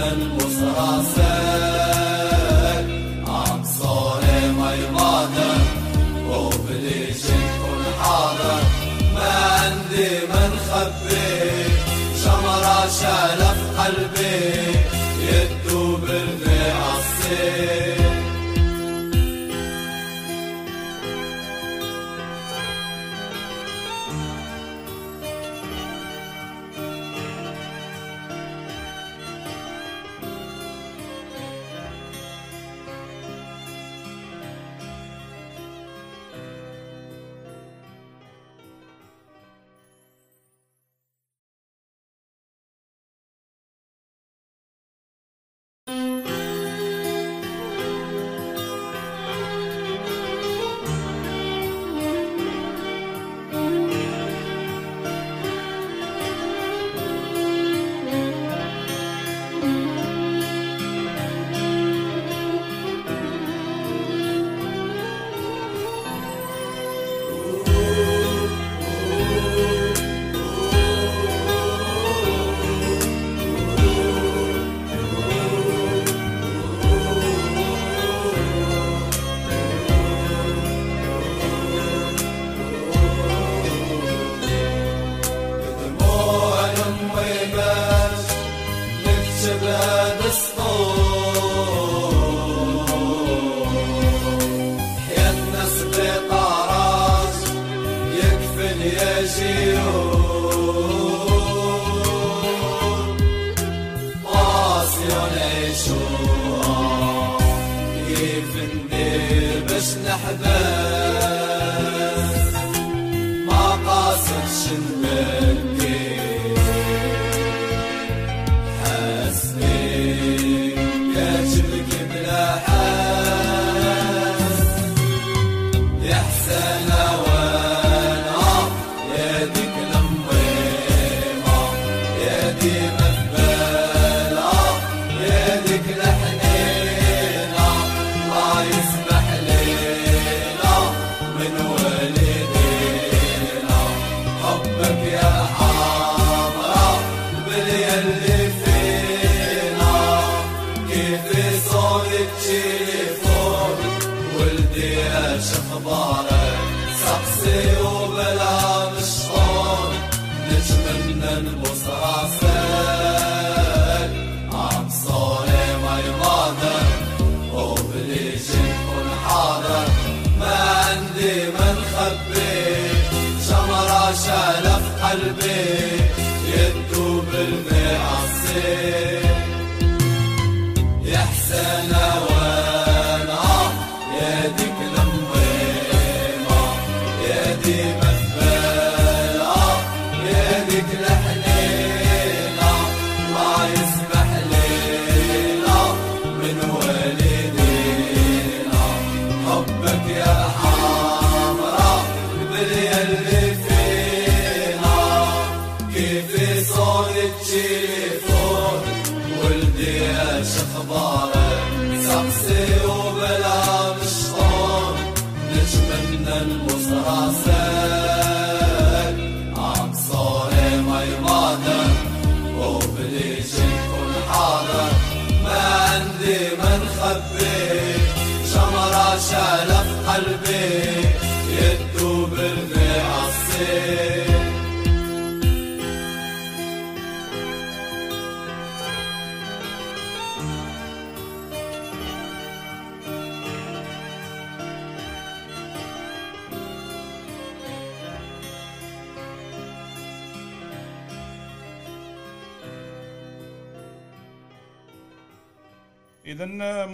[0.00, 1.39] اذا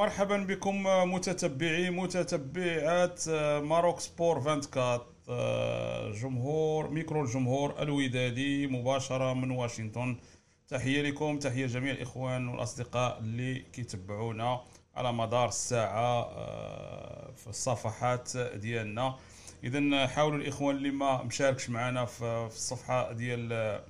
[0.07, 0.83] مرحبا بكم
[1.13, 3.29] متتبعي متتبعات
[3.63, 10.17] Maroc Sport 24 جمهور ميكرو الجمهور الودادي مباشرة من واشنطن.
[10.69, 14.61] تحية لكم تحية جميع الإخوان والأصدقاء اللي كيتبعونا
[14.97, 19.17] على مدار الساعة آه، في الصفحات ديالنا.
[19.65, 23.81] اذا حاولوا الإخوان اللي ما مشاركش معنا في الصفحة ديال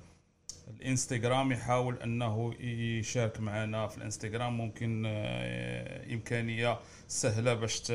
[0.67, 2.53] الانستغرام يحاول أنه
[2.99, 4.57] يشارك معنا في الانستغرام.
[4.57, 7.91] ممكن آه، إمكانية سهلة باش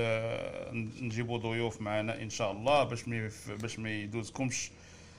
[1.03, 3.03] نجيبوا ضيوف معنا إن شاء الله باش
[3.49, 4.71] باش ما يدوزكمش.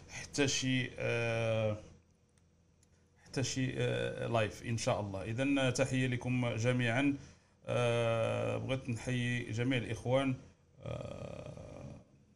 [0.09, 1.77] حتى شي آه،
[3.25, 3.67] حتى شي
[4.27, 5.23] لايف إن شاء الله.
[5.23, 7.17] اذا تحية لكم جميعا.
[8.57, 10.35] بغيت نحيي جميع الإخوان.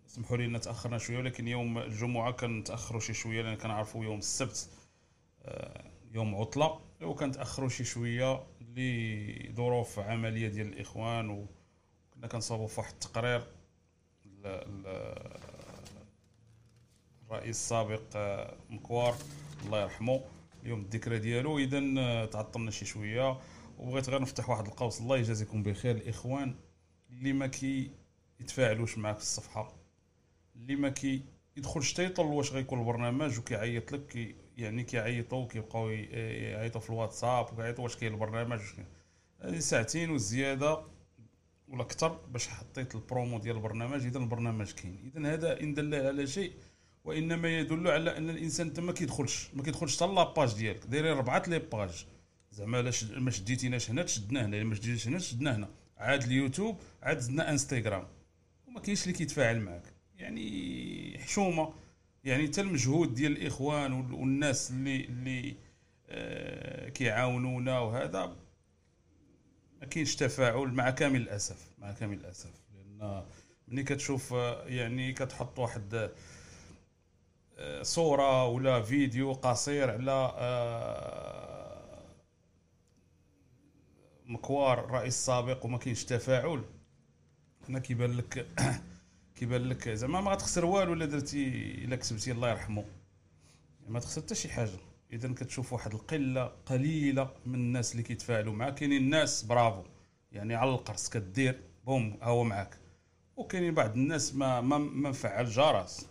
[0.08, 4.70] سمحوا لي تاخرنا شوية ولكن يوم الجمعة كنتأخروا شي شوية لأن كنعرفوا يوم السبت.
[6.14, 6.80] يوم عطلة.
[7.02, 13.44] وكنتاخروا شي شوية لظروف عملية ديال الإخوان وكنا كنصاوبوا في واحد التقرير
[17.26, 19.16] الرئيس السابق آه، مكوار
[19.66, 20.22] الله يرحمه
[20.64, 21.58] اليوم الذكرى ديالو.
[21.58, 23.40] اذا آه، تعطلنا شي شوية.
[23.80, 25.96] وبغيت غير نفتح واحد القوس الله يجازيكم بخير.
[25.96, 26.56] الإخوان
[27.10, 27.92] اللي ما كي
[28.40, 29.74] يتفاعلوش معاك في الصفحة
[30.56, 31.22] اللي ما كي
[31.58, 37.84] يدخلش تيطل واش غيكون البرنامج وكيعيط لك كي يعني كيعيطوا كيبقاو يعيطوا في الواتساب وكيعيطوا
[37.84, 38.60] واش كاين البرنامج.
[39.42, 40.82] هذه ساعتين وزياده
[41.68, 44.06] ولا أكثر باش حطيت البرومو ديال البرنامج.
[44.06, 45.12] اذا البرنامج كاين.
[45.16, 46.52] اذا هذا إن دل على شيء
[47.06, 51.18] وانما يدل على أن الإنسان انت ما كيدخلش ما كيدخلش حتى la page ديالك دايرين
[51.18, 52.06] ربعة les pages
[52.52, 55.70] زعما ما شديتيناش هنا تشدنا هنا ما شديتيش هنا تشدنا هنا.
[55.98, 58.08] عاد اليوتيوب عاد زدنا انستغرام
[58.68, 61.74] وما كاينش اللي كيتفاعل معك يعني حشومة.
[62.28, 65.56] يعني حتى المجهود ديال الإخوان والناس اللي اللي
[66.10, 68.36] آه كيعاونونا وهذا
[69.82, 72.52] ما كاينش تفاعل مع كامل الأسف مع كامل الأسف.
[72.76, 73.24] لأن
[73.68, 76.12] ملي كتشوف آه، يعني كتحط واحد
[77.58, 80.34] آه، صورة ولا فيديو قصير على
[84.26, 86.64] مكوار الرئيس السابق وما كاينش تفاعل
[87.70, 88.48] هنا كيبان لك
[89.40, 91.48] كيبان لك زعما ما غتخسر والو إلا درتي
[91.86, 92.86] إلا كتبتي الله يرحمه.
[93.88, 94.70] ما تخسر حتى شي حاجة.
[95.14, 98.76] إذا كتشوف واحد القلة قليلة من الناس اللي كيتفاعلوا معاك.
[98.76, 99.84] كاينين الناس برافو.
[100.32, 102.78] يعني على القرص كدير بوم هو معاك.
[103.36, 106.08] وكاينين بعض الناس ما ما, ما مفعل جرس.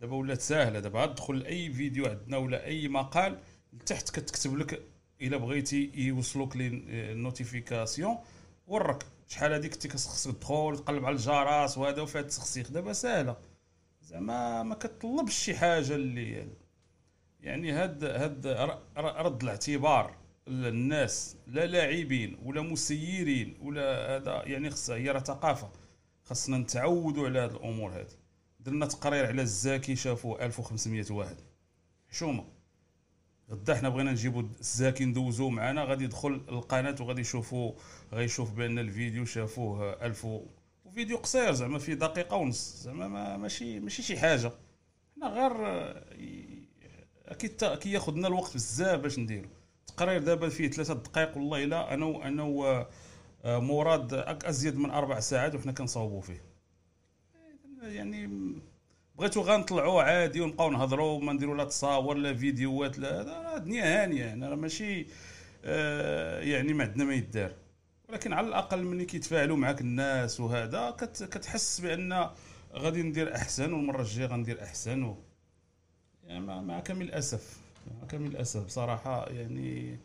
[0.00, 0.80] دابا ولات ساهلة.
[0.80, 3.38] دابا تدخل اي فيديو عندنا ولا أي مقال
[3.72, 4.82] لتحت كتكتب لك
[5.22, 6.66] إلا بغيتي يوصلوك لي
[7.12, 8.18] ال notification
[8.66, 9.06] ورك.
[9.28, 13.36] شحال هذيك كنتي خصك تدخل تقلب على الجرس وهذا وفيها التسخسيخ دابا ساهلة.
[14.02, 16.48] زعما ما كتطلبش شي حاجة اللي
[17.40, 18.46] يعني هاد هاد
[18.96, 20.14] رد الاعتبار
[20.46, 25.70] للناس لا لاعبين ولا مسيرين ولا هذا يعني خصها هي راه ثقافة.
[26.24, 28.16] خصنا نتعودوا على هاد الأمور هذه
[28.60, 31.36] درنا تقرير على الزاكي شافوا 1500 واحد.
[32.08, 32.44] حشومه
[33.50, 37.72] غدا حنا بغينا نجيبوا الزاكي ندوزوه معنا غادي يدخل القناه وغادي يشوفوا
[38.12, 40.26] غيشوف بأن الفيديو شافوه 1000
[40.84, 44.52] وفيديو قصير زعما في دقيقة ونص زعما ما ماشي ماشي شي حاجة.
[45.16, 45.52] حنا غير
[47.26, 49.48] أكيد كياخذنا الوقت بزاف باش نديرو.
[49.80, 52.42] التقرير دابا فيه ثلاثة دقائق والله إلا أنا أنا
[53.44, 54.14] ومراد
[54.44, 56.42] أزيد من أربع ساعات وحنا كنصاوبوا فيه.
[57.82, 58.30] يعني
[59.18, 64.24] بغيتو غنطلعوا عادي ونبقاو نهضروا وما نديروا لا تصاور لا فيديوهات لا هذا الدنيا هانيه
[64.24, 65.06] يعني راه ماشي
[65.64, 67.52] آه يعني ما عندنا ما يدار.
[68.08, 72.30] ولكن على الأقل ملي كيتفاعلوا معك الناس وهذا كتحس بأن
[72.72, 75.16] غادي ندير أحسن والمرة الجاية غندير أحسن و
[76.24, 77.60] يعني مع كامل الأسف.
[78.00, 78.64] مع كامل الأسف.
[78.64, 79.98] بصراحة يعني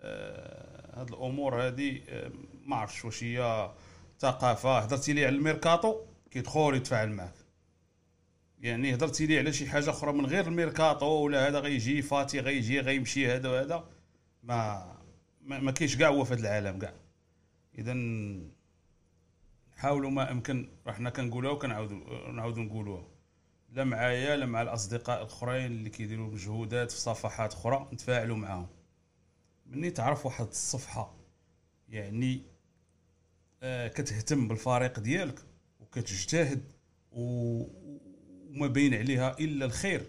[0.00, 2.30] آه هاد الأمور هذه آه
[2.64, 3.70] ما عرفتش واش هي
[4.18, 4.78] ثقافة.
[4.78, 7.34] هضرتي لي على الميركاتو كيدخل يتفاعل معك
[8.60, 12.80] يعني هضرتي لي على شي حاجة أخرى من غير الميركاتو ولا هذا غيجي فاتي غيجي
[12.80, 13.84] غيمشي هذا وهذا
[14.42, 14.86] ما
[15.42, 16.92] ما, ما كاينش كاع هو في هذا العالم كاع
[17.78, 17.94] اذا
[19.76, 23.14] حاولوا ما امكن رحنا كنقولوها وكنعاودوا نعاودوا نقولوها
[23.74, 28.66] لا معايا لا مع الأصدقاء الأخرين اللي كيديروا مجهودات في صفحات أخرى نتفاعلوا معاهم.
[29.66, 31.14] مني تعرف واحد الصفحة
[31.88, 32.42] يعني
[33.62, 35.40] آه كتهتم بالفريق ديالك
[35.80, 36.72] وكتجتهد
[37.12, 40.06] وما بين عليها إلا الخير.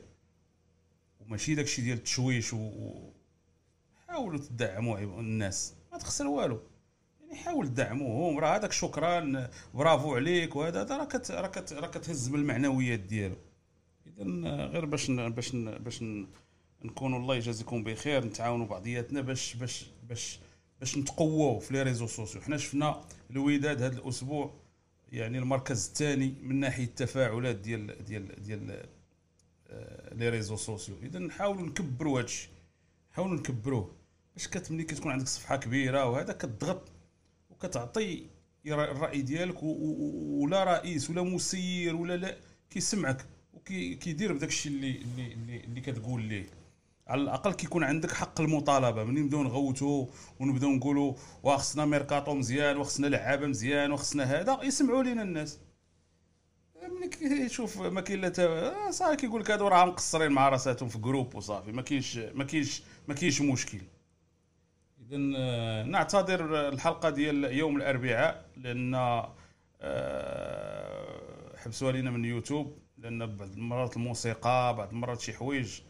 [1.19, 3.11] وماشي داكشي ديال التشويش و...
[4.07, 6.61] حاولوا تدعموا الناس ما تخسر والو.
[7.25, 12.29] يعني حاول تدعموهم راه هذاك شكرا برافو عليك وهذا راه كت راه كت راه كتهز
[12.29, 13.35] من المعنويات ديالو
[14.07, 14.23] اذا
[14.65, 16.03] غير باش باش باش
[16.83, 20.39] نكونوا الله يجازيكم بخير نتعاونوا بعضياتنا باش باش باش
[20.79, 22.41] باش نتقووا في les réseaux sociaux.
[22.41, 23.01] حنا شفنا
[23.31, 24.53] الوداد هذا الأسبوع
[25.11, 28.85] يعني المركز الثاني من ناحية التفاعلات ديال ديال ديال
[29.69, 30.95] آه، les réseaux sociaux.
[31.03, 32.49] اذا نحاولوا نكبروا هذا الشيء
[33.11, 33.91] نحاولوا نكبروه.
[34.35, 36.91] باش كتملي كتكون عندك صفحة كبيرة وهذا كتضغط
[37.55, 38.25] وكتعطي
[38.67, 42.37] الرأي ديالك ولا رئيس ولا مسير ولا لا
[42.69, 45.01] كيسمعك وكيدير بداك الشيء اللي
[45.35, 46.45] اللي اللي كتقول ليه.
[47.07, 49.03] على الأقل كيكون عندك حق المطالبة.
[49.03, 50.07] ملي نبداو نغوتو
[50.39, 55.59] ونبداو نقولوا وخصنا ميركاتو مزيان وخصنا لعابة مزيان وخصنا هذا يسمعوا لينا الناس.
[56.83, 60.97] ملي كيشوف ما كاين لا تا- صافي كيقول لك هادو راه مقصرين مع راساتهم في
[60.97, 61.71] groupe وصافي.
[61.71, 63.79] ما كاينش ما كاينش ما كاينش مشكل.
[65.05, 65.17] اذا
[65.83, 68.95] نعتذر الحلقة ديال يوم الأربعاء لأن
[69.81, 75.81] آه، حبسوها لينا من يوتيوب لأن بعض المرات الموسيقى بعض المرات شي حوايج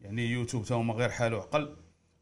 [0.00, 1.76] يعني يوتيوب تا غير حال وعقل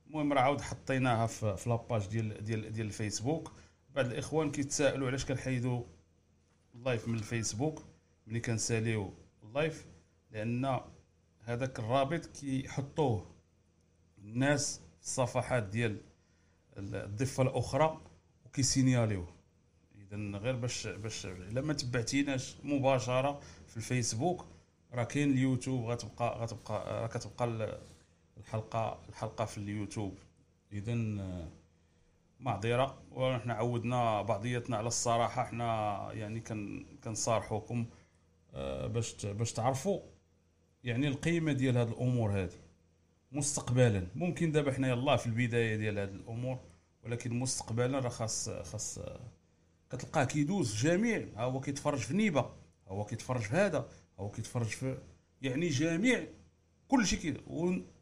[0.07, 3.53] المهم راه عاود حطيناها في في la page ديال ديال ديال الفيسبوك.
[3.95, 5.83] بعض الإخوان كيتسائلوا علاش كنحيدوا
[6.75, 7.83] ال live من الفيسبوك
[8.27, 9.87] ملي كنساليو ال live
[10.31, 10.81] لأن
[11.45, 13.27] هذاك الرابط كيحطوه
[14.19, 16.01] الناس في الصفحات ديال
[16.77, 18.01] الضفة الأخرى
[18.47, 19.29] وكيسينياليوه
[19.99, 24.47] اذا غير باش باش إلا ما تبعتيناش مباشرة في الفيسبوك
[24.93, 27.79] راه كاين اليوتيوب غتبقى غتبقى راه كتبقى ال-
[28.37, 30.15] الحلقة الحلقة في اليوتيوب.
[30.73, 30.95] اذا
[32.41, 32.99] معذرة.
[33.13, 35.45] ونحن عودنا بعضياتنا على الصراحة.
[35.45, 37.87] حنا يعني كن كنصارحوكم
[38.55, 40.01] آه، باش باش تعرفوا
[40.85, 42.59] يعني القيمة ديال هذه الأمور هذه
[43.33, 44.07] مستقبلا.
[44.15, 46.59] ممكن دابا حنا يلاه في البداية ديال هذه الأمور
[47.05, 48.99] ولكن مستقبلا راه خاص خاص
[49.91, 51.27] كتلقاه كيدوز في جميع.
[51.37, 52.55] ها هو كيتفرج في نيبة ها
[52.89, 54.99] هو كيتفرج في هذا ها هو كيتفرج في
[55.43, 56.25] يعني جميع
[56.89, 57.41] كل شيء كده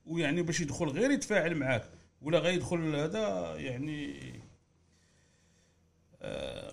[0.06, 1.90] ويعني باش يدخل غير يتفاعل معاك
[2.23, 4.14] ولا غيدخل هذا يعني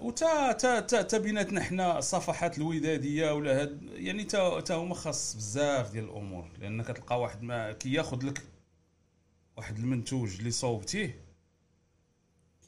[0.01, 5.35] وتا تا تا تا بيناتنا حنا الصفحات الوداديه ولا هاد يعني تا تا هما خاص
[5.35, 6.49] بزاف ديال الأمور.
[6.59, 8.41] لأن كتلقى واحد ما كياخذ لك
[9.57, 11.21] واحد المنتوج اللي صوبتيه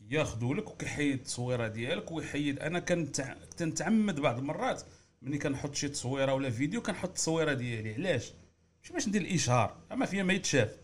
[0.09, 2.59] كياخذوا لك وكيحيد التصويرة ديالك ويحيد.
[2.59, 4.83] أنا كنت كنتعمد بعض المرات
[5.21, 7.93] ملي كنحط شي تصويرة ولا فيديو كنحط التصويرة ديالي.
[7.93, 8.33] علاش؟
[8.81, 9.77] ماشي باش ندير الإشهار.
[9.91, 10.77] ما فيها ما يتشاف.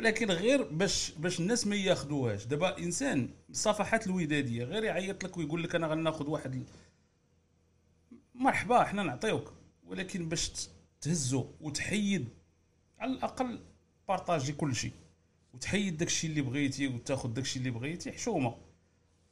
[0.00, 5.62] ولكن غير باش باش الناس ما ياخذوهاش دابا إنسان الصفحات الودادية غير يعيط لك ويقول
[5.62, 6.64] لك أنا غناخذ واحد ال-
[8.34, 9.52] مرحبا حنا نعطيوك.
[9.86, 10.52] ولكن باش
[11.00, 12.28] تهزو وتحيد
[12.98, 13.60] على الأقل
[14.08, 14.92] بارطاجي كل شيء.
[15.54, 18.56] وتحيد داكشي اللي بغيتي وتاخذ داكشي اللي بغيتي حشومة.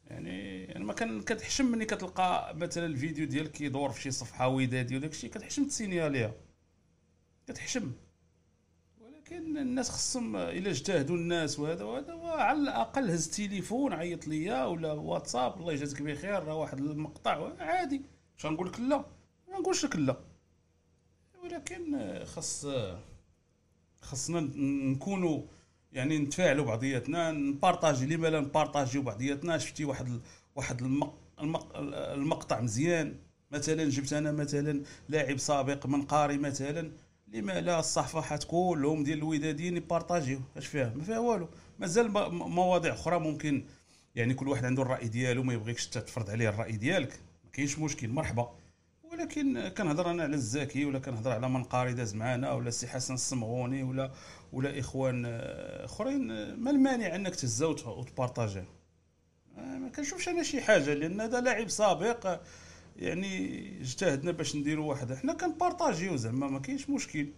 [0.06, 4.96] يعني أنا ما كان كتحشم ملي كتلقى مثلا الفيديو ديالك كيدور في شي صفحة ودادي
[4.96, 6.34] وداكشي كتحشم تسينياليها
[7.46, 7.92] كتحشم.
[9.32, 14.92] ولكن الناس خصهم إلا اجتهدوا الناس وهذا وهذا وعلى الأقل هز تليفون عيط ليا ولا
[14.92, 18.02] واتساب الله يجازيك بخير راه واحد المقطع عادي.
[18.38, 19.04] مش غنقول لك لا.
[19.48, 20.16] ما نقولش لك لا.
[21.44, 22.66] ولكن خاص
[24.00, 24.40] خاصنا
[24.90, 25.42] نكونوا
[25.92, 30.20] يعني نتفاعلوا بعضياتنا نبارطاجي لما لا نبارطاجيو بعضياتنا؟ شفتي واحد
[30.56, 31.76] واحد المق المق
[32.12, 33.16] المقطع مزيان.
[33.50, 36.92] مثلا جبت أنا مثلا لاعب سابق من قاري مثلا.
[37.32, 41.48] لما لا الصفحات كلهم ديال الوداديين يبارطاجيو اش فيها؟ ما فيها والو.
[41.78, 43.64] مازال مواضيع أخرى ممكن
[44.14, 47.12] يعني كل واحد عنده الرأي ديالو ما يبغيكش تفرض عليه الرأي ديالك.
[47.44, 48.50] ما كاينش مشكل مرحبا.
[49.12, 53.14] ولكن كنهضر أنا على الزاكي ولا كنهضر على من قاري داز معانا ولا السي حسن
[53.14, 54.10] الصمغوني ولا
[54.52, 55.24] ولا إخوان
[55.84, 56.54] أخرين.
[56.54, 58.64] ما المانع أنك تهزها وت- وتبارطاجيها
[59.58, 62.40] آه، ما كنشوفش أنا شي حاجة لأن هذا لاعب سابق.
[62.98, 65.14] يعني اجتهدنا باش نديروا واحد.
[65.14, 67.28] حنا كنبارطاجيو زعما ما كاينش مشكل.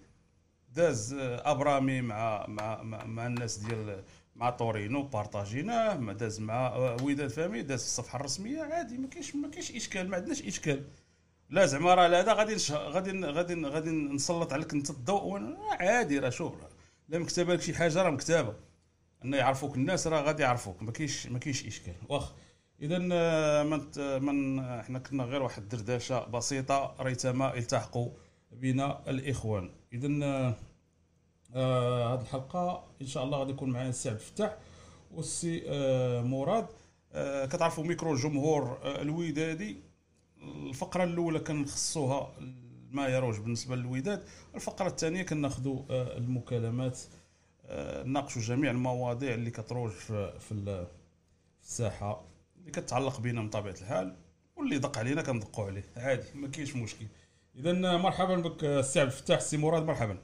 [0.75, 4.05] داز أبرامي مع مع مع, مع الناس ديال
[4.37, 5.95] مع طورينو بارطاجيناه.
[5.95, 8.63] ما داز مع وداد فامي داز في الصفحة الرسمية.
[8.63, 10.85] عادي ما كاينش ما كاينش إشكال ما عندناش إشكال.
[11.51, 12.57] لا زعما راه هذا غادي.
[12.73, 16.55] غادي غادي غادي نسلط عليك انت الضوء عادي راه شوف
[17.09, 18.55] لا مكتبة لك شي حاجة راه مكتبة.
[19.25, 20.83] ان يعرفوك الناس راه غادي يعرفوك.
[20.83, 21.95] ما كاينش ما كاينش إشكال.
[22.09, 22.33] واخ
[22.83, 22.99] اذا
[23.63, 23.81] من
[24.25, 28.11] من إحنا كنا غير واحد الدردشه بسيطة ريتما التحقوا
[28.53, 29.71] بنا الإخوان.
[29.93, 30.09] اذا
[31.55, 34.57] آه هذه الحلقة إن شاء الله غادي يكون معنا السي عبد الفتاح
[35.15, 36.67] والسي آه مراد.
[37.13, 39.77] آه كتعرفوا ميكرو الجمهور آه الودادي
[40.43, 42.33] الفقرة الأولى كنخصوها
[42.91, 47.01] ما يروج بالنسبة للوداد الفقرة الثانية كناخذوا آه، المكالمات.
[47.67, 50.87] آه، نناقشوا جميع المواضيع اللي كتروج في في
[51.63, 52.30] الساحة.
[52.71, 54.17] اللي كتعلق بنا من طبيعة الحال
[54.57, 55.85] واللي دق علينا كندقوا عليه.
[55.97, 57.07] عادي ما كاينش مشكل.
[57.57, 60.19] اذا مرحبا بك السي عبد الفتاح السي مراد مرحبا.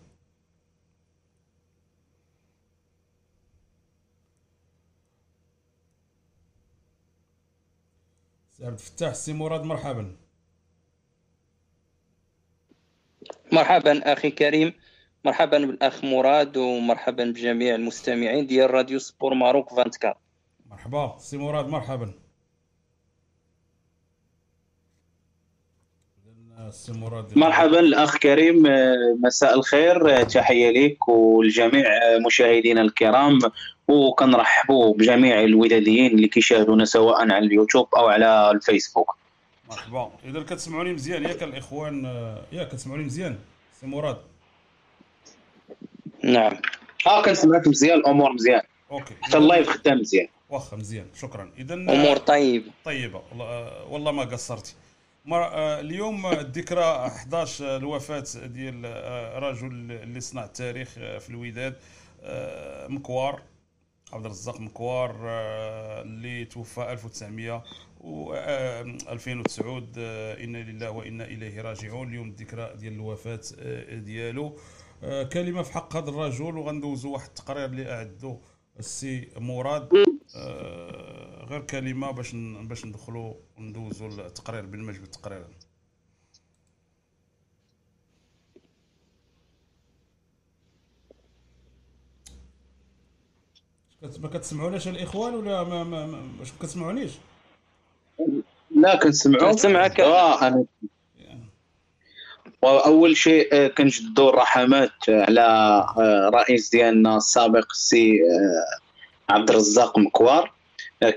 [8.52, 10.16] السي عبد الفتاح السي مراد مرحبا.
[13.52, 14.72] مرحبا أخي كريم
[15.24, 20.14] مرحبا بالأخ مراد ومرحبا بجميع المستمعين ديال راديو سبور ماروك 24
[20.66, 22.04] مرحبا سي مراد مرحبا
[26.18, 26.45] إذن السي مراد
[27.36, 33.38] مرحبا الأخ كريم آه، مساء الخير آه، تحية لك ولجميع آه، مشاهدينا الكرام
[33.88, 39.16] وكنرحبوا بجميع الوداديين اللي كيشاهدونا سواء على اليوتيوب أو على الفيسبوك.
[39.70, 40.10] مرحبا.
[40.24, 42.04] إذا كتسمعوني مزيان ياك الإخوان
[42.52, 43.38] ياك كتسمعوني مزيان
[43.80, 44.16] سي مراد.
[46.24, 46.52] نعم.
[47.06, 48.62] آه كنسمعك مزيان الأمور مزيان.
[48.90, 49.14] OK.
[49.22, 50.28] حتى ال live خدام مزيان.
[50.50, 51.06] واخا مزيان.
[51.20, 51.50] شكرا.
[51.58, 52.70] اذا امور طيبة.
[52.84, 53.22] طيبه
[53.90, 54.74] والله- ما قصرتي.
[55.34, 61.76] اليوم الذكرى 11 الوفاة ديال آه، رجل اللي صنع التاريخ آه، في الوداد
[62.22, 63.42] آه، مكوار
[64.12, 67.62] عبد الرزاق مكوار آه، اللي توفى 1900
[68.00, 72.08] و آه، 2009 آه، إنا لله وأنا إليه راجعون.
[72.08, 74.56] اليوم الذكرى ديال الوفاة آه، ديالو.
[75.02, 78.38] آه، كلمة في حق هذا الرجل وغندوزو واحد التقرير اللي أعدو
[78.78, 79.88] السي مراد
[80.36, 81.15] آه،
[81.48, 82.30] غير كلمة باش
[82.68, 85.46] باش ندخلوا وندوزوا التقرير بالمجد بالتقرير
[94.02, 97.10] كت- ما كتسمعوناش الإخوان ولا ما ما ما- واش ما كتسمعونيش؟
[98.70, 100.00] لا كنسمعوك كنسمعك.
[100.00, 100.64] آه أنا
[102.62, 105.40] وأول شيء آه، كنجدوا الرحمات على
[105.98, 110.55] آه، رئيس ديالنا السابق السي آه، عبد الرزاق مكوار.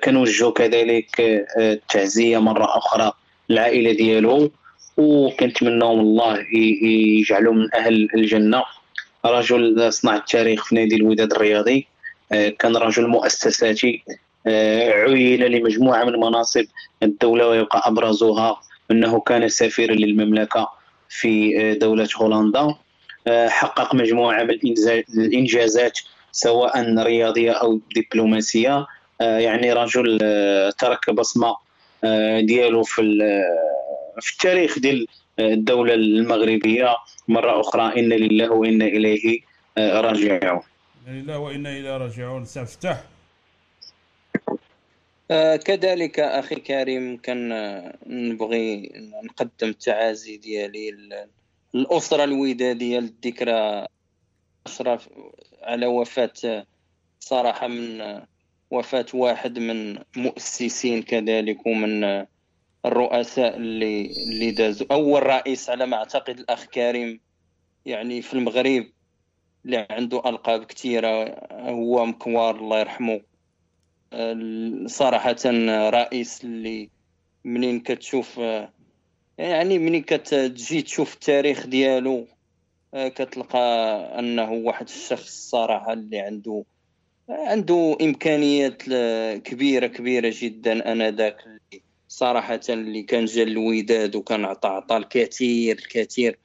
[0.04, 3.12] كنوجهوا كذلك آه، التعزية مرة أخرى
[3.50, 4.52] للعائلة ديالو.
[4.98, 6.80] وكنتمناهم الله ي-
[7.20, 8.64] يجعلوا من أهل الجنة.
[9.26, 11.88] رجل صنع التاريخ في نادي الوداد الرياضي
[12.32, 14.04] آه، كان رجل مؤسساتي
[14.48, 16.66] آه، عين لمجموعة من مناصب
[17.04, 20.70] الدولة ويبقى أبرزها أنه كان سفيرا للمملكة
[21.10, 22.76] في دولة هولندا.
[23.48, 24.58] حقق مجموعة من
[25.18, 26.00] الإنجازات
[26.32, 28.86] سواء رياضية أو دبلوماسية.
[29.22, 31.56] يعني رجل آه، ترك بصمة
[32.04, 33.02] آه، ديالو في
[34.20, 35.08] في التاريخ ديال
[35.40, 36.96] الدولة المغربية.
[37.28, 39.40] مرة أخرى إنا لله وأنا إليه
[39.78, 40.62] آه، راجعون.
[41.08, 42.46] إنا لله وأنا إليه راجعون.
[42.46, 42.66] سي
[45.32, 48.92] آه، كذلك أخي كريم كان آه، نبغي
[49.24, 51.20] نقدم التعازي ديالي
[51.74, 53.88] للاسره الوداديه للذكرى
[54.68, 55.10] أشرف
[55.62, 56.66] على وفاة آه،
[57.20, 58.02] صراحة من
[58.72, 62.28] آه، وفاة واحد من مؤسسين كذلك ومن آه،
[62.86, 64.88] الرؤساء اللي اللي دازوا.
[64.92, 67.20] أول رئيس على ما أعتقد الأخ كريم
[67.86, 68.86] يعني في المغرب
[69.66, 73.22] اللي عنده ألقاب كثيرة هو مكوار الله يرحمه.
[74.86, 75.36] صراحة
[75.90, 76.90] رئيس اللي
[77.44, 78.38] منين كتشوف
[79.38, 82.28] يعني منين كتجي تشوف التاريخ ديالو
[82.94, 83.60] كتلقى
[84.20, 86.64] أنه واحد الشخص صراحة اللي عنده
[87.30, 88.84] عنده إمكانيات
[89.44, 96.40] كبيرة كبيرة جدا آنذاك اللي صراحة اللي كان جا الوداد وكان عطى عطى الكثير الكثير.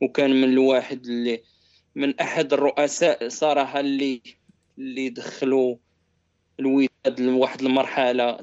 [0.00, 1.42] وكان من الواحد اللي
[1.94, 4.22] من أحد الرؤساء صراحة اللي
[4.78, 5.76] اللي دخلوا
[6.60, 8.38] الوداد لواحد المرحلة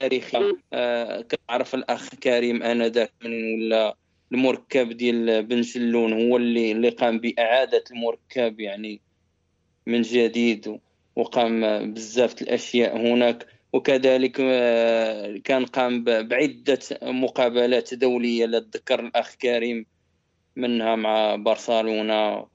[0.00, 0.56] تاريخية.
[0.72, 3.96] آه كنعرف الأخ كريم آنذاك من ولا
[4.32, 9.00] المركب ديال بن جلون هو اللي اللي قام بإعادة المركب يعني
[9.86, 10.78] من جديد.
[11.16, 11.60] وقام
[11.94, 13.46] بزاف الأشياء هناك.
[13.72, 19.86] وكذلك آه كان قام بعدة مقابلات دولية لا تذكر الأخ كريم
[20.56, 22.46] منها مع برشلونة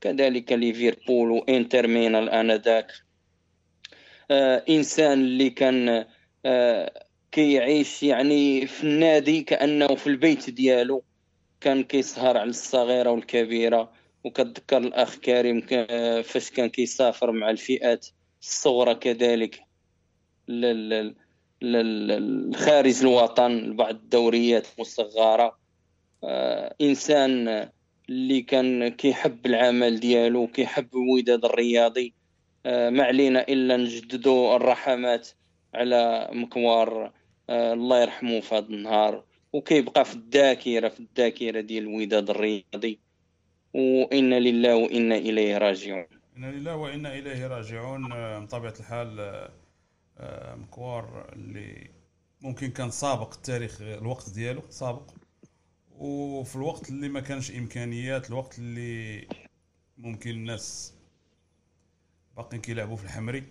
[0.00, 2.92] كذلك ليفربول وإنتر ميلان انذاك
[4.30, 6.06] آه إنسان اللي كان
[6.44, 11.04] آه كيعيش يعني في النادي كأنه في البيت ديالو
[11.60, 13.92] كان كيسهر على الصغيرة والكبيرة.
[14.24, 15.60] وكتذكر الأخ كريم
[16.22, 18.06] فاش كان كيسافر مع الفئات
[18.42, 19.60] الصغرى كذلك
[21.62, 25.58] لخارج الوطن لبعض الدوريات المصغرة.
[26.24, 27.68] آه إنسان
[28.08, 32.14] اللي كان كيحب العمل ديالو كيحب الوداد الرياضي.
[32.64, 35.28] ما علينا إلا نجددوا الرحمات
[35.74, 37.12] على مكوار
[37.50, 39.24] الله يرحمه في هذا النهار.
[39.52, 42.98] وكيبقى في الذاكره في الذاكرة ديال الوداد الرياضي.
[43.74, 46.06] وإنا لله وإنا إليه راجعون.
[46.36, 48.08] إنا لله وإنا إليه راجعون.
[48.44, 49.48] بطبيعة الحال
[50.60, 51.90] مكوار اللي
[52.40, 55.10] ممكن كان سابق التاريخ الوقت ديالو سابق.
[55.98, 59.28] وفي الوقت اللي ما كانش إمكانيات الوقت اللي
[59.98, 60.94] ممكن الناس
[62.36, 63.44] باقيين كيلعبوا في الحمري.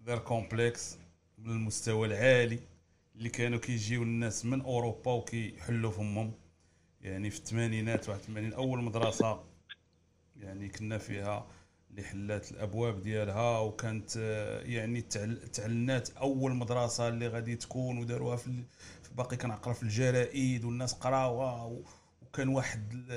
[0.00, 0.98] دار كومبلكس
[1.38, 2.58] من المستوى العالي
[3.16, 6.32] اللي كانوا كيجيو الناس من أوروبا وكيحلوا فمهم.
[7.06, 9.40] يعني في الثمانينات 81 أول مدرسة
[10.36, 11.46] يعني كنا فيها
[11.90, 14.16] اللي حلات الأبواب ديالها وكانت
[14.66, 15.00] يعني
[15.52, 18.64] تعلنات أول مدرسة اللي غادي تكون وداروها في
[19.16, 21.82] باقي كنعقل في الجرائد والناس قراوها
[22.22, 23.10] وكان واحد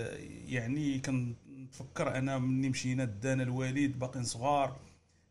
[0.47, 4.79] يعني كنتفكر أنا مني مشينا دانا الوالد باقيين صغار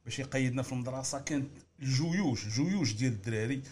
[0.05, 1.21] باش يقيدنا في المدرسة.
[1.21, 1.49] كانت
[1.83, 3.63] الجيوش الجيوش ديال الدراري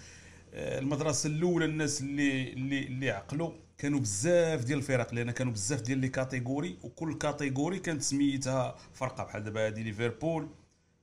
[0.55, 3.66] آه، المدرسة الأولى الناس اللي اللي اللي عقلوا.
[3.79, 9.25] كانوا بزاف ديال الفرق لأن كانوا بزاف ديال les catégories وكل catégorie كانت سميتها فرقة
[9.25, 10.49] بحال دابا هادي ليفربول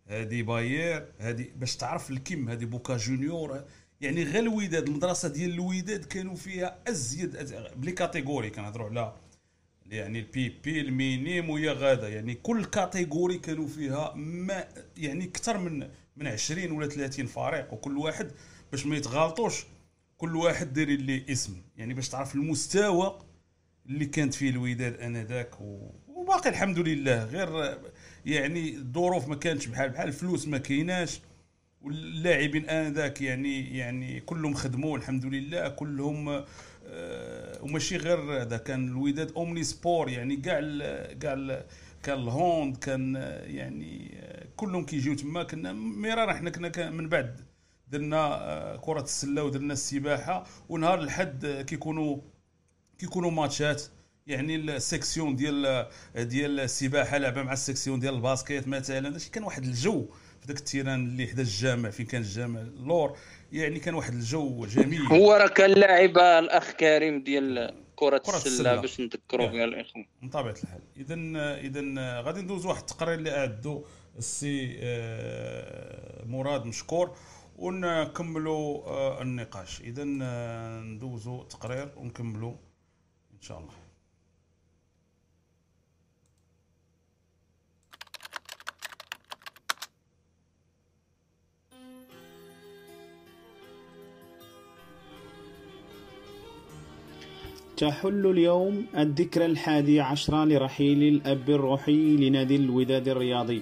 [0.07, 3.63] هادي باير هادي باش تعرف الكم هادي بوكا جونيور
[4.01, 7.38] يعني غير الوداد المدرسة ديال الوداد كانوا فيها أزيد,
[7.75, 9.13] ب les catégories كنهضروا على
[9.89, 15.57] يعني ال bébés ال minimes ويا غادا يعني كل catégorie كانوا فيها ما يعني أكثر
[15.57, 18.31] من من 20 ولا 30 فريق وكل واحد
[18.71, 19.65] باش ما يتغالطوش
[20.23, 21.62] كل واحد داير لي اسم.
[21.77, 23.19] يعني باش تعرف المستوى
[23.89, 25.62] اللي كانت فيه الوداد آنذاك.
[26.07, 27.23] وباقي الحمد لله.
[27.23, 27.79] غير
[28.25, 31.21] يعني الظروف ما كانتش بحال بحال الفلوس ما كايناش.
[31.81, 35.69] واللاعبين آنذاك يعني يعني كلهم خدموا الحمد لله.
[35.69, 36.29] كلهم
[36.88, 40.59] آه وماشي غير هذا كان الوداد اومني سبور يعني كاع
[41.19, 41.63] كاع
[42.03, 44.17] كان الهوند كان يعني
[44.55, 45.43] كلهم كيجيو تما.
[45.43, 47.52] كنا مرارا حنا كنا من بعد.
[47.93, 52.17] درنا آه، كرة السلة ودرنا السباحة ونهار الحد كيكونوا
[52.99, 53.84] كيكونوا ماتشات.
[54.27, 59.19] يعني ال section ديال ديال السباحة لعبة مع ال section ديال ال basket مثلا.
[59.32, 60.06] كان واحد الجو
[60.41, 63.17] في ذاك ال terrain اللي حدا الجامع فين كان الجامع؟ اللور.
[63.51, 65.01] يعني كان واحد الجو جميل.
[65.01, 70.06] هو راه كان لاعب الأخ كريم ديال كرة السلة باش نذكروا فيها الإخوان.
[70.21, 70.82] من طبيعة الحال.
[70.97, 71.15] اذا
[71.56, 73.86] اذا غادي ندوز واحد التقرير اللي أعدو
[74.17, 77.15] السي آه، مراد مشكور.
[77.55, 79.81] ونكملوا آه، النقاش.
[79.81, 82.53] اذا آه، ندوزوا تقرير ونكملوا
[83.33, 83.73] إن شاء الله.
[97.77, 103.61] تحل اليوم الذكرى الحادي عشر لرحيل الأب الروحي لنادي الوداد الرياضي.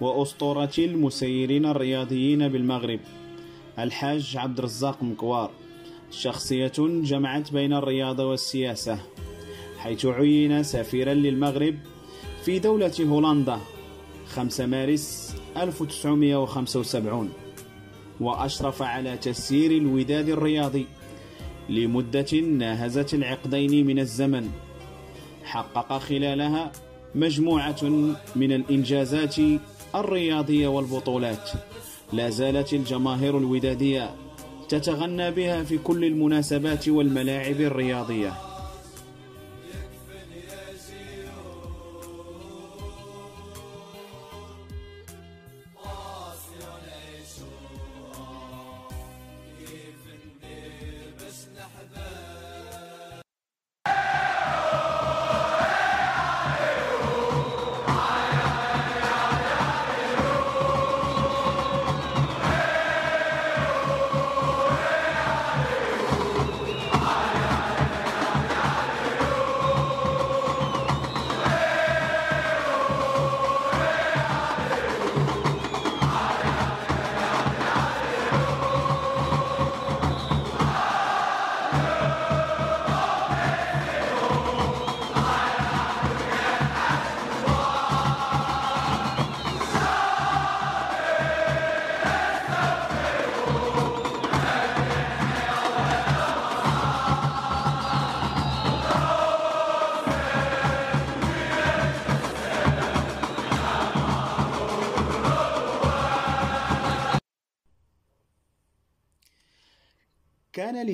[0.00, 3.00] وأسطورة المسيرين الرياضيين بالمغرب.
[3.78, 5.50] الحاج عبد الرزاق مكوار.
[6.10, 8.98] شخصية جمعت بين الرياضة والسياسة
[9.78, 11.74] حيث عين سفيرا للمغرب
[12.44, 13.58] في دولة هولندا
[14.26, 17.30] 5 مارس 1975
[18.20, 20.86] وأشرف على تسيير الوداد الرياضي
[21.68, 24.50] لمدة ناهزت العقدين من الزمن.
[25.44, 26.72] حقق خلالها
[27.14, 27.82] مجموعة
[28.36, 29.36] من الإنجازات
[29.94, 31.50] الرياضية والبطولات.
[32.12, 34.10] لا زالت الجماهير الودادية
[34.68, 38.49] تتغنى بها في كل المناسبات والملاعب الرياضية.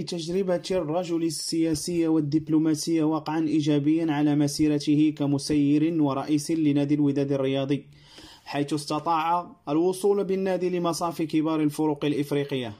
[0.07, 7.87] كان لتجربة الرجل السياسية والدبلوماسية وقعا إيجابيا على مسيرته كمسير ورئيس لنادي الوداد الرياضي
[8.45, 12.73] حيث استطاع الوصول بالنادي لمصاف كبار الفرق الإفريقية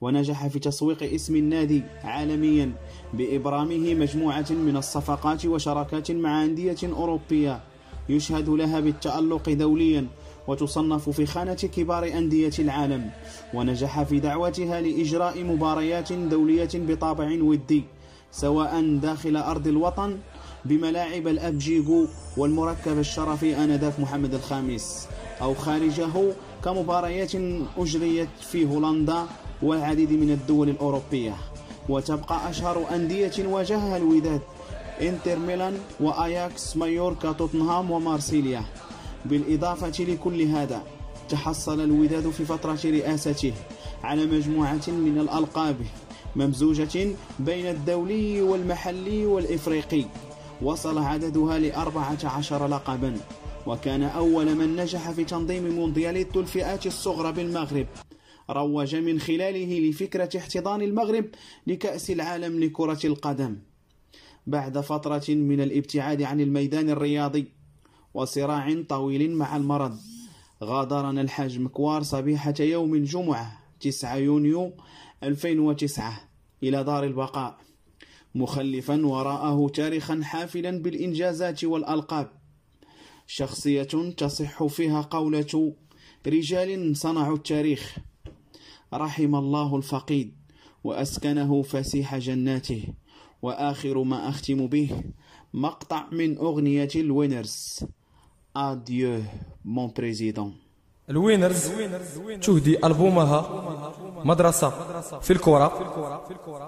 [0.00, 2.72] ونجح في تسويق اسم النادي عالميا
[3.14, 7.60] بإبرامه مجموعة من الصفقات وشراكات مع أندية أوروبية
[8.08, 10.06] يشهد لها بالتألق دوليا
[10.48, 13.10] وتصنف في خانة كبار أندية العالم
[13.54, 17.84] ونجح في دعوتها لإجراء مباريات دولية بطابع ودي
[18.32, 20.18] سواء داخل أرض الوطن
[20.64, 25.08] بملاعب الأبجيغو والمركب الشرفي آنذاك محمد الخامس
[25.42, 26.32] أو خارجه
[26.64, 27.32] كمباريات
[27.78, 29.22] أجريت في هولندا
[29.62, 31.34] والعديد من الدول الأوروبية.
[31.88, 34.40] وتبقى أشهر أندية واجهها الوداد
[35.02, 38.62] إنتر ميلان وأياكس مايوركا توتنهام ومارسيليا.
[39.24, 40.82] بالإضافة لكل هذا
[41.28, 43.52] تحصل الوداد في فترة رئاسته
[44.02, 45.76] على مجموعة من الألقاب
[46.36, 47.08] ممزوجة
[47.38, 50.04] بين الدولي والمحلي والإفريقي.
[50.62, 53.16] وصل عددها لأربعة عشر لقبا
[53.66, 57.86] وكان أول من نجح في تنظيم موندياليت الفئات الصغرى بالمغرب.
[58.50, 61.24] روج من خلاله لفكرة احتضان المغرب
[61.66, 63.56] لكأس العالم لكرة القدم.
[64.46, 67.63] بعد فترة من الابتعاد عن الميدان الرياضي
[68.14, 69.98] وصراع طويل مع المرض.
[70.62, 74.72] غادرنا الحاج مكوار صبيحة يوم الجمعة 9 يونيو
[75.22, 76.20] 2009
[76.62, 77.58] إلى دار البقاء.
[78.34, 82.32] مخلفا وراءه تاريخا حافلا بالإنجازات والألقاب.
[83.26, 85.74] شخصية تصح فيها قولة
[86.26, 87.98] رجال صنعوا التاريخ.
[88.94, 90.34] رحم الله الفقيد
[90.84, 92.84] وأسكنه فسيح جناته.
[93.42, 95.02] وآخر ما أختم به
[95.54, 97.84] مقطع من أغنية الوينرز.
[98.56, 99.22] Adieu
[99.64, 100.54] mon président
[101.10, 101.70] الوينرز
[102.42, 103.64] تهدي ألبومها
[104.24, 104.70] مدرسة
[105.20, 105.72] في الكرة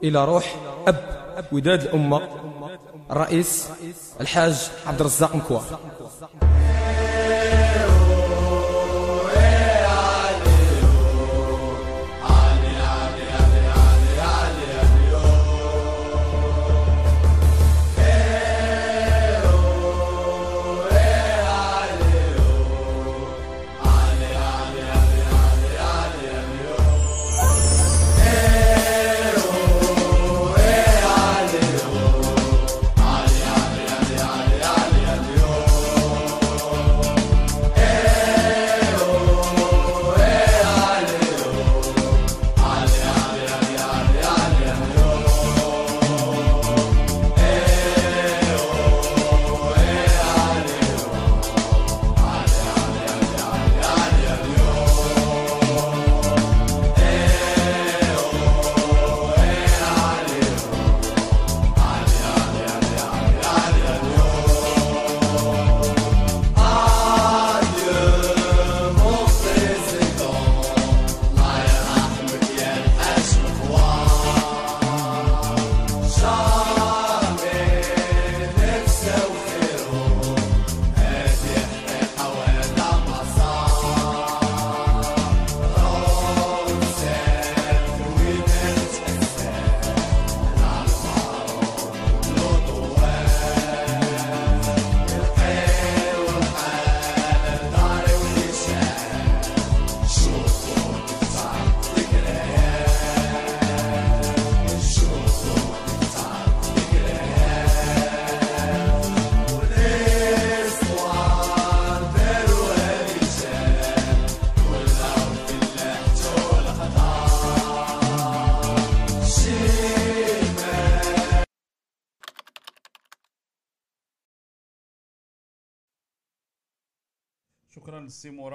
[0.04, 0.56] إلى روح
[0.88, 2.20] أب وداد الأمة
[3.10, 3.68] الرئيس
[4.20, 5.78] الحاج عبد الرزاق مكوار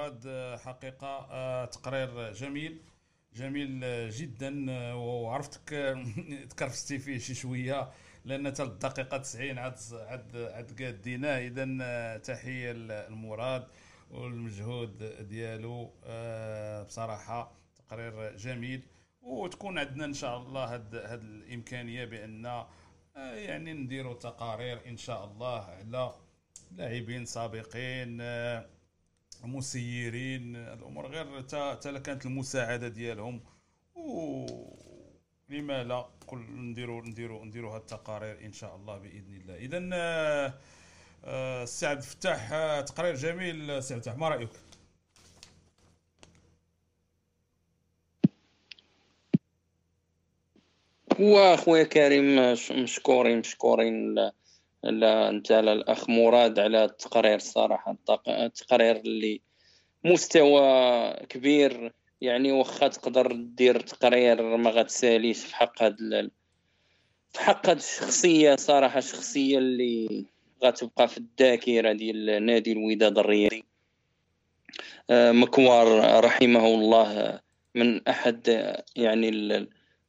[0.01, 2.81] مراد آه، حقيقة آه، تقرير جميل
[3.33, 5.95] جميل آه، جدا وعرفتك
[6.49, 7.91] تكرفستي فيه شي شوية
[8.25, 13.67] لأن حتى الدقيقة 90 عاد عاد عاد قاديناه اذا تحية للمراد
[14.11, 15.93] والمجهود ديالو
[16.87, 18.81] بصراحة تقرير جميل.
[19.21, 22.65] وتكون عندنا إن شاء الله هاد هاد الإمكانية بأن
[23.15, 26.13] يعني نديروا تقارير إن شاء الله على
[26.71, 28.21] لاعبين سابقين
[29.43, 33.41] مسيرين الأمور غير تا كانت المساعدة ديالهم.
[33.95, 34.45] و
[35.49, 39.55] لما لا كل نديروا نديروا نديروا هاد التقارير إن شاء الله بإذن الله.
[39.55, 40.53] اذا آه،
[41.25, 43.83] آه، السي عبد الفتاح آه، تقرير جميل.
[43.83, 44.49] سي عبد الفتاح ما رأيك؟
[51.19, 54.15] واخويا كريم مشكورين مشكورين.
[54.85, 59.41] أنت على الأخ مراد على التقرير الصراحه التقرير اللي
[60.03, 65.97] مستوى كبير يعني واخا تقدر دير تقرير ما غتساليش في حق هاد
[67.33, 68.99] في حق هاد الشخصية صراحة.
[68.99, 70.25] شخصيه اللي
[70.63, 73.63] غتبقى في الذاكرة ديال نادي الوداد الرياضي.
[75.09, 77.39] آه، مكوار رحمه الله
[77.75, 79.29] من أحد يعني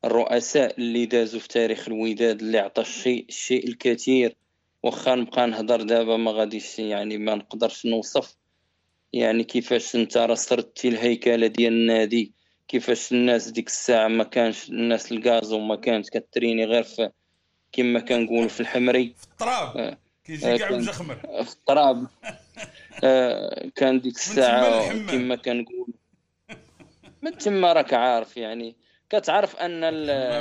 [0.04, 4.36] الرؤساء اللي دازوا في تاريخ الوداد اللي عطى الشيء الشيء الكثير.
[4.82, 8.36] واخا نبقى نهضر دابا ما غاديش يعني ما نقدرش نوصف.
[9.12, 12.32] يعني كيفاش انت رصرتي الهيكلة ديال النادي
[12.68, 17.10] كيفاش الناس ديك الساعة ما كانش الناس الغاز وما كانت كتريني غير في
[17.72, 19.14] كما كنقول في الحمري.
[19.18, 19.76] في التراب.
[19.76, 21.14] آه كيجي كاع مجخمر
[21.44, 22.06] في التراب.
[23.04, 25.94] آه كان ديك الساعة كما كنقول
[27.22, 28.76] من تما راك عارف يعني.
[29.12, 29.80] كتعرف أن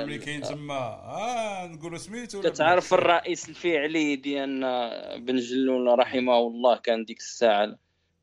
[0.05, 7.05] ملي كاين تما آه نقولوا سميتو كتعرف الرئيس الفعلي ديالنا بن جلون رحمه الله كان
[7.05, 7.75] ديك الساعة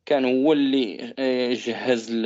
[0.06, 2.16] كان هو اللي آه، جهز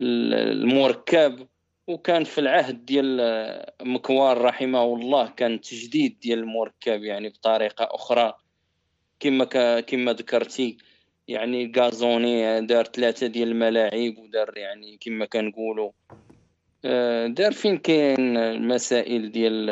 [0.00, 1.48] المركب
[1.86, 8.34] وكان في العهد ديال مكوار رحمه الله كان تجديد ديال المركب يعني بطريقة أخرى.
[9.20, 9.44] كما
[9.80, 10.76] كما ذكرتي
[11.28, 16.27] يعني غازوني دار ثلاثة ديال الملاعب ودار يعني كما كنقولوا آه،
[17.26, 19.70] دار فين كاين المسائل ديال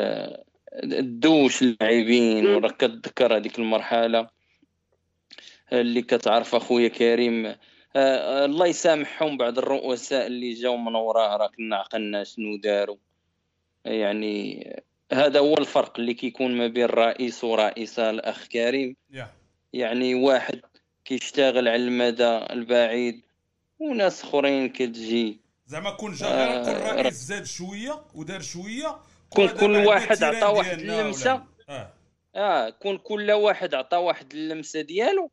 [0.73, 4.27] الدوش اللاعبين وراك كتذكر هذيك المرحلة
[5.73, 7.55] اللي كتعرف أخويا كريم.
[7.95, 12.97] آه الله يسامحهم بعض الرؤساء اللي جاو من وراه راه كنا عقلنا شنو داروا.
[13.85, 14.63] يعني
[15.13, 18.95] هذا هو الفرق اللي كيكون ما بين رئيس ورئيسة الأخ كريم.
[19.13, 19.17] Yeah.
[19.73, 20.61] يعني واحد
[21.05, 23.21] كيشتغل على المدى البعيد
[23.79, 28.97] وناس أخرين كتجي زعما كون جا غير كل رئيس زاد شوية ودار شوية
[29.29, 31.43] كون كل واحد عطى واحد اللمسة.
[31.69, 31.93] آه.
[32.35, 35.31] آه كون كل واحد عطى واحد اللمسة ديالو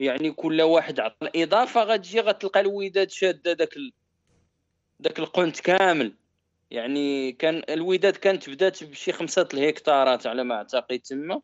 [0.00, 3.92] يعني كل واحد عطى الإضافة غتجي غتلقى الوداد شاده داك ال...
[5.00, 6.12] داك القنت كامل.
[6.70, 11.40] يعني كان الوداد كانت بدات بشي خمسة الهكتارات على ما أعتقد تما.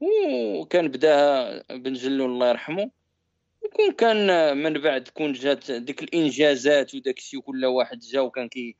[0.00, 2.90] وكان بداها بن جلو الله يرحمه.
[3.64, 8.76] وكون كان من بعد كون جات ديك الإنجازات وداك الشيء كل واحد جا وكان كي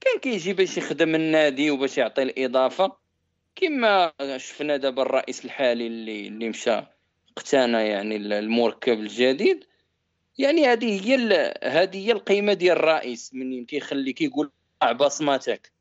[0.00, 2.96] كان كيجي باش يخدم النادي وباش يعطي الإضافة.
[3.56, 6.82] كما شفنا دابا الرئيس الحالي اللي اللي مشى
[7.36, 9.64] اقتنى يعني المركب الجديد.
[10.38, 14.50] يعني هذه هي هذه هي القيمة ديال الرئيس من كيخلي كيقول
[15.00, 15.72] بصمتك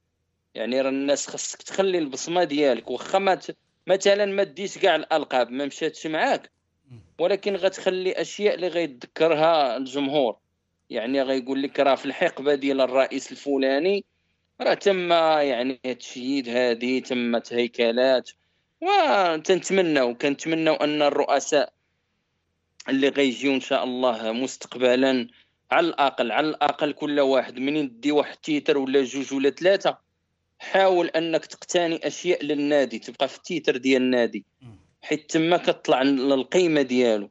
[0.53, 2.89] يعني راه الناس خاصك تخلي البصمة ديالك.
[2.91, 3.19] واخا
[3.87, 6.54] مثلا ما ديش كاع الألقاب ما مشاتش معاك
[7.19, 10.37] ولكن غتخلي أشياء اللي غيتذكرها الجمهور.
[10.89, 14.05] يعني غيقول لك راه في الحقبة ديال الرئيس الفلاني
[14.61, 18.31] راه تم يعني تشييد هذه تمت هيكلات
[18.81, 21.73] وتنتمنوا كنتمنوا أن الرؤساء
[22.89, 25.27] اللي غيجيو إن شاء الله مستقبلا
[25.71, 29.97] على الأقل على الأقل كل واحد من يدي واحد titre ولا جوج ولا ثلاثة
[30.59, 34.45] حاول أنك تقتني أشياء للنادي تبقى في ال titre ديال النادي.
[35.05, 37.29] حيت تما كتطلع القيمه ديالو.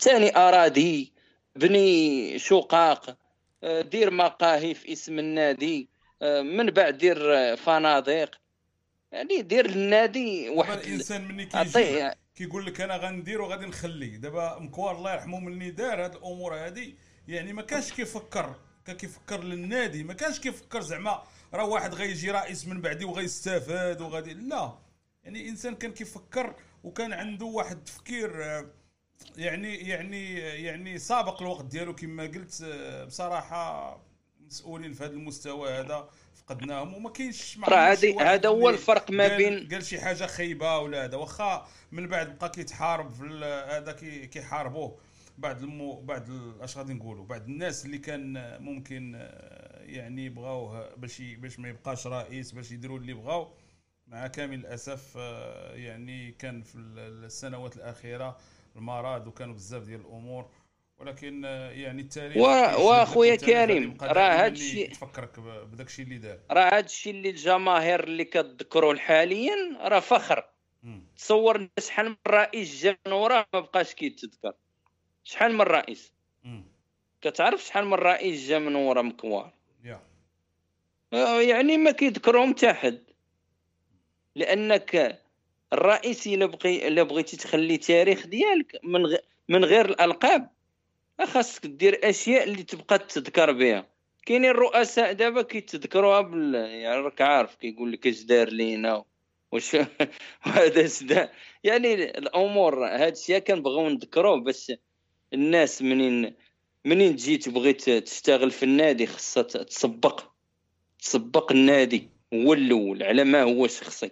[0.00, 1.12] ثاني أراضي
[1.56, 3.18] بني شقاق
[3.64, 5.88] آه، دير مقاهي في اسم النادي
[6.22, 8.30] آه، من بعد دير فنادق.
[9.12, 14.96] يعني دير للنادي واحد الإنسان مني كيجي كيقول لك أنا غندير وغادي نخلي دابا مكوار
[14.96, 16.96] الله يرحمه مني دار هاد الأمور هادي.
[17.28, 18.54] يعني ما كانش كيفكر
[18.86, 20.04] كان كيفكر للنادي.
[20.04, 21.22] ما كانش كيفكر زعما
[21.54, 24.78] راه واحد غيجي رئيس من بعدي وغيستافاد وغادي لا.
[25.24, 28.66] يعني إنسان كان كيفكر وكان عنده واحد التفكير آه،
[29.36, 31.94] يعني يعني يعني سابق الوقت ديالو.
[31.94, 33.96] كما قلت آه، بصراحة
[34.46, 39.84] مسؤولين في هذا المستوى هذا فقدناهم وما كاينش راه هذا هو الفرق ما بين قال
[39.84, 41.16] شي حاجة خايبة ولا هذا.
[41.16, 43.24] واخا من بعد بقى كيتحارب في
[43.70, 43.92] هذا
[44.26, 44.98] كيحاربوه
[45.38, 51.22] بعد المو بعد اش غادي نقولوا؟ بعد الناس اللي كان ممكن آه، يعني بغاوه باش
[51.22, 53.52] باش ما يبقاش رئيس باش يديروا اللي بغاو
[54.08, 58.38] مع كامل الأسف آه، يعني كان في السنوات الأخيرة
[58.76, 60.50] المرض وكانوا بزاف ديال الأمور
[60.98, 62.36] ولكن آه، يعني التاريخ
[62.80, 66.38] وأخويا كريم راه هذا الشيء تفكرك بداك الشيء اللي دار.
[66.50, 70.44] راه هذا الشيء اللي الجماهير اللي كتذكروا حاليا راه فخر.
[71.16, 74.52] تصور شحال من رئيس جا من وراه ما بقاش كيتذكر.
[75.24, 76.12] شحال من رئيس؟
[77.20, 79.52] كتعرف شحال من رئيس جا من ورا مكوار؟
[81.12, 83.07] آه، يعني ما كيذكرهم حتى حد.
[84.38, 85.20] لأنك
[85.72, 89.16] الرئيس الا بغي الا بغيتي تخلي تاريخ ديالك من.
[89.48, 90.50] من غير الألقاب.
[91.24, 93.86] خاصك دير أشياء اللي تبقى تذكر بها
[94.26, 99.04] كاينين الرؤساء دابا كيتذكروها بال يعني راك عارف كيقول لك اش دار لينا
[99.52, 99.76] واش
[100.40, 101.30] هذا
[101.64, 104.72] يعني الأمور هذا الشيء كنبغيو نذكروه بس
[105.32, 106.34] الناس منين
[106.84, 110.24] منين تجي تبغي تشتغل في النادي خاصها تسبق.
[110.98, 112.08] تسبق النادي.
[112.34, 114.10] هو الأول على ما هو شخصي.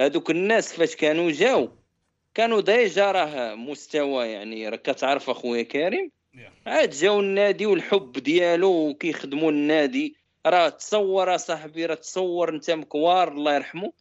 [0.00, 1.70] هذوك الناس فاش كانوا جاو
[2.34, 6.10] كانوا ديجا راه مستوى يعني راك كتعرف اخويا كريم.
[6.66, 10.16] عاد جاو النادي والحب ديالو وكيخدموا النادي.
[10.46, 13.92] راه تصور صاحبي راه تصور انت مكوار الله يرحمه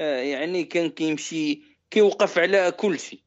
[0.00, 3.20] آه يعني كان كيمشي كيوقف على كل شيء.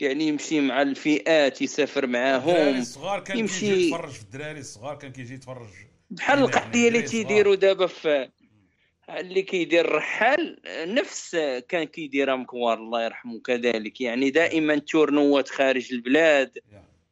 [0.00, 5.12] يعني يمشي مع الفئات يسافر معاهم الدراري الصغار كان يمشي يتفرج في الدراري الصغار كان
[5.12, 5.68] كيجي يتفرج
[6.10, 8.28] بحال القضية اللي تيديروا دابا في
[9.18, 11.36] اللي كيدير الرحال نفس
[11.68, 14.00] كان كيديرها مكوار الله يرحمه كذلك.
[14.00, 16.58] يعني دائما تورنوات خارج البلاد.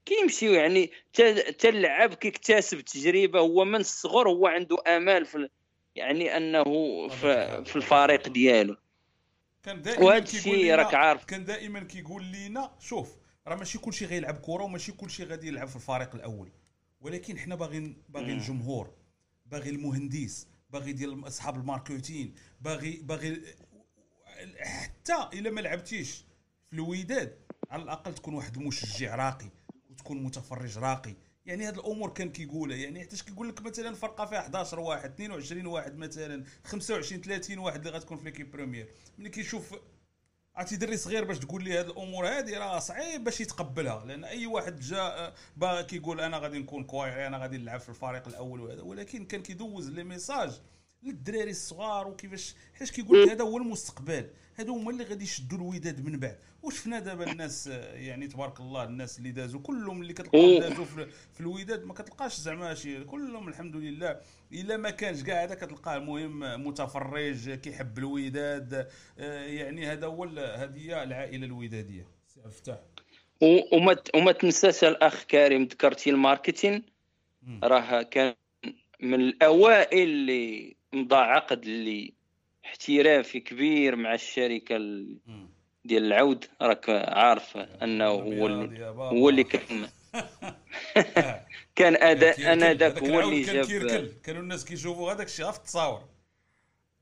[0.07, 3.41] كيمشيو يعني حتى كيكتسب تجربة.
[3.41, 5.49] هو من الصغر هو عنده آمال في
[5.95, 6.65] يعني أنه
[7.09, 8.77] في, في الفريق ديالو.
[9.63, 11.25] كان دائما وهذا الشيء راك عارف.
[11.25, 15.77] كان دائما كيقول لينا شوف راه ماشي كلشي غيلعب كرة وماشي كلشي غادي يلعب في
[15.77, 16.49] الفريق الأول.
[17.01, 18.95] ولكن حنا باغي باغي الجمهور
[19.47, 23.43] باغي المهندس باغي ديال اصحاب ال marketing باغي باغي
[24.61, 26.25] حتى إلا ما لعبتيش
[26.71, 27.39] في الوداد
[27.71, 29.51] على الأقل تكون واحد المشجع راقي
[29.91, 31.15] وتكون متفرج راقي.
[31.47, 35.67] يعني هاد الأمور كان كيقولها يعني حتى كيقول لك مثلا فرقة فيها 11 واحد 22
[35.67, 38.89] واحد مثلا 25 30 واحد اللي غتكون في l'équipe première
[39.19, 39.75] ملي كيشوف
[40.59, 44.05] عرفتي دري صغير باش تقول لي هاد الأمور هادي راه صعيب باش يتقبلها.
[44.07, 47.89] لأن أي واحد جا آه، باغي كيقول أنا غادي نكون كوايري أنا غادي نلعب في
[47.89, 50.61] الفريق الأول وهذا ولكن كان كيدوز لي message.
[51.03, 56.05] للدراري الصغار وكيفاش حيت كيقول لك هذا هو المستقبل هادو هما اللي غادي يشدوا الوداد
[56.07, 56.39] من بعد.
[56.63, 61.41] وشفنا دابا الناس آه، يعني تبارك الله الناس اللي دازوا كلهم اللي كتلقاهم دازوا في,
[61.41, 64.21] الوداد ما كتلقاش زعما شي كلهم الحمد لله.
[64.53, 68.89] إلا ما كانش كاع هذا كتلقاه المهم متفرج كيحب الوداد
[69.19, 72.07] آه، يعني هذا هو هذه هي العائلة الودادية.
[72.27, 72.77] سي
[73.43, 76.83] و- وما وما تنساش الأخ كريم ذكرتي الماركتين.
[77.63, 78.35] راه كان
[79.01, 82.15] من الأوائل اللي مضى عقد اللي
[82.65, 84.77] احترافي كبير مع الشركة.
[85.85, 88.47] ديال العود راك عارف أنه هو.
[88.99, 89.89] هو اللي كان
[91.77, 92.53] كان اداء.
[92.53, 96.05] آنذاك هو اللي كان جاب كيركل كانوا الناس كيشوفوا هذاك الشيء في التصاور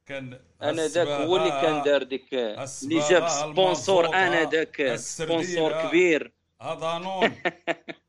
[0.06, 6.32] كان آنذاك هو اللي كان دار ديك اللي جاب sponsor آنذاك sponsor كبير
[6.62, 7.34] هذا non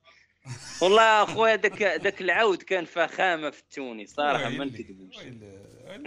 [0.82, 5.16] والله أخويا ذاك ذاك العود كان فخامة في التوني صراحة ما نكذبوش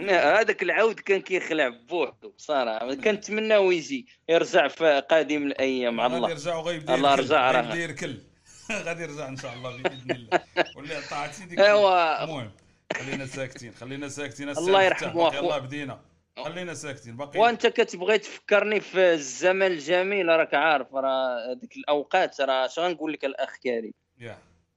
[0.09, 6.29] هذاك العود كان كيخلع بوحدو صراحة كنتمناو يجي يرجع في قادم الأيام غادي الله.
[6.29, 7.23] يرجع وغيبدا الله يركل.
[7.23, 7.75] رجع راه.
[7.75, 8.17] يركل
[8.85, 10.39] غادي يرجع إن شاء الله بإذن الله.
[10.77, 12.23] ولا طاعتي ديك أيوا.
[12.23, 12.51] المهم
[12.93, 14.49] خلينا ساكتين خلينا ساكتين.
[14.49, 15.37] الله يرحمه أخو.
[15.37, 15.99] يلا بدينا
[16.43, 22.65] خلينا ساكتين باقي وأنت كتبغي تفكرني في الزمن الجميل راك عارف راه ديك الأوقات راه
[22.65, 23.93] اش غنقول لك الأخ كريم؟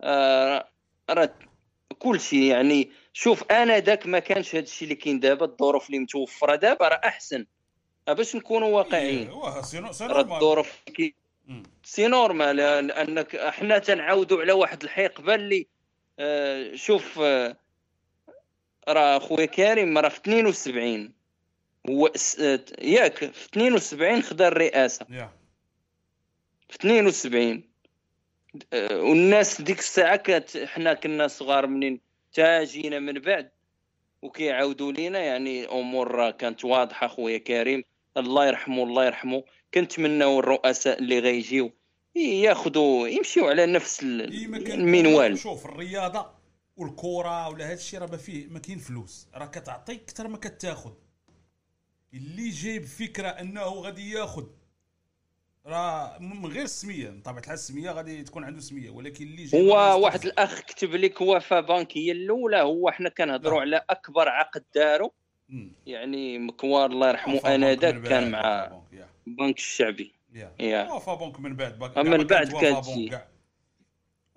[0.00, 0.68] آه،
[1.10, 1.34] راه
[1.98, 6.56] كل شيء يعني شوف آنذاك ما كانش هذا الشيء اللي كاين دابا الظروف اللي متوفرة
[6.56, 7.46] دابا راه أحسن.
[8.08, 9.30] آه، باش نكونوا واقعيين.
[9.62, 10.82] sinon راه الظروف
[11.84, 12.60] c'est normal
[12.90, 15.66] انك إحنا تنعاودوا على واحد الحقبه اللي
[16.18, 17.56] آه، شوف آه،
[18.88, 21.12] راه خويا كريم راه في 72
[21.90, 22.06] هو
[22.40, 25.30] آه، ياك في 72 خدا الرئاسه يا
[26.68, 27.73] في 72 آه،
[28.92, 32.00] والناس ديك الساعة كانت حنا كنا صغار منين؟
[32.32, 33.50] تا جينا من بعد
[34.22, 37.84] وكيعاودوا لينا يعني أمور كانت واضحة خويا كريم.
[38.16, 39.44] الله يرحمه الله يرحمه.
[39.74, 41.72] كنتمناو الرؤساء اللي غيجيو
[42.16, 45.38] ياخذوا يمشيو على نفس المنوال.
[45.38, 46.26] شوف الرياضة
[46.76, 49.28] والكره ولا هذا الشيء راه ما فيه ما كاين فلوس.
[49.34, 50.92] راه كتعطي أكثر ما كتاخذ
[52.14, 54.46] اللي جايب فكرة أنه غادي ياخذ
[55.66, 60.24] راه من غير السمية بطبيعه الحال السمية غادي تكون عنده سمية ولكن اللي هو واحد.
[60.24, 63.60] الأخ كتب لك وفاة بنك هي الأولى هو حنا كنهضروا نعم.
[63.60, 65.12] على أكبر عقد دارو.
[65.86, 68.72] يعني مكوار الله يرحمه أنا من ذاك كان مع
[69.26, 70.14] بنك، الشعبي
[70.60, 70.92] يا.
[70.92, 72.86] وفا بنك من بعد من بعد كانت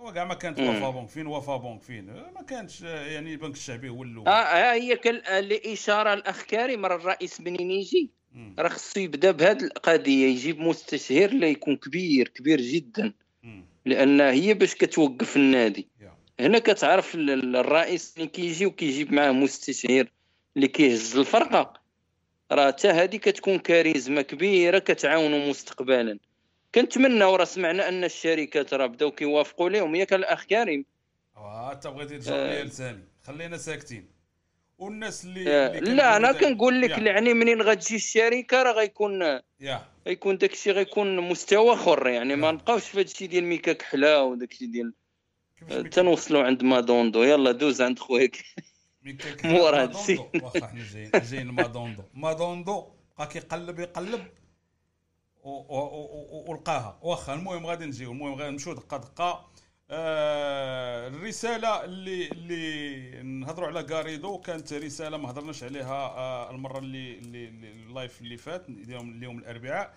[0.02, 0.60] هو كاع ما كانت.
[0.60, 4.74] وفا بنك فين وفا بنك فين ما كانش يعني البنك الشعبي هو الأول آه آه،
[4.74, 8.17] هي كان الإشارة الأخ كريم الرئيس منين يجي مم.
[8.60, 13.14] راه خصو يبدا بهذه القضية يجيب مستشير اللي يكون كبير كبير جدا.
[13.86, 15.88] لأن هي باش كتوقف النادي.
[16.40, 20.12] هنا كتعرف ال- ال- الرئيس اللي كيجي وكيجيب معاه مستشير
[20.56, 21.74] اللي كيهز الفرقة.
[22.52, 26.20] راه حتى هذه كتكون كاريزما كبيرة كتعاونوا مستقبلا.
[26.76, 30.86] كنتمناو راه سمعنا أن الشركات راه بداو كيوافقوا لهم ياك الأخ كريم.
[31.38, 32.64] آه انت بغيتي تجاوب آه.
[32.64, 33.04] لساني.
[33.24, 34.17] خلينا ساكتين.
[34.78, 36.90] والناس اللي, آه، اللي لا أنا كنقول لك.
[36.90, 39.40] يعني منين غتجي الشركة راه غيكون
[40.08, 42.52] غيكون داكشي غيكون مستوى اخر يعني ما آه.
[42.52, 44.94] نبقاوش في هادشي ديال ميكا كحلا وداكشي ديال
[45.60, 48.44] كيفاش ميكا- تنوصلوا عند مادوندو يلا دوز عند خويك
[49.04, 49.96] ميكا كحلا مور هاد.
[49.96, 50.30] الشيء.
[50.44, 52.86] واخا حنا جايين جايين مادوندو مادوندو
[53.18, 54.28] بقى كيقلب يقلب
[56.48, 59.52] ولقاها واخا المهم غادي نجيو المهم غادي نمشيو دقة دقة
[59.92, 67.18] آه الرسالة اللي اللي نهضروا على غاريدو كانت رسالة ما هضرناش عليها آه المرة اللي
[67.20, 69.94] اللي ال live اللي فات اليوم اليوم الأربعاء.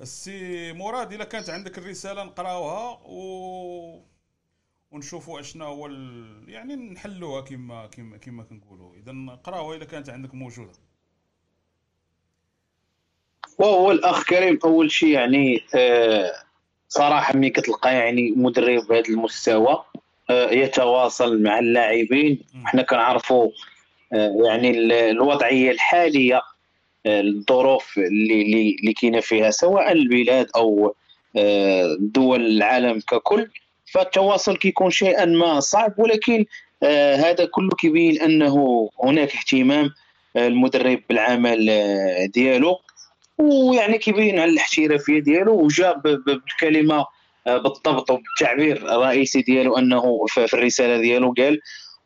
[0.00, 4.04] السي مراد إلا كانت عندك الرسالة نقراوها و
[4.90, 6.44] ونشوفوا أشنا هو ال...
[6.48, 8.96] يعني نحلوها كما كما كما كنقولوا.
[8.96, 10.72] اذا نقراوها اذا كانت عندك موجودة.
[13.58, 16.32] وهو الأخ كريم أول شيء يعني آه،
[16.98, 19.84] صراحة ملي كتلقى يعني مدرب بهذا المستوى
[20.30, 22.38] آه، يتواصل مع اللاعبين.
[22.64, 23.50] حنا كنعرفوا
[24.12, 26.36] آه، يعني ال- الوضعية الحالية
[27.06, 30.94] آه، الظروف اللي اللي كاينة فيها سواء البلاد أو
[31.98, 33.50] دول العالم ككل.
[33.92, 36.44] فالتواصل كيكون شيئا ما صعب ولكن
[37.24, 39.90] هذا كله كيبين أنه هناك اهتمام
[40.36, 41.66] المدرب بالعمل
[42.34, 42.78] ديالو.
[43.38, 47.06] ويعني كيبين على الاحترافيه ديالو وجاب بالكلمة
[47.46, 51.60] آه بالضبط وبالتعبير الرئيسي ديالو أنه في الرسالة ديالو قال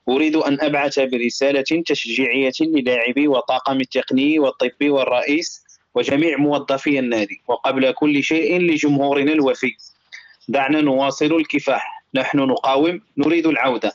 [0.08, 5.64] أريد أن أبعث برسالة تشجيعية للاعبي وطاقم التقني والطبي والرئيس
[5.94, 9.76] وجميع موظفي النادي وقبل كل شيء لجمهورنا الوفي.
[10.48, 12.04] دعنا نواصل الكفاح.
[12.14, 13.92] نحن نقاوم نريد العودة.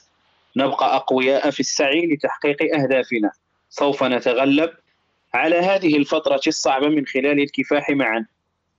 [0.56, 3.32] نبقى أقوياء في السعي لتحقيق أهدافنا.
[3.70, 4.70] سوف نتغلب
[5.34, 8.26] على هذه الفترة الصعبة من خلال الكفاح معا.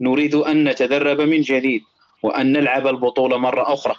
[0.01, 1.83] نريد أن نتدرب من جديد
[2.23, 3.95] وأن نلعب البطولة مرة أخرى.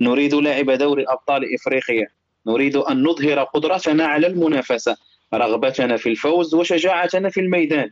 [0.00, 2.08] نريد لعب دوري أبطال إفريقيا.
[2.46, 4.96] نريد أن نظهر قدرتنا على المنافسة
[5.34, 7.90] رغبتنا في الفوز وشجاعتنا في الميدان.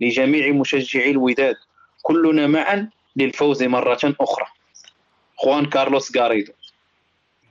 [0.00, 1.56] لجميع مشجعي الوداد
[2.02, 4.46] كلنا معا للفوز مرة أخرى.
[5.36, 6.52] خوان كارلوس غاريدو.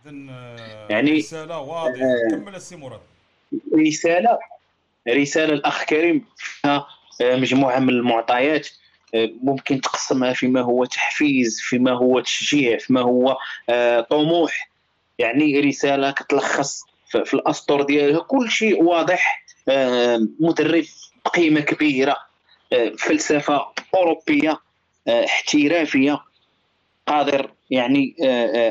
[0.08, 2.04] آه، يعني رسالة واضحة.
[2.04, 3.00] آه كمل السي مراد.
[3.74, 4.40] رسالة
[5.08, 6.88] رسالة الأخ كريم فيها
[7.22, 8.68] آه، مجموعة من المعطيات
[9.16, 13.38] آه، ممكن تقسمها فيما هو تحفيز فيما هو تشجيع فيما هو
[14.10, 14.70] طموح.
[15.20, 19.46] يعني رسالة كتلخص في الاسطور ديالها كل شيء واضح
[20.40, 20.86] مدرب
[21.26, 22.16] بقيمه كبيرة
[22.98, 24.60] فلسفة أوروبية
[25.08, 26.20] احترافية
[27.08, 28.16] قادر يعني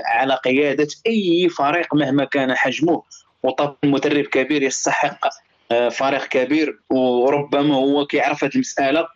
[0.06, 3.02] على قيادة أي فريق مهما كان حجمه.
[3.42, 5.28] وطبعا مدرب كبير يستحق
[5.90, 6.80] فريق كبير.
[6.90, 9.08] وربما هو كيعرف هذه المسألة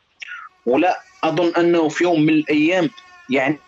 [0.66, 2.90] ولا أظن أنه في يوم من الأيام
[3.30, 3.58] يعني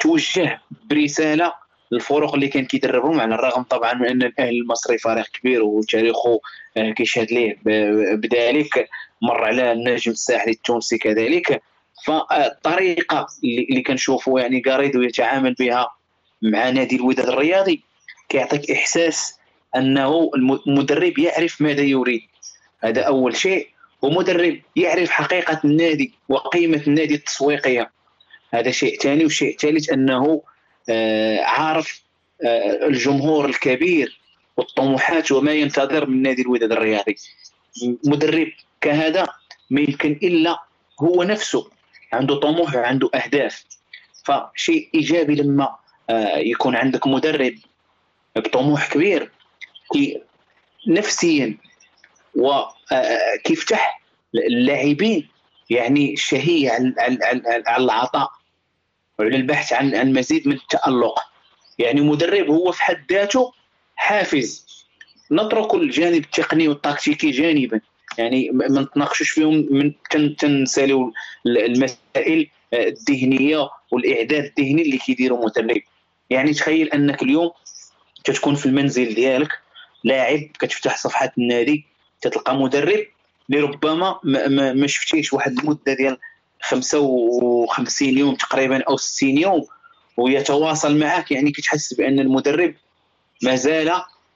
[0.00, 1.52] توجه برسالة
[1.92, 6.40] الفرق اللي كان كيدربهم على الرغم طبعا من أن الأهلي المصري فريق كبير وتاريخه
[6.76, 7.58] آه، كيشهد ليه
[8.14, 8.88] بذلك
[9.22, 11.62] مر على النجم الساحلي التونسي كذلك.
[12.06, 15.88] فالطريقة اللي كنشوفوا يعني غاريدو يتعامل بها
[16.42, 17.82] مع نادي الوداد الرياضي
[18.28, 19.38] كيعطيك إحساس
[19.76, 20.30] أنه
[20.66, 22.22] المدرب يعرف ماذا يريد.
[22.84, 23.68] هذا أول شيء.
[24.02, 27.90] ومدرب يعرف حقيقة النادي وقيمة النادي التسويقية.
[28.54, 29.24] هذا شيء ثاني.
[29.24, 30.42] وشيء ثالث أنه
[30.88, 32.02] آه، عارف
[32.44, 34.20] آه، الجمهور الكبير
[34.56, 37.16] والطموحات وما ينتظر من نادي الوداد الرياضي.
[38.04, 38.48] مدرب
[38.80, 39.28] كهذا
[39.70, 40.58] ما يمكن إلا
[41.00, 41.70] هو نفسه.
[42.12, 43.64] عنده طموح وعنده أهداف.
[44.24, 45.76] فشيء إيجابي لما
[46.10, 47.54] آه، يكون عندك مدرب
[48.36, 49.30] بطموح كبير.
[50.86, 51.56] نفسيا
[52.34, 54.02] وكيفتح
[54.34, 55.28] اللاعبين
[55.70, 56.70] يعني الشهية
[57.66, 58.28] على العطاء
[59.18, 61.18] وللبحث عن عن مزيد من التألق.
[61.78, 63.52] يعني مدرب هو في حد ذاته
[63.96, 64.66] حافز.
[65.32, 67.80] نترك الجانب التقني والتكتيكي جانبا.
[68.18, 69.92] يعني ما نتناقشوش فيهم من
[70.36, 71.10] تنسالوا
[71.46, 75.82] المسائل الذهنية والإعداد الذهني اللي كيديروا مدرب.
[76.30, 77.50] يعني تخيل أنك اليوم
[78.24, 79.58] تتكون في المنزل ديالك
[80.04, 81.84] لاعب كتفتح صفحة النادي
[82.20, 83.06] تتلقى مدرب
[83.50, 86.18] اللي ربما ما, ما, ما شفتيش واحد المدة ديال
[86.60, 89.66] 55 يوم تقريبا أو 60 يوم
[90.16, 92.74] ويتواصل معك يعني كتحس بأن المدرب
[93.42, 93.92] ما زال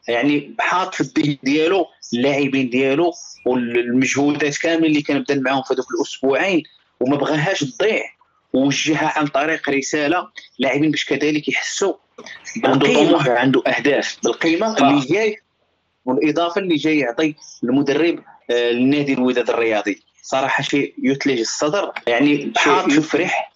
[0.08, 3.12] يعني حاط في الذهن ديالو اللاعبين ديالو
[3.46, 6.62] والمجهودات كامل اللي كان بدا معاهم في هذوك الأسبوعين.
[7.00, 8.02] وما بغاهاش تضيع
[8.52, 11.94] ووجهها عن طريق رسالة لاعبين باش كذلك يحسوا
[12.64, 14.18] عنده طموح عنده أهداف.
[14.24, 15.40] بالقيمة اللي جاي
[16.06, 17.34] والإضافة اللي جاي يعطي
[17.64, 18.18] المدرب
[18.50, 20.02] آه، لنادي الوداد الرياضي.
[20.22, 23.52] صراحة شيء يثلج الصدر يعني شيء يفرح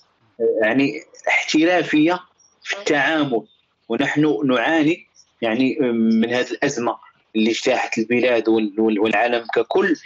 [0.63, 2.21] يعني احترافية
[2.63, 3.43] في التعامل.
[3.89, 5.07] ونحن نعاني
[5.43, 6.97] يعني من هذه الأزمة
[7.37, 8.49] اللي اجتاحت البلاد
[8.79, 9.97] والعالم ككل.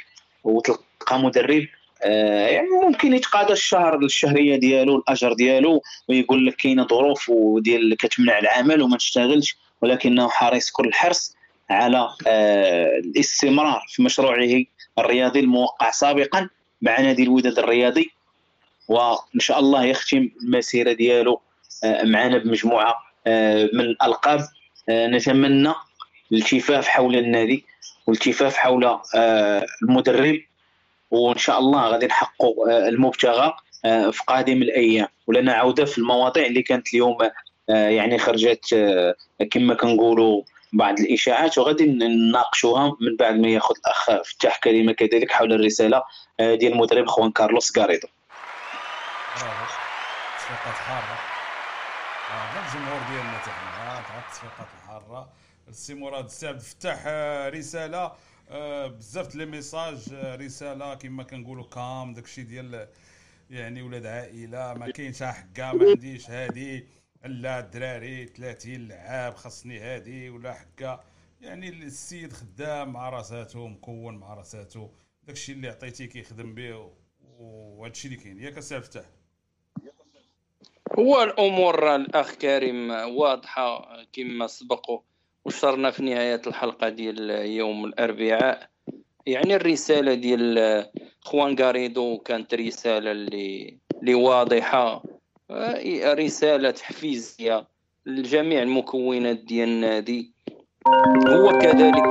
[0.45, 1.67] وتلقى مدرب
[2.03, 8.39] آه، يعني ممكن يتقاضى الشهر الشهرية ديالو الأجر ديالو ويقول لك كاينة ظروف وديال كتمنع
[8.39, 11.37] العمل وما تشتغلش ولكنه حريص كل الحرص
[11.71, 14.65] على آه، الاستمرار في مشروعه
[14.99, 16.49] الرياضي الموقع سابقا
[16.83, 18.11] مع نادي الوداد الرياضي.
[18.89, 21.41] وإن شاء الله يختم المسيرة ديالو
[21.85, 22.95] آه، معنا بمجموعة
[23.27, 24.41] آه، من الألقاب.
[24.91, 25.73] نتمنى
[26.33, 27.65] الالتفاف حول النادي
[28.07, 28.99] والالتفاف حول
[29.83, 30.41] المدرب.
[31.11, 33.53] وإن شاء الله غادي نحققوا المبتغى
[33.85, 35.09] في قادم الأيام.
[35.27, 37.19] ولنا عوده في المواضيع اللي كانت اليوم
[37.69, 38.75] يعني خرجت
[39.51, 40.43] كما كنقولوا
[40.75, 46.03] بعض الإشاعات وغادي نناقشوها من بعد ما ياخذ الأخ فتاح كلمه كذلك حول الرسالة
[46.41, 48.09] آه، ديال المدرب خوان كارلوس غاريدو.
[50.39, 51.18] تصفيقات حاره
[52.31, 55.33] هذا آه، الجمهور ديالنا تاعنا التصفيقات الحارة.
[55.68, 58.12] السي مراد الفتاح آه، رسالة.
[58.89, 60.95] بزاف لي ميساج رسالة.
[60.95, 62.89] كما كنقولوا كام داكشي ديال
[63.51, 64.75] يعني ولاد عائلة.
[64.75, 66.87] ما كاينش حكا ما عنديش هادي.
[67.25, 71.05] لا الدراري 30 لعاب خاصني هادي ولا حكا.
[71.41, 74.89] يعني السيد خدام مع راساتو مكون مع راساتو.
[75.22, 76.91] داكشي اللي عطيتيه كيخدم به
[77.39, 78.41] وهادشي اللي كاين.
[78.41, 79.05] ياك السي الفتاح
[80.99, 85.03] هو الأمور الاخ كريم واضحة كما سبق
[85.45, 88.70] وشرنا في نهاية الحلقة ديال يوم الأربعاء.
[89.27, 90.87] يعني الرسالة ديال
[91.20, 95.14] خوان غاريدو كانت رسالة اللي اللي واضحة.
[95.51, 97.69] رسالة تحفيزيه
[98.07, 100.33] لجميع المكونات ديال النادي.
[101.29, 102.05] هو كذلك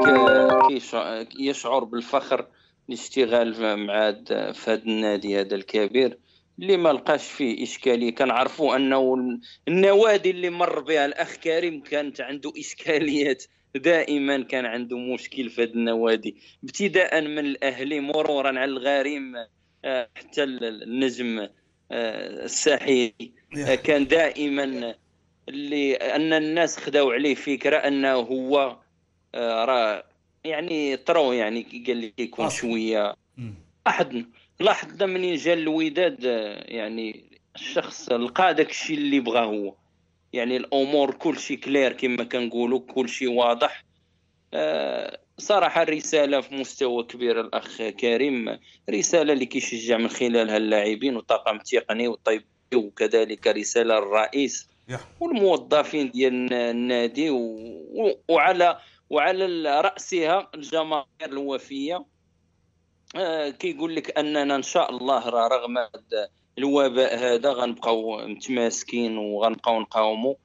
[1.40, 2.48] يشعر بالفخر
[2.90, 4.12] الاشتغال مع
[4.52, 6.18] في هذا النادي هذا الكبير.
[6.60, 9.18] اللي ما لقاش فيه إشكالية كنعرفوا أنه
[9.68, 13.44] النوادي اللي مر بها الأخ كريم كانت عنده إشكاليات.
[13.76, 16.36] دائما كان عنده مشكل في هذه النوادي.
[16.64, 19.34] ابتداء من الأهلي مرورا على الغريم
[19.86, 21.52] آه، حتى النجم آه،
[21.92, 23.14] الساحلي
[23.58, 24.96] آه، كان دائما
[25.50, 28.78] اللي أن الناس خداو عليه فكرة أنه هو
[29.36, 30.04] راه
[30.44, 33.16] يعني طرو يعني قال لي يكون شوية.
[33.86, 34.26] لاحظنا
[34.60, 36.24] لاحظنا منين جا الوداد
[36.66, 37.24] يعني
[37.56, 39.74] الشخص لقى داك الشيء اللي بغا هو.
[40.34, 43.84] يعني الأمور كل شيء كلير كما كنقولوا كل شيء واضح.
[44.54, 48.60] آه، صراحة الرسالة في مستوى كبير الأخ كريم.
[48.90, 52.44] رسالة اللي كيشجع من خلالها اللاعبين والطاقم التقني والطيب
[52.76, 54.70] وكذلك رسالة للرئيس
[55.20, 57.30] والموظفين ديال النادي
[58.30, 58.80] وعلى
[59.10, 62.06] وعلى رأسها الجماهير الوفية.
[63.16, 65.78] آه، كيقول لك أننا إن شاء الله رغم
[66.58, 70.36] الوباء هذا غنبقاو متماسكين وغنبقاو نقاوموا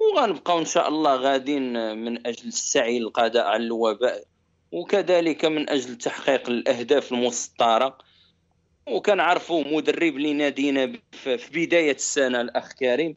[0.00, 4.24] وغنبقاو إن شاء الله غادين من أجل السعي للقضاء على الوباء.
[4.74, 7.98] وكذلك من أجل تحقيق الأهداف المسطرة.
[8.88, 13.16] وكنعرفوا مدرب اللي نادينا في بداية السنة الأخ كريم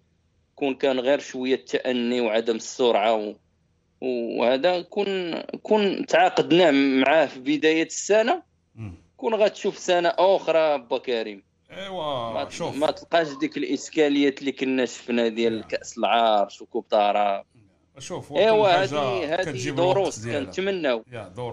[0.56, 3.36] كون كان غير شوية تأني وعدم السرعة
[4.02, 8.44] وهذا كون كون تعاقدنا معاه في بداية السنة.
[9.18, 11.44] كون غتشوف سنة أخرى با كريم.
[11.72, 12.76] إيوا شوف.
[12.76, 17.44] ما تلقاش ديك الإشكاليات اللي كنا شفنا ديال كأس العرش وكوب طارا
[18.00, 21.04] شوف ايوا هذه هذه دروس كنتمناو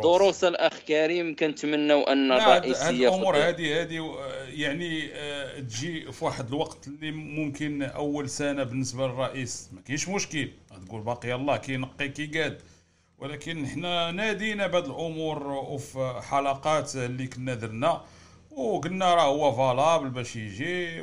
[0.03, 4.15] دروس الاخ كريم كنتمناو أن الرئيس الأمور هذه هذه
[4.49, 9.71] يعني آه، تجي في واحد الوقت اللي ممكن أول سنة بالنسبة للرئيس.
[9.73, 10.51] ما كاينش مشكل.
[10.87, 12.61] تقول باقي يلاه كينقي كيقاد
[13.19, 18.01] ولكن حنا نادينا بهذه الأمور وفي حلقات اللي كنا درنا.
[18.51, 21.03] وقلنا راه هو فالابل باش يجي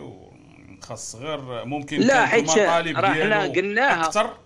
[0.82, 4.06] خاص غير ممكن لا حيت مطالب ديالو قلناها.
[4.06, 4.38] أكثر.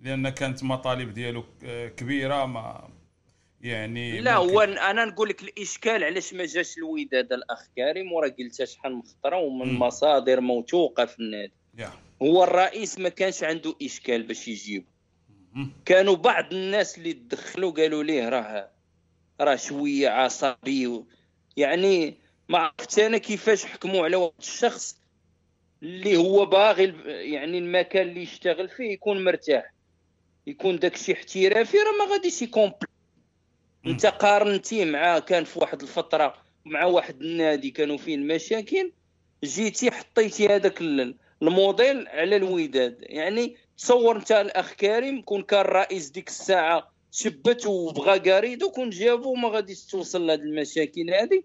[0.00, 1.44] لأن كانت مطالب ديالو
[1.96, 2.88] كبيرة ما
[3.60, 8.66] يعني لا هو أنا نقول لك الإشكال علاش ما جاش الوداد الأخ كريم وراه قلتها
[8.66, 9.78] شحال مخطرة ومن م.
[9.78, 12.22] مصادر موثوقة في النادي yeah.
[12.22, 14.84] هو الرئيس ما كانش عنده إشكال باش يجيب
[15.84, 18.70] كانوا بعض الناس اللي دخلوا قالوا ليه راه
[19.40, 21.04] راه شوية عصبي
[21.56, 22.14] يعني
[22.48, 25.00] ما عرفت أنا كيفاش حكموا على واحد الشخص
[25.82, 29.72] اللي هو باغي يعني المكان اللي يشتغل فيه يكون مرتاح
[30.48, 32.72] يكون داك الشيء احترافي راه ما غاديش يكون
[33.86, 36.34] انت قارنتي مع كان في واحد الفترة
[36.64, 38.92] مع واحد النادي كانوا فيه المشاكل
[39.44, 40.80] جيتي حطيتي هذاك
[41.42, 42.96] الموديل على الوداد.
[43.00, 49.34] يعني تصور انت الأخ كريم كون كان الرئيس ديك الساعة شبت وبغى قريدو كون جابو
[49.34, 51.42] ما غاديش توصل لهاد المشاكل هذه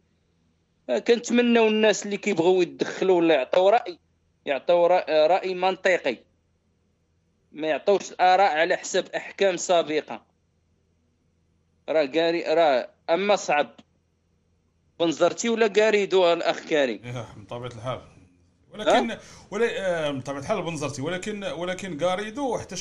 [0.89, 3.99] آه، كنتمناو الناس اللي كيبغيو يدخلوا ولا يعطيو رأي
[4.45, 6.17] يعطيو رأي منطقي.
[7.53, 10.21] ما يعطوش الاراء على حسب أحكام سابقة.
[11.89, 13.69] راه قاري راه أما صعب.
[14.99, 17.01] بنزرتي ولا قاريدو الأخ كريم
[17.37, 18.01] من طبيعة الحال.
[18.73, 19.17] ولكن
[19.51, 19.67] ولا
[20.07, 22.75] آه، من طبيعة الحال بنزرتي ولكن ولكن قاريدو حتى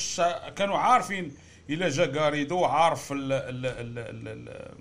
[0.55, 1.35] كانوا عارفين
[1.69, 4.75] إلا جا قاريدو عارف ال ال ال ال ال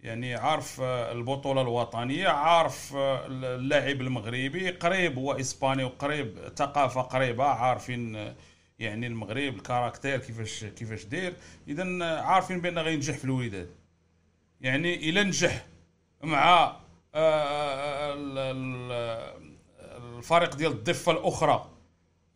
[0.00, 7.44] يعني عارف آه، البطولة الوطنية عارف آه، اللاعب المغربي قريب هو إسباني وقريب ثقافة قريبة
[7.44, 8.34] عارفين
[8.78, 11.34] يعني المغرب الكاركتير كيفاش كيفاش داير.
[11.68, 13.70] إذا عارفين بأن غينجح في الوداد
[14.60, 15.66] يعني إلى نجح
[16.22, 16.76] مع
[20.18, 21.70] الفريق ديال الضفة الأخرى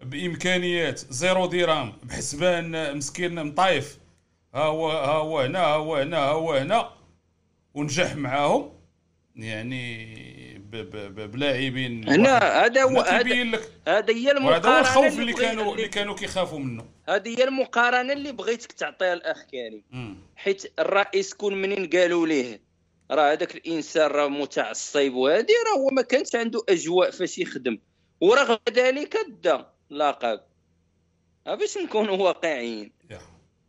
[0.02, 3.98] بإمكانيات زيرو درهم بحسبان مسكين مطايف
[4.54, 6.90] ها هو ها هو هنا ها هو هنا ها هو هنا
[7.74, 8.72] ونجح معاهم.
[9.36, 10.41] يعني
[10.72, 12.08] بلاعبين.
[12.08, 16.84] هنا هذا هو هذا هي المقارنة هذا الخوف اللي كانوا اللي كانوا كيخافوا منه.
[17.08, 19.84] هذه هي المقارنة اللي بغيتك تعطيها الأخ كريم
[20.36, 22.60] حيت الرئيس كون منين قالوا ليه؟
[23.10, 27.78] راه هذاك الإنسان راه متعصب وهذه راه هو ما كانش عنده أجواء فاش يخدم.
[28.20, 30.40] ورغم ذلك دا لقب.
[31.46, 32.92] باش نكونوا واقعيين.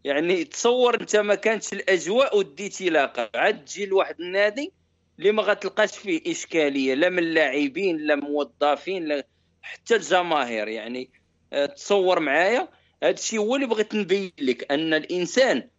[0.03, 4.73] يعني تصور أنت ما كانتش الأجواء وديتي لاقه عاد تجي لواحد النادي
[5.19, 9.27] اللي ما غتلقاش فيه إشكالية لا من اللاعبين لا موظفين لا
[9.61, 10.67] حتى الجماهير.
[10.67, 11.09] يعني
[11.53, 12.69] آه، تصور معايا
[13.03, 15.69] هذا الشيء هو اللي بغيت نبين لك أن الإنسان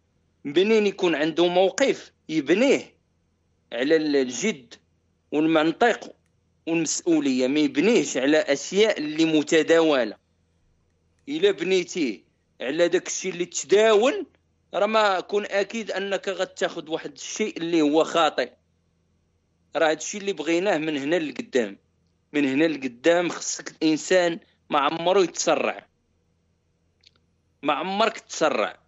[0.44, 2.94] منين يكون عنده موقف يبنيه
[3.72, 4.74] على الجد
[5.32, 6.16] والمنطق
[6.66, 10.16] والمسؤولية ما يبنيهش على أشياء اللي متداولة.
[11.28, 12.24] إلا بنيتيه
[12.60, 14.26] على داك الشيء اللي تداول
[14.74, 18.50] راه ما كون أكيد أنك غتاخذ واحد الشيء اللي هو خاطئ.
[19.76, 21.76] راه هذا الشيء اللي بغيناه من هنا لقدام.
[22.32, 24.38] من هنا لقدام خصك الإنسان
[24.70, 25.86] ما عمرو يتسرع.
[27.62, 28.78] ما عمرك تسرع.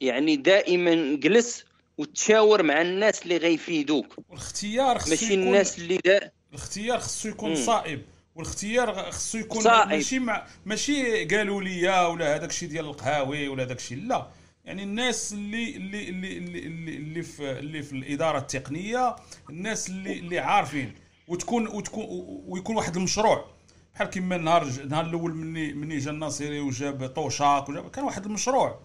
[0.00, 1.64] يعني دائما جلس
[1.98, 4.16] وتشاور مع الناس اللي غيفيدوك.
[4.28, 7.56] والاختيار خصو ماشي يكون الناس اللي دا الاختيار خصو يكون مم.
[7.56, 8.02] صائب.
[8.34, 9.88] والاختيار خصو يكون صائب.
[9.88, 13.98] ماشي مع ماشي قالوا لي ولا هذاك الشيء ديال القهاوي ولا داك الشيء.
[13.98, 14.26] لا.
[14.64, 19.16] يعني الناس اللي اللي اللي اللي, اللي, اللي في اللي في الإدارة التقنية
[19.50, 20.94] الناس اللي اللي عارفين
[21.28, 22.06] وتكون وتكون
[22.46, 23.54] ويكون واحد المشروع.
[23.94, 28.80] بحال كيما النهار النهار الأول مني مني جا الناصري وجاب طوشاك وجاب كان واحد المشروع.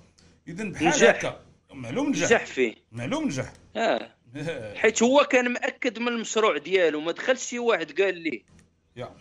[0.47, 1.03] اذا بحال.
[1.05, 1.39] هكا.
[1.73, 2.25] معلوم نجح.
[2.25, 2.75] نجح فيه.
[2.91, 3.53] معلوم نجح.
[3.75, 4.15] آه.
[4.81, 8.43] حيت هو كان مأكد من المشروع ديالو ما دخلش شي واحد قال ليه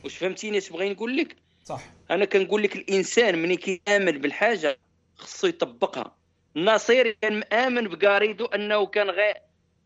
[0.04, 1.84] واش فهمتيني اش بغي نقول لك؟ صح.
[2.10, 4.78] أنا كنقول لك الإنسان ملي كيامن بالحاجة
[5.16, 6.17] خصو يطبقها.
[6.56, 9.34] الناصيري كان مآمن بقاريدو أنه كان غي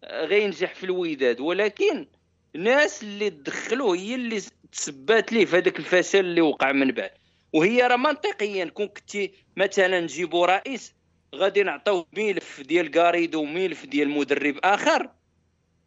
[0.05, 2.07] غينجح في الوداد ولكن
[2.55, 4.43] الناس اللي تدخلوه هي اللي
[4.73, 7.11] تسبات ليه في هذاك الفشل اللي وقع من بعد.
[7.53, 10.95] وهي راه منطقيا كون كنتي مثلا نجيبوا رئيس
[11.35, 15.11] غادي نعطيوه ملف ديال قاريدو وملف ديال مدرب آخر.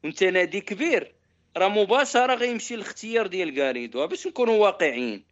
[0.04, 1.16] وانت نادي كبير.
[1.58, 5.26] راه مباشرة غيمشي الاختيار ديال قاريدو باش نكونوا واقعيين.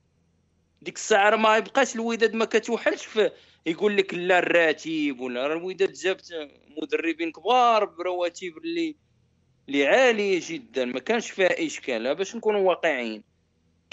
[0.81, 3.31] ديك الساعة راه ما يبقاش الوداد ما كتوحلش في
[3.65, 6.49] يقول لك لا الراتب ولا الوداد جابت
[6.81, 8.95] مدربين كبار برواتب اللي
[9.69, 12.15] اللي عاليه جدا ما كانش فيها إشكال.
[12.15, 13.23] باش نكونوا واقعيين.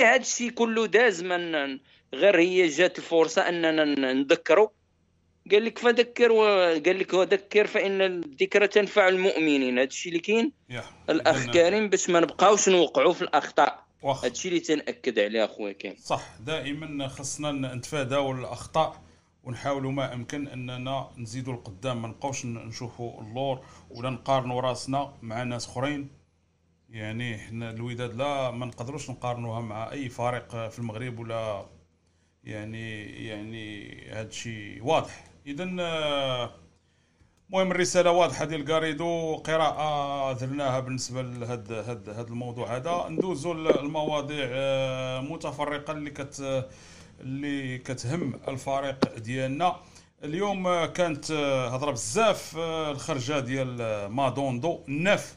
[0.01, 1.79] هذا الشيء كله داز من
[2.15, 4.69] غير هي جات الفرصة أننا نذكروا.
[5.51, 9.79] قال لك فذكر وقال لك وذكر فإن الذكرى تنفع المؤمنين.
[9.79, 10.53] هذا الشيء اللي كاين.
[11.11, 13.87] الاخ كريم باش ما نبقاوش نوقعوا في الأخطاء.
[14.05, 19.10] هذا الشيء اللي تنأكد عليه أخويا كريم صح دائما خصنا نتفاداو الأخطاء.
[19.45, 23.61] ونحاولوا ما أمكن أننا نزيدوا القدام ما نبقاوش نشوفوا اللور
[23.91, 26.09] ولا نقارنوا رأسنا مع ناس أخرين.
[26.91, 31.67] يعني حنا الوداد لا ما نقدروش نقارنوها مع أي فريق في المغرب ولا
[32.45, 35.25] يعني يعني هذا الشيء واضح.
[35.47, 35.65] اذا
[37.51, 43.09] المهم الرسالة واضحة ديال غاريدو قراءة درناها بالنسبة لهذا هذا هذا الموضوع هذا.
[43.09, 46.67] ندوزوا المواضيع آه، متفرقة اللي كت
[47.21, 49.77] اللي كتهم الفريق ديالنا.
[50.25, 54.81] اليوم كانت آه، هضرة بزاف آه، الخرجة ديال آه، مادوندو.
[54.89, 55.37] الناف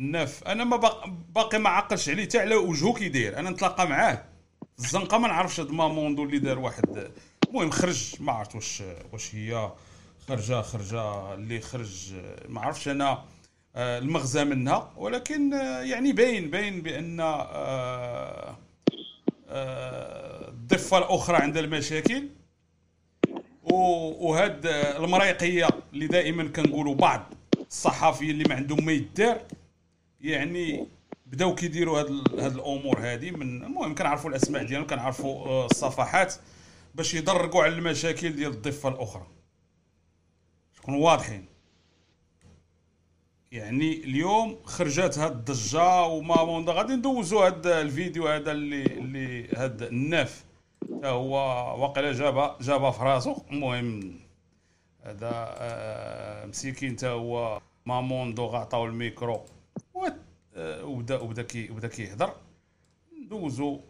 [0.00, 3.38] الناف أنا ما باق- باقي ما عقلش عليه حتى على وجهه كي داير.
[3.38, 4.24] أنا نتلاقى معاه.
[4.78, 7.10] الزنقة ما نعرفش هاد مادوندو اللي دار واحد.
[7.48, 8.14] المهم خرج.
[8.20, 8.82] ما عرفت واش
[9.12, 9.72] واش هي.
[10.28, 12.14] خرجة خرجة اللي خرج.
[12.48, 13.24] ما عرفتش أنا
[13.76, 14.92] المغزى منها.
[14.96, 15.52] ولكن
[15.82, 17.20] يعني باين باين بأن
[19.48, 22.28] الضفه الأخرى عندها المشاكل.
[23.62, 27.34] وهاد المريقية اللي دائما كنقولوا بعض
[27.68, 29.40] الصحفيين اللي ما عندهم ما يدار
[30.20, 30.86] يعني
[31.26, 36.34] بداو كيديروا هاد هاد الأمور هادي من المهم كنعرفوا الأسماء ديالهم كنعرفوا آه، الصفحات
[36.94, 39.26] باش يدرقوا على المشاكل ديال الضفة الأخرى.
[40.78, 41.46] نكونوا واضحين؟
[43.52, 50.44] يعني اليوم خرجت هاد الضجة وما غادي ندوزوا هاد الفيديو هذا اللي اللي هاد الناف.
[51.02, 51.34] تا هو
[51.82, 53.36] واقيلا جابها جابها في راسو.
[53.50, 54.20] المهم
[55.02, 57.60] هذا آه، مسكين تا هو.
[57.86, 59.40] مادوندو عطاو الميكرو.
[60.56, 62.32] آه، وبدا وبدا كي وبدا كيهضر.
[63.24, 63.80] ندوزو.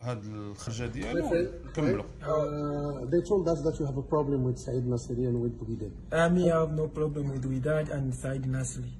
[0.00, 1.28] هاد الخرجه ديالو
[1.66, 5.54] نكملوا Uh, they told us that you have a problem with Said Nasiri and with
[5.60, 5.90] Bugidem.
[6.12, 8.90] I mean, I have no problem with Widad and Said Nasri.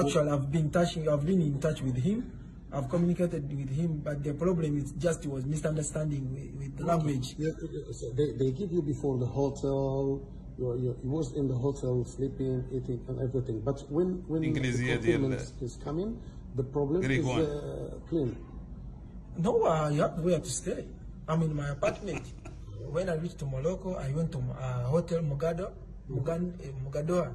[0.00, 2.18] Actually, I've been touching, I've been in touch with him.
[2.72, 7.26] I've communicated with him, but the problem is just was misunderstanding with, with the language.
[7.38, 7.50] Yeah,
[8.00, 10.20] so they, they give you before the hotel.
[10.58, 13.60] You're, you're, he was in the hotel sleeping, eating, and everything.
[13.68, 16.10] But when when the إنجليزية ديال- fulfillment is coming,
[16.56, 17.40] the problem Greek is one.
[17.42, 18.36] uh, clean.
[19.37, 20.85] No, I have where to stay.
[21.27, 22.21] I'm in my apartment.
[22.91, 25.71] when I reached to Morocco, I went to uh, Hotel Mugado,
[26.09, 27.33] Mugan, uh, Mugadoa.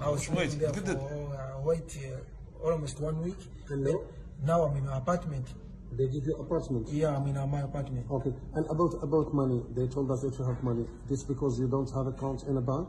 [0.00, 0.86] I was Wait, there good.
[0.86, 3.36] for uh, wait uh, almost one week.
[3.70, 4.00] And now?
[4.44, 5.46] Now I'm in my apartment.
[5.92, 6.88] They give you apartment.
[6.88, 8.06] Yeah, I'm in uh, my apartment.
[8.10, 8.32] Okay.
[8.54, 10.86] And about about money, they told us that you have money.
[11.08, 12.88] This because you don't have account in a bank.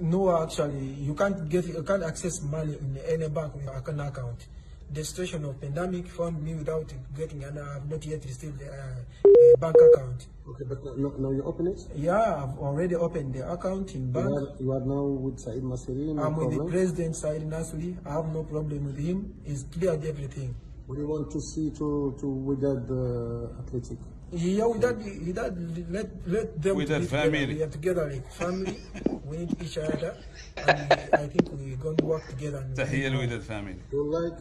[0.00, 4.46] No, actually, you can't get, you can't access money in any bank with an account
[4.90, 8.96] the situation of pandemic found me without getting, and I have not yet received a,
[9.26, 10.26] a bank account.
[10.48, 11.80] Okay, but now, now you open it?
[11.94, 14.28] Yeah, I've already opened the account in bank.
[14.28, 16.14] You are, you are now with Said Masiri?
[16.14, 16.56] No I'm problem.
[16.56, 17.96] with the president Said Nasri.
[18.06, 19.34] I have no problem with him.
[19.44, 20.54] He's cleared everything.
[20.86, 23.98] What do you want to see to, to without the uh, athletic?
[24.32, 25.52] Yeah, without, without
[25.90, 27.06] let, let them with be together.
[27.06, 27.54] family.
[27.54, 28.78] We are together like family.
[29.24, 30.16] we need each other.
[30.56, 32.66] And I think we're going to work together.
[32.74, 33.76] Tahiyya with the family.
[33.92, 34.38] You like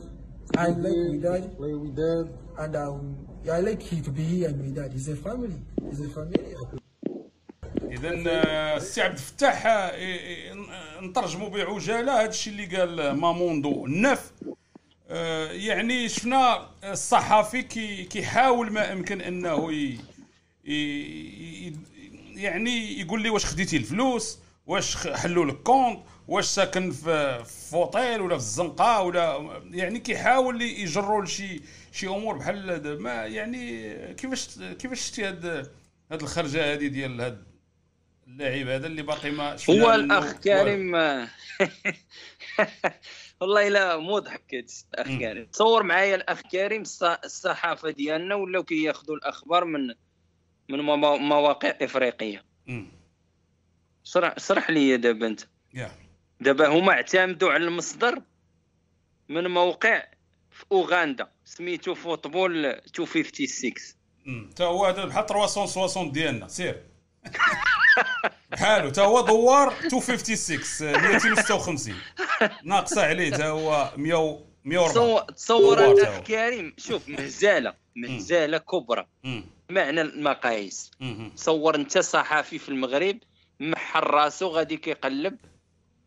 [0.55, 1.57] I like Wydad.
[1.57, 2.29] Play Wydad.
[2.57, 3.17] And um,
[3.51, 4.91] I like he to be here and with that.
[4.93, 5.59] He's a family.
[5.89, 6.55] He's a family.
[7.91, 10.53] اذا آه، السي عبد الفتاح آه،
[11.01, 14.31] نترجموا بعجالة هذا الشيء اللي قال ماموندو النف
[15.09, 19.71] آه، يعني شفنا الصحفي كي كيحاول ما امكن أنه
[22.35, 28.37] يعني يقول لي واش خديتي الفلوس واش حلوا لك compte واش ساكن في اوتيل ولا
[28.37, 31.61] في الزنقة ولا يعني كيحاول يجروا لشي
[31.91, 32.95] شي أمور بحال هذا.
[32.95, 35.45] ما يعني كيفاش كيفاش شتي هاد
[36.11, 37.43] هاد الخرجة هذه ديال هاد
[38.27, 40.31] اللاعب هذا اللي باقي ما هو الأخ.
[40.33, 40.95] كريم
[43.41, 45.07] والله لا مضحك الاخ.
[45.07, 49.87] كريم تصور معايا الأخ كريم الص- الصحافة ديالنا ولاو كياخذوا الأخبار من
[50.69, 52.87] من موا- مواقع إفريقية مم.
[54.03, 55.41] شرح شرح لي دابا أنت
[55.73, 55.91] يا
[56.39, 58.21] دابا هما اعتمدوا على المصدر
[59.29, 60.03] من موقع
[60.51, 63.71] في أوغندا سميتو فوتبول 256
[64.25, 64.49] مم.
[64.55, 66.83] تا هو هذا بحال 360 ديالنا سير
[68.51, 71.95] بحالو تا هو دوار 256 آه، 256
[72.63, 76.19] ناقصة عليه تا هو 100 104 تصور الاخ.
[76.19, 79.07] كريم شوف مهزله مهزله كبرى.
[79.69, 80.91] معنى المقاييس.
[81.35, 83.17] تصور انت صحفي في المغرب
[83.59, 85.37] محل راسو غادي كيقلب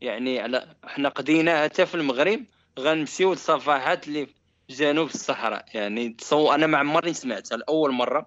[0.01, 2.45] يعني على حنا قضيناها حتى في المغرب
[2.79, 4.35] غنمشيو لصفحات اللي في
[4.71, 5.65] جنوب الصحراء.
[5.75, 8.27] يعني تصور أنا ما عمرني سمعتها لأول مرة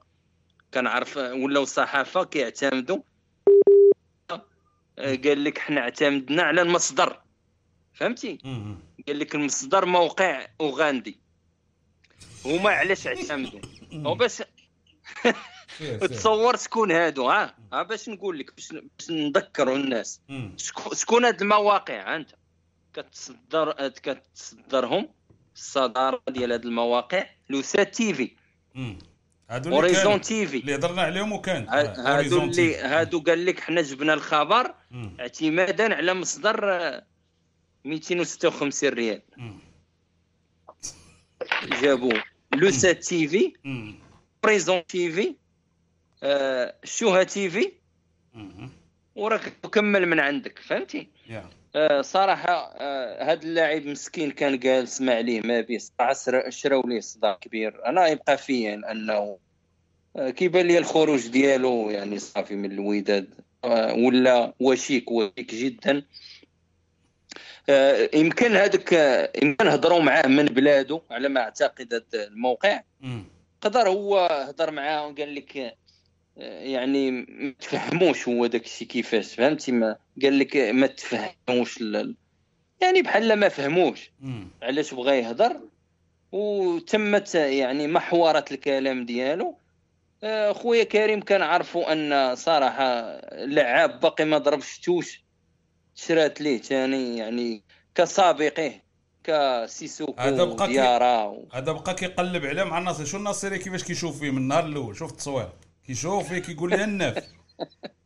[0.74, 3.00] كنعرف ولاو الصحافه كيعتمدوا.
[4.32, 7.22] آه، قال لك حنا اعتمدنا على المصدر.
[7.94, 8.38] فهمتي.
[9.08, 11.20] قال لك المصدر موقع أوغندي.
[12.46, 13.60] هما علاش اعتمدوا؟
[13.94, 14.48] هو سير
[16.02, 20.22] تصور شكون هادو ها؟ ها باش نقول لك باش باش نذكروا الناس.
[20.94, 22.30] شكون هاد المواقع انت.
[22.94, 25.10] كتصدر كتصدرهم
[25.56, 28.32] الصدارة ديال هاد المواقع لوسات تيفي.
[28.76, 29.00] مم.
[29.50, 30.18] هادو اللي اوريزون كانوا.
[30.18, 30.58] تيفي.
[30.58, 34.76] اللي هضرنا عليهم وكان ها- هادو اللي هادو قال لك حنا جبنا الخبر
[35.20, 37.06] اعتمادا على مصدر آه،
[37.86, 39.22] 256 ريال.
[41.82, 42.24] جابوه.
[42.54, 43.54] لوسات تيفي.
[44.44, 45.36] بريزون تيفي.
[46.24, 47.72] آه، شوها تيفي
[49.16, 51.08] وراك تكمل من عندك فهمتي؟
[51.76, 57.00] آه، صراحة آه، هاد اللاعب مسكين كان جالس ما عليه ما بيه صراحة شراو ليه
[57.00, 57.86] صداع كبير.
[57.86, 59.38] أنا يبقى فيا أنه
[60.16, 63.34] آه، كيبان لي الخروج ديالو يعني صافي من الوداد.
[63.64, 66.04] آه، ولا وشيك وشيك جدا.
[67.70, 72.82] آه، يمكن هذاك آه، يمكن هضروا معاه من بلادو على ما أعتقد هذا الموقع.
[73.62, 75.76] قدر هو هضر معاه وقال لك آه،
[76.38, 81.80] يعني ما تفهموش هو داك الشيء كيفاش فهمتي؟ ما قال لك ما تفهموش
[82.82, 84.12] يعني بحال ما فهموش.
[84.62, 85.60] علاش بغى يهضر؟
[86.32, 89.58] وتمت يعني محورة الكلام ديالو.
[90.24, 95.24] آه، خويا كريم كنعرفوا أن صراحة لعاب باقي ما ضربش توش
[95.96, 97.64] شرات ليه تاني يعني
[97.96, 98.74] كسابقه
[99.24, 101.48] كسيسوكو هذا بقى و...
[101.54, 103.06] هذا بقى كيقلب عليه مع الناصري.
[103.06, 105.50] شو الناصري كيفاش كيشوف فيه من النهار الأول؟ شوف التصوير.
[105.88, 107.24] كيشوف فيه كيقول لي النف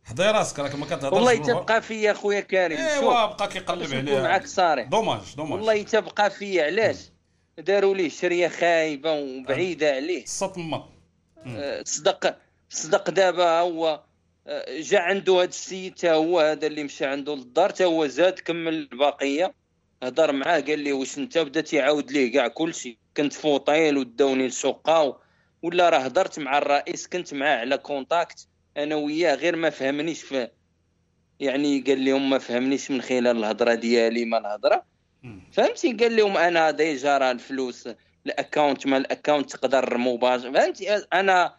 [0.04, 1.36] حضي راسك راك ما كتهضرش والله.
[1.36, 5.52] تبقى فيا خويا كريم ايوا بقى كيقلب باش نكون عليه معاك صارح dommage dommage.
[5.54, 6.98] والله تبقى فيا علاش؟
[7.58, 10.26] داروا ليه شرية خايبة وبعيدة عليه.
[10.26, 10.86] صطمة
[11.48, 12.38] آه، صدق
[12.70, 14.04] صدق دابا هو
[14.48, 18.40] آه، جا عنده هذا السيد تا هو هذا اللي مشى عنده للدار تا هو زاد
[18.40, 19.54] كمل البقيه
[20.04, 22.98] هضر معاه قال لي واش أنت بدا تيعاود ليه؟ كاع كلشي.
[23.18, 25.16] كنت في اوطيل وداوني للشقه و-
[25.62, 30.50] ولا راه هضرت مع الرئيس كنت معاه على contact أنا وياه غير ما فهمنيش في
[31.40, 34.84] يعني قال لهم ما فهمنيش من خلال الهضرة ديالي ما الهضرة.
[35.52, 37.90] فهمتي؟ قال لهم أنا ديجا راه الفلوس
[38.26, 40.54] الاكونت ما الاكونت تقدر مباشر.
[40.54, 41.56] فهمتي؟ أنا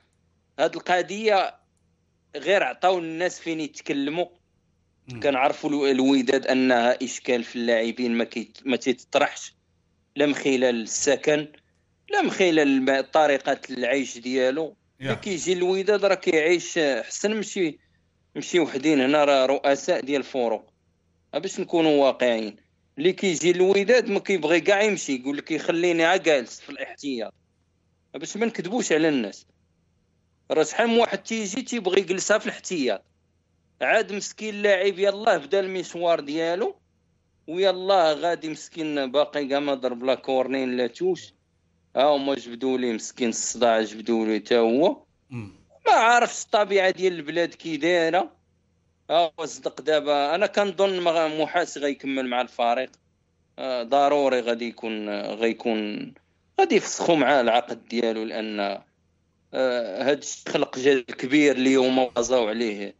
[0.58, 1.54] هاد القضية
[2.36, 4.26] غير عطاو الناس فين يتكلموا.
[5.22, 9.54] كنعرفوا الو- الوداد أنها إشكال في اللاعبين ما كيت ما تيتطرحش
[10.16, 11.48] لا من خلال السكن
[12.10, 14.76] لا من خلال طريقة العيش ديالو.
[15.00, 17.78] ملي كيجي الوداد راه كيعيش حسن مشي
[18.36, 20.72] مشي وحدين هنا راه رؤساء ديال الفروق.
[21.32, 22.56] باش نكونوا واقعيين.
[22.98, 27.34] اللي كيجي الوداد ما كيبغي كاع يمشي يقول لك يخليني عا جالس في الاحتياط.
[28.14, 29.46] باش ما نكذبوش على الناس.
[30.50, 33.04] راه شحال من واحد تيجي تيبغي يجلسها في الاحتياط.
[33.82, 36.76] عاد مسكين لاعب يلاه بدا المشوار ديالو
[37.46, 41.32] ويلاه غادي مسكين باقي كاع ما ضرب لا corner لا touche.
[41.98, 45.02] ها هما جبدوا ليه مسكين الصداع جبدوا ليه حتى هو
[45.86, 48.32] ما عارفش الطبيعة ديال البلاد كي دايرة.
[49.10, 51.00] ها هو صدق دابا أنا كنظن
[51.40, 52.90] محاس غيكمل مع الفريق.
[53.58, 56.12] آه، ضروري غادي يكون غيكون
[56.60, 58.60] غادي يفسخوا معاه العقد ديالو لأن
[59.54, 62.94] آه، هاد خلق جدل كبير اليوم وزاو عليه.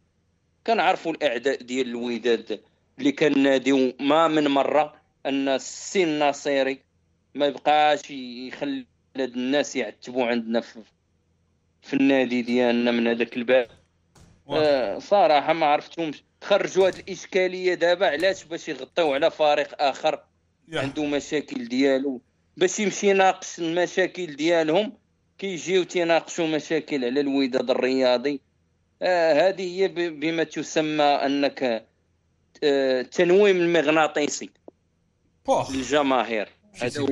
[0.67, 2.61] كنعرفوا الأعداء ديال الوداد
[2.99, 4.95] اللي كناديو ما من مرة
[5.25, 6.88] أن السي الناصيري
[7.35, 8.85] ما يبقاش يخلي
[9.17, 10.79] الناس يعتبوا عندنا في,
[11.81, 13.67] في النادي ديالنا من هذاك الباب.
[14.49, 16.23] آه صراحة ما عرفتهمش.
[16.43, 20.23] خرجوا هاد الإشكالية دابا علاش باش يغطيو على فريق آخر؟
[20.73, 22.21] عنده مشاكل ديالو.
[22.57, 24.93] باش يمشي يناقش المشاكل ديالهم
[25.37, 28.41] كيجيو تيناقشوا مشاكل على الوداد الرياضي.
[29.01, 31.85] آه هذه هي بما تسمى أنك
[32.63, 34.49] آه تنويم المغناطيسي.
[35.73, 37.07] للجماهير هذا هو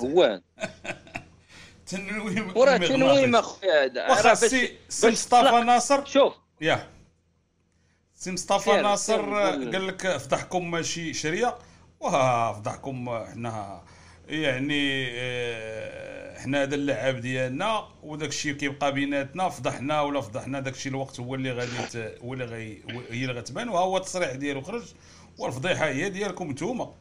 [0.00, 0.40] هو.
[1.86, 4.10] تنويم وراه تنويم أخويا هذا.
[4.10, 6.32] واخا سي سي مصطفى ناصر؟ شوف.
[6.60, 6.88] يا.
[8.14, 11.58] سي مصطفى ناصر قال لك فضحكم ماشي شريه
[12.00, 13.82] واه فضحكم حنا
[14.28, 19.48] يعني آه، حنا هذا اللعاب ديالنا وداك الشيء كيبقى بيناتنا.
[19.48, 23.68] فضحنا ولا فضحنا داك الشيء الوقت هو اللي غادي هو اللي غي هي اللي غتبان.
[23.68, 24.94] وها هو التصريح ديالو خرج.
[25.38, 26.94] والفضيحة هي ديالكم نتوما.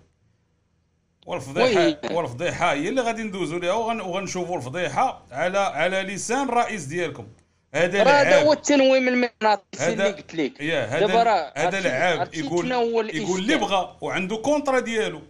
[1.26, 7.28] والفضيحه والفضيحة هي اللي غادي ندوزو ليها وغنشوفوا الفضيحة على على لسان الرئيس ديالكم.
[7.74, 10.62] هذا هذا هو التنويم المغناطيسي اللي قلت لك.
[10.62, 12.72] هذا هذا لعاب يقول
[13.14, 15.22] يقول اللي بغى وعنده كونترا ديالو.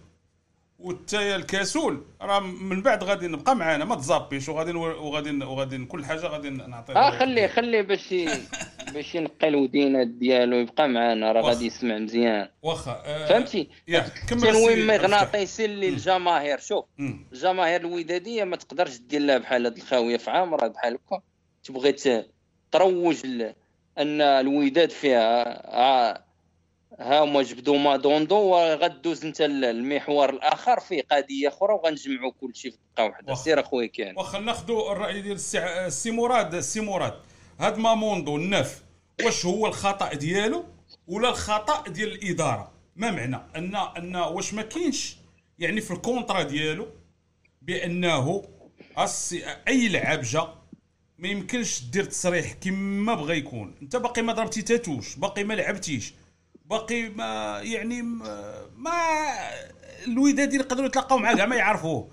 [0.84, 2.05] وتا الكاسول.
[2.21, 6.93] راه من بعد غادي نبقى معانا ما تزابيش وغادي وغادي وغادي كل حاجة غادي نعطيه
[6.95, 8.15] آه خليه خليه باش
[8.93, 12.47] باش ينقي الودينات ديالو يبقى معانا راه غادي يسمع مزيان.
[12.63, 16.59] واخا آه فهمتي؟ التنويم مغناطيسي للجماهير.
[16.59, 16.86] شوف
[17.34, 21.21] الجماهير الودادية ما تقدرش دير لها بحال هاد الخاوية في عام راه بحال هكا.
[21.63, 21.95] تبغي
[22.71, 23.25] تروج
[23.97, 26.30] أن الوداد فيها آه
[27.01, 32.77] ها هما جبدوا مادوندو وغدوز انت المحور الآخر في قضية أخرى وغنجمعوا كل شيء في
[32.95, 33.33] دقة واحدة.
[33.33, 34.17] سير أخويا كان.
[34.17, 36.55] واخا ناخذوا الرأي ديال السي مراد.
[36.55, 37.13] السي مراد
[37.59, 38.83] هاد ماموندو النف
[39.23, 40.65] واش هو الخطأ ديالو
[41.07, 45.17] ولا الخطأ ديال الإدارة؟ ما معنى؟ ان أن واش ما كاينش
[45.59, 46.87] يعني في ال contrat ديالو
[47.61, 48.43] بأنه
[49.67, 50.53] أي لعاب جا
[51.17, 53.75] ما يمكنش دير تصريح كما بغى يكون.
[53.81, 56.13] أنت باقي ما ضربتي تا touche باقي ما لعبتيش.
[56.72, 58.01] باقي ما يعني
[58.76, 58.91] ما
[60.07, 62.09] الوداد يقدروا يتلاقاو معاه كاع ما يعرفوه.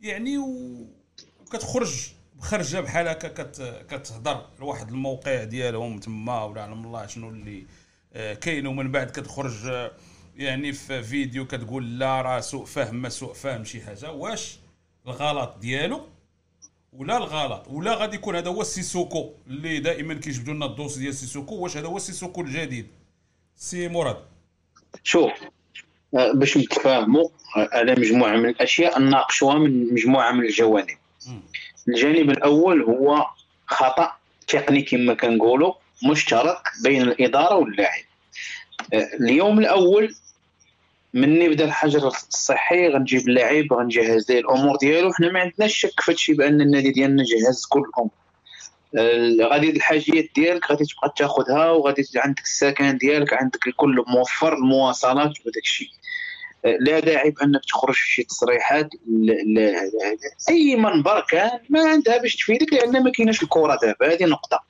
[0.00, 7.28] يعني وكتخرج بخرجه بحال هكا كت كتهضر لواحد الموقع ديالهم تما ولا علم الله شنو
[7.28, 7.66] اللي
[8.12, 8.66] آه، كاين.
[8.66, 9.92] ومن بعد كتخرج آه،
[10.36, 14.12] يعني في فيديو كتقول لا راه سوء فهم ما سوء فهم شي حاجة.
[14.12, 14.58] واش؟
[15.06, 16.06] الغلط ديالو
[16.92, 21.10] ولا الغلط؟ ولا غادي يكون هذا هو السيسوكو اللي دائما كيجبدوا لنا ال dossier ديال
[21.10, 22.86] السيسوكو؟ واش هذا هو السيسوكو الجديد؟
[23.56, 24.16] سي مراد.
[25.02, 25.32] شوف
[26.14, 30.96] آه، باش نتفاهموا على مجموعة من الأشياء نناقشوها من مجموعة من الجوانب.
[31.88, 33.26] الجانب الأول هو
[33.66, 34.12] خطأ
[34.46, 35.74] تقني كما كنقولوا
[36.10, 38.02] مشترك بين الإدارة واللاعب.
[38.94, 40.14] آه، اليوم الأول
[41.14, 45.12] مني بدا الحجر الصحي غنجيب اللاعب غنجهز ليه الأمور ديالو.
[45.12, 48.10] حنا ما عندناش شك في هادشي بأن النادي ديالنا جهز كل الأمور
[49.42, 55.62] غادي الحاجيات ديالك غادي تبقى تاخذها وغادي عندك السكن ديالك عندك الكل موفر المواصلات وداك
[55.62, 55.88] الشيء.
[56.80, 58.88] لا داعي بأنك تخرج في شي تصريحات
[60.50, 64.14] أي منبر كان ما عندها باش تفيدك لأن ما كايناش الكره دابا.
[64.14, 64.64] هذه نقطة.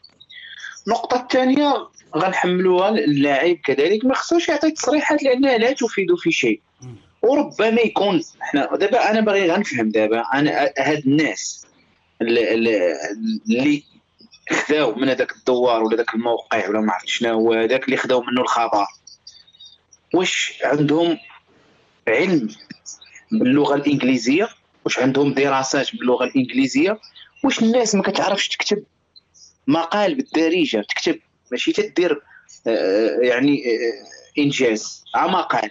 [0.87, 1.75] النقطه الثانية
[2.17, 6.61] غنحملوها اللاعب كذلك ما خصوش يعطي تصريحات لأنها لا تفيد في شيء.
[7.23, 11.67] وربما يكون إحنا دابا أنا باغي غنفهم دابا أنا هاد الناس
[12.23, 13.83] اللي
[14.51, 18.41] خذاو من هذاك الدوار ولا ذاك الموقع ولا ما عرفت شنو هذاك اللي خذاو منه
[18.41, 18.87] الخبر.
[20.15, 21.19] واش عندهم
[22.09, 22.49] علم
[23.33, 24.49] باللغة الإنجليزية؟
[24.85, 26.99] واش عندهم دراسات باللغة الإنجليزية؟
[27.45, 28.85] واش الناس ما كتعرفش تكتب
[29.67, 31.21] مقال بالدارجة تكتب
[31.53, 32.23] ماشي تدير
[32.67, 35.71] آه، يعني آه، إنجاز ع مقال.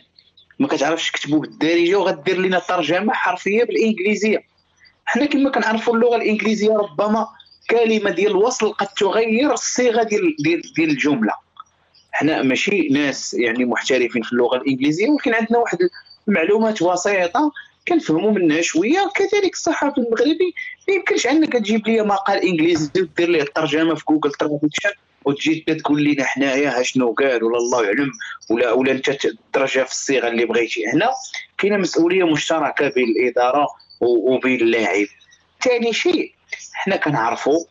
[0.59, 4.43] ما كتعرفش تكتبو بالدارجة وغدير لنا ترجمه حرفية بالإنجليزية.
[5.05, 7.27] حنا كما كنعرفوا اللغة الإنجليزية ربما
[7.69, 11.33] كلمة ديال الوصل قد تغير الصيغة ديال ديال, ديال الجملة.
[12.11, 15.77] حنا ماشي ناس يعني محترفين في اللغة الإنجليزية ولكن عندنا واحد
[16.27, 17.51] المعلومات بسيطة
[17.87, 19.09] كنفهموا منها شوية.
[19.15, 20.53] كذلك الصحافي المغربي
[20.87, 24.91] ما يمكنش انك تجيب لي مقال إنجليزي ودير ليه الترجمة في Google Translation
[25.25, 28.11] وتجي تقول لنا حنايا شنو قال ولا الله يعلم
[28.49, 29.09] ولا ولا أنت
[29.53, 30.87] ترجع في الصيغة اللي بغيتي.
[30.87, 31.09] هنا
[31.57, 33.67] كاينة مسؤولية مشتركة بين الاداره
[34.01, 35.07] وبين اللاعب
[35.63, 36.32] ثاني شيء
[36.73, 37.65] حنا كنعرفوا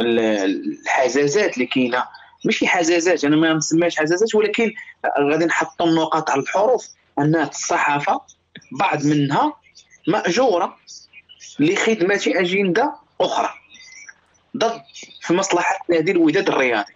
[0.00, 2.04] الحزازات اللي كاينة.
[2.44, 4.74] ماشي حزازات أنا ما نسميهاش حزازات ولكن
[5.20, 6.88] غادي نحط النقاط على الحروف
[7.18, 8.20] أن الصحافة
[8.72, 9.56] بعض منها
[10.08, 10.76] مأجورة
[11.58, 13.50] لخدمة أجندة أخرى.
[14.56, 14.82] ضد
[15.20, 16.92] في مصلحة نادي الوداد الرياضي.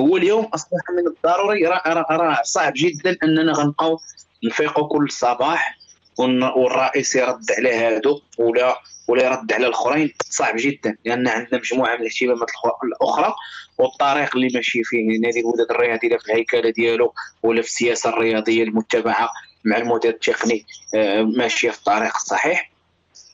[0.00, 4.00] هو اليوم أصبح من الضروري راه صعب جدا أننا غنبقاو
[4.44, 5.78] نفيقوا كل صباح
[6.18, 12.00] والرئيس يرد على هادو ولا ولا يرد على الأخرين صعب جدا لأن عندنا مجموعة من
[12.00, 12.50] الاهتمامات
[12.84, 13.34] الأخرى
[13.78, 19.30] والطريق اللي ماشي فيه نادي الوداد الرياضي في الهيكلة ديالو ولا في السياسة الرياضية المتبعة
[19.64, 22.70] مع المدير التقني آه، ماشيه في الطريق الصحيح.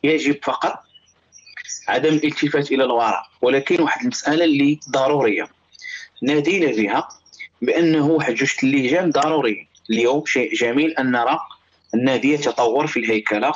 [0.05, 0.83] يجب فقط
[1.89, 5.49] عدم الالتفات إلى الوراء ولكن واحد المسألة اللي ضرورية.
[6.23, 7.09] نادينا بها
[7.63, 11.39] بأنه واحد جوج اللجان ضروري اليوم شيء جميل أن نرى
[11.95, 13.53] النادي يتطور في الهيكلة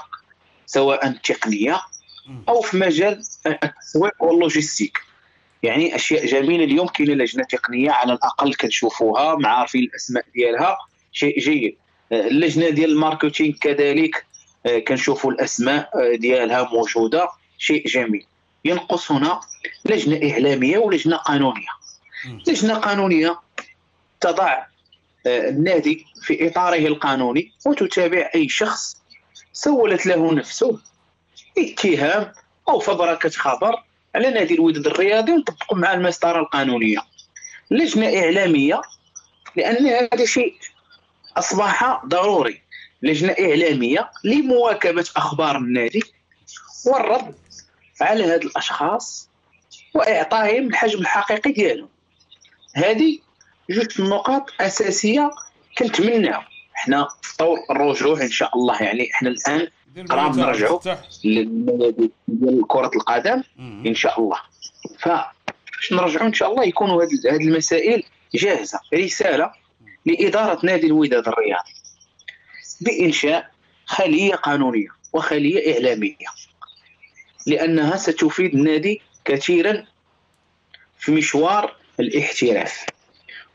[0.67, 1.81] سواء التقنيه
[2.49, 4.99] أو في مجال التسويق وال logistique
[5.62, 10.77] يعني أشياء جميلة اليوم كاينة لجنة تقنية على الأقل كنشوفوها مع عارفين الأسماء ديالها.
[11.12, 11.77] شيء جيد.
[12.12, 14.27] اللجنة ديال ال marketing كذلك
[14.66, 17.29] آه، كنشوفوا الأسماء آه، ديالها موجودة.
[17.59, 18.27] شيء جميل.
[18.64, 19.41] ينقص هنا
[19.85, 21.68] لجنة إعلامية ولجنة قانونية.
[22.49, 23.39] لجنة قانونية
[24.20, 24.64] تضع
[25.27, 28.97] آه، النادي في إطاره القانوني وتتابع أي شخص
[29.53, 30.79] سولت له نفسه
[31.59, 32.32] اتهام
[32.68, 33.82] أو فبركة خبر
[34.14, 36.98] على نادي الوداد الرياضي ونطبق مع المسطرة القانونية.
[37.70, 38.80] لجنة إعلامية
[39.57, 40.54] لأن هذا شيء
[41.36, 42.62] أصبح ضروري.
[43.02, 46.02] لجنة إعلامية لمواكبة أخبار النادي
[46.86, 47.34] والرد
[48.00, 49.28] على هاد الأشخاص
[49.94, 51.88] وإعطائهم الحجم الحقيقي ديالهم.
[52.74, 53.18] هذه
[53.70, 55.30] جوج نقاط أساسية
[55.78, 56.42] كنتمناو
[56.72, 59.68] حنا في طور الرجوع إن شاء الله يعني إحنا الآن
[60.05, 60.80] قراب نرجعوا
[62.28, 64.40] ديال كره القدم إن شاء الله.
[64.99, 68.03] ف باش نرجعوا إن شاء الله يكونوا هذه المسائل
[68.34, 68.80] جاهزة.
[68.94, 69.53] رسالة
[70.07, 71.72] لإدارة نادي الوداد الرياضي.
[72.80, 73.51] بإنشاء
[73.86, 76.26] خلية قانونية وخلية إعلامية.
[77.47, 79.86] لأنها ستفيد النادي كثيرا
[80.99, 82.86] في مشوار الاحتراف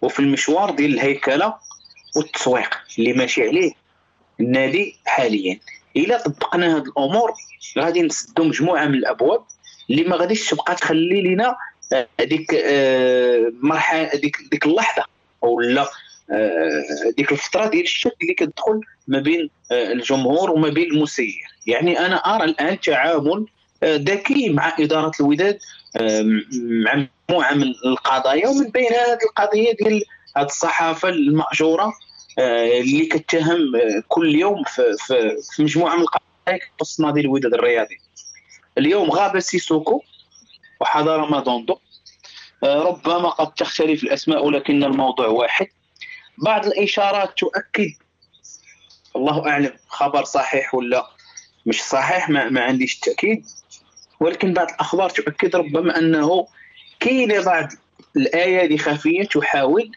[0.01, 1.55] وفي المشوار ديال الهيكلة
[2.15, 3.71] والتسويق اللي ماشي عليه
[4.39, 5.59] النادي حاليا.
[5.97, 7.33] إلا طبقنا هذه الأمور
[7.79, 9.43] غادي نسدوا مجموعة من الأبواب
[9.89, 11.55] اللي ما غاديش تبقى تخلي لنا
[12.19, 15.05] هذيك آه، مرحلة ديك ديك اللحظة
[15.43, 15.87] أو لا
[16.31, 16.83] آه،
[17.17, 21.43] ديك الفترة ديال الشك اللي كتدخل ما بين آه، الجمهور وما بين المسير.
[21.67, 23.45] يعني أنا أرى الآن تعامل
[23.83, 25.59] ذكي مع إدارة الوداد
[26.61, 30.03] مع مجموعة من القضايا ومن بين هذه القضية ديال
[30.37, 31.93] هذه الصحافة المأجورة
[32.81, 33.71] اللي كتهم
[34.07, 37.97] كل يوم في, في, في مجموعة من القضايا تخص نادي الوداد الرياضي.
[38.77, 40.01] اليوم غاب سيسوكو
[40.81, 41.77] وحضر مادوندو.
[42.63, 45.67] ربما قد تختلف الأسماء ولكن الموضوع واحد.
[46.37, 47.91] بعض الإشارات تؤكد
[49.15, 51.07] الله أعلم خبر صحيح ولا
[51.65, 53.45] مش صحيح ما, ما عنديش التاكيد
[54.19, 56.47] ولكن بعض الأخبار تؤكد ربما أنه
[56.99, 57.67] كاين بعض
[58.17, 59.91] الايادي خفية تحاول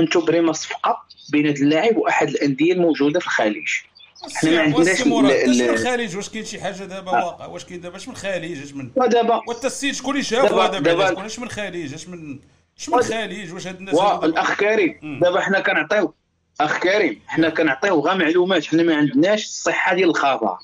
[0.00, 1.02] ان تبرم صفقة
[1.32, 3.68] بين اللاعب وأحد الأندية الموجودة في الخليج.
[4.36, 5.30] إحنا ما عندناش من
[5.70, 7.26] الخليج؟ واش كاين شي حاجة دابا؟ آه.
[7.26, 7.46] واقع.
[7.46, 11.38] واش كاين دابا؟ اش من الخليج؟ اش من ودابا والتسيد شكون اللي شافها دابا اش
[11.38, 12.38] من الخليج؟ اش من
[12.78, 13.94] اش من الخليج؟ واش هاد الناس
[14.24, 15.20] الأخ كريم.
[15.22, 16.14] دابا حنا كنعطيو
[16.60, 18.64] أخ كريم حنا كنعطيو غير معلومات.
[18.64, 20.56] حنا ما عندناش الصحة ديال الخبر.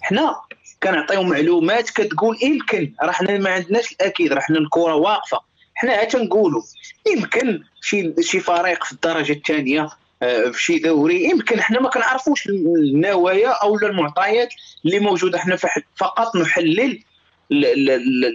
[0.00, 0.36] حنا
[0.82, 4.32] كنعطيو معلومات كتقول يمكن راه حنا ما عندناش الأكيد.
[4.32, 5.40] راه حنا الكرة واقفة.
[5.78, 6.62] حنا تنقولوا
[7.06, 9.88] يمكن شي شي فريق في الدرجة الثانية
[10.22, 14.48] آه، في شي دوري يمكن حنا ما كنعرفوش النوايا أو المعطيات
[14.84, 15.56] اللي موجودة حنا
[15.96, 17.02] فقط نحلل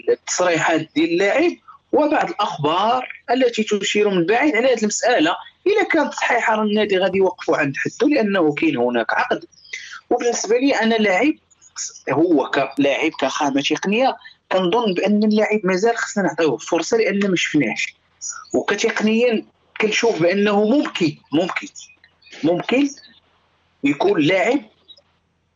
[0.10, 1.52] التصريحات ديال اللاعب
[1.91, 5.36] وبعض الأخبار التي تشير من بعيد على هذه المسألة.
[5.68, 9.45] اذا كانت صحيحة النادي غادي يوقفوا عند حده لأنه كاين هناك عقد.
[10.10, 11.34] وبالنسبة لي أنا لاعب
[12.10, 14.15] هو كلاعب كخامة تقنية
[14.54, 17.96] كنظن بأن اللاعب مازال خصنا نعطيوه فرصة لأن ما شفناش
[18.54, 19.46] وكتقنيا
[19.82, 21.68] كنشوف بأنه ممكن ممكن
[22.44, 22.90] ممكن
[23.84, 24.62] يكون لاعب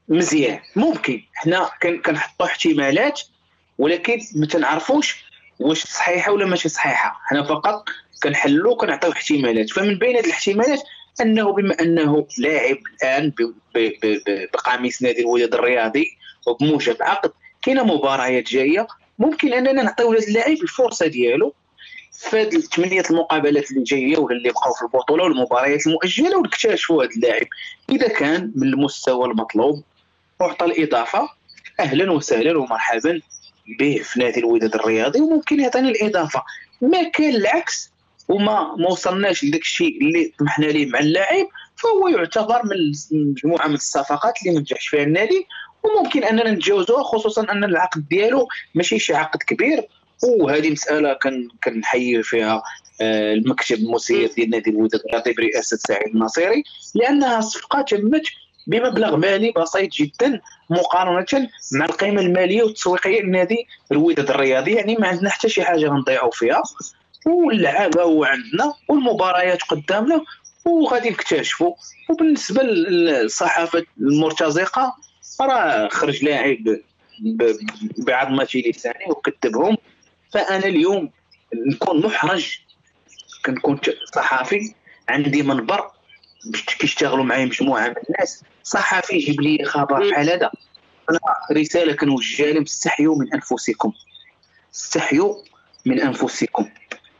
[0.09, 0.59] مزيان.
[0.75, 1.21] ممكن.
[1.33, 3.21] حنا كن- كنحطوا احتمالات
[3.77, 5.25] ولكن ما تنعرفوش
[5.59, 7.19] واش صحيحة ولا ماشي صحيحة.
[7.25, 7.89] حنا فقط
[8.23, 9.69] كنحلوا كنعطيو احتمالات.
[9.69, 10.79] فمن بين هذه الاحتمالات
[11.21, 13.33] أنه بما أنه لاعب الآن
[14.53, 16.17] بقميص نادي الوداد الرياضي
[16.47, 17.31] وبموجب عقد
[17.67, 18.87] كاينة مباريات جاية.
[19.19, 21.53] ممكن أننا نعطيو لهذا اللاعب الفرصة ديالو
[22.11, 27.11] في هذه الثمانية المقابلات اللي جاية ولا اللي بقاو في البطولة والمباريات المؤجلة ونكتشفوا هذا
[27.11, 27.47] اللاعب.
[27.89, 29.83] إذا كان من المستوى المطلوب
[30.39, 31.29] وعطى الإضافة.
[31.79, 33.21] أهلا وسهلا ومرحبا
[33.79, 35.19] به في نادي الوداد الرياضي.
[35.19, 36.43] وممكن يعطينا الإضافة.
[36.81, 37.91] ما كان العكس
[38.27, 43.73] وما ما وصلناش لذاك الشيء اللي طمحنا ليه مع اللاعب فهو يعتبر من مجموعة من
[43.73, 45.47] الصفقات اللي ما نجحش فيها النادي.
[45.87, 49.87] وممكن اننا نتجاوزوها خصوصا أن العقد ديالو ماشي شي عقد كبير.
[50.23, 51.17] وهذه مسألة
[51.63, 52.63] كنحيي فيها
[53.01, 56.63] آه، المكتب المسير ديال نادي الوداد الرياضي برئاسه سعيد الناصري
[56.95, 58.23] لأنها صفقة تمت
[58.67, 64.71] بمبلغ مالي بسيط جدا مقارنة مع القيمة المالية والتسويقية لنادي الوداد الرياضي.
[64.71, 66.63] يعني ما عندنا حتى شي حاجة غنضيعوا فيها.
[67.25, 70.21] واللعابة هو عندنا والمباريات قدامنا
[70.65, 71.73] وغادي نكتشفوا
[72.09, 74.95] وبالنسبة للصحافه المرتزقة
[75.41, 76.57] راه خرج لاعب
[77.97, 79.77] بعظمه لسانه وكتبهم.
[80.33, 81.11] فأنا اليوم
[81.53, 82.59] نكون محرج
[83.45, 83.79] كنكون
[84.15, 84.73] صحافي
[85.09, 85.91] عندي منبر
[86.79, 88.43] كيشتغلوا معايا مجموعة من الناس.
[88.63, 90.51] صحفي يجيب لي خبر بحال هذا.
[91.09, 91.19] أنا
[91.51, 93.93] رسالة كنوجهها لهم استحيوا من أنفسكم.
[94.75, 95.35] استحيوا
[95.85, 96.69] من أنفسكم.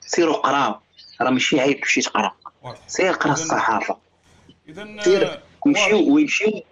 [0.02, 0.76] سيروا قراو
[1.22, 2.36] راه ماشي عيب تمشي تقرا
[2.88, 3.98] سير قرا الصحافة.
[4.70, 5.40] اذا سير.
[5.66, 6.64] يمشيو ويمشيو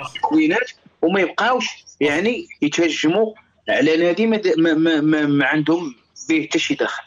[0.00, 0.70] التكوينات
[1.02, 1.66] وما يبقاوش.
[2.00, 3.34] يعني يتهجموا
[3.68, 5.94] على نادي ما, ما, ما, ما, عندهم
[6.28, 7.04] به حتى شي دخل.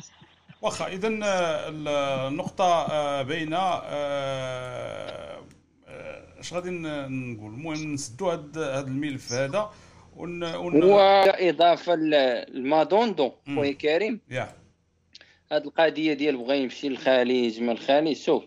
[0.62, 5.42] واخا اذا النقطة آه، باينة آه،
[5.88, 9.72] آه، اش غادي نقول؟ المهم نسدوا هاد هاد الملف هذا
[10.16, 13.32] ون ون واضافه لمادوندو.
[13.56, 14.22] خويا كريم.
[14.30, 14.56] يا.
[15.52, 18.44] هاد القضية ديال بغى يمشي للخليج ما الخليج شوف.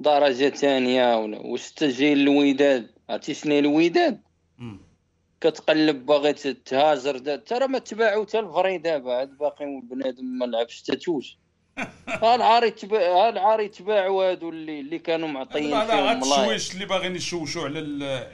[0.00, 4.20] درجة ثانية ولا واش انت جاي للوداد عرفتي شنو الوداد.
[5.40, 10.82] كتقلب باغي تهاجر دا- ترى ما تباعوا حتى الفري دابا عاد باقي بنادم ما لعبش
[10.82, 11.38] تاتوش
[12.22, 16.22] ها العار يتباع ها العار يتباعوا هادو اللي اللي كانوا معطيين فيهم غاد ملايين.
[16.22, 17.78] الشويش اللي باغيين يشوشوا على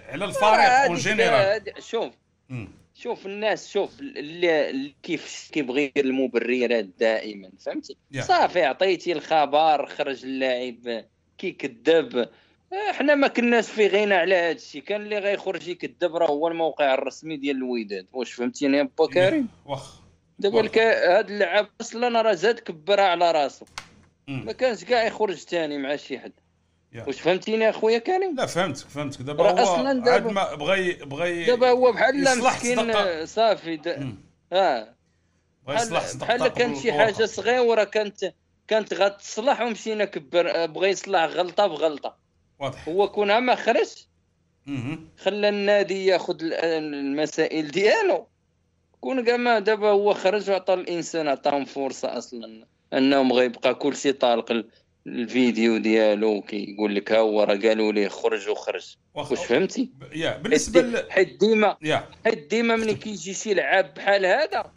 [0.09, 0.51] على الفريق
[0.87, 2.15] en général شوف.
[2.95, 8.23] شوف الناس شوف اللي كيف كيبغي المبررات دائما فهمتي؟ يا.
[8.23, 11.05] صافي عطيتي الخبر خرج اللاعب
[11.39, 12.29] كيكذب.
[12.91, 16.95] إحنا ما كناش في غنى على هذا الشيء كان اللي غيخرج يكذب راه هو الموقع
[16.95, 20.01] الرسمي ديال الوداد واش فهمتيني با كريم واخ
[20.39, 20.61] دابا
[21.19, 23.67] هاد اللعاب أصلا راه زاد كبرها على راسو.
[24.29, 26.33] ما كانش كاع يخرج ثاني مع شي حد.
[27.07, 31.69] واش فهمتيني أخويا كريم لا فهمتك فهمتك دابا هو أصلاً دابا- ما بغى بغى دابا
[31.71, 32.93] هو بحال مسكين.
[33.27, 34.05] صافي دا-.
[34.53, 34.95] آه
[35.67, 36.93] بحال بحال كانت شي.
[36.93, 38.33] حاجة صغيرة كانت
[38.69, 42.22] كانت غتصلح ومشينا كبر بغى يصلح غلطة بغلطة
[42.63, 42.89] واضح.
[42.89, 44.07] هو كون ما خرج.
[45.19, 46.55] خلى النادي ياخذ ال-
[46.95, 48.27] المسائل ديالو.
[49.01, 54.13] كون كاع ما دابا هو خرج وعطى الإنسان عطاهم فرصة أصلا أنهم غيبقى كل شيء
[54.13, 54.69] طالق ال-
[55.07, 58.97] الفيديو ديالو كيقول لك ها هو راه قالوا ليه خرج وخرج.
[59.15, 61.77] واش فهمتي؟ يا بالنسبة حيت ديما
[62.25, 64.73] حيت ديما ملي كيجي شي لعاب بحال هذا.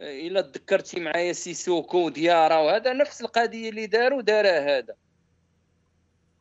[0.00, 4.94] إلا تذكرتي معايا سيسوكو وديارا وهذا نفس القضية اللي داروا دارها هذا.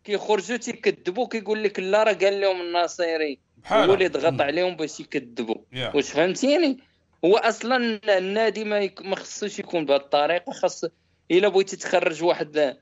[0.03, 5.55] كيخرجوا تيكذبوا كيقول لك لا راه قال لهم الناصيري هو اللي ضغط عليهم باش يكذبوا.
[5.73, 5.91] يا.
[5.95, 6.80] واش فهمتيني؟
[7.25, 9.01] هو أصلا النادي ما, يك...
[9.01, 10.85] ما خصوش يكون بهذه الطريقة خاص
[11.31, 12.77] إلا بغيتي تخرج واحد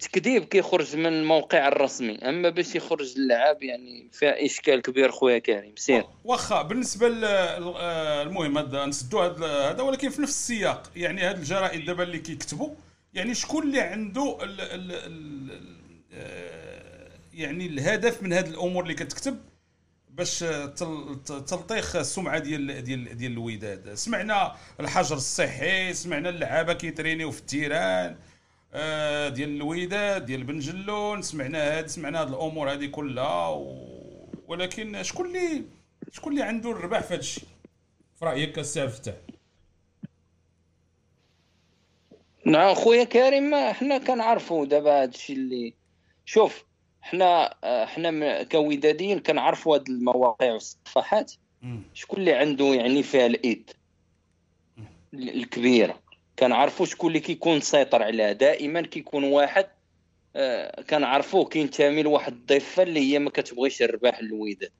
[0.00, 2.18] تكذيب كيخرج من الموقع الرسمي.
[2.18, 5.74] أما باش يخرج اللعاب يعني فيها إشكال كبير خويا كريم.
[5.76, 6.04] سير.
[6.24, 9.24] واخا بالنسبة آه، المهم هذا نسدوا
[9.70, 10.90] هذا ولكن في نفس السياق.
[10.96, 12.70] يعني هاد الجرائد دابا اللي كيكتبوا
[13.14, 15.81] يعني شكون اللي عنده ال ال ال
[17.32, 19.38] يعني الهدف من هاد الأمور اللي كتكتب
[20.10, 23.94] باش ت- تلطيخ السمعة ديال ديال ديال الوداد.
[23.94, 28.16] سمعنا الحجر الصحي سمعنا اللعابة كيترينيو في ال terrain
[28.74, 33.86] آه، ديال الوداد ديال بن جلون سمعنا هاد سمعنا هاد الأمور هذه كلها و...
[34.46, 35.64] ولكن شكون اللي
[36.12, 37.44] شكون اللي عنده الربح في هذا الشيء؟
[38.18, 39.14] في رأيك السي الفتاح
[42.46, 45.74] نعم خويا كريم حنا كنعرفوا دابا هادشي اللي
[46.24, 46.64] شوف
[47.00, 47.54] حنا
[47.86, 51.32] حنا كوداديين كنعرفوا هاد المواقع والصفحات.
[51.94, 53.70] شكون اللي عنده يعني فيها الإيد
[55.14, 56.02] ال- الكبيرة.
[56.38, 58.32] كنعرفوا شكون اللي كيكون سيطر عليها.
[58.32, 59.66] دائما كيكون واحد
[60.36, 64.72] آه، كنعرفوه كينتمي لواحد الضفه اللي هي ما كتبغيش الرباح للوداد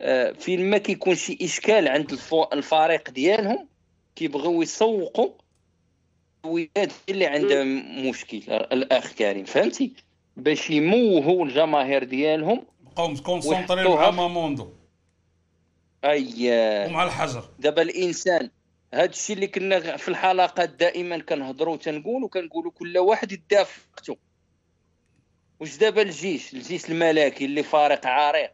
[0.00, 3.68] آه، فين ما كيكون شي إشكال عند الفو- الفريق ديالهم
[4.16, 5.30] كيبغيو يسوقوا
[6.44, 7.64] الوداد اللي عندها
[8.10, 8.36] مشكل.
[8.52, 9.92] الأخ كريم فهمتي؟
[10.36, 14.72] باش يموهوا الجماهير ديالهم بقاو مكونسونطرين مع ماموندو.
[16.04, 16.50] أي
[16.88, 17.44] ومع الحجر.
[17.58, 18.50] دابا الإنسان
[18.94, 24.16] هذا الشيء اللي كنا في الحلقات دائما كنهضروا وتنقولوا كنقولوا كل واحد يدافع وقته
[25.60, 28.52] واش دابا الجيش الجيش الملكي اللي فريق عريق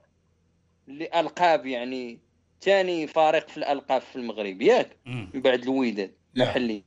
[0.89, 2.19] اللي ألقاب يعني
[2.61, 4.97] ثاني فريق في الألقاب في المغرب ياك.
[5.07, 6.45] من بعد الوداد يا.
[6.45, 6.85] محلي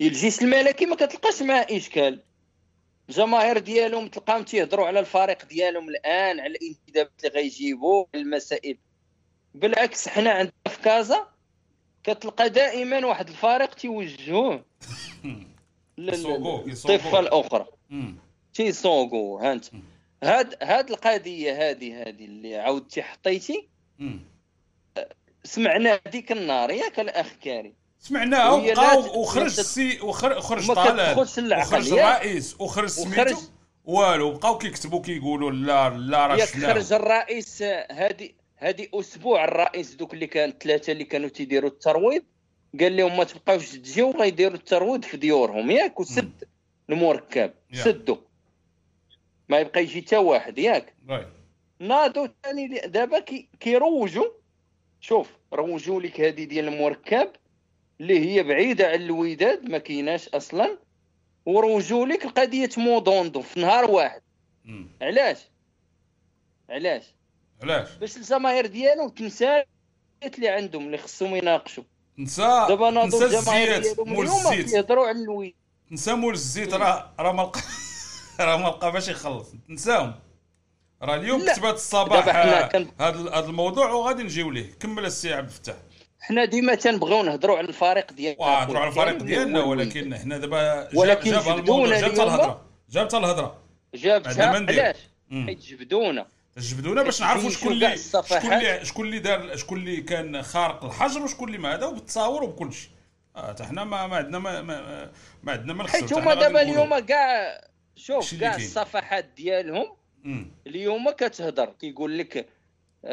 [0.00, 2.22] الجيش الملكي ما كتلقاش معاه إشكال.
[3.08, 8.78] الجماهير ديالهم تلقاهم تيهضروا على الفريق ديالهم الآن على الانتدابات اللي غيجيبوا المسائل
[9.54, 11.28] بالعكس حنا عندنا في كازا
[12.04, 14.64] كتلقى دائما واحد الفريق تيوجهوه
[15.98, 16.96] لل- كيسوقوه- كيسوقوه.
[16.96, 17.66] الضفه الأخرى.
[18.54, 19.64] تيسوقوا هانت
[20.24, 23.68] هاد هاد القضية هذه هذه اللي عاودتي حطيتي.
[25.44, 27.74] سمعنا ديك النهار ياك الأخ كريم
[28.54, 30.70] وبقاو ت- وخرج السي وخر- وخرج
[31.38, 33.14] للعقل، وخرج؟ الرئيس وخرج سميتو
[33.84, 36.36] والو بقاو كيكتبوا كيقولوا لا لا راه.
[36.74, 42.22] خرج الرئيس هادي هادي أسبوع الرئيس دوك اللي كان ثلاثة اللي كانوا تيديروا الترويض
[42.80, 46.44] قال لهم ما تبقاوش تجيو غيديروا الترويض في ديورهم ياك وسد
[46.90, 47.52] المركب.
[47.84, 48.16] سدوا
[49.48, 50.94] ما يبقى يجي حتى واحد ياك.
[51.80, 54.26] ناضوا ثاني دابا كي كيروجوا
[55.00, 57.28] شوف روجوا لك هذه ديال المركب
[58.00, 60.78] اللي هي بعيدة على الوداد ما كايناش أصلا.
[61.46, 64.20] وروجوا لك قضية مودوندو في نهار واحد.
[64.64, 64.88] مم.
[65.02, 65.38] علاش؟
[66.70, 67.02] علاش؟
[67.62, 69.64] علاش؟ باش الجماهير ديالهم تنسى
[70.24, 71.84] اللي عندهم اللي خصهم يناقشوا
[72.18, 74.70] نسى دابا نسى ناضوا الجماهير ديالهم مول الزيت.
[74.70, 75.54] كيهضروا على الويد
[75.90, 77.60] نسى مول الزيت راه راه ما لقى
[78.46, 79.52] راه ما لقى باش يخلص.
[79.68, 80.14] نساهم.
[81.02, 81.52] راه اليوم.
[81.52, 82.28] كتبات الصباح
[83.00, 84.72] هذا الموضوع وغادي نجيو ليه.
[84.80, 85.76] كمل السي عبد الفتاح.
[86.26, 90.58] حنا ديما تنبغيو نهضروا على الفريق ديالنا وهضروا على الفريق اللي ديالنا ولكن حنا دابا
[90.84, 92.20] جاب- ولكن جاب جبدونا جابت.
[92.20, 93.58] الهضره جابت الهضره
[93.94, 94.46] جابتها.
[94.48, 94.96] علاش.
[95.46, 96.26] حيت جبدونا
[96.58, 98.42] جبدونا باش نعرفوا شكون اللي شكون.
[98.52, 102.72] اللي شكون اللي دار شكون اللي كان خارق الحجر وشكون اللي ما هذا وبالتصاور وبكل
[102.72, 102.90] شيء
[103.36, 105.10] آه حتى حنا ما, ما عندنا ما, ما,
[105.42, 106.62] ما عندنا ما حيت هما دابا.
[106.62, 107.60] اليوم كاع
[107.96, 108.56] شوف كاع.
[108.56, 109.86] الصفحات ديالهم.
[110.66, 112.44] اليوم كتهضر كيقول لك آه،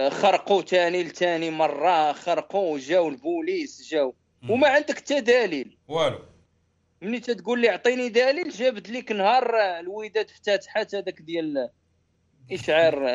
[0.10, 4.16] خرقوا تاني لتاني مرة خرقوا جاو البوليس جاو.
[4.50, 5.78] وما عندك حتى دليل.
[5.88, 6.20] والو.
[7.02, 11.70] ملي تتقول لي اعطيني دليل جابت لك نهار الوداد افتتحت هذاك ديال
[12.52, 13.08] اشعار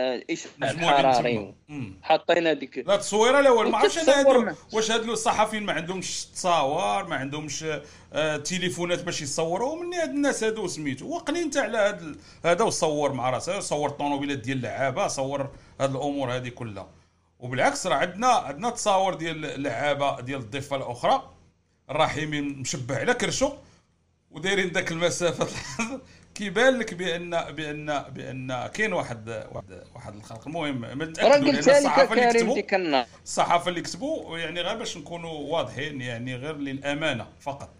[0.62, 1.54] اشعار.
[1.68, 1.98] مم.
[2.02, 7.06] حاطين هذيك لا التصويره الأول ما عرفتش أنا هادو واش هادو الصحفيين ما عندهمش تصاور
[7.08, 7.64] ما عندهمش
[8.12, 11.06] آه تليفونات باش يصوروا مني هاد الناس هادو سميتو.
[11.08, 15.50] واقنين انت على هاد هذا وصور مع راسه صور الطوموبيلات ديال اللعابه صور
[15.80, 16.88] هاد الأمور هذه كلها.
[17.40, 21.30] وبالعكس راه عندنا عندنا تصاور ديال اللعابه ديال الضفة الأخرى.
[21.90, 23.52] الرحيمين مشبع على كرشو
[24.30, 25.46] ودايرين ذاك المسافة.
[26.36, 30.46] كيبان لك بان بان بأن كاين واحد واحد واحد الخلق.
[30.46, 36.00] المهم لأن قلت لك الصحافة اللي كتبوا الصحافة اللي كتبوا يعني غير باش نكونوا واضحين
[36.00, 37.74] يعني غير للأمانة فقط.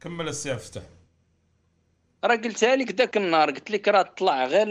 [0.00, 0.82] كمل السي الفتاح.
[2.24, 4.66] راه قلتها لك ذاك النهار قلت لك راه طلع غير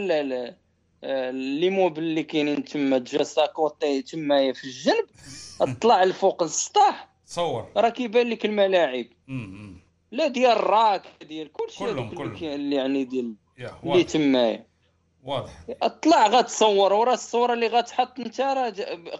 [1.30, 5.06] لي موبل اللي كاينين تما جاساكوطي تما في الجنب.
[5.80, 9.06] طلع لفوق السطح تصور راه كيبان لك الملاعب.
[10.16, 12.36] لا ديال الراك ديال كلشي كلهم- هذوك اللي كلهم.
[12.40, 14.66] كاين- اللي يعني ديال يا اللي تمايا
[15.24, 15.52] واضح.
[16.02, 18.74] طلع غتصور وراه الصورة اللي غتحط انت راه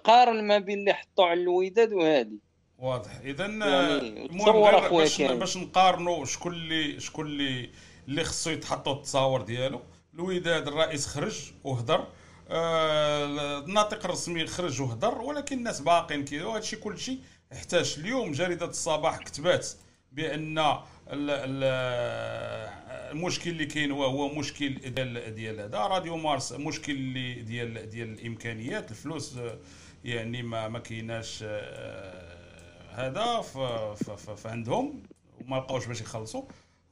[0.05, 2.39] قارن ما بين اللي حطوا على الوداد وهذه
[2.79, 3.11] واضح.
[3.25, 5.23] اذا يعني المهم تصور باش.
[5.23, 7.71] باش نقارنوا شكون اللي شكون اللي
[8.09, 9.81] اللي خصو يتحطوا التصاور ديالو.
[10.15, 12.07] الوداد الرئيس خرج وهدر.
[12.51, 17.19] آه الناطق الرسمي خرج وهدر ولكن الناس باقين كذا وهذا الشيء كل شيء
[17.53, 18.33] يحتاج اليوم.
[18.33, 19.69] جريدة الصباح كتبات.
[20.17, 20.75] بأن ال-
[21.31, 22.71] ال-
[23.13, 25.79] المشكل اللي كاين هو هو مشكل ديال ديال هذا.
[25.79, 28.91] راديو مارس مشكل اللي ديال ديال الإمكانيات.
[28.91, 29.39] الفلوس
[30.05, 32.37] يعني ما ما كايناش آه،
[32.93, 33.41] هذا.
[34.37, 35.03] فعندهم.
[35.41, 36.43] وما لقاوش باش يخلصوا.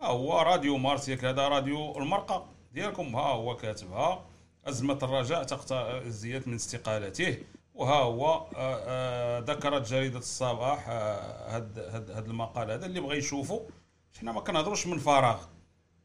[0.03, 1.09] ها هو راديو مارس.
[1.09, 3.17] ياك هذا راديو المرقه ديالكم.
[3.17, 4.25] ها هو كاتبها.
[4.67, 7.37] أزمة الرجاء تقطع الزيات من استقالته.
[7.75, 13.19] وها هو آه، آه، ذكرت جريدة الصباح آه، هاد هاد هاد المقال هذا اللي بغى
[13.19, 13.61] يشوفوا
[14.21, 15.45] حنا ما كنهضروش من فراغ.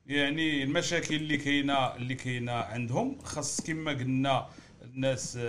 [0.06, 4.48] يعني المشاكل اللي كاينة اللي كاينة عندهم خاص كما قلنا
[4.84, 5.40] الناس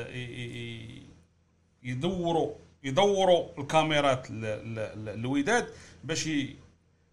[1.82, 5.68] يدوروا يدوروا الكاميرات الوداد
[6.04, 6.28] باش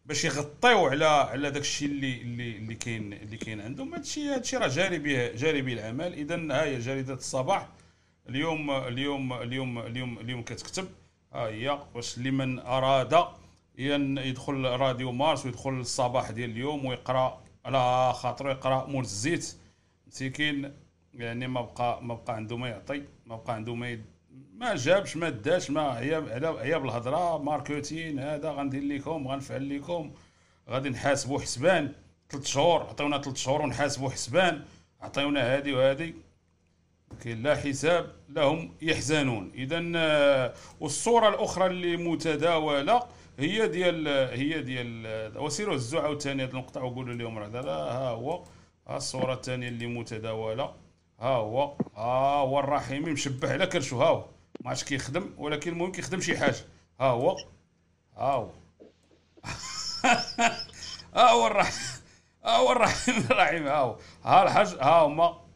[0.05, 3.93] باش يغطيو على على داك الشيء اللي اللي كاين اللي كاين عندهم.
[3.93, 4.01] هذا
[4.39, 6.13] الشيء راه جاري به جاري به العمل.
[6.13, 7.69] اذا ها هي جريدة الصباح.
[8.29, 10.87] اليوم اليوم اليوم اليوم اليوم كتكتب
[11.33, 13.27] ها هي واش لمن أراد
[13.77, 19.55] يدخل راديو مارس ويدخل الصباح ديال اليوم ويقرأ على خاطرو يقرأ مول الزيت.
[20.07, 20.73] مسكين
[21.13, 24.05] يعني ما بقى ما بقى عنده ما يعطي ما بقى عنده ما يد...
[24.53, 30.11] ما جابش ما داش ما عياب على عياب الهضره ماركتين هذا غندير لكم غنفعل لكم
[30.69, 31.91] غادي نحاسبوا حسبان
[32.29, 34.63] ثلاث شهور عطيونا ثلاث شهور ونحاسبوا حسبان
[35.01, 36.13] عطيونا هذه وهذه
[37.25, 39.51] لا حساب لهم يحزنون.
[39.55, 43.03] اذا آه، والصورة الأخرى اللي متداولة
[43.39, 47.47] هي ديال هي ديال وسيروا هزوا عاوتاني هذه النقطة وقولوا لهم راه
[47.91, 48.43] ها هو
[48.87, 50.73] ها الصورة الثانية اللي متداولة
[51.19, 54.25] ها هو ها هو الرحيمي مشبه على كرشو ها هو.
[54.61, 56.55] ما عرفتش كيخدم ولكن المهم كيخدم شي حاجة.
[56.99, 57.35] ها هو
[58.17, 58.49] ها هو.
[61.15, 62.01] ها هو الرحيم
[62.45, 63.95] ها هو الرحيم الرحيم ها هو.
[64.23, 65.46] ها الحاج ها هما.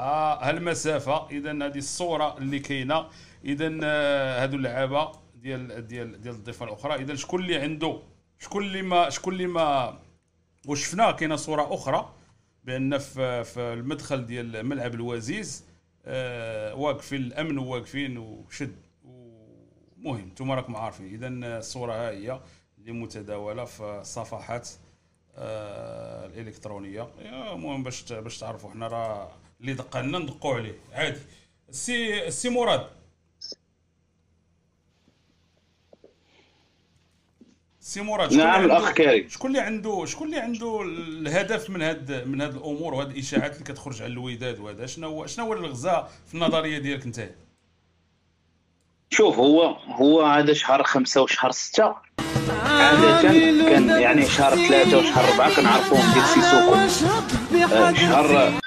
[0.00, 3.06] ها المسافه اذا هذه الصورة اللي كاينة.
[3.44, 6.94] اذا آه، هادو اللعابة ديال ديال ديال الضيفة الأخرى.
[6.94, 7.98] اذا شكون اللي عنده
[8.38, 9.98] شكون اللي ما شكون اللي ما
[10.68, 12.14] وشفنا كاينة صورة أخرى
[12.64, 15.64] بأن في في المدخل ديال ملعب الوزيز
[16.06, 18.76] آه، واقفين الأمن وواقفين وشد
[19.98, 21.06] المهم أنتم راكم عارفين.
[21.06, 22.40] اذا الصورة ها هي
[22.78, 24.68] اللي متداولة في الصفحات
[25.36, 27.08] آه، الإلكترونية.
[27.52, 28.70] المهم باش باش تعرفوا.
[28.70, 30.74] حنا راه اللي دق لنا ندقوا عليه.
[30.92, 31.20] عادي.
[31.68, 32.86] السي السي مراد.
[37.80, 39.28] سي مراد شكون نعم الأخ كريم.
[39.28, 43.64] شكون اللي عنده شكون اللي عنده الهدف من هاد من هاد الأمور وهاد الإشاعات اللي
[43.64, 47.30] كتخرج على الوداد وهذا؟ شنو هو شنو هو المغزى في النظرية ديالك أنت؟
[49.10, 51.94] شوف هو هو هذا شهر خمسة وشهر ستة.
[52.62, 53.22] عادة
[53.70, 56.88] كان يعني شهر ثلاثة وشهر أربعة كنعرفوهم ديال سيسوكو.
[57.94, 58.60] شهر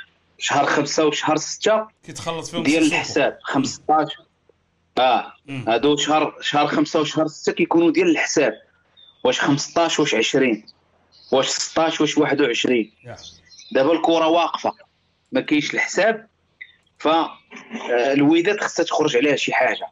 [0.44, 2.84] شهر خمسة وشهر ستة كيتخلص فيهم ديال.
[2.84, 3.38] الحساب.
[3.44, 4.18] 15
[4.98, 5.34] آه.
[5.46, 5.66] مم.
[5.68, 8.54] هادو شهر شهر خمسة وشهر ستة كيكونوا ديال الحساب.
[9.24, 10.64] واش 15 واش 20
[11.32, 13.16] واش 16 واش 21 يا.
[13.72, 14.72] دابا الكره واقفة.
[15.32, 16.28] ما كاينش الحساب.
[17.00, 19.88] فالوداد خصها تخرج عليها شي حاجة.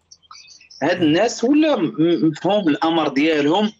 [0.83, 3.73] هاد الناس ولا مفهوم الأمر ديالهم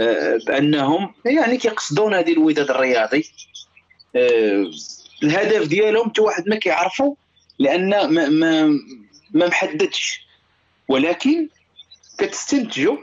[0.00, 3.30] آه، بأنهم يعني كيقصدون هذه الوداد الرياضي.
[4.16, 4.70] آه،
[5.22, 7.14] الهدف ديالهم حتى واحد ما كيعرفوا
[7.58, 8.66] لأن ما ما
[9.30, 10.26] ما محددش
[10.88, 11.48] ولكن
[12.18, 12.96] كتستنتجوا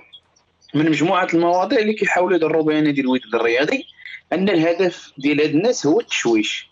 [0.74, 3.86] من مجموعة المواضيع اللي كيحاولوا يضروا بها نادي الوداد الرياضي
[4.34, 6.68] أن الهدف ديال هاد الناس هو التشويش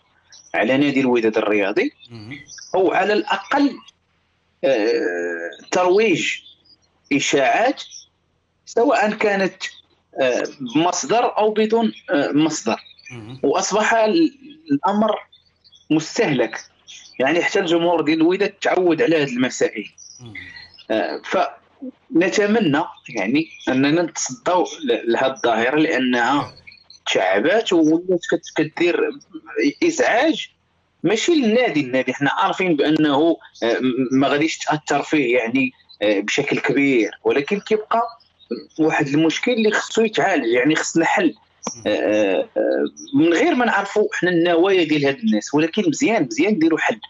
[0.54, 1.92] على نادي الوداد الرياضي.
[2.74, 3.76] أو على الأقل
[4.64, 6.38] آه، ترويج
[7.12, 7.82] إشاعات
[8.66, 9.62] سواء كانت
[10.20, 10.42] آه،
[10.74, 12.76] بمصدر أو بدون آه، مصدر.
[13.42, 14.38] وأصبح ال-
[14.70, 15.10] الأمر
[15.90, 16.60] مستهلك.
[17.18, 19.88] يعني حتى الجمهور ديال الوداد تعود على هذه المسائل.
[20.90, 26.54] آه، فنتمنى يعني أننا نتصدوا ل- لهذه الظاهرة لأنها
[27.06, 29.00] تشعبات ولات كت- كدير
[29.84, 30.48] إزعاج.
[31.02, 33.78] ماشي للنادي النادي حنا عارفين بأنه آه،
[34.12, 35.72] ما غاديش تأثر فيه يعني
[36.02, 37.10] آه، بشكل كبير.
[37.24, 38.02] ولكن كيبقى
[38.78, 41.34] واحد المشكل اللي خصو يتعالج يعني خصنا حل.
[43.14, 47.00] من غير ما نعرفوا حنا النوايا ديال هاد الناس ولكن مزيان مزيان نديروا حل.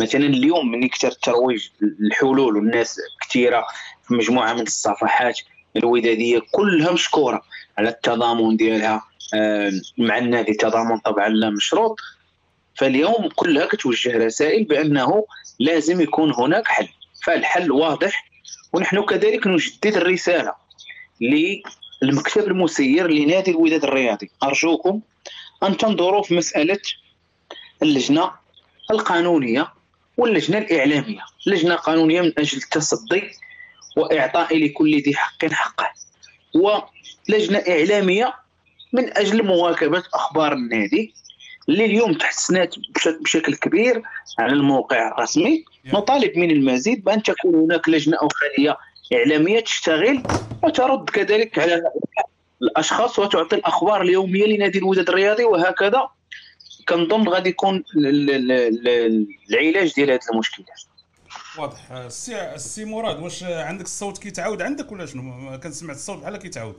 [0.00, 3.66] مثلا اليوم ملي كثر الترويج الحلول والناس كثيره
[4.08, 5.40] في مجموعة من الصفحات
[5.76, 7.42] الودادية كلها مشكوره
[7.78, 9.02] على التضامن ديالها.
[9.34, 11.96] آه، مع النادي تضامن طبعا لا مشروط.
[12.74, 15.24] فاليوم كلها كتوجه رسائل بأنه
[15.58, 16.88] لازم يكون هناك حل.
[17.24, 18.30] فالحل واضح
[18.72, 20.52] ونحن كذلك نجدد الرسالة
[22.04, 24.30] للمكتب المسير لنادي الوداد الرياضي.
[24.42, 25.00] أرجوكم
[25.62, 26.78] أن تنظروا في مسألة
[27.82, 28.30] اللجنة
[28.90, 29.68] القانونية
[30.16, 31.20] واللجنة الإعلامية.
[31.46, 33.22] لجنة قانونية من أجل التصدي
[33.96, 35.90] وإعطاء لكل ذي حق حقه.
[36.54, 38.34] ولجنة إعلامية
[38.92, 41.14] من أجل مواكبة أخبار النادي.
[41.68, 44.02] اللي اليوم تحسنات بش- بشكل كبير
[44.38, 45.64] على الموقع الرسمي.
[45.86, 48.76] نطالب من المزيد بأن تكون هناك لجنة أو خليه
[49.12, 50.22] إعلامية تشتغل
[50.62, 51.82] وترد كذلك على
[52.62, 56.08] الأشخاص وتعطي الأخبار اليومية لنادي الوداد الرياضي وهكذا
[56.88, 60.80] كنظن غادي يكون ال- ال- ال- العلاج ديال هذه المشكلات.
[61.58, 61.92] واضح.
[61.92, 66.76] السي السي مراد واش عندك الصوت كيتعاود عندك ولا شنو؟ كنسمع الصوت بحال كيتعاود.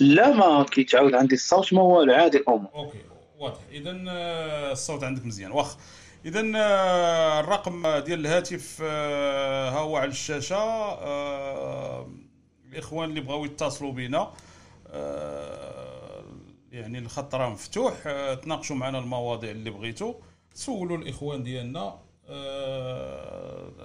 [0.00, 2.68] لا ما كيتعاود عندي الصوت ما هو العادي الأمور.
[2.74, 2.98] أوكي
[3.38, 3.58] واضح.
[3.72, 5.52] اذا آه، الصوت عندك مزيان.
[5.52, 5.76] واخ
[6.24, 10.56] اذا آه، الرقم ديال الهاتف آه، ها هو على الشاشة.
[10.56, 12.08] آه،
[12.72, 14.32] الإخوان اللي بغاو يتصلوا بنا
[16.72, 17.94] يعني الخط راه مفتوح.
[18.42, 20.14] تناقشوا معنا المواضيع اللي بغيتوا.
[20.54, 21.98] سولوا الإخوان ديالنا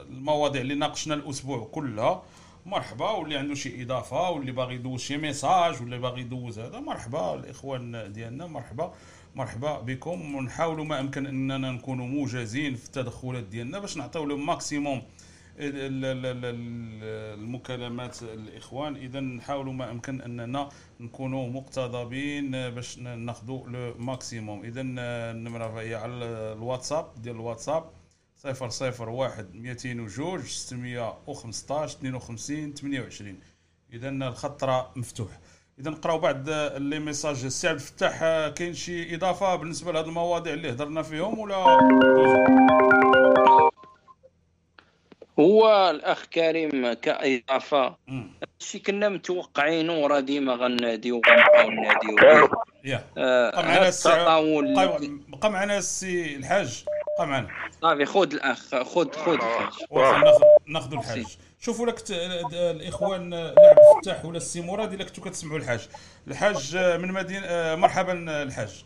[0.10, 2.24] المواضيع اللي ناقشنا الأسبوع كلها.
[2.66, 7.34] مرحبا واللي عنده شي إضافة واللي باغي يدوز شي message واللي باغي يدوز هذا مرحبا
[7.34, 8.94] الإخوان ديالنا مرحبا.
[9.36, 10.36] مرحبا بكم.
[10.36, 16.06] ونحاولوا ما أمكن أننا نكونوا موجزين في التدخلات ديالنا باش نعطيو لهم maximum ال- ال-
[16.06, 18.96] ال- ال- المكالمات الإخوان.
[18.96, 20.70] إذا نحاولوا ما أمكن أننا
[21.00, 26.14] نكونوا مقتضبين باش ناخذوا le maximum إذا النمره هي على
[26.54, 27.84] الواتساب ديال الواتساب
[28.46, 33.40] 001 202 615 52 28
[33.94, 35.40] إذا الخط راه مفتوح.
[35.80, 40.72] إذا نقراو بعض les messages السي عبد الفتاح كاين شي إضافة بالنسبة لهذه المواضيع اللي
[40.72, 41.56] هضرنا فيهم ولا؟
[45.40, 47.96] هو الأخ كريم كإضافة.
[48.60, 52.50] شي كنا متوقعينه وراه ديما غناديو غنبقاو ناديو به.
[52.84, 53.04] يا.
[53.18, 56.86] آه، بقى معنا التطاول بقى, بقى معنا السي الحاج.
[57.18, 57.48] بقى معنا.
[57.82, 59.74] صافي خذ الأخ خذ خذ الحاج.
[60.68, 61.38] ناخذ الحاج.
[61.66, 61.96] شوفوا لك
[62.54, 65.90] الإخوان لا عبد الفتاح ولا السي مراد إلا كنتوا كتسمعوا الحاج.
[66.28, 68.86] الحاج من مدينة آه، مرحبا الحاج.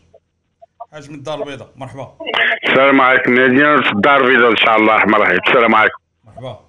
[0.92, 2.18] حاج من الدار البيضاء مرحبا.
[2.64, 6.02] السلام عليكم نادينا في الدار البيضاء إن شاء الله مرحبا السلام عليكم.
[6.24, 6.60] مرحبا.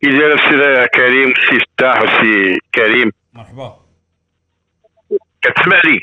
[0.00, 3.12] كي داير السي كريم السي فتاح والسي كريم.
[3.32, 3.80] مرحبا.
[5.42, 6.00] كتسمع لي؟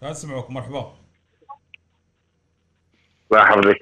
[0.00, 0.96] كنسمعوك مرحبا.
[3.32, 3.78] الله يحفظك.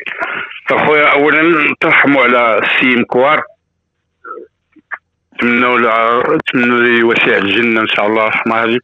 [0.70, 3.42] اخويا اولا ترحموا على السي مكوار.
[5.34, 8.78] نتمنوا نتمنوا له وسيع الجنة إن شاء الله الرحمن الرحيم.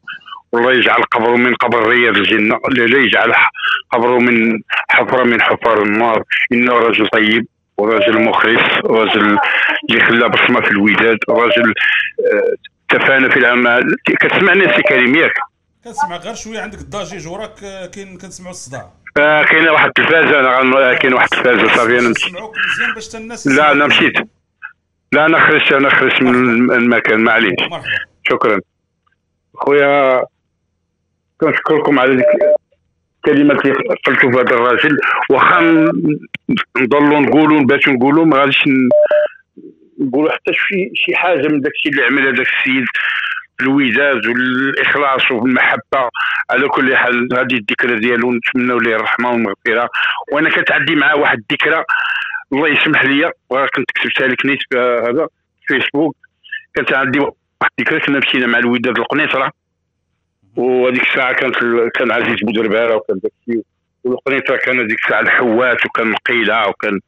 [0.52, 2.60] والله يجعل قبره من قبر رياض الجنة.
[2.68, 3.32] لا يجعل
[3.90, 4.60] قبره من
[4.90, 6.22] حفرة من حفر النار.
[6.52, 7.46] إنه رجل طيب
[7.78, 9.38] ورجل مخلص ورجل
[9.90, 11.74] اللي خلى بصمة في الوداد رجل
[12.32, 12.54] آه،
[12.88, 13.96] تفانى في الأعمال.
[14.06, 15.34] كتسمعني سي كريم ياك.
[15.84, 18.90] كنسمع غير شوية عندك الضجيج وراك آه، كاين كنسمعوا الصداع.
[19.18, 22.26] آه كاينة واحد التلفازه أنا غن- كاين واحد التلفازه صافي أنا مشيت.
[22.26, 24.14] نسمعوك مزيان باش الناس لا أنا مشيت.
[25.12, 27.54] لا أنا خرجت من الم- المكان معليش
[28.28, 28.60] شكرا.
[29.54, 30.22] خويا
[31.40, 32.26] كنشكركم على ديك
[33.26, 33.74] الكلمات اللي
[34.06, 34.98] قلتوا في هذا الراجل.
[35.30, 35.60] واخا
[36.78, 38.64] نضلوا نقولوا نباتوا نقولوا ما غاديش
[40.00, 42.84] نقولوا حتى شي شي حاجة من داك الشيء اللي عمل هذاك السيد
[43.60, 46.10] الوداد والإخلاص والمحبة.
[46.50, 49.88] على كل حال هذه الذكرى ديالو نتمنوا ليه الرحمة والمغفرة.
[50.32, 51.84] وأنا كتعدي معاه واحد الذكرى.
[52.52, 55.28] الله يسمح لي كنت كتبتها لك نيت في هذا
[55.66, 56.16] فيسبوك
[56.74, 57.34] كانت عندي واحد
[57.78, 59.52] الذكرى كنا مشينا مع الوداد القنيطره
[60.56, 61.56] وهذيك الساعة كانت
[61.94, 63.62] كان عزيز بودرباره وكان داك الشيء
[64.04, 67.00] والقنيطره كان هذيك الساعة الحوات وكان مقيلة وكان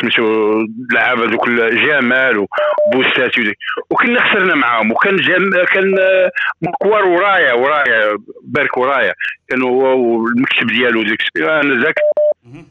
[0.00, 0.52] سميتو
[0.92, 2.46] لعابه دوك ال- جمال
[2.94, 3.56] وديك
[3.90, 6.30] وكنا خسرنا معاهم وكان جم كان آه،
[6.62, 9.14] مكوار ورايا ورايا بارك ورايا.
[9.48, 11.60] كان هو والمكتب ديالو ديك الساعة.
[11.60, 11.94] أنا ذاك.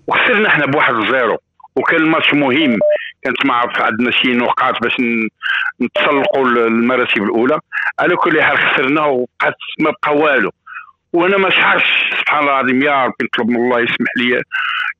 [0.07, 1.37] وخسرنا إحنا بواحد الزيرو
[1.75, 2.79] وكان الماتش مهم.
[3.23, 4.95] كانت ما عرف عندنا شي نقاط باش
[5.81, 7.59] نتسلقوا المراتب الأولى.
[7.99, 10.51] على كل حال خسرنا وبقات ما بقى والو.
[11.13, 14.41] وأنا ما شعرش سبحان الله العظيم يا ربي نطلب من الله يسمح لي.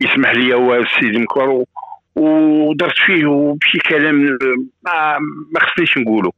[0.02, 1.68] يسمح لي هو السيد مكر و-
[2.16, 4.16] ودرت فيه بشي كلام
[4.86, 5.18] ما,
[5.54, 6.32] ما خصنيش نقوله.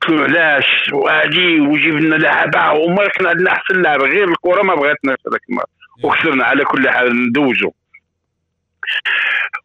[0.00, 4.74] قلت له علاش؟ وهادي وجيب لنا لعبة وما كان عندنا أحسن لعبة غير الكرة ما
[4.74, 5.64] بغاتناش هذاك المره
[6.04, 7.70] وخسرنا على كل حال ندوزو.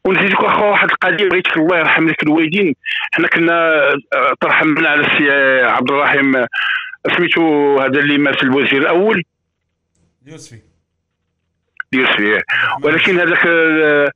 [0.05, 2.75] ونزيدك أخو واحد القضية بغيتك الله يرحم لك الوالدين.
[3.11, 3.83] حنا كنا
[4.13, 5.29] آه، ترحمنا على السي
[5.65, 6.47] عبد الرحيم آه،
[7.17, 9.23] سميتو هذا اللي مات الوزير الأول.
[10.25, 10.59] يوسفي.
[11.93, 12.41] يوسف إيه.
[12.83, 14.11] ولكن هذاك آه،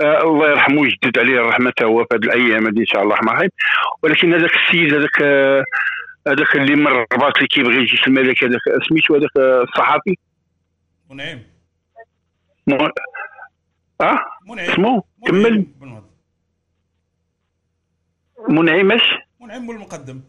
[0.00, 3.28] آه، الله يرحمه ويجدد عليه الرحمه هو في هذه الأيام هذه إن شاء الله الرحمن
[3.28, 3.50] الرحيم
[4.02, 5.64] ولكن هذاك السيد هذاك آه،
[6.28, 10.16] هذاك اللي من الرباط اللي كيبغي الجيش الملكي هذاك سميتو هذاك الصحفي
[11.10, 11.38] منعم.
[12.66, 12.88] م-
[14.00, 14.70] آه؟ منعم.
[14.70, 15.66] اسمه كمل.
[15.80, 16.02] منعم.
[18.48, 19.02] منعمش
[19.40, 20.20] منعم والمقدم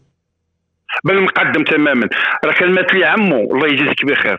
[1.04, 2.08] بل مقدم تماما.
[2.44, 4.38] راه كان مات لي عمو الله يجازيك بخير.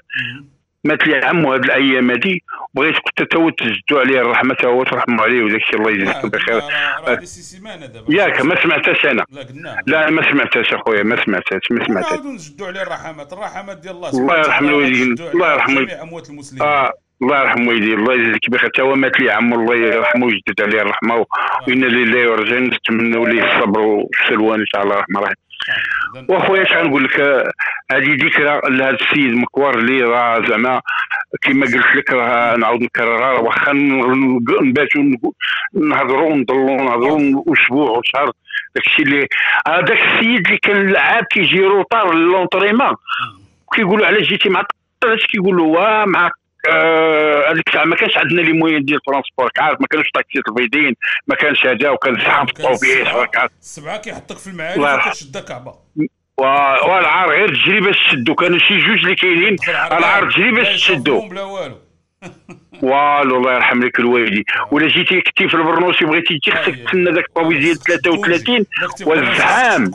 [0.83, 2.39] مات لي عمو هذه الأيام هذه
[2.73, 6.59] بغيت كنت تو تجدوا عليه الرحمة هو ترحموا عليه وداك الشيء الله لا، يجازيك بخير.
[6.59, 8.05] دابا.
[8.09, 9.25] ياك ما سمعتهاش أنا.
[9.31, 9.77] لا قلنا.
[9.87, 12.11] لا ما سمعتهاش أخويا ما سمعتهاش ما سمعتهاش.
[12.11, 15.15] ونعاودوا نجدوا عليه الرحمات الرحمات ديال الله الله يرحم الوالدين.
[15.33, 16.63] الله يرحم جميع أموات المسلمين.
[16.63, 18.69] آه الله يرحم والديه الله يجزيك بخير.
[18.69, 21.25] تا هو مات لي عمو الله يرحمه ويجدد عليه الرحمة
[21.67, 25.35] وإنا لله ورجع نتمنوا ليه الصبر والسلوان إن شاء الله الرحمن الرحيم
[26.29, 27.51] وأخويا اش غنقول لك آه،
[27.91, 30.81] هذه ذكرى لهذا السيد مكوار اللي راه زعما
[31.41, 33.73] كما قلت لك راه نعاود نكررها واخا
[34.61, 35.03] نباتوا
[35.73, 38.31] نهضروا ونضلوا نهضروا أسبوع وشهر
[38.75, 39.27] داكشي اللي
[39.67, 42.95] هذاك السيد اللي كان لعاب كيجي روطار لونطريمون
[43.75, 46.31] كيقولوا علاش جيتي معطل اش كيقول له واه آه،
[47.49, 50.95] هذيك الساعة ما كانش عندنا les moyens ديال ال transport عارف؟ ما كانوش طاكسي رفيدين
[51.27, 55.07] ما كانش هذا وكان زحام في الطوبيس عارف؟ السبعه كيحطك في يرحم.
[55.07, 55.73] وكتشدها كعبه
[56.37, 58.35] والعار غير تجري باش تشدو.
[58.35, 61.27] كانوا شي جوج اللي كاينين العار تجري باش تشدو.
[61.27, 61.77] بلا والو.
[62.83, 67.25] والو الله يرحم لك الوالدي ولا جيتي كنتي في البرنوسي بغيتي تجي خصك تسنى ذاك
[67.25, 68.65] الطوبيس ديال 33
[69.05, 69.91] والزحام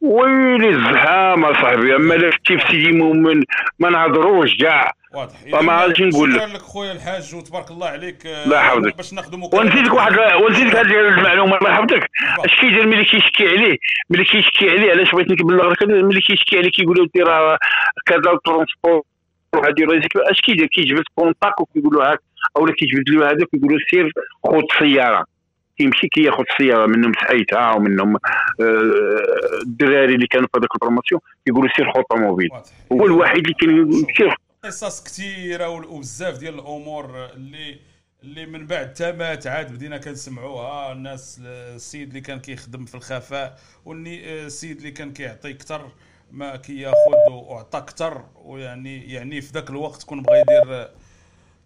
[0.00, 3.44] ويلي الزحام اصاحبي أما لا كنتي في سيدي مؤمن
[3.78, 6.40] ما نهضروش كاع واضح فما عرفتش نقول لك.
[6.40, 8.96] شكرا لك خويا الحاج وتبارك الله عليك الله يحفظك.
[8.96, 9.50] باش مكالمة.
[9.52, 10.12] ونزيدك واحد
[10.42, 12.10] ونزيدك هذه المعلومة الله يحفظك
[12.44, 13.76] اش كيدير ملي كيشكي عليه
[14.10, 17.58] ملي كيشكي عليه علاش بغيت نبلغ لك هذا، ملي كيشكي عليه كيقول له راه
[18.06, 19.02] كذا ال transport
[19.54, 19.86] هادي
[20.16, 22.18] اش كيدير كيجبد contact وكيقول له هاك
[22.56, 24.12] اولا كيجبد له هذاك ويقول له سير
[24.44, 25.24] خذ السياره
[25.78, 28.20] كيمشي كياخذ السياره منهم سحيتها ومنهم آه،
[29.62, 32.62] الدراري اللي كانوا في هذاك ال promotion يقولوا سير خذ واضح.
[32.92, 37.78] هو الوحيد اللي كان سير قصص كثيرة وبزاف ديال الأمور اللي
[38.22, 40.92] اللي من بعد تمات عاد بدينا كنسمعوها.
[40.92, 45.88] الناس السيد اللي كان كيخدم في الخفاء والني السيد اللي كان كيعطي أكثر
[46.30, 50.88] ما كياخذ وعطى أكثر ويعني يعني في ذاك الوقت كون بغى يدير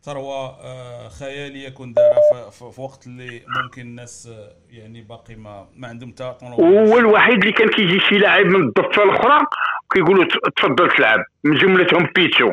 [0.02, 5.88] ثروة آه، خيالية كون دارها في, وقت اللي ممكن الناس آه، يعني باقي ما ما
[5.88, 9.46] عندهم حتى هو الوحيد اللي كان كيجي شي لاعب من الضفة الأخرى
[9.92, 10.24] كيقولوا
[10.56, 11.24] تفضل تلعب.
[11.44, 12.52] من جملتهم بيتشو.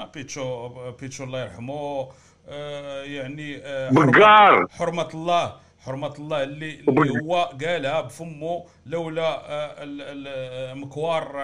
[0.00, 2.08] آه بيتشو بيتشو الله يرحمه
[2.48, 3.90] آه يعني آه.
[3.90, 11.36] حرمة- حرمة الله حرمة الله اللي, اللي هو قالها بفمه لولا آه آه، مكوار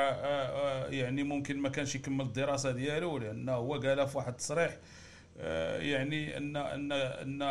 [0.90, 4.76] يعني ممكن ما كانش يكمل الدراسة ديالو لأنه هو قالها في واحد التصريح
[5.78, 7.42] يعني أن أن أن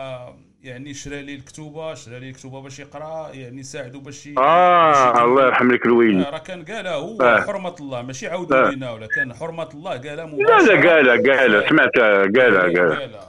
[0.65, 5.23] يعني شرى لي الكتوبة شرى لي الكتوبة باش يقرأ يعني ساعدوا باش آه.
[5.23, 7.41] الله يرحم لك الويلي آه، راه كان قالها هو آه.
[7.41, 8.69] حرمة الله ماشي عاودوا آه.
[8.69, 13.27] لينا ولا كان حرمة الله قالها لا لا قالها قالها سمعتها قالها قالها.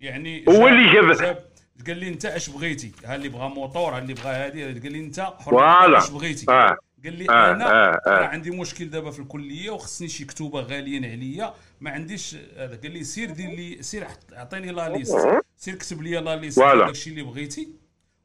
[0.00, 1.38] يعني هو اللي جاب-
[1.86, 4.98] قال لي انت اش بغيتي ها اللي بغى موطور ها اللي بغى هذه قال لي
[5.00, 5.98] انت حر voilà.
[5.98, 8.26] اش بغيتي آه قال لي آه، أنا آه، آه.
[8.26, 13.04] عندي مشكل دابا في الكلية وخصني شي كتوبة غاليين عليا ما عنديش هذا قال لي
[13.04, 14.06] سير دير لي سير
[14.36, 15.16] اعطيني la liste
[15.58, 16.58] سير كتب لي la liste.
[16.58, 17.68] داكشي اللي بغيتي.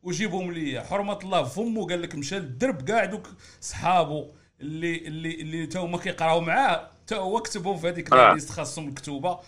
[0.04, 3.28] وجيبهم لي حرمة الله فمو قال لك مشى للدرب كاع دوك
[3.62, 4.28] صحابو
[4.62, 6.90] اللي اللي اللي تا هما كيقراو معاه.
[7.08, 8.30] تا هو كتبهم في هذيك آه.
[8.30, 9.40] ال liste خاصهم الكتوبة.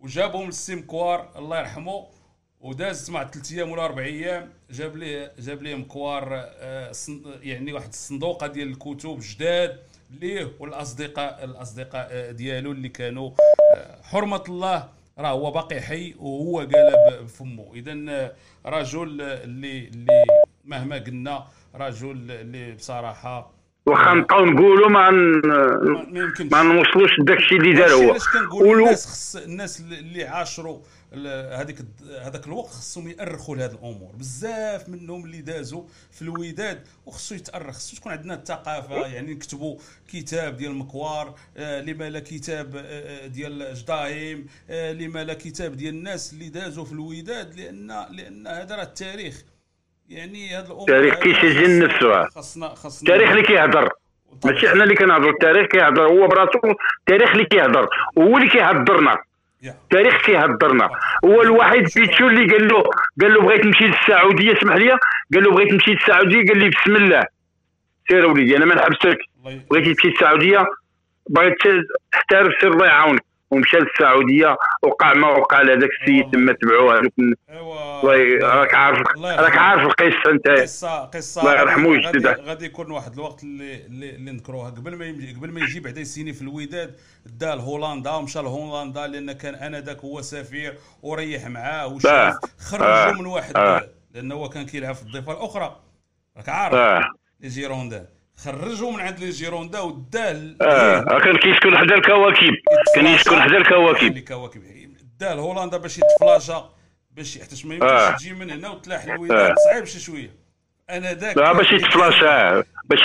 [0.00, 2.06] وجابهم للسي مكوار الله يرحمه
[2.60, 6.92] وداز مع ثلاث أيام ولا أربع أيام جاب ليه جاب ليه مكوار آه،
[7.42, 9.78] يعني واحد الصندوقة ديال الكتب جداد
[10.10, 13.30] ليه والأصدقاء الأصدقاء آه، ديالو اللي كانوا
[13.76, 14.88] آه، حرمة الله.
[15.18, 17.72] راه هو باقي حي وهو قالها بفمه.
[17.74, 18.32] اذا
[18.66, 20.24] رجل اللي اللي
[20.64, 23.50] مهما قلنا رجل اللي بصراحة
[23.86, 25.10] واخا نبقاو نقولوا ما
[26.52, 28.10] ما نوصلوش لداك الشيء اللي دار هو.
[28.10, 30.78] علاش كنقول ولو- الناس خص الناس اللي عاشروا
[31.52, 31.78] هذيك
[32.22, 34.12] هذاك الوقت خصهم يأرخوا لهذه الأمور.
[34.16, 37.74] بزاف منهم اللي دازوا في الوداد وخصو يتأرخ.
[37.74, 39.78] خصو تكون عندنا الثقافة يعني نكتبوا
[40.08, 45.76] كتاب ديال مكوار آه لما لا كتاب آه، آه، ديال جدايم آه لما لا كتاب
[45.76, 49.42] ديال الناس اللي دازوا في الوداد لأن لأن هذا راه التاريخ.
[50.08, 52.24] يعني هذه الأمور التاريخ كيسجل نفسه.
[52.24, 53.88] خصنا خصنا التاريخ اللي كيهضر.
[54.44, 55.32] ماشي حنا اللي كنهضروا.
[55.32, 56.06] التاريخ كيهضر.
[56.08, 56.58] هو براسو
[57.00, 57.88] التاريخ اللي كيهضر.
[58.16, 59.16] وهو اللي كيهضرنا.
[59.70, 60.90] التاريخ كيهضرنا.
[61.24, 62.82] هو الوحيد بيتشو اللي قال له
[63.20, 64.90] قال له بغيت نمشي للسعودية اسمح لي.
[65.34, 67.22] قال له بغيت نمشي للسعودية قال لي بسم الله.
[68.08, 69.18] سير وليدي أنا ما نحبسك.
[69.70, 70.64] بغيتي تمشي للسعودية
[71.30, 71.54] بغيت
[72.12, 73.24] تحترف سير الله يعاونك.
[73.54, 77.12] ومشى للسعودية وقع ما وقع لهذاك السيد تما تبعوه هذوك
[77.50, 78.98] ايوا راك عارف.
[79.24, 82.26] راك عارف القصة أنت قصه قصة الله يرحمه ويجدد.
[82.40, 85.04] غادي يكون واحد الوقت اللي اللي, نذكروها قبل ما
[85.36, 86.94] قبل ما يجي بعدا يسيني في الوداد
[87.26, 92.38] دا لهولندا ومشى لهولندا لأن كان انذاك هو سفير وريح معاه وشاف آه.
[92.58, 93.12] خرجوا آه.
[93.12, 93.88] من واحد آه.
[94.14, 95.76] لأنه هو كان كيلعب في الضفة الأخرى
[96.36, 97.04] راك عارف
[97.40, 102.54] لي جيروندا خرجوا من عند لي جيروندا ودا آه كان كيسكن حدا الكواكب.
[102.94, 104.16] كان يسكن حدا الكواكب.
[104.16, 104.62] الكواكب.
[105.20, 106.70] دا لهولندا باش يتفلاشا
[107.10, 108.10] باش حيت ما يمكنش آه.
[108.10, 110.30] تجي من هنا وتلاح الوداد صعيب شي شوية.
[110.90, 113.00] أنا ذاك لا باش يتفلاش آه باش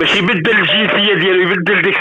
[0.00, 1.96] باش يبدل الجنسية ديالو يبدل ديك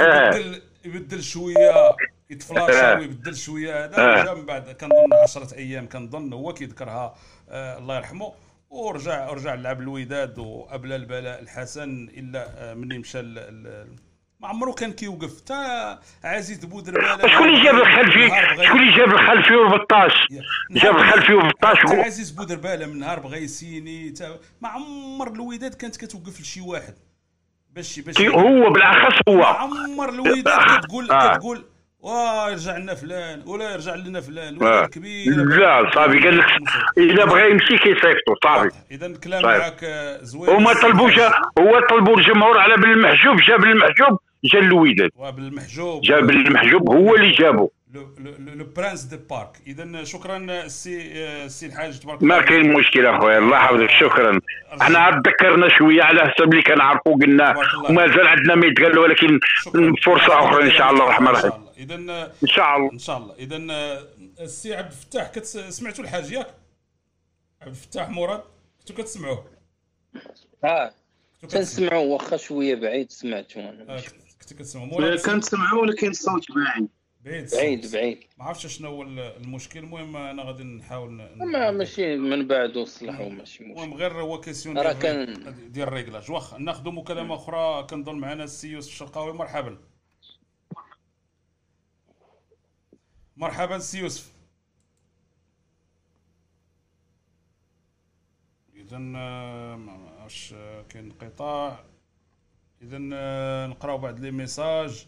[0.00, 0.34] آه.
[0.34, 1.96] يبدل يبدل شوية
[2.30, 2.98] يتفلاشا آه.
[2.98, 3.84] ويبدل شوية.
[3.84, 4.34] هذا آه.
[4.34, 4.70] من بعد.
[4.70, 7.14] كنظن 10 أيام كنظن هو كيذكرها.
[7.50, 8.32] آه الله يرحمه.
[8.70, 13.22] ورجع رجع لعب الوداد وأبلى البلاء الحسن إلا ملي مشى
[14.40, 15.40] ما عمرو كان كيوقف.
[15.40, 15.54] تا
[16.24, 18.28] عزيز بودرباله شكون اللي جاب الخلفي؟
[18.66, 20.12] شكون اللي جاب الخلفي والبطاش
[20.70, 24.10] جاب الخلفي والبطاش تا و- عزيز بودرباله من نهار بغا يسيني.
[24.10, 26.94] تا ما عمر الوداد كانت كتوقف لشي واحد.
[27.70, 31.36] باش باش هو بالأخص ما هو عمر الوداد كتقول آه.
[31.36, 31.64] كتقول
[32.00, 34.86] ويرجع لنا فلان ولا يرجع لنا فلان ولا آه.
[34.86, 35.34] كبير.
[35.34, 36.46] لا صافي قال لك
[36.98, 38.70] الا بغى يمشي كيصيفطو صافي.
[38.90, 39.42] إذا الكلام.
[39.42, 40.50] معك آه، زوين.
[40.50, 41.18] هما طلبوش
[41.58, 46.02] هو طلبوا الجمهور على بالمحجوب جاب المحجوب جا الوداد وبالمحجوب.
[46.02, 47.70] جاب المحجوب هو اللي جابو.
[47.94, 49.56] لو لو- لو برانس دي بارك.
[49.66, 51.12] اذا شكرا السي
[51.44, 52.46] السي الحاج تبارك ما الله.
[52.46, 53.90] كاين مشكل أخويا الله يحفظك.
[53.90, 54.40] شكرا.
[54.82, 57.54] إحنا عاد ذكرنا شوية على حسب اللي كنعرفوا قلنا.
[57.90, 59.40] ومازال عندنا ما يتقال ولكن
[60.04, 61.04] فرصة أخرى إن شاء الله.
[61.04, 61.94] الرحمن الرحيم اذا
[62.42, 62.92] إن شاء الله.
[62.92, 63.34] إن شاء الله.
[63.34, 63.56] اذا
[64.40, 65.44] السي عبد الفتاح كت...
[65.46, 66.46] سمعتوا الحاج ياك؟
[67.62, 68.42] عبد الفتاح مراد
[68.80, 69.44] كنتوا كتسمعوه؟
[70.64, 70.90] آه
[71.48, 74.00] تنسمعوا واخا شوية بعيد سمعتوا أنا آه،
[74.40, 74.86] كنتوا كتسمعوه.
[74.88, 76.88] مراد كنسمعوا ولكن الصوت باين
[77.28, 78.24] بعيد بعيد بعيد.
[78.38, 79.78] ما عرفتش شنو هو المشكل.
[79.80, 83.64] المهم أنا غادي نحاول ن- ما ماشي من بعد وصلحوا ماشي مشكل.
[83.64, 88.18] المهم غير هو question راه ديال كان- ديال ال réglage واخا ناخذ مكالمة أخرى كنظن
[88.18, 89.32] معنا السي يوسف الشرقاوي.
[89.32, 89.78] مرحبا.
[93.36, 94.32] مرحبا السي يوسف.
[98.74, 101.84] اذا آه، ما عرفتش آه، كاين انقطاع.
[102.82, 105.06] اذا آه، نقراو بعض les messages.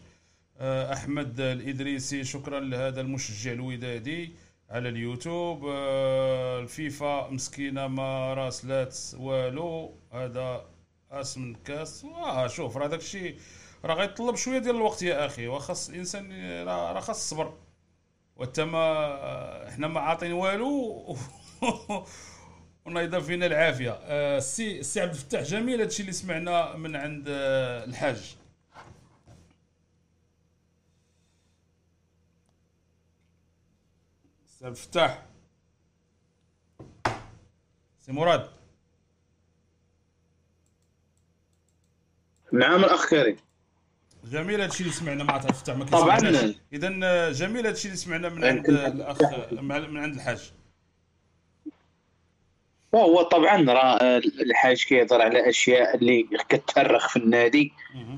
[0.61, 4.33] أحمد الإدريسي شكرا لهذا المشجع الودادي
[4.69, 5.65] على اليوتيوب.
[5.69, 10.65] آه، الفيفا مسكينة ما راسلات والو هذا
[11.11, 12.03] اس من كاس.
[12.03, 13.35] واه شوف راه داك الشيء
[13.85, 15.47] راه غيطلب شوية ديال الوقت يا أخي.
[15.47, 16.31] وخاص الإنسان
[16.67, 17.53] راه خاص الصبر
[18.35, 21.17] وانت ما إحنا ما عاطين والو.
[22.85, 23.91] ونايضا فينا العافية.
[23.91, 28.35] آه، السي السي عبد الفتاح جميل هادشي اللي سمعنا من عند آه، الحاج.
[34.61, 35.25] السي عبد الفتاح
[37.99, 38.49] سي مراد.
[42.53, 43.37] نعم الأخ كريم.
[44.23, 46.53] جميل هادشي اللي سمعنا مع عبد الفتاح ما طبعاً.
[46.73, 49.21] اذا جميل هادشي اللي سمعنا من عند الأخ
[49.51, 50.51] من عند الحاج.
[52.91, 57.73] وهو طبعا راه الحاج كيهضر على أشياء اللي كتأرخ في النادي.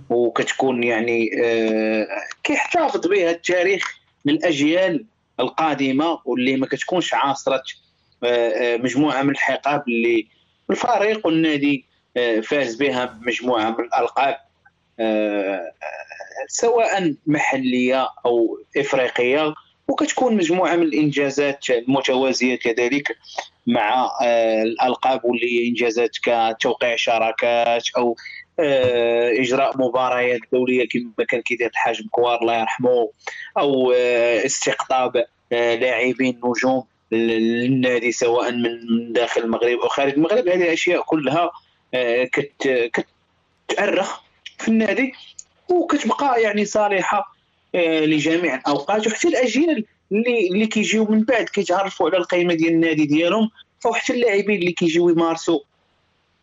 [0.09, 2.07] وكتكون يعني آه،
[2.43, 5.05] كيحتفظ بها التاريخ للأجيال
[5.39, 7.63] القادمة واللي ما كتكونش عاصرت
[8.23, 10.27] آه، آه، مجموعة من الحقاب اللي
[10.69, 11.85] الفريق والنادي
[12.17, 14.37] آه، فاز بها بمجموعة من الألقاب
[16.47, 19.53] سواء محلية أو إفريقية.
[19.87, 23.17] وكتكون مجموعة من الإنجازات المتوازيه كذلك
[23.67, 24.11] مع
[24.63, 28.15] الألقاب واللي هي إنجازات كتوقيع شراكات أو
[28.59, 33.09] إجراء مباريات دولية كما كان كيدير الحاج مكوار الله يرحمه
[33.57, 40.47] أو آه، استقطاب آه، لاعبين نجوم للنادي سواء من داخل المغرب أو خارج المغرب.
[40.47, 41.51] هذه الأشياء كلها
[41.93, 42.91] آه، كت
[43.67, 44.21] كتأرخ
[44.59, 45.13] في النادي
[45.69, 47.35] وكتبقى يعني صالحة
[47.75, 49.07] آه، لجميع الأوقات.
[49.07, 53.49] وحتى الأجيال اللي اللي كيجيو من بعد كيتعرفوا على القيمة ديال النادي ديالهم
[53.79, 55.59] فحتى اللاعبين اللي كيجيو يمارسوا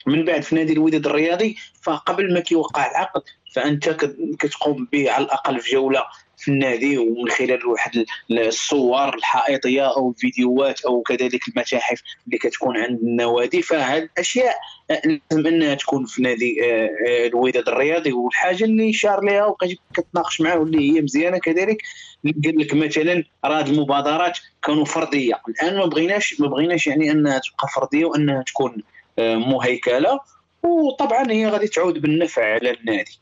[0.06, 3.22] من بعد في نادي الوداد الرياضي فقبل ما كيوقع العقد
[3.54, 6.02] فأنت كت- كتقوم به على الأقل في جولة
[6.36, 7.96] في النادي ومن خلال واحد
[8.30, 13.62] ال- الصور الحائطية أو الفيديوهات أو كذلك المتاحف اللي كتكون عند النوادي.
[13.62, 14.54] فهاد الأشياء
[14.90, 18.12] آه، لازم أنها تكون في نادي آه، آه، الوداد الرياضي.
[18.12, 21.82] والحاجة اللي شار ليها وبقيت كتناقش معاه واللي هي مزيانة كذلك
[22.24, 25.34] اللي قال لك مثلا راه المبادرات كانوا فردية.
[25.48, 28.82] الآن ما بغيناش ما بغيناش يعني أنها تبقى فردية وأنها تكون
[29.18, 30.20] مهيكله
[30.62, 33.20] وطبعا هي غادي تعود بالنفع على النادي.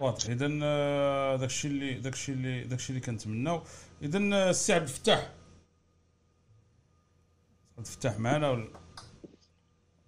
[0.00, 0.24] واضح.
[0.28, 0.46] اذا
[1.36, 3.62] داك الشيء اللي داك الشيء اللي داك الشيء اللي كنتمناو.
[4.02, 5.30] اذا السي عبد الفتاح.
[7.78, 8.68] عبد الفتاح معنا ولا؟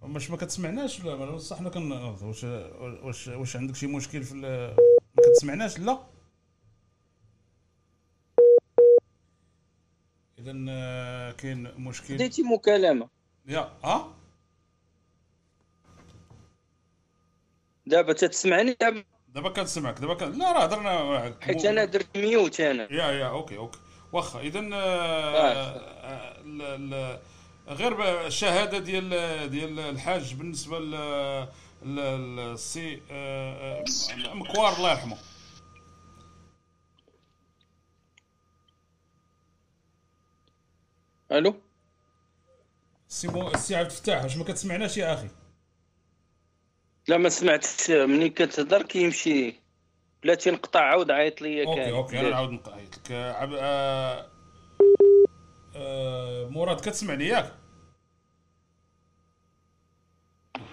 [0.02, 4.32] واش ما كتسمعناش ولا ولا صح حنا كن واش واش واش عندك شي مشكل في
[4.32, 4.76] ال-
[5.16, 5.98] ما كتسمعناش؟ لا.
[10.38, 10.52] اذا
[11.32, 12.14] كاين مشكل.
[12.14, 13.08] بديتي مكالمة.
[13.46, 14.14] يا آه
[17.86, 20.38] دابا تتسمعني دابا دابا كنسمعك دابا كن...
[20.38, 22.82] لا راه هضرنا حيت أنا درت mute أنا.
[22.92, 23.78] يا يا OK OK.
[24.12, 25.90] واخا اذا آه.
[27.68, 29.08] غير ب- الشهادة ديال
[29.50, 30.78] ديال الحاج بالنسبة
[31.82, 33.82] للسي آه،
[34.30, 35.16] آه، مكوار الله يرحمه.
[41.32, 41.54] ألو؟
[43.10, 45.28] السي مو السي عبد الفتاح واش ما كتسمعناش يا أخي؟
[47.08, 47.90] لا ما سمعتش.
[47.90, 49.54] ملي كتهضر كيمشي
[50.22, 51.94] بلا تنقطع عاود عيط ليا أوكي كان.
[51.94, 53.12] أوكي أنا نعاود نقيت لك.
[53.12, 53.52] آه، عب...
[53.54, 54.26] آه،
[55.76, 57.52] آه، مراد كتسمعني ياك؟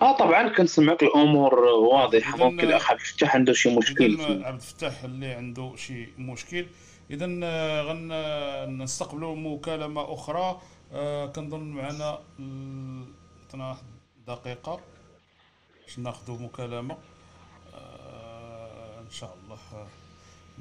[0.02, 2.38] آه طبعا كنسمعك الأمور واضحة.
[2.38, 4.22] ممكن الاخ عبد الفتاح عنده شي مشكل.
[4.22, 6.68] عبد الفتاح اللي عنده شي مشكل.
[7.12, 7.26] اذا
[7.82, 10.62] غنستقبلوا مكالمة أخرى.
[10.94, 13.06] آه، كنظن معنا ال-
[13.48, 13.86] عطنا واحد
[14.28, 14.80] دقيقة
[15.84, 16.98] باش ناخذوا مكالمة.
[17.74, 19.88] آه، إن شاء الله آه،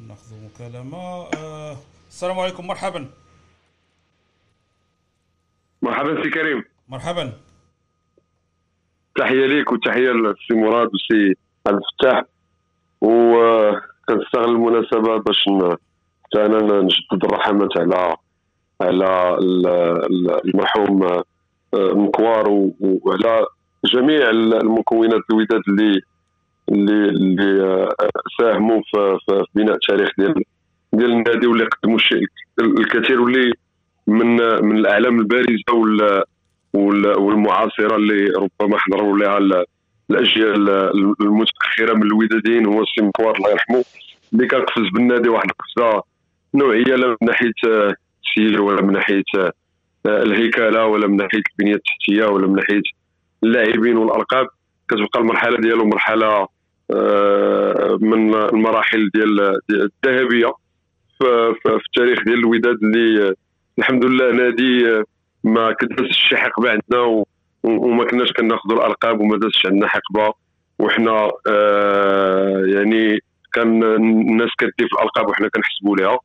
[0.08, 1.28] ناخذوا مكالمة.
[1.36, 1.76] آه،
[2.08, 3.10] السلام عليكم مرحبا.
[5.82, 6.64] مرحبا سي كريم.
[6.88, 7.32] مرحبا.
[9.16, 12.22] تحية ليك وتحية للسي مراد والسي عبد الفتاح.
[13.00, 15.44] وكنستغل المناسبة باش
[16.24, 18.16] حتى أنا نجدد الرحمات على
[18.80, 19.66] على ال-
[20.10, 21.24] ال- المرحوم آه،
[21.74, 23.46] مكوار وعلى
[23.84, 26.00] جميع ال- المكونات الوداد اللي
[26.68, 27.88] اللي اللي آه،
[28.40, 29.18] ساهموا في
[29.54, 30.34] بناء التاريخ ديال
[30.92, 32.26] ديال النادي واللي قدموا الشيء.
[32.60, 33.52] الكثير واللي
[34.06, 36.22] من من الأعلام البارزة وال
[36.74, 39.64] وال- والمعاصرة اللي ربما حضروا لها ال-
[40.10, 40.70] الأجيال
[41.20, 43.84] المتأخرة من الوداديين هو السي مكوار الله يرحمه
[44.32, 46.02] اللي كان قفز بالنادي واحد القفزه
[46.54, 47.52] نوعية من ناحية
[48.26, 49.52] التسيير ولا من ناحية آه،
[50.06, 52.82] الهيكلة ولا من ناحية البنية التحتية ولا من ناحية
[53.44, 54.46] اللاعبين والألقاب
[54.88, 56.48] كتبقى المرحلة ديالو مرحلة
[56.90, 60.52] آه، من المراحل ديال الذهبية
[61.18, 63.34] في التاريخ ديال الوداد اللي
[63.78, 65.04] الحمد لله نادي آه،
[65.44, 67.24] ما كدازش شي حقبه عندنا
[67.62, 70.32] وما كناش كناخذوا الألقاب وما دازش عندنا حقبه
[70.78, 71.30] وحنا
[72.74, 73.18] يعني
[73.52, 76.18] كان الناس كدي في الألقاب وحنا كنحسبوا لها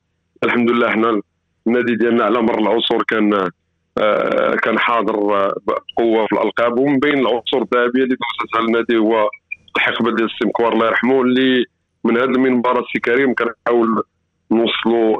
[0.43, 1.21] الحمد لله حنا
[1.67, 3.49] النادي ديالنا على مر العصور كان
[3.97, 9.29] آه كان حاضر آه، بقوة في الألقاب ومن بين العصور الذهبية اللي دازتها النادي هو
[9.75, 11.65] الحقبة ديال السي مكوار الله يرحمه اللي
[12.03, 14.03] من هذا المنبر السي كريم كنحاول
[14.51, 15.17] نوصلوا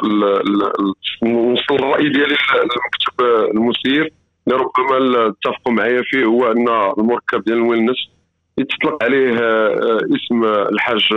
[1.23, 3.21] نوصل الراي ديالي للمكتب
[3.55, 4.13] المسير
[4.47, 6.67] اللي ربما اتفقوا معايا فيه هو أن
[6.99, 8.09] المركب ديال الويلنس
[8.57, 11.13] يتطلق عليه آه، اسم الحاج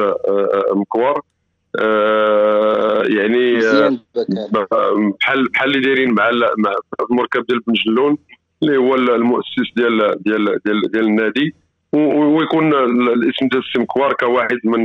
[0.73, 1.21] مكوار.
[3.19, 3.99] يعني آه، مزيان
[4.51, 4.67] بكال
[5.21, 6.73] بحال بحال اللي دايرين مع ال- مع
[7.11, 8.19] المركب ديال بن جلون
[8.63, 11.55] اللي هو المؤسس ديال ديال ديال, ديال النادي
[11.93, 14.85] ويكون ال- الاسم ديال السي مكوار كواحد من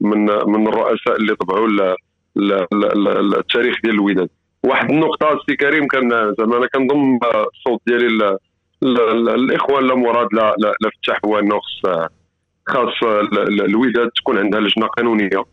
[0.00, 1.94] من من الرؤساء اللي طبعوا ال-
[2.36, 4.28] ال- ال- ال- التاريخ ديال الوداد.
[4.64, 7.18] واحد النقطة السي كريم كان زعما أنا كنضم
[7.54, 8.36] الصوت ديالي
[8.82, 10.54] الإخوان لا مراد لا
[11.06, 11.60] فتح هو إنه
[12.68, 15.44] خاص ال- الوداد تكون عندها لجنة قانونية.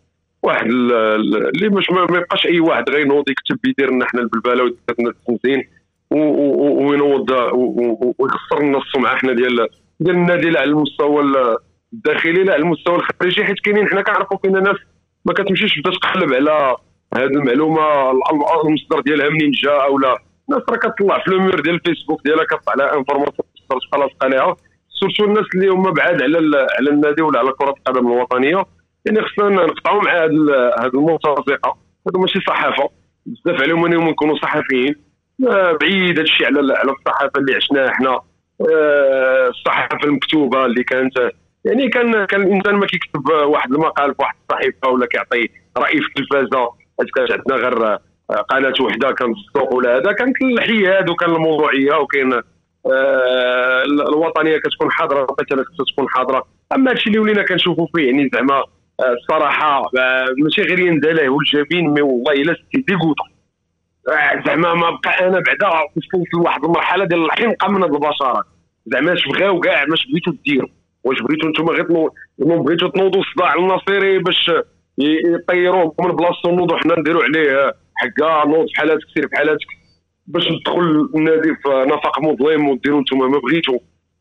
[0.43, 4.63] واحد ال- ال- اللي مش ما يبقاش أي واحد غينوض يكتب يدير لنا حنا البلباله
[4.63, 5.63] ويدير لنا التنزين
[6.11, 7.31] وينوض
[8.19, 9.67] ويخسر لنا السمعه حنا ديال
[9.99, 11.57] ديال النادي لا على المستوى ال-
[11.93, 14.75] الداخلي لا على المستوى الخارجي حيت كاينين حنا كنعرفوا فينا ناس
[15.25, 16.75] ما كتمشيش بدا تقلب على
[17.15, 20.17] هذه المعلومة ال- ال- المصدر ديالها منين جا أو لا.
[20.49, 23.47] الناس راه كتطلع في المير ديال الفيسبوك ديالها كتطلع لها information
[23.93, 24.55] لاصقه لها
[24.89, 26.37] surtout الناس اللي هما بعاد على
[26.79, 28.63] على النادي ولا على كرة القدم الوطنية.
[29.07, 30.31] يعني خصنا نقطعوا مع هاد
[30.79, 31.77] هاد المرتزقه
[32.07, 32.89] هادو ماشي صحافة.
[33.25, 34.95] بزاف عليهم انهم يكونوا صحفيين.
[35.81, 38.19] بعيد هادشي على على الصحافة اللي عشناها حنا.
[38.71, 41.31] آه، الصحافة المكتوبة اللي كانت
[41.65, 46.07] يعني كان كان الإنسان ما كيكتب واحد المقال في واحد الصحيفة ولا كيعطي رأي في
[46.07, 46.69] التلفازة.
[46.99, 50.11] حيت كانت عندنا غير آه، قناة وحدة كانت السوق ولا هذا.
[50.11, 56.47] كانت الحياد وكان الموضوعية وكاين آه، الوطنية كتكون حاضرة القتالات كتكون حاضرة.
[56.75, 58.63] أما هادشي اللي ولينا كنشوفوا فيه يعني زعما
[59.01, 63.23] الصراحه آه، ماشي غير يندلع والجبين مي والله إلا ستي ديغوتو
[64.09, 68.43] آه، زعما ما بقى أنا بعدا وصلت لواحد المرحلة ديال الحنقه من هاد البشرة.
[68.85, 70.69] زعما اش بغاو كاع باش بغيتو ديروا
[71.03, 71.87] واش بغيتو نتوما غير
[72.39, 74.51] بغيتو تنوضوا الصداع النصيري باش
[74.97, 79.67] يطيروه من بلاصتو نوضوا حنا نديروا عليه حكا نوض بحال هاتك سير بحال هاتك
[80.27, 83.79] باش ندخل النادي في نفق مظلم وديروا نتوما ما بغيتو.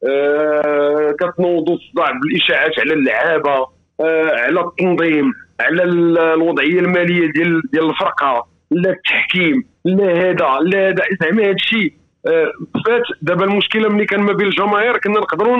[0.08, 3.50] آه كتنوضوا الصداع بالإشاعات على اللعابة.
[3.50, 10.88] آه على التنظيم على ال- الوضعية المالية ديال ديال الفرقة لا التحكيم لا هذا لا
[10.88, 11.02] هذا.
[11.22, 11.92] زعما هذا الشيء
[12.26, 12.52] آه
[12.86, 15.56] فات دابا المشكلة ملي كان ما بين الجماهير كنا نقدروا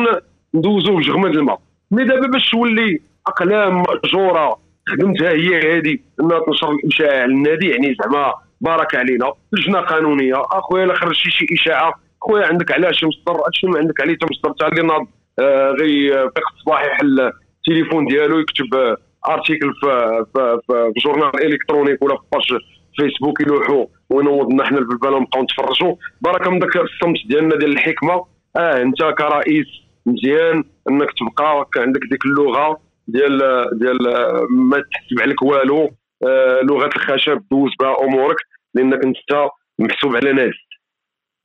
[0.55, 1.61] ندوزوا بجغمد الماء.
[1.91, 4.59] مي دابا باش تولي أقلام مأجورة
[4.89, 9.33] خدمتها هي هذه إنها تنشر الإشاعة على النادي يعني زعما بارك علينا.
[9.53, 11.93] لجنة قانونية أخويا الا خرج شي إشاعة.
[12.21, 15.07] خويا عندك عليها شي مصدر ما عندك عليه حتى مصدر تاع اللي ناض
[15.41, 17.33] آه، غي فيق الصباح يحل
[17.69, 18.97] التليفون ديالو يكتب آه،
[19.29, 22.61] article في في في في journal électronique ولا في page
[22.97, 28.25] فيسبوك يلوحوا ونوض لنا حنا البلبلة ونبقاو نتفرجوا بركه من داك الصمت ديالنا ديال الحكمة.
[28.57, 29.67] آه أنت كرئيس
[30.07, 33.39] مزيان أنك تبقى عندك ديك اللغة ديال
[33.73, 35.91] ديال آه، ما تحسب عليك والو.
[36.27, 38.37] آه، لغة الخشب دوز بها أمورك
[38.75, 39.49] لأنك أنت
[39.79, 40.55] محسوب على ناس.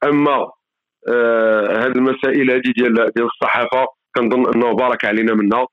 [0.04, 0.52] أما
[1.10, 5.68] آه، هذه المسائل هذه ديال ديال الصحافة كنظن أنه بارك علينا منها آه،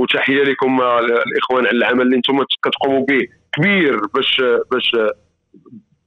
[0.00, 3.26] وتحية لكم آه، الإخوان على العمل اللي أنتم كتقوموا به.
[3.56, 4.96] كبير باش باش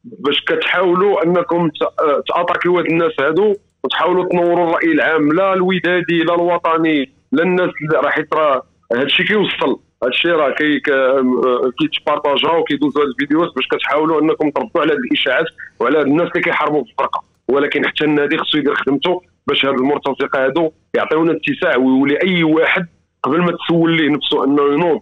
[0.04, 1.70] باش كتحاولوا أنكم
[2.00, 7.70] آه، تأتاكيو هاد الناس هادو وتحاولوا تنوروا الرأي العام لا الودادي لا الوطني لا الناس
[7.94, 8.64] راه حيت راه
[8.94, 9.80] هادشي كيوصل.
[10.04, 14.98] هادشي راه كي ك- آه، كيتبارطاجا وكيدوزوا هاد الفيديوهات باش كتحاولوا أنكم تردوا على هاد
[15.00, 15.46] الاشاعات
[15.80, 17.24] وعلى هاد الناس اللي كيحاربوا في الفرقة.
[17.48, 22.88] ولكن حتى النادي خصو يدير خدمته باش هاد المرتزقة هادو يعطيونا اتساع ويولي أي واحد
[23.24, 25.02] قبل ما تسول ليه نفسه أنه ينوض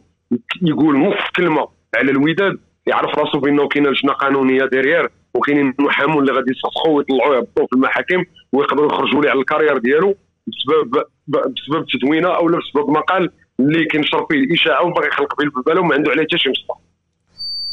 [0.62, 6.34] يقول نص كلمة على الوداد يعرف راسو بأنه كاينة لجنة قانونية derrière وكاينين محامون اللي
[6.34, 10.16] غادي يسخخوه ويطلعوه يهبطوه في المحاكم ويقدروا يخرجوا ليه على ال carrière ديالو
[10.48, 13.30] بسبب بسبب تدوينه أو بسبب مقال
[13.60, 16.80] اللي كينشر فيه الاشاعه وباغي يخلق فيه البلبله وما عنده عليه حتى شي مصطفى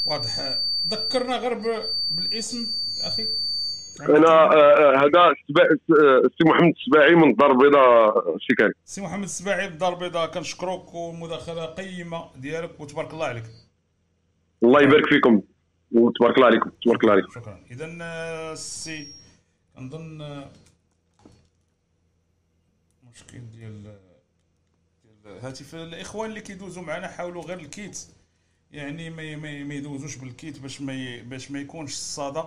[0.06, 0.58] واضح.
[0.88, 1.54] ذكرنا غير
[2.10, 2.58] بالاسم
[3.06, 3.22] أخي؟
[4.08, 8.14] أنا آه، آه، هذا السبا- آه، السي محمد السباعي من الدار البيضاء
[8.48, 13.44] سي كريم سي محمد السباعي بالدار البيضاء كنشكروك ومداخلة قيمة ديالك وتبارك الله عليك.
[14.62, 15.42] الله يبارك فيكم
[15.92, 17.30] وتبارك الله عليكم تبارك الله عليكم.
[17.30, 17.60] شكرا.
[17.70, 17.86] اذا
[18.52, 19.06] السي
[19.76, 20.48] كنظن آه،
[23.12, 25.74] مشكل ديال ديال الهاتف.
[25.74, 27.98] الإخوان اللي كيدوزوا معنا حاولوا غير ال kit.
[28.72, 32.42] يعني ما ما يدوزوش بال kit باش ما باش ما يكونش الصدى.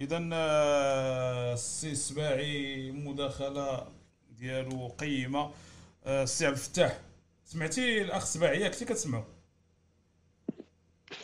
[0.00, 3.86] اذا آه، السي السباعي مداخلة
[4.38, 5.50] ديالو قيمة
[6.04, 7.00] آه، السي عبد الفتاح.
[7.44, 9.22] سمعتي الأخ السباعي ياك كتسمعو.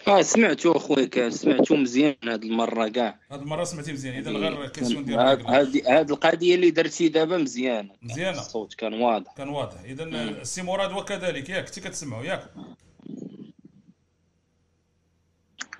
[0.08, 3.18] آه سمعتو أخويا كان سمعتو مزيان هاد المرة كاع.
[3.30, 4.14] هاد المرة سمعتي مزيان.
[4.14, 5.86] اذا غير question ديال هاد.
[5.86, 7.90] هاد القضية اللي درتي دابا مزيانة.
[8.02, 8.40] مزيانة.
[8.40, 9.32] الصوت كان واضح.
[9.32, 9.80] كان واضح.
[9.80, 12.50] اذا السي مراد وكذلك ياك كنتي كتسمعوا ياك.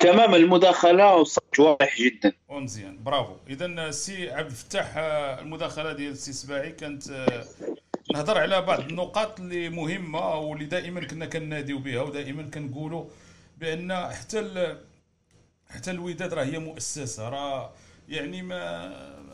[0.02, 2.32] تمام المداخلة وصوت واضح جدا.
[2.48, 3.36] ومزيان برافو.
[3.48, 4.92] اذا السي عبد الفتاح
[5.38, 7.26] المداخلة ديال السي سباعي كانت
[8.14, 13.04] نهضر على بعض النقاط اللي مهمة واللي دائما كنا كناديو بها ودائما كنقولوا
[13.58, 14.80] بأن حتى ال-
[15.70, 17.72] حتى الوداد راه هي مؤسسة راه
[18.08, 18.88] يعني ما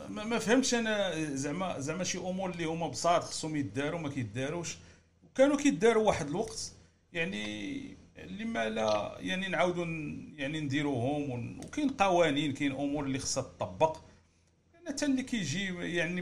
[0.09, 4.77] ما, ما فهمتش أنا زعما زعما شي أمور اللي هما بساط خصهم يداروا ما كيداروش.
[5.25, 6.71] وكانوا كيداروا واحد الوقت
[7.13, 7.97] يعني
[8.27, 9.85] لما لا يعني نعاودوا
[10.37, 13.97] يعني نديروهم وكاين قوانين كاين أمور اللي خصها تطبق.
[14.87, 15.65] حتى اللي كيجي
[15.97, 16.21] يعني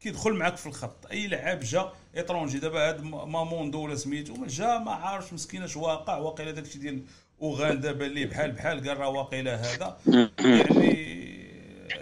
[0.00, 1.06] كيدخل معاك في الخط.
[1.06, 6.16] أي لعاب جا étranger دابا هاد ماموندو ولا سميتو جا ما عارفش مسكين اش واقع
[6.16, 7.02] واقيلا داكشي ديال
[7.42, 9.98] اوغندا بان ليه بحال بحال قال راه واقيلا هذا.
[10.38, 11.16] يعني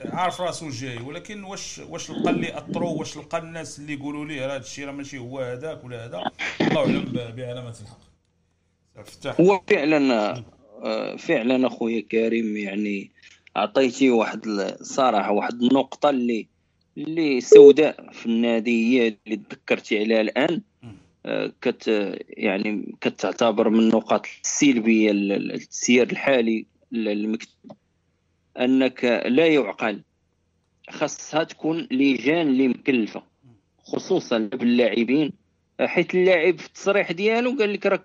[0.05, 4.47] عارف راسو جاي ولكن واش واش لقى اللي أطرو واش لقى الناس اللي يقولوا ليه
[4.47, 6.31] راه هذا الشيء راه ماشي هو هذاك ولا هذا.
[6.61, 8.14] الله أعلم بعلامة الحق.
[9.41, 10.15] هو فعلا
[10.83, 13.11] آه، فعلا اخويا كريم يعني
[13.57, 16.49] عطيتي واحد الصراحه واحد النقطة اللي
[16.99, 20.63] اللي سوداء في النادي هي اللي تذكرتي عليها الآن.
[21.27, 21.85] آه، كت
[22.29, 27.73] يعني كتعتبر من النقاط السلبية ل- السير الحالي للمكتب
[28.61, 30.03] أنك لا يعقل.
[30.91, 33.23] خاصها تكون لجان اللي مكلفه
[33.85, 35.33] خصوصا باللاعبين.
[35.81, 38.03] حيت اللاعب في التصريح ديالو قال لك راك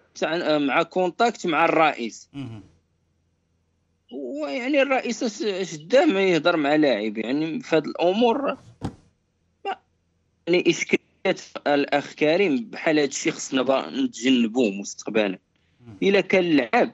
[0.61, 2.29] مع كونتاكت مع الرئيس.
[4.11, 7.17] ويعني الرئيس اش- اش داه ما يهضر مع لاعب.
[7.17, 8.57] يعني في هذه الأمور
[9.65, 9.77] ما
[10.47, 15.39] يعني إشكاليات الاخ كريم بحال هذا الشيء خصنا نتجنبوه مستقبلا.
[16.03, 16.93] إلا كان اللعاب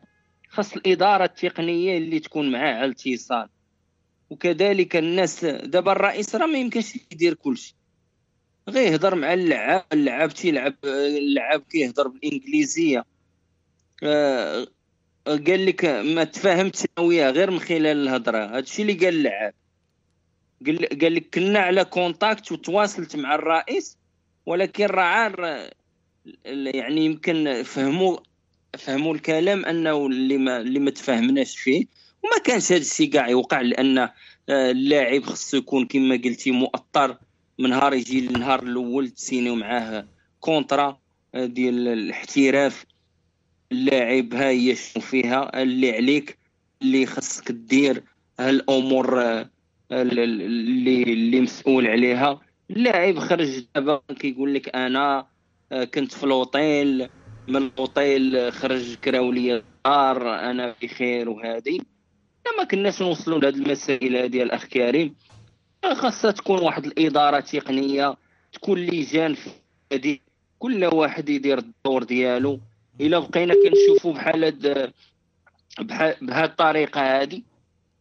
[0.49, 3.49] خاص الإدارة التقنية اللي تكون معاه على الاتصال.
[4.29, 7.75] وكذلك الناس دابا الرئيس راه ما يمكنش يدير كل شيء.
[8.69, 13.05] غير يهضر مع اللعاب اللعاب تيلعب اللعاب كيهضر بالإنجليزية.
[14.03, 14.67] آه،
[15.27, 18.57] قال لك ما تفاهمتش أنا وياه غير من خلال الهضرة.
[18.57, 19.53] هادشي اللي قال اللعاب
[20.65, 23.97] قال قال لك كنا على كونتاكت وتواصلت مع الرئيس
[24.45, 25.69] ولكن راه عار
[26.45, 28.17] يعني يمكن فهموا
[28.77, 31.85] فهموا الكلام أنه اللي ما اللي ما تفاهمناش فيه.
[32.23, 34.11] وما كانش هذا الشيء كاع يوقع لأن آه،
[34.49, 37.17] اللاعب خصو يكون كما قلتي مؤطر.
[37.59, 40.07] من نهار يجي النهار الأول تسينيو معاه
[40.39, 40.99] contrat
[41.35, 42.85] آه، ديال الاحتراف
[43.71, 46.39] اللاعب ها هي شنو فيها اللي عليك
[46.81, 48.03] اللي خاصك دير
[48.39, 49.49] هالامور آه،
[49.91, 52.41] ال- ال- اللي اللي مسؤول عليها.
[52.69, 55.27] اللاعب خرج دابا كيقول لك أنا
[55.71, 57.09] آه، كنت في الاوتيل
[57.49, 61.77] من الاوتيل آه، خرج كراو لي الدار أنا بخير وهذه
[62.45, 65.15] لا ما كناش نوصلوا لهاد المسائل هذه الأخ كريم.
[65.93, 68.15] خاصها تكون واحد الإدارة تقنية
[68.53, 69.49] تكون لجان في
[69.93, 70.19] هذه
[70.59, 72.59] كل واحد يدير الدور ديالو.
[73.01, 74.93] إلا بقينا كنشوفوا بحال هاد
[76.21, 77.41] بهاد الطريقة هذه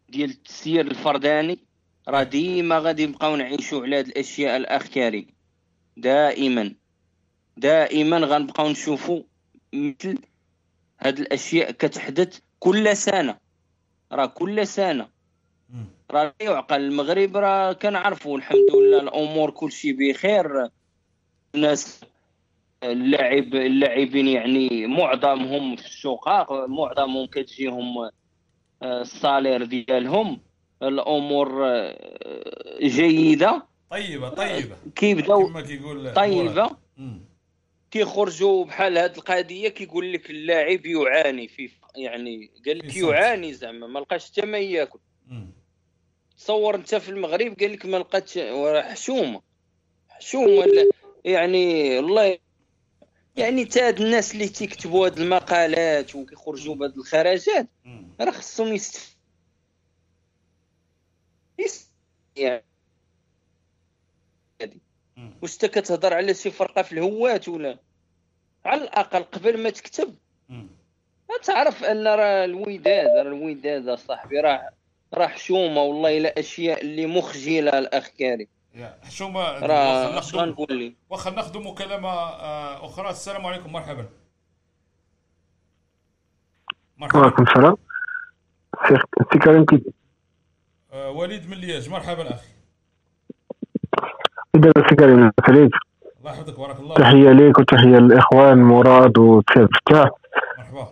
[0.09, 1.59] ديال التسيير الفرداني
[2.09, 5.27] راه ديما غادي نبقاو نعيشوا على هاد الأشياء الاخ كريم
[5.97, 6.75] دائما
[7.57, 9.23] دائما غنبقاو نشوفوا
[9.73, 10.19] مثل
[11.01, 13.37] هاد الأشياء كتحدث كل سنة.
[14.13, 15.09] راه كل سنة.
[16.11, 20.69] راه يعقل المغرب راه كنعرفوا الحمد لله الأمور كلشي بخير
[21.55, 22.01] الناس
[22.83, 30.41] اللاعب اللاعبين يعني معظمهم في الشقاق معظمهم كتجيهم آه، الصالير ديالهم
[30.83, 36.15] الأمور آه، جيدة طيبة طيبة كيبداو كما كيقول.
[36.15, 36.71] طيبة.
[37.91, 42.97] كيخرجوا بحال هاد القضية كيقول لك اللاعب يعاني في يعني قال لك.
[42.97, 44.99] يعاني زعما ما لقاش حتى ما ياكل.
[46.45, 48.39] تصور انت في المغرب قال لك ما لقاتش
[48.91, 49.43] حشومة
[50.09, 50.67] حشومة
[51.25, 52.39] يعني والله
[53.37, 57.69] يعني تا هاد الناس اللي تيكتبوا هاد المقالات وكيخرجوا بهاد الخرجات.
[58.21, 59.17] راه خصهم يست
[62.37, 62.65] يعني.
[65.43, 67.79] واش كتهضر على شي فرقة في الهوات ولا
[68.65, 70.15] على الأقل قبل ما تكتب.
[71.43, 74.71] تعرف أن راه الوداد راه الوداد اصاحبي راه
[75.15, 78.47] راه حشومه والله الا أشياء اللي مخجلة الأخ كريم.
[78.75, 83.11] يا حشومه راه غنقول لي؟ واخا ناخذ مكالمه آه، أخرى.
[83.11, 84.07] السلام عليكم مرحبا.
[86.99, 87.19] مرحبا.
[87.21, 87.77] وعليكم السلام.
[88.89, 88.97] سي
[89.33, 89.83] سي كريم كي
[90.93, 91.89] آه، وليد من لياج.
[91.91, 92.49] مرحبا أخي
[94.55, 95.73] دابا سي كريم عليك
[96.21, 100.11] الله يحفظك بارك الله تحية ليك وتحية للإخوان مراد وسي فتاح
[100.59, 100.89] مرحبا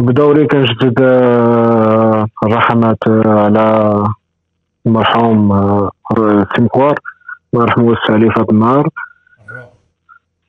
[0.00, 4.04] بدوري كنجدد آه، الرحمات آه، على
[4.86, 5.90] المرحوم آه،
[6.56, 6.98] سي مكوار
[7.54, 8.88] الله يرحمه ويوسع عليه في هذا النهار.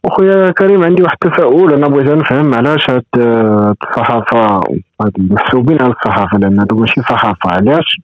[0.04, 1.74] وخويا كريم عندي واحد التساؤل.
[1.74, 4.62] أنا بغيت نفهم علاش هاد آه، الصحافة
[5.02, 7.52] هاد المحسوبين على الصحافة لأن هادو ماشي صحافة.
[7.52, 8.02] علاش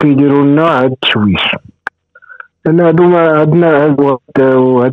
[0.00, 1.56] كيديروا لنا هاد التشويش؟
[2.66, 4.18] لأن هادو ما عندنا هاد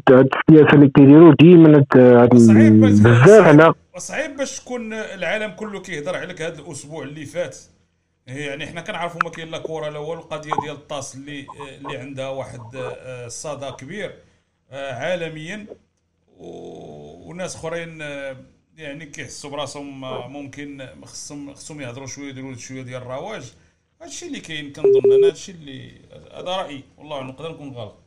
[0.09, 6.61] السياسة اللي كيديروا ديما هاد بزاف على صعيب باش تكون العالم كله كيهضر عليك هذا
[6.61, 7.57] الأسبوع اللي فات.
[8.27, 11.47] يعني حنا كنعرفوا ما كاين لا كره لا والو القضية ديال الطاس اللي
[11.77, 14.15] اللي عندها واحد آه، صدى كبير
[14.71, 15.67] آه، عالميا.
[16.37, 18.37] وناس أخرين آه،
[18.77, 23.53] يعني كيحسوا براسهم آه، ممكن خصهم خصهم يهضروا شوية يديروا شوية ديال الرواج.
[24.01, 25.91] هادشي اللي كاين كنظن أنا هادشي اللي
[26.33, 26.83] هذا رأيي.
[26.97, 28.06] والله نقدر نكون غلط.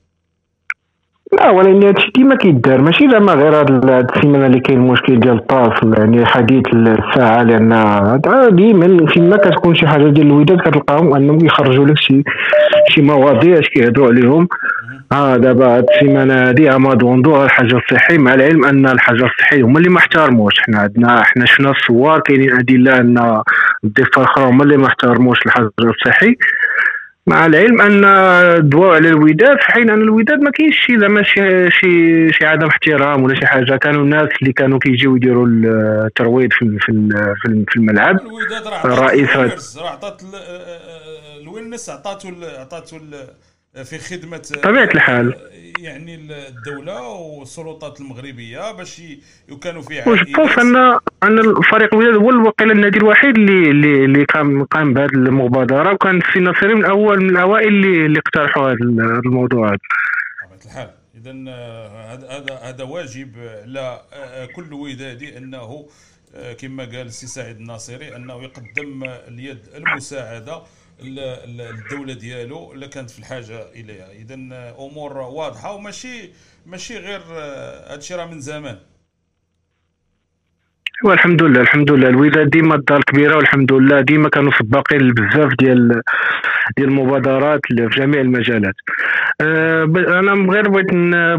[1.32, 2.80] لا ولكن هادشي ديما كيدار.
[2.80, 8.20] ماشي زعما غير هاد السيمانة اللي كاين المشكل ديال الطاس يعني حديث الساعة لأن
[8.50, 12.22] ديما فيما كتكون شي حاجة ديال الوداد كتلقاهم أنهم يخرجوا لك شي
[12.88, 14.48] شي مواضيع اش كيهضروا عليهم.
[15.12, 19.78] ها دابا هاد السيمانة هادي اما دوندو الحجر الصحي مع العلم أن الحجر الصحي هما
[19.78, 20.60] اللي ما احترموش.
[20.60, 23.42] حنا عندنا حنا شفنا الصور كاينين أدلة أن
[23.84, 26.36] الضفه الاخرى هما اللي ما احترموش الحجر الصحي
[27.30, 28.00] مع العلم أن
[28.68, 32.66] دواو على الوداد في حين أن الوداد ما كاينش شي زعما شي شي شي عدم
[32.66, 33.76] احترام ولا شي حاجة.
[33.76, 37.08] كانوا الناس اللي كانوا كيجيو يديروا الترويض في في
[37.68, 38.16] في- الملعب.
[38.20, 42.28] الوداد راه رئيس عطات الوينرز راه عطات ال- الوينرز عطاتو
[42.58, 42.96] عطاتو
[43.74, 45.34] في خدمة آه، طبيعة الحال.
[45.78, 46.14] يعني
[46.48, 49.20] الدولة والسلطات المغربية باش ي-
[49.50, 50.76] وكانوا فيه وجدت ان
[51.22, 56.20] أن الفريق الوداد هو الوقيله النادي الوحيد اللي اللي اللي كان قام بهذه المبادرة وكان
[56.20, 58.76] في نصيري من الأول من الأوائل اللي اللي اقترحوا هذا
[59.26, 59.78] الموضوع هذا.
[60.42, 60.90] بطبيعة الحال.
[61.16, 61.32] اذا
[62.12, 65.86] هذا هذا هذا واجب على آه، كل ودادي أنه
[66.34, 70.62] آه، كما قال السي سعيد الناصري أنه يقدم اليد المساعدة
[71.04, 74.10] للدوله ديالو اللي كانت في الحاجة إليها.
[74.12, 74.34] اذا
[74.78, 76.30] أمور واضحة وماشي
[76.66, 78.78] ماشي غير آه، هادشي راه من زمان.
[81.04, 86.02] والحمد لله الحمد لله الوداد ديما الدار كبيره والحمد لله ديما كانوا سباقين بزاف ديال
[86.76, 88.74] ديال المبادرات في جميع المجالات.
[89.84, 90.86] ب- أنا غير بغيت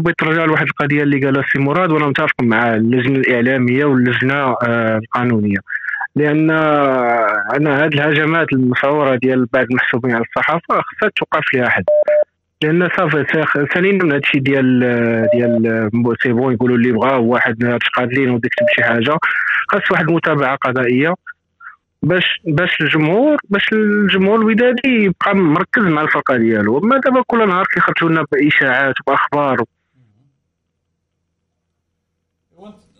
[0.02, 4.98] بغيت نرجع لواحد القضية اللي قالها السي مراد وأنا متفق مع اللجنة الإعلامية واللجنة آه،
[4.98, 5.58] القانونية.
[6.16, 6.50] لأن
[7.56, 11.84] أنا هذه الهجمات المشهورة ديال بعض المحسوبين على الصحافة خصها توقف ليها حد
[12.62, 13.24] لأن صافي
[13.74, 14.80] سالينا من هادشي ديال
[15.34, 15.90] ديال
[16.22, 19.18] سي بون يقولوا اللي بغاو واحد قادلين وبدا يكتب شي حاجة
[19.72, 21.14] خاص واحد المتابعة قضائية.
[22.02, 26.78] باش باش الجمهور باش الجمهور الودادي يبقى مركز مع الفرقة ديالو.
[26.78, 29.64] أما دابا كل نهار كيخرجوا لنا بإشاعات وبأخبار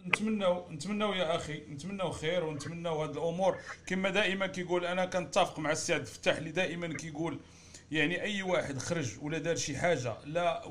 [0.07, 3.59] نتمناو نتمناو يا أخي نتمناو خير ونتمناو هاد الأمور.
[3.87, 7.41] كما دائما كيقول أنا كنتفق مع السي عبد الفتاح اللي دائما كيقول
[7.91, 10.65] يعني أي واحد خرج ولا دار شي حاجة لا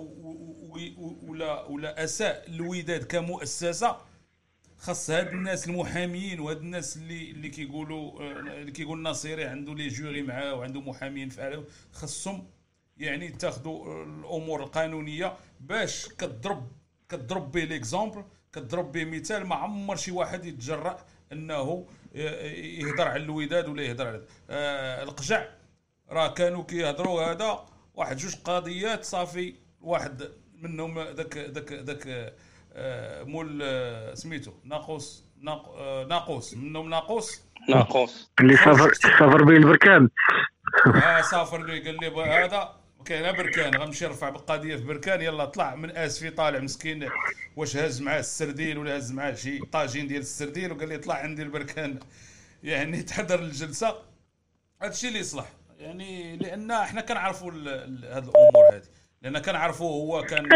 [1.24, 3.98] ولا ولا أساء الوداد كمؤسسة
[4.78, 9.88] خاص هاد الناس المحاميين وهاد الناس اللي اللي كيقولوا آه، اللي كيقول ناصيري عنده لي
[9.88, 12.48] جوري معاه وعنده محامين فعلا خاصهم
[12.98, 16.72] يعني يتخذوا الأمور القانونية باش كضرب
[17.10, 20.98] كضرب به l'exemple كضرب به مثال ما عمر شي واحد يتجرأ
[21.32, 25.46] انه يهضر على الوداد ولا يهضر على آه القجع.
[26.10, 30.30] راه كانوا كيهضروا هذا واحد جوج قضيات صافي واحد
[30.62, 32.34] منهم ذاك ذاك ذاك
[32.74, 37.42] آه، مول آه، سميتو ناقوس ناق- آه، ناقوس منهم ناقوس.
[37.70, 38.32] ناقوس.
[38.40, 40.10] اللي سافر سافر به البركان.
[40.96, 45.46] آه سافر لي قال لي بغا هذا كاين بركان غنمشي نرفع بالقضية في بركان يلا
[45.46, 47.10] طلع من آسفي طالع مسكين.
[47.56, 51.42] واش هز معاه السردين ولا هز معاه شي طاجين ديال السردين؟ وقال لي طلع عندي
[51.42, 52.00] البركان.
[52.64, 53.96] يعني تحضر الجلسة.
[54.82, 55.46] هذا الشيء اللي يصلح.
[55.80, 57.64] يعني لأن إحنا كنعرفوا هذه
[58.18, 58.84] الأمور هذه
[59.22, 60.50] لأن كنعرفوا هو كان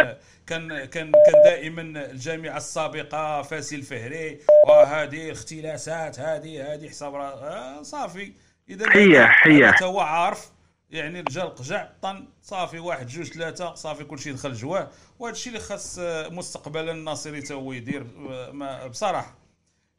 [0.47, 1.11] كان كان كان
[1.45, 4.39] دائما الجامعة السابقة فاسي الفهري.
[4.67, 8.33] وهذه اختلاسات هذه هذه حساب را- آه صافي.
[8.69, 9.25] إذا حية.
[9.71, 10.54] حتى هو عارف.
[10.89, 14.89] يعني رجال قجع طن صافي واحد جوج ثلاثة صافي كل شيء دخل جواه
[15.19, 19.37] وهذا الشيء اللي خاص آه، مستقبلا الناصري تا هو يدير آه، بصراحة.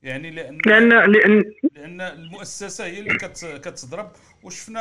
[0.03, 1.45] يعني لأن لأن لأن
[1.75, 4.11] لأن المؤسسة هي اللي كت كتضرب.
[4.43, 4.81] وشفنا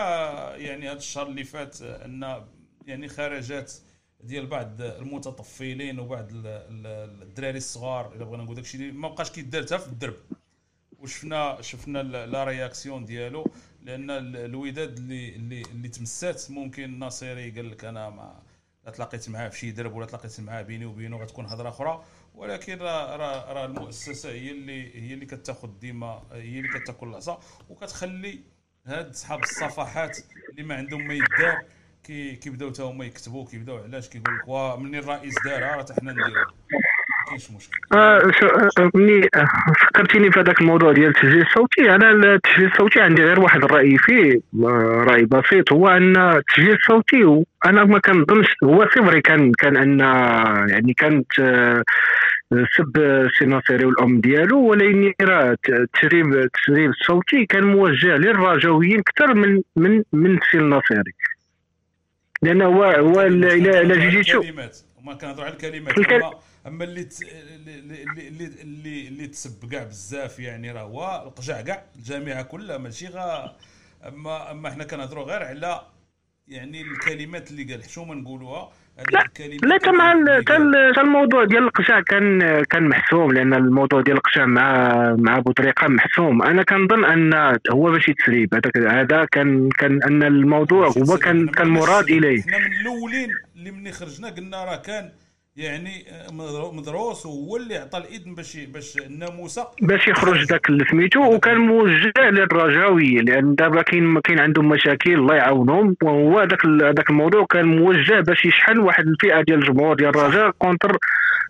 [0.55, 2.43] يعني هذا الشهر اللي فات أن
[2.87, 3.73] يعني خرجات
[4.23, 9.31] ديال بعض المتطفلين وبعض ال- ال- الدراري الصغار إلا بغينا نقول داكشي اللي ما بقاش
[9.31, 10.15] كيدار حتى في الدرب.
[10.99, 13.51] وشفنا شفنا la réaction ديالو
[13.81, 18.41] لأن ال- الوداد اللي اللي اللي تمسات ممكن الناصري قال لك أنا ما
[18.85, 22.03] لا تلاقيت معاه في شي درب ولا تلاقيت معاه بيني وبينه غتكون هضرة أخرى.
[22.35, 27.39] ولكن راه راه راه المؤسسة هي اللي هي اللي كتاخذ ديما هي اللي كتاكل العصا
[27.69, 28.39] وكتخلي
[28.85, 30.17] هاد صحاب الصفحات
[30.51, 31.61] اللي ما عندهم ما يدار
[32.03, 36.11] كي كيبداو تا هما يكتبوا كيبداو علاش كيقول لك وا مني الرئيس دارها راه حنا
[36.11, 36.45] نديروها
[37.27, 37.77] كاينش مشكل.
[37.93, 39.47] آه شو- آه، ملي آه،
[39.79, 41.95] فكرتيني في هذاك الموضوع ديال التسجيل الصوتي.
[41.95, 45.73] أنا التسجيل الصوتي عندي غير واحد الرأي فيه آه، رأي بسيط.
[45.73, 49.99] هو أن التسجيل الصوتي أنا ما كنظنش هو صفري كان كان أن
[50.69, 51.83] يعني كانت آه،
[52.77, 59.61] سب السي ناصري والام ديالو ولكن راه التسريب التسريب الصوتي كان موجه للرجاويين أكثر من
[59.75, 61.11] من من السي الناصري
[62.41, 64.45] لأن هو هو الا جيتي تشوف
[65.21, 66.21] كنهضروا على الكلمات الكل-
[66.67, 67.21] أما اللي ت...
[67.21, 72.77] اللي اللي اللي اللي, اللي تسب كاع بزاف يعني راه هو القجع كاع الجامعة كلها
[72.77, 73.55] ماشي غا
[74.07, 75.81] اما أما حنا كنهضروا غير على
[76.47, 78.71] يعني الكلمات اللي قال شو ما نقولوها
[79.13, 79.25] لا
[80.13, 84.93] ال- تا ال- تا الموضوع ديال القشع كان كان محسوم لأن الموضوع ديال القشع مع
[85.19, 86.41] مع بوطريقه محسوم.
[86.43, 88.53] أنا كنظن أن هو ماشي تسريب
[88.87, 92.41] هذا كان كان أن الموضوع هو كان كان مراد إليه.
[92.41, 95.11] حنا من الأولين اللي مني خرجنا قلنا راه كان
[95.55, 101.33] يعني مدرو- مدروس وهو اللي عطى الإذن باش باش الناموسه باش يخرج ذاك اللي سميتو
[101.35, 105.95] وكان موجه للرجاوي لأن دابا كاين كاين عندهم مشاكل الله يعاونهم.
[106.03, 110.97] وهو هذاك هذاك الموضوع كان موجه باش يشحن واحد الفئة ديال الجمهور ديال الرجاء contre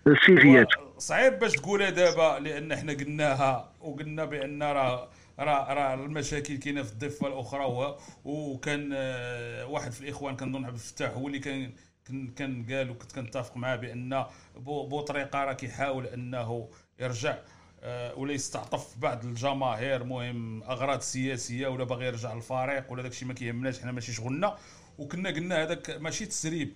[0.06, 0.66] السيفيات
[0.98, 5.08] صعيب باش تقولها دابا لأن إحنا قلناها وقلنا بأن راه
[5.38, 11.10] راه راه المشاكل كاينة في الضفة الأخرى وكان آه، واحد في الإخوان كنظن عبد الفتاح
[11.10, 11.70] هو اللي كان
[12.08, 14.24] كان كان قال وكنت كنتفق معاه بأن
[14.56, 16.68] بو- بوطريقه راه كيحاول أنه
[17.00, 17.36] يرجع
[17.82, 23.34] آه، ولا يستعطف بعض الجماهير مهم أغراض سياسية ولا باغي يرجع للفريق ولا داكشي ما
[23.34, 24.56] كيهمناش حنا ماشي شغلنا.
[24.98, 26.72] وكنا قلنا هذاك ماشي تسريب.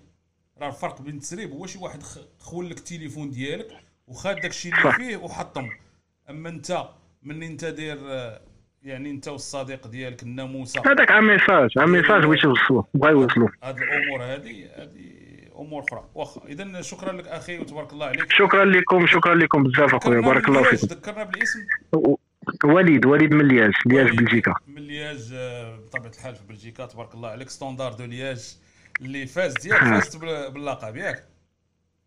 [0.60, 2.02] راه الفرق بين التسريب هو شي واحد
[2.38, 3.66] خول لك التليفون ديالك
[4.06, 4.92] وخاد داك الشيء اللي.
[4.92, 5.68] فيه وحطم.
[6.30, 6.88] أما أنت
[7.22, 8.40] من أنت داير آه،
[8.82, 10.82] يعني أنت والصديق ديالك الناموسة.
[10.86, 15.19] هذاك message message بغيت يوصلوا بغا يوصلوا هاد الأمور هذه هذه
[15.60, 16.04] أمور أخرى.
[16.14, 18.32] واخا اذا شكرا لك أخي وتبارك الله عليك.
[18.32, 20.20] شكرا لكم شكرا لكم بزاف أخويا.
[20.20, 20.86] بارك الله فيكم.
[20.86, 21.58] ذكرنا بالاسم؟
[22.64, 24.54] وليد وليد من لياج لياج بلجيكا.
[24.68, 26.86] من لياج آه، بطبيعة الحال في بلجيكا.
[26.86, 27.48] تبارك الله عليك.
[27.50, 28.56] Standard de Liège
[29.00, 31.24] اللي فاز ديالك فازت بال- باللقب ياك.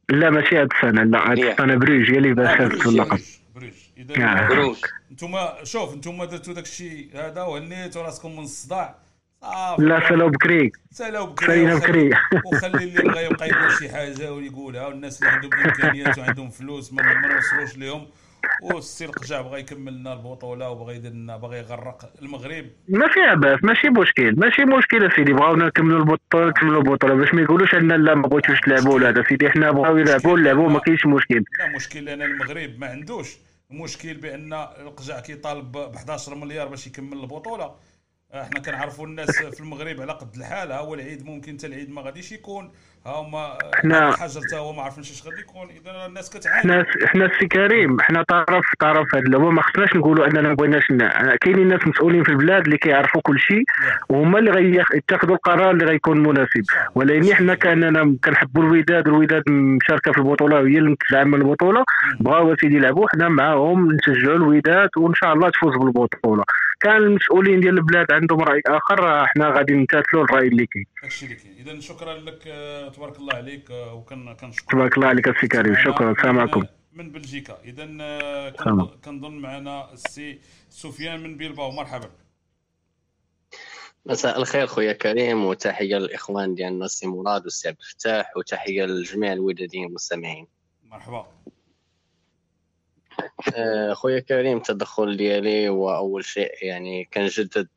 [0.10, 1.40] لا ماشي هاد السنة لا هاد.
[1.40, 3.10] السنة بروج هي اللي آه، فازت باللقب.
[3.10, 3.24] بروج.
[3.56, 3.74] بروج.
[3.98, 4.48] اذا آه.
[4.48, 4.76] بروج.
[5.12, 9.03] انتوما شوف انتوما درتو داك الشيء هذا وهنيتوا راسكم من الصداع.
[9.44, 12.10] صافي لا سالو بكري سالاو بكري سالينا بكري
[12.46, 14.88] وخلي اللي بغى يبقى يقول شي حاجة ويقولها.
[14.88, 18.08] والناس اللي عندهم إمكانيات وعندهم فلوس ما, نوصلوش لهم
[18.62, 22.66] والسي القجع بغى يكمل لنا البطوله وبغى يدير لنا بغى يغرق المغرب.
[22.88, 25.34] ما فيها باس ماشي مشكل ماشي مشكل أسيدي.
[25.34, 27.14] بغاونا نكملوا البطولة نكملوا البطولة.
[27.14, 29.24] باش ما يقولوش أن لا ما بغيتوش تلعبوا ولا هذا.
[29.30, 31.44] سيدي حنا بغاو يلعبوا نلعبوا ما كاينش مشكل.
[31.60, 33.38] لا مشكل لأن المغرب ما عندوش.
[33.72, 37.76] المشكل بأن القجع كيطالب ب 11 مليار باش يكمل البطولة.
[38.42, 42.32] إحنا كنعرفوا الناس في المغرب على قد الحال هو العيد ممكن حتى العيد ما غاديش
[42.32, 42.72] يكون.
[43.06, 45.70] ها هما حنا- حاجة حتى هو ما عارفينش اش غادي يكون.
[45.70, 46.62] إذا الناس كتعاني.
[46.62, 50.88] حنا حنا السي كريم حنا طرف طرف هاد اللعبه ما خصناش نقولوا أننا ما بغيناش
[51.42, 53.64] كاينين ناس مسؤولين في البلاد اللي كيعرفوا كل شيء
[54.10, 56.64] وهما اللي غيتخذوا القرار اللي غيكون مناسب.
[56.96, 61.84] ولكن حنا كاننا كنحبوا الوداد الوداد مشاركة في البطولة وهي اللي متدعمه البطولة.
[62.20, 66.44] بغاو سيدي يلعبوا حنا معاهم نشجعوا الوداد وإن شاء الله تفوز بالبطولة.
[66.80, 70.86] كان المسؤولين ديال البلاد عندهم رأي آخر حنا غادي نمتثلوا الرأي اللي كاين.
[71.04, 71.54] هادشي اللي كاين.
[71.68, 75.76] إذا شكرا لك آه، تبارك الله عليك آه، وكن كنشكر تبارك الله عليك السي كريم.
[75.76, 76.12] شكرا.
[76.12, 76.66] السلام عليكم.
[76.94, 77.62] من بلجيكا.
[77.64, 78.50] اذا آه،.
[79.06, 80.40] كنظن- معنا السي
[80.70, 82.10] سفيان من بيلباو مرحبا.
[84.06, 89.88] مساء الخير خويا كريم وتحية للإخوان ديالنا السي مراد والسي عبد الفتاح وتحية لجميع الوداديين
[89.88, 90.48] المستمعين
[90.84, 91.28] مرحبا.
[93.56, 97.68] آه، خويا كريم التدخل ديالي هو أول شيء يعني كنجدد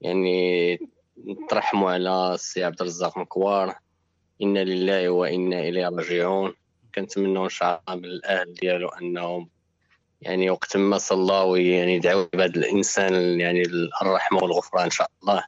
[0.00, 0.78] يعني
[1.26, 3.78] نترحموا على السي عبد الرزاق مكوار
[4.42, 6.54] إنا لله وإنا إليه راجعون.
[6.94, 9.48] كنتمنوا إن شاء الله من الأهل ديالو أنهم
[10.20, 13.62] يعني وقت ما صلاو يعني يدعوا عباد الإنسان يعني
[14.02, 15.44] الرحمة والغفران إن شاء الله.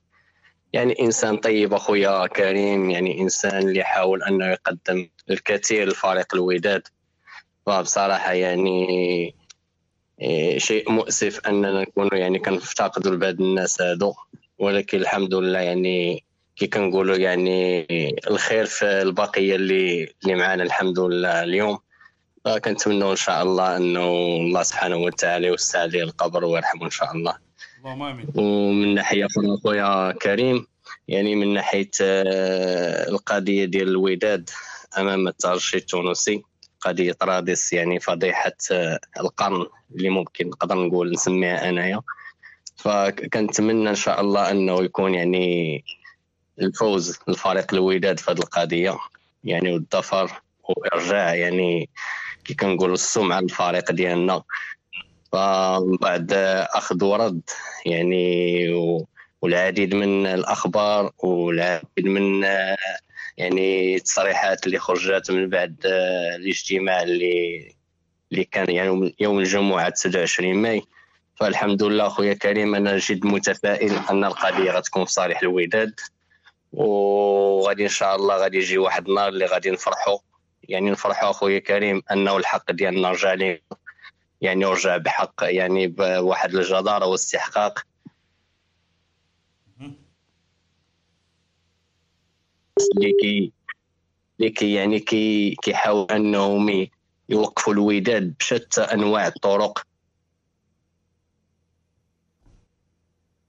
[0.73, 6.89] يعني إنسان طيب أخويا كريم يعني إنسان اللي حاول أنه يقدم الكثير لفريق الوداد.
[7.67, 8.87] فبصراحة يعني
[10.21, 14.15] إيه، شيء مؤسف أننا نكونوا يعني كنفتقدوا لبعض الناس هادو.
[14.61, 16.24] ولكن الحمد لله يعني
[16.57, 17.87] كي كنقولوا يعني
[18.31, 21.78] الخير في البقية اللي اللي معنا الحمد لله اليوم.
[22.45, 24.09] فكنتمنوا إن شاء الله إنه
[24.41, 27.39] الله سبحانه وتعالى يوسع عليه القبر ويرحمه إن شاء الله.
[27.78, 28.27] اللهم آمين.
[28.35, 30.66] ومن ناحية أخرى خويا كريم
[31.09, 34.51] يعني من ناحية آه، القضية ديال الوداد
[34.99, 36.43] أمام الترجي التونسي
[36.81, 39.66] قضية رادس يعني فضيحة آه، القرن
[39.97, 42.01] اللي ممكن نقدر نقول نسميها أنايا.
[42.82, 45.85] فكنتمنى إن شاء الله إنه يكون يعني
[46.61, 48.98] الفوز لفريق الوداد في هذه القضية.
[49.44, 50.31] يعني والظفر
[50.65, 51.89] وارجاع يعني
[52.44, 54.43] كي كنقولوا السمعة للفريق ديالنا.
[55.32, 56.32] فبعد
[56.74, 57.40] أخذ ورد
[57.86, 59.07] يعني و-
[59.43, 62.43] والعديد من الأخبار والعديد من
[63.36, 65.77] يعني التصريحات اللي خرجت من بعد
[66.36, 67.73] الاجتماع اللي
[68.32, 70.82] اللي كان يعني يوم الجمعة 29 ماي.
[71.41, 76.01] فالحمد لله خويا كريم أنا جد متفائل أن القضية غتكون في صالح الوداد.
[76.73, 80.19] وغادي إن شاء الله غادي يجي واحد النهار اللي غادي نفرحوا
[80.62, 83.57] يعني نفرحوا أخويا كريم أنه الحق ديالنا رجع
[84.41, 87.79] يعني رجع بحق يعني بواحد الجدارة واستحقاق.
[92.97, 93.53] اللي كي
[94.41, 96.89] اللي كي يعني كي كيحاول أنهم
[97.29, 99.90] يوقفوا الوداد بشتى أنواع الطرق.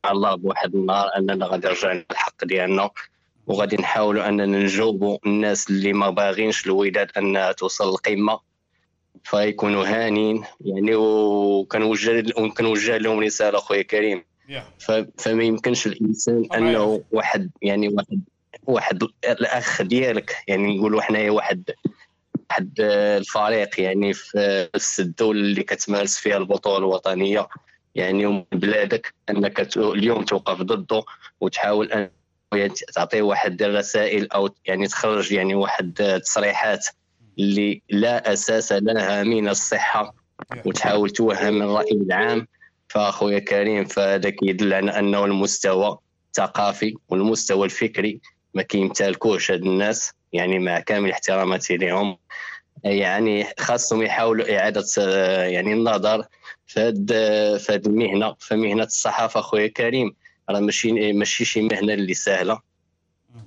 [0.06, 2.90] الله بواحد النهار أننا غادي نرجع الحق ديالنا
[3.48, 8.40] وغادي نحاولوا أننا نجاوبوا الناس اللي ما باغينش الوداد أنها توصل للقمه
[9.23, 14.23] فيكونوا هانين يعني وكنوجه وكنوجه لهم رسالة أخويا كريم.
[15.18, 18.22] فما يمكنش الإنسان أنه واحد يعني واحد
[18.68, 21.72] واحد الأخ ديالك يعني نقولوا حنايا واحد
[22.49, 27.48] واحد آه، الفريق يعني في نفس الدولة اللي كتمارس فيها البطولة الوطنية.
[27.95, 31.03] يعني ومن بلادك أنك اليوم توقف ضده
[31.41, 32.09] وتحاول أن
[32.53, 36.88] يعني تعطيه واحد الرسائل أو يعني تخرج يعني واحد آه، تصريحات
[37.39, 40.15] اللي لا أساس لها من الصحة
[40.65, 42.47] وتحاول توهم الرأي العام.
[42.91, 45.97] فأخويا كريم فهذا كيدل على أنه المستوى
[46.27, 48.22] الثقافي والمستوى الفكري
[48.53, 52.18] ما كيمتلكوش هاد الناس يعني مع كامل احتراماتي لهم.
[52.84, 56.26] يعني خاصهم يحاولوا إعادة آه، يعني النظر
[56.72, 57.07] في هاد
[57.60, 60.15] في هاد المهنه فمهنة الصحافة أخويا كريم.
[60.49, 62.60] راه ماشي ماشي شي مهنة اللي سهلة.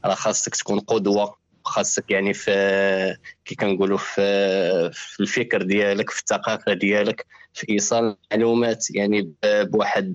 [0.05, 1.37] راه خاصك تكون قدوة.
[1.65, 8.87] خاصك يعني في كي كنقولوا في في الفكر ديالك في الثقافة ديالك في إيصال المعلومات
[8.91, 10.15] يعني بواحد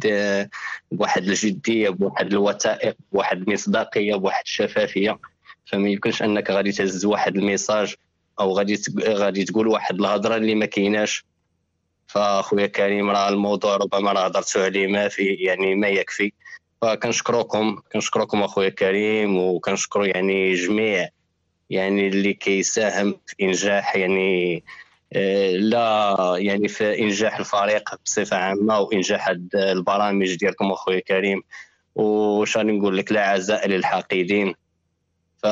[0.91, 5.19] بواحد الجدية بواحد الوثائق بواحد المصداقية بواحد الشفافية.
[5.65, 7.95] فما يمكنش أنك غادي تهز واحد الميساج
[8.39, 11.25] أو غادي غادي تقول واحد الهضرة اللي ما كايناش.
[12.09, 16.33] فأخويا كريم راه الموضوع ربما راه هضرتوا عليه ما في يعني ما يكفي.
[16.81, 21.07] فكنشكركم كنشكركم أخويا كريم وكنشكروا يعني جميع
[21.69, 24.63] يعني اللي كيساهم في إنجاح يعني
[25.13, 31.41] آه، لا يعني في إنجاح الفريق بصفة عامة وإنجاح البرامج ديالكم أخويا كريم.
[31.95, 34.53] وش راني نقول لك؟ لا عزاء للحاقدين.
[35.43, 35.45] ف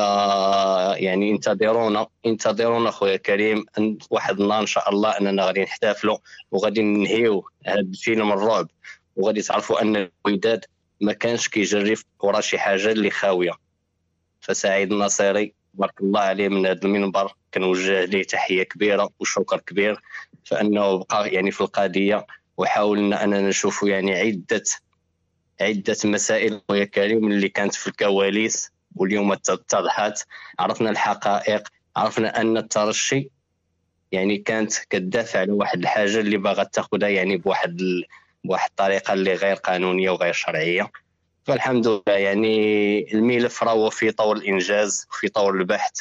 [1.02, 3.66] يعني انتظرونا انتظرونا أخويا كريم
[4.10, 6.18] واحد النهار إن شاء الله أننا غادي نحتفلوا
[6.50, 8.68] وغادي ننهيو هذا الفيلم الرعب
[9.16, 10.64] وغادي تعرفوا أن الوداد
[11.00, 13.52] ما كانش كيجري ورا شي حاجة اللي خاوية.
[14.40, 20.00] فسعيد الناصري تبارك الله عليه من هذا المنبر كنوجه ليه تحية كبيرة وشكر كبير
[20.44, 24.64] فأنه بقى يعني في القضية وحاولنا أننا نشوفوا يعني عدة
[25.60, 30.26] عدة مسائل خويا كريم اللي كانت في الكواليس واليوم اتضحت
[30.58, 33.30] عرفنا الحقائق عرفنا أن الترشي
[34.12, 38.04] يعني كانت كتدافع على واحد الحاجة اللي باغا تاخذها يعني بواحد ال...
[38.44, 40.90] بواحد الطريقة اللي غير قانونية وغير شرعية.
[41.44, 45.92] فالحمد لله يعني الملف راهو في طور الإنجاز في طور البحث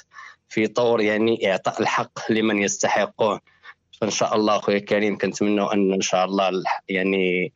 [0.49, 3.41] في طور يعني إعطاء الحق لمن يستحقه
[4.01, 7.53] فإن شاء الله أخويا كريم كنتمنى أن إن شاء الله يعني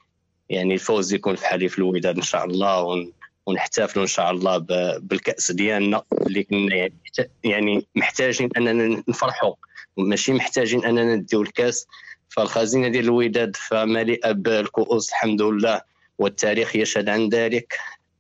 [0.50, 3.12] يعني الفوز يكون في حليف الوداد إن شاء الله
[3.52, 4.58] ونحتفلوا إن شاء الله
[4.98, 6.90] بالكأس ديالنا اللي كنا
[7.44, 9.54] يعني, محتاجين أننا نفرحوا.
[9.98, 11.88] ماشي محتاجين أننا نديو الكأس.
[12.30, 15.82] فالخزينة ديال الوداد فمليئة بالكؤوس الحمد لله
[16.20, 17.78] والتاريخ يشهد عن ذلك.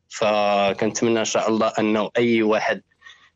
[0.09, 2.81] فكنتمنى إن شاء الله أنه أي واحد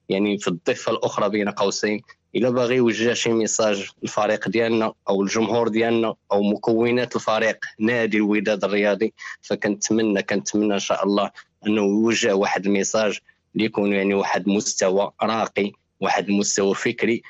[0.10, 2.02] يعني في الضفة الأخرى بين قوسين
[2.36, 8.64] إلا باغي يوجه شي ميساج للفريق ديالنا أو الجمهور ديالنا أو مكونات الفريق نادي الوداد
[8.64, 11.32] الرياضي فكنتمنى كنتمنى إن شاء الله
[11.68, 13.20] أنه يوجه واحد ال message
[13.56, 17.22] اللي يكون يعني واحد مستوى راقي واحد المستوى فكري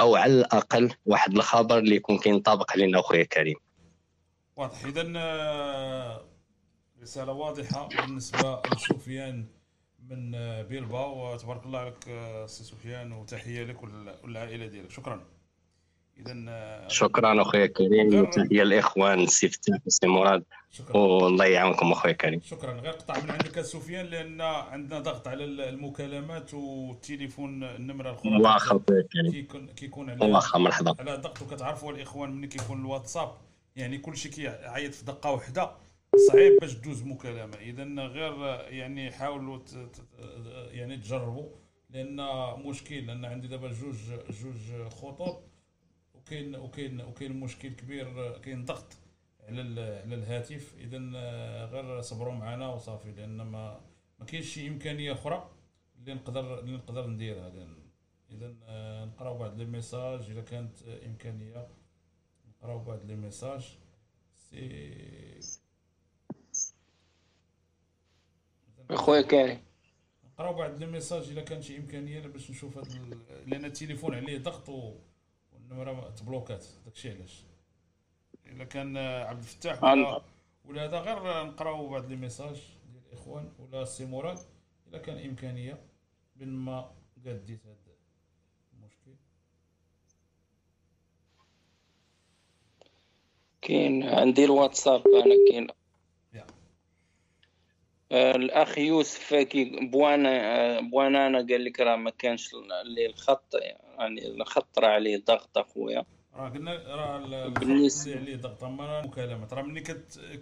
[0.00, 3.56] أو على الأقل واحد الخبر اللي يكون كينطبق علينا أخويا كريم
[4.56, 4.84] واضح.
[4.84, 6.24] اذا آه،
[7.02, 7.88] رسالة واضحة.
[7.88, 9.46] بالنسبة لسفيان
[10.08, 14.90] من آه، بيلباو تبارك الله عليك آه، سي سفيان وتحية لك والعائله ديالك.
[14.90, 15.26] شكرا.
[16.18, 20.44] اذا آه، شكرا أخويا كريم وتحيه الإخوان سي فتاح وسي مراد
[20.94, 22.72] والله يعاونكم أخويا كريم شكرا.
[22.72, 28.42] غير قطع من عندك سفيان لأن عندنا ضغط على المكالمات والتليفون النمرة الأخرى.
[28.42, 28.80] واخا
[29.30, 30.96] كيكون كيكون على واخا مرحبا.
[30.98, 31.42] على ضغط.
[31.42, 33.32] وكتعرفوا الإخوان ملي كيكون الواتساب
[33.76, 35.70] يعني كلشي كيعيط في دقة واحدة
[36.28, 37.56] صعيب باش دوز مكالمة.
[37.56, 38.34] اذا غير
[38.70, 39.58] يعني حاولوا
[40.70, 41.48] يعني تجربوا
[41.90, 42.26] لأن
[42.64, 43.96] مشكل لأن عندي دابا جوج
[44.42, 45.53] جوج خطوط.
[46.24, 48.96] وكاين وكاين وكاين مشكل كبير كاين ضغط
[49.40, 49.60] على
[50.04, 50.74] على الهاتف.
[50.78, 50.98] اذا
[51.64, 53.80] غير صبروا معنا وصافي لأن ما
[54.18, 55.50] ما كاينش شي إمكانية أخرى
[55.98, 57.52] اللي نقدر اللي نقدر نديرها
[58.30, 58.54] اذا
[59.04, 60.30] نقراو بعض les messages.
[60.30, 61.66] إذا كانت إمكانية
[62.48, 63.78] نقراو بعض les messages.
[64.38, 65.40] سي
[68.90, 69.60] أخويا كريم
[70.24, 73.50] نقراو بعض les messages الا كان شي إمكانية باش نشوف هاد ال...
[73.50, 74.98] لأن التليفون عليه ضغط و...
[75.70, 77.44] والنمره تبلوكات داكشي علاش؟
[78.46, 80.22] إلا كان عبد الفتاح ولا
[80.64, 82.62] ولا هذا غير نقراو بعض les messages
[82.92, 84.38] ديال الاخوان ولا السي مراد
[84.88, 85.82] إلا كان إمكانية
[86.36, 86.90] بين ما
[87.26, 87.76] قديت هذا
[88.72, 89.14] المشكل.
[93.62, 95.66] كاين عندي الواتساب أنا كاين.
[98.12, 103.54] آه، الأخ يوسف كي بوانا آه، بوانا قال لك راه ما كانش اللي الخط
[103.98, 104.38] يعني
[104.78, 106.04] راه عليه ضغط أخويا.
[106.34, 108.64] راه قلنا راه بالنسبة عليه ضغط.
[108.64, 109.52] أما المكالمات.
[109.52, 109.80] راه ملي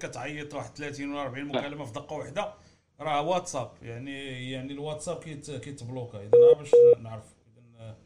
[0.00, 2.54] كتعيط واحد 30 ولا 40 مكالمة في دقة واحدة
[3.00, 3.70] راه واتساب.
[3.82, 5.16] يعني يعني الواتساب
[5.58, 6.18] كيتبلوكا.
[6.18, 6.70] اذا باش
[7.02, 7.24] نعرف.
[7.46, 7.96] اذا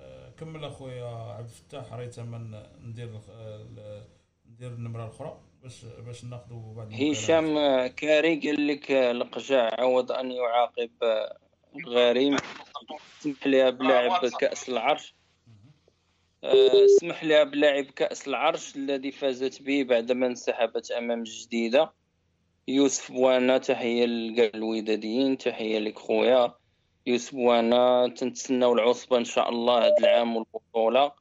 [0.00, 1.92] آه، كمل أخويا عبد الفتاح.
[1.92, 3.20] ريت من ندير
[4.50, 7.56] ندير النمرة الأخرى باش باش ناخذوا بعض هشام
[7.86, 10.90] كاري قال لك القجاع عوض أن يعاقب
[11.76, 12.36] الغريم.
[13.20, 15.14] سمح لها بلاعب كأس العرش.
[16.44, 21.92] اسمح لها بلاعب كأس العرش الذي فازت به بعدما انسحبت أمام جديدة.
[22.68, 26.54] يوسف بوانا تحية للوداديين تحية لك خويا.
[27.06, 31.12] يوسف بوانا تنتسناو العصبة إن شاء الله هذا العام والبطولة.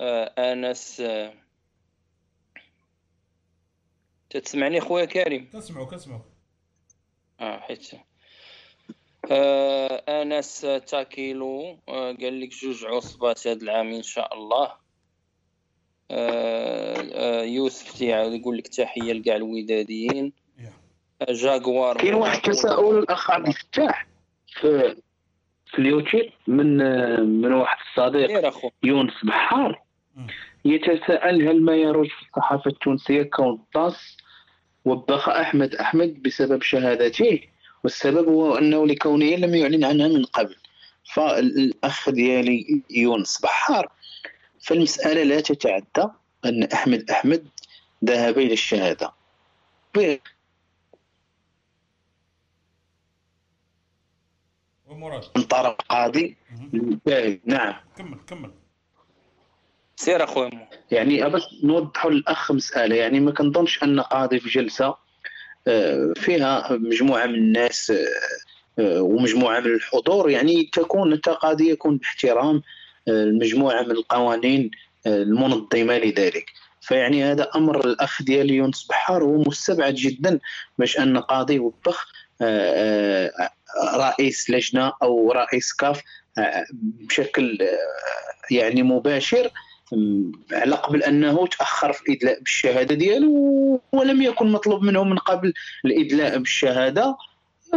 [0.00, 1.34] آه، آنس آه
[4.30, 6.20] تسمعني خويا كريم؟ كنسمعو كنسمعو
[7.40, 7.90] آه حيت.
[9.30, 14.72] آه آنس تاكيلو آه قال لك جوج عصبات هذا العام إن شاء الله.
[16.10, 20.32] آه يوسف تيعاود يقول لك تحية لكاع الوداديين.
[21.28, 21.96] جاكوار.
[21.96, 24.06] كاين واحد التساؤل الأخ عبد الفتاح
[24.60, 24.96] في
[25.66, 26.76] في اليوتيوب من
[27.20, 29.82] من واحد الصديق يونس بحار.
[30.64, 34.16] يتساءل هل ما يروج في الصحافة التونسية كون طاس
[34.84, 37.40] وبخ أحمد أحمد بسبب شهادته؟
[37.84, 40.56] والسبب هو أنه لكونه لم يعلن عنها من قبل.
[41.14, 43.92] فالأخ ديالي يونس بحار
[44.60, 46.08] فالمسألة لا تتعدى
[46.44, 47.48] أن أحمد أحمد
[48.04, 49.12] ذهب إلى الشهادة.
[54.86, 55.24] ومراد.
[55.36, 56.36] من طرف قاضي
[57.44, 57.74] نعم.
[57.96, 58.50] كمل كمل.
[59.96, 62.96] سير اخويا يعني بس نوضحوا للأخ مسألة.
[62.96, 64.96] يعني ما كنظنش أن قاضي في جلسة
[66.16, 68.06] فيها مجموعة من الناس آه،
[68.78, 70.30] آه، ومجموعة من الحضور.
[70.30, 72.62] يعني تكون التقاضي يكون باحترام
[73.08, 74.70] آه، المجموعة من القوانين
[75.06, 76.46] آه، المنظمة لذلك.
[76.80, 80.38] فيعني هذا أمر الأخ ديالي يونس بحار هو مستبعد جدا
[80.78, 82.12] باش أن قاضي وبخ
[82.42, 83.50] آه، آه،
[83.96, 86.02] رئيس لجنة أو رئيس كاف
[86.38, 89.50] آه، بشكل آه، يعني مباشر.
[90.52, 95.54] على قبل أنه تأخر في الإدلاء بالشهادة ديالو ولم يكن مطلوب منه من قبل
[95.84, 97.16] الإدلاء بالشهادة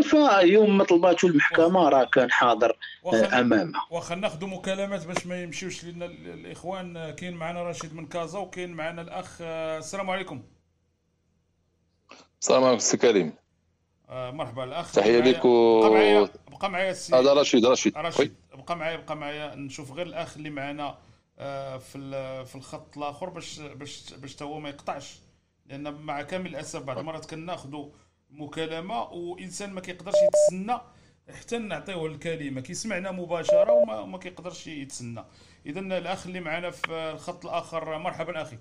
[0.01, 2.75] فيوم ما طلباته المحكمة راه كان حاضر آه،
[3.07, 3.73] واخا أمامه.
[3.91, 6.97] واخا ناخذوا مكالمات باش ما يمشيوش لنا ال- الإخوان.
[6.97, 10.41] آه، كاين معنا رشيد من كازا وكاين معنا الأخ آه، السلام عليكم.
[12.41, 13.33] السلام عليكم سي كريم.
[14.09, 14.95] آه، مرحبا الأخ.
[14.95, 16.29] بقى لك و- بقى معايا
[16.59, 17.97] بقى معايا السي هذا رشيد رشيد.
[17.97, 20.97] رشيد بقى معايا بقى معايا نشوف غير الأخ اللي معنا.
[21.79, 25.19] في ال- في الخط الآخر باش باش باش هو ما يقطعش.
[25.65, 27.89] لأن مع كامل الأسف بعض المرات كناخذوا
[28.29, 30.79] مكالمة وانسان ما كيقدرش يتسنى
[31.29, 32.61] حتى نعطيوه الكلمة.
[32.61, 35.23] كيسمعنا مباشرة وما ما كيقدرش يتسنى.
[35.65, 38.57] اذا الأخ اللي معنا في الخط الآخر مرحبا أخي.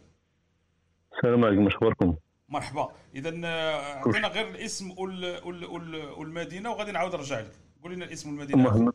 [1.17, 2.17] السلام عليكم أخباركم؟
[2.49, 2.93] مرحبا.
[3.15, 3.47] اذا
[3.99, 7.53] عطينا غير الاسم وال- وال- وال- والمدينة وغادي نعاود نرجع لك.
[7.83, 8.63] قول لنا الاسم والمدينة.
[8.63, 8.93] محمد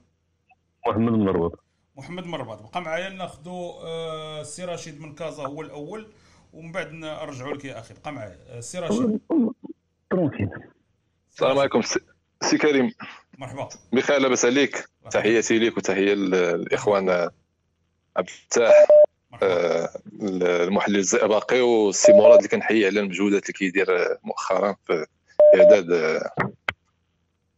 [0.88, 1.64] محمد من الرباط
[2.00, 6.08] محمد مرباط بقى معايا ناخذوا آه، السي رشيد من كازا هو الأول
[6.54, 7.94] ومن بعد نرجعوا لك يا أخي.
[7.94, 9.20] بقى معايا آه، السي رشيد.
[10.12, 10.50] tranquille
[11.32, 11.82] السلام عليكم.
[12.42, 12.92] سي- كريم.
[13.38, 13.70] مرحبا.
[13.94, 14.86] بخير لاباس عليك.
[15.12, 17.10] تحياتي لك وتحية للإخوان
[18.18, 18.74] عبد الفتاح
[19.44, 19.90] آه،
[20.42, 25.06] المحلل الزئبقي والسي مراد اللي كنحيي على المجهودات اللي كيدير مؤخرا في
[25.56, 25.92] إعداد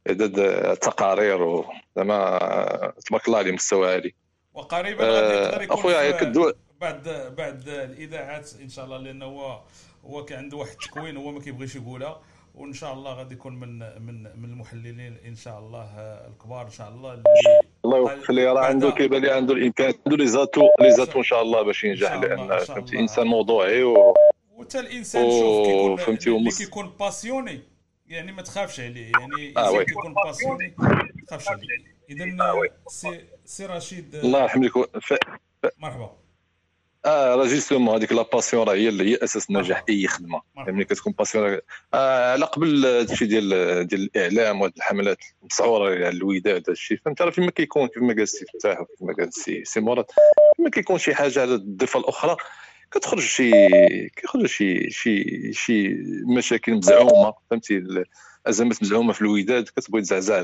[0.10, 2.14] إعداد التقارير وزعما
[2.44, 4.14] آه، تبارك الله عليه مستوى عالي.
[4.54, 9.26] وقريبا غادي يقدر آه، يكون أخويا في- كدو بعد بعد الإذاعات إن شاء الله لأنه
[9.26, 9.62] هو
[10.06, 12.22] هو كان عنده واحد التكوين هو ما كيبغيش يقولها
[12.56, 16.72] وإن شاء الله غادي يكون من من من المحللين إن شاء الله آه، الكبار إن
[16.72, 17.24] شاء الله اللي
[17.86, 18.46] الله يوفق لي.
[18.46, 21.84] راه عنده كيبان لي عنده الامكانيات عنده les atouts les atouts إن شاء الله باش
[21.84, 24.14] ينجح لأن فهمتي إنسان موضوعي و
[24.58, 27.60] وحتى الإنسان شوف كيكون فهمتي اللي كيكون passionné
[28.08, 29.84] يعني ما تخافش عليه يعني آه،.
[29.84, 31.62] كيكون passionné ما تخافش عليه.
[32.12, 32.26] اذا
[32.88, 35.14] سي سي رشيد آه، الله يرحم لك و- ف...
[35.80, 36.18] مرحبا.
[37.06, 40.42] آه راه justement هذيك la passion راه هي اللي هي أساس نجاح أي خدمة.
[40.56, 41.60] فهمني؟ كتكون passion.
[41.94, 47.22] آه على قبل هادشي ديال ديال الإعلام وهاد الحملات المسعوره على الوداد هذا الشيء فهمت؟
[47.22, 50.06] راه فيما كيكون كيف ما قال السي فتاح وكيف ما قال السي سي مراد
[50.58, 52.38] فيما كيكون شي حاجة على الضفه الأخرى
[52.92, 53.52] كتخرج شي
[54.10, 55.88] كيخرج شي شي شي
[56.38, 57.84] مشاكل مزعومة فهمتي؟
[58.46, 60.44] الازمات مزعومة في الوداد كتبغي تزعزع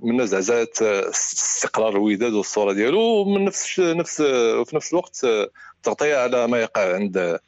[0.00, 4.20] من زعزعت استقرار الوداد والصورة ديالو ومن نفس نفس
[4.60, 5.26] وفي نفس الوقت
[5.82, 7.38] تغطية على ما يقع عند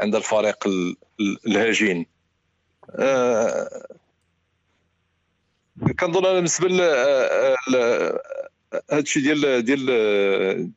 [0.00, 2.06] عند الفريق ال- ال- الهجين.
[2.90, 3.86] آه،
[6.00, 6.66] كنظن أنا بالنسبة
[8.90, 9.86] هذا الشيء ديال ديال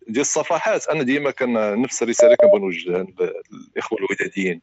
[0.08, 3.08] ديال الصفحات أنا ديما كان نفس الرسالة كنبغي نوجهها
[3.52, 4.62] للإخوة الوداديين.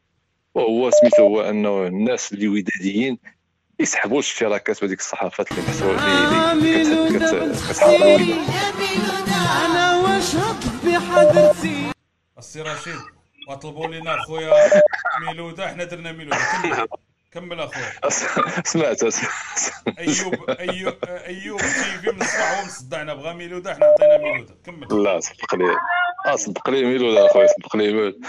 [0.53, 3.17] وهو سميتو هو أنه الناس اللي وداديين
[3.79, 6.07] يسحبوا الاشتراكات بهذيك الصحافات اللي محتوى اللي
[9.65, 11.91] أنا واش ربي حضرتي؟
[12.37, 12.99] السي رشيد
[13.49, 14.53] وطلبوا لنا خويا
[15.27, 16.87] ميلوده حنا درنا ميلوده كمل.
[17.31, 18.09] كمل أخويا.
[18.65, 24.55] سمعت أيوب أيوب أيوب تي في من الصباح هو مصدعنا بغى ميلوده حنا عطينا ميلوده
[24.65, 25.03] كمل.
[25.03, 25.65] لا صدق لي.
[25.65, 25.77] آه
[26.35, 28.25] صدق لي ميلود اخويا صدق لي ميلود.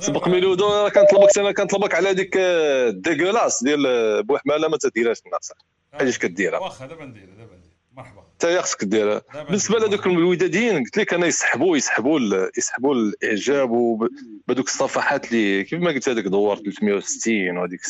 [0.00, 5.18] صدق ميلود راه كنطلبك أنا كنطلبك على ديك آه، الديغولاس ديال آه، بوحماله ما تديرهاش
[5.26, 5.52] الناس.
[5.92, 7.60] حاجة كديرها؟ واخا دابا ندير دابا
[7.96, 8.22] مرحبا.
[8.32, 9.22] انت خصك ديرها.
[9.44, 12.20] بالنسبة لهذوك الوداديين قلت لك أنا يسحبوا يسحبوا
[12.58, 17.80] يسحبوا الإعجاب وبهذوك الصفحات اللي كيف ما قلت هذاك دوار 360 وهذيك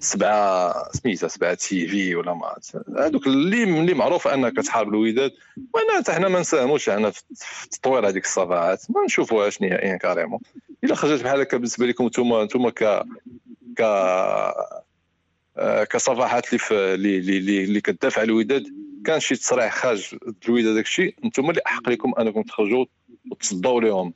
[0.00, 2.54] سبعة سميتها سبعة تي في ولا ما.
[2.98, 5.32] هذوك اللي اللي معروف انها كتحارب الوداد
[5.74, 10.40] وأنا حتى حنا ما نساهموش أنا في تطوير هذيك الصفحات ما نشوفوهاش نهائيا carrément.
[10.84, 13.02] إلا خرجت بحال هكا بالنسبة لكم أنتم أنتم ك
[13.76, 13.80] ك
[15.58, 18.66] آه، كصفحات اللي في اللي اللي اللي, كتدافع على الوداد
[19.04, 20.14] كان شي تصريح خارج
[20.48, 22.84] الوداد داك الشيء أنتم اللي أحق لكم أنكم تخرجوا
[23.30, 24.12] وتصدوا لهم.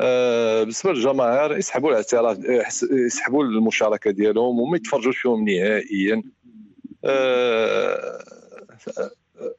[0.00, 6.22] بالنسبة للجماهير يسحبوا الاعتراف آه، يسحبوا المشاركة ديالهم وما يتفرجوش فيهم نهائيا.
[7.04, 8.24] آه،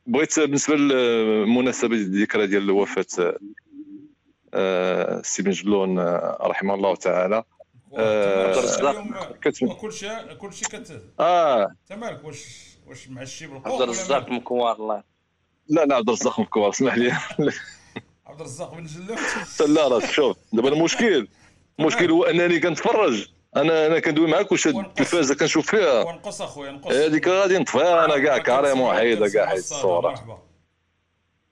[0.08, 3.36] بغيت بالنسبة للمناسبة الذكرى ديال وفاة
[4.54, 7.44] آه، السي بن جلون آه، رحمه الله تعالى.
[7.98, 8.54] آه،
[9.44, 9.74] كل شيء
[10.34, 11.64] كل شيء كت آه.
[11.64, 12.46] انت مالك واش
[12.88, 15.04] واش معشي بالقوق عبد الرزاق مكوار الله.
[15.68, 17.14] لا لا عبد الرزاق مكوار اسمح لي.
[18.32, 19.20] عبد الرزاق بن جلوت
[19.70, 21.28] لا راه شوف دابا المشكل
[21.80, 23.28] المشكل هو أنني كنتفرج.
[23.56, 26.04] أنا أنا كندوي معاك وشاد التلفازه كنشوف فيها.
[26.04, 26.92] ونقص أخويا نقص.
[26.92, 30.42] هذيك غادي نطفيها أنا كاع كاريمون حيدها كاع حيد الصورة.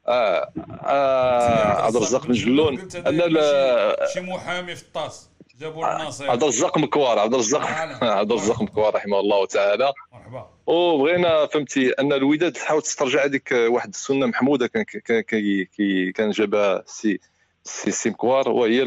[0.07, 0.51] آه
[0.83, 5.28] آه عبد الرزاق بن جلون أنا لا شي محامي في الطاس.
[5.59, 7.65] جابوا له الناصير عبد الرزاق مكوار عبد الرزاق.
[8.19, 9.93] عبد الرزاق مكوار رحمه الله تعالى.
[10.13, 10.49] مرحبا.
[10.67, 15.21] وبغينا فهمتي أن الوداد تحاول تسترجع هذيك واحد السنة محمودة كان كان
[16.11, 17.19] كان, جابها سي
[17.63, 18.83] سي سي مكوار وهي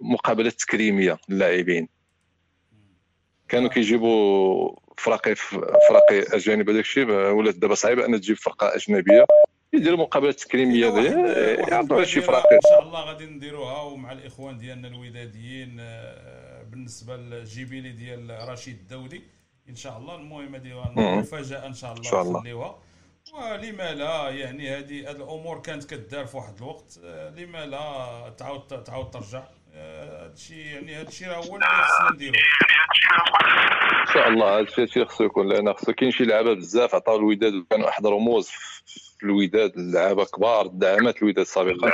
[0.00, 1.88] المقابله التكريميه للاعبين.
[3.48, 5.34] كانوا كيجيبوا فراقي
[5.88, 9.26] فراقي أجانب هذاك الشيء ولات دابا صعيبة أن تجيب فرقة أجنبية.
[9.74, 10.86] يديروا مقابلات تكريميه
[11.68, 17.35] يعطوا شي فراقي إن شاء الله غادي نديروها ومع الإخوان ديالنا الوداديين آه، بالنسبة لل
[17.35, 19.22] jubilé ديال رشيد الدولي.
[19.68, 20.92] إن شاء الله المهم هذه.
[20.96, 22.38] مفاجاه إن شاء الله.
[22.38, 22.78] نخليوها.
[23.34, 27.00] ولما لا يعني هذه هذه الأمور كانت كدار في واحد الوقت.
[27.04, 29.42] آه، لما لا تعاود تعاود ترجع.
[29.74, 32.34] آه، هذا الشيء يعني هذا الشيء راه هو اللي خصنا نديرو.
[34.00, 34.54] إن شاء الله.
[34.54, 38.06] هذا الشيء هادشي خصو يكون لأن خصو كاين شي لعابه بزاف عطاو الوداد وكانوا احد
[38.06, 38.50] رموز
[39.24, 41.90] الوداد لعابه كبار دعمات الوداد سابقا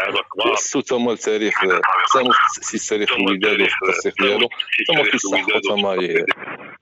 [0.47, 1.55] واسسوا تما التاريخ
[2.15, 4.49] ساهموا في تاسيس تاريخ الوداد وفي الترسيخ ديالو
[4.89, 6.25] ثم كيستحقوا تما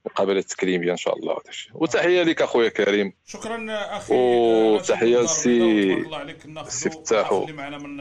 [0.05, 1.37] مقابلة تكريميه إن شاء الله.
[1.73, 3.13] وتحية لك أخويا كريم.
[3.25, 7.97] شكرا أخي وتحيه لسي تبارك الله عليك ناخذ سي فتاح اللي معنا من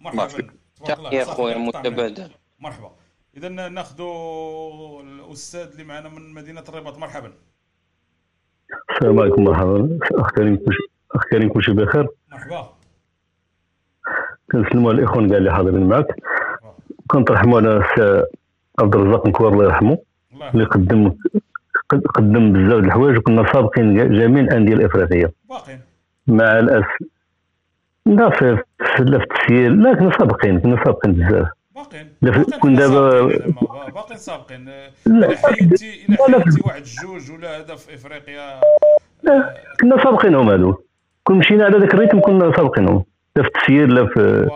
[0.00, 0.26] مرحبا.
[0.28, 0.46] فيك.
[0.84, 1.14] تبارك الله.
[1.14, 1.86] يا صافي، خويا نقطع معك.
[1.86, 2.30] متبادل.
[2.58, 2.92] مرحبا.
[3.36, 6.98] اذا ناخذوا الأستاذ اللي معنا من مدينة الرباط.
[6.98, 7.32] مرحبا.
[8.90, 9.98] السلام عليكم مرحبا.
[10.12, 10.64] أخ كريم
[11.14, 12.08] اخ كريم كلشي بخير.
[12.32, 12.68] مرحبا.
[14.52, 16.06] كنسلموا على الإخوان كاع اللي حاضرين معك
[17.10, 18.24] كنترحموا على السي
[18.80, 19.98] عبد الرزاق مكوار الله يرحمه
[20.54, 21.12] اللي قدم
[21.88, 25.32] قد- قدم بزاف د الحوايج وكنا سابقين جميع الأندية الإفريقية.
[25.48, 25.80] باقين
[26.26, 26.98] مع الاسف
[28.06, 28.58] لا في
[29.00, 31.48] التسيير لا كنا سابقين كنا سابقين بزاف.
[32.60, 33.22] كون دابا
[33.94, 34.64] باقين سابقين.
[35.06, 35.36] لا.
[35.36, 36.44] حيدتي إلى لا، لا.
[36.44, 38.60] حيدتي واحد جوج ولا هذا في إفريقيا.
[39.22, 40.74] لا، كنا سابقينهم هادو.
[41.26, 43.04] كون مشينا على ذاك الريتم كنا سابقينهم.
[43.36, 44.48] لا في التسيير لا في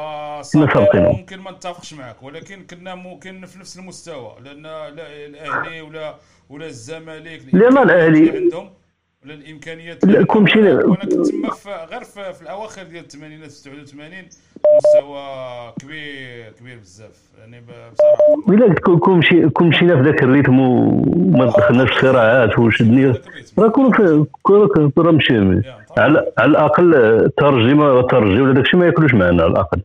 [0.53, 1.17] كنا سابقينهم.
[1.17, 4.89] ممكن ما نتفقش معك ولكن كنا ممكن في نفس المستوى لأن لا
[5.27, 6.15] الأهلي ولا
[6.51, 8.71] ولا الزمالك لا، ما اللي عندهم.
[9.25, 10.21] ولا الإمكانيات لا،.
[10.43, 14.25] مشينا- وأنا كنت تما غير في, في الأواخر ديال الثمانينات 89
[14.77, 15.23] مستوى
[15.81, 17.11] كبير كبير بزاف.
[17.39, 18.23] يعني بصراحة.
[18.49, 23.07] ولا كون كون مشي كون مشينا في ذاك الريتم وما دخلناش في صراعات وشدني
[23.59, 23.93] راه كون
[24.99, 25.35] راه مشي
[25.97, 29.81] على على الأقل الترجمه والترجي ولا داكشي ما ياكلوش معنا على الأقل.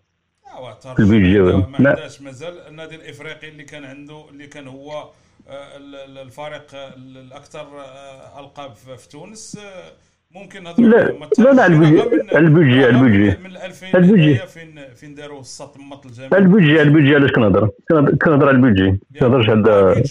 [0.95, 5.09] في البيدجي ما عندهاش مازال النادي الإفريقي اللي كان عنده اللي كان هو
[5.47, 9.91] الفريق آه، الاكثر آه، القاب في تونس آه،
[10.31, 10.97] ممكن نهضروا لا
[11.39, 14.45] لا لا على تهضرش البيدجي من- على البيدجي على البيدجي من 2000 على البيدجي هنايا
[14.45, 16.05] فين فين داروا السطمط
[16.37, 17.69] البيدجي على البيدجي علاش كنهضر
[18.21, 20.03] كنهضر على البيدجي ما كنهضرش على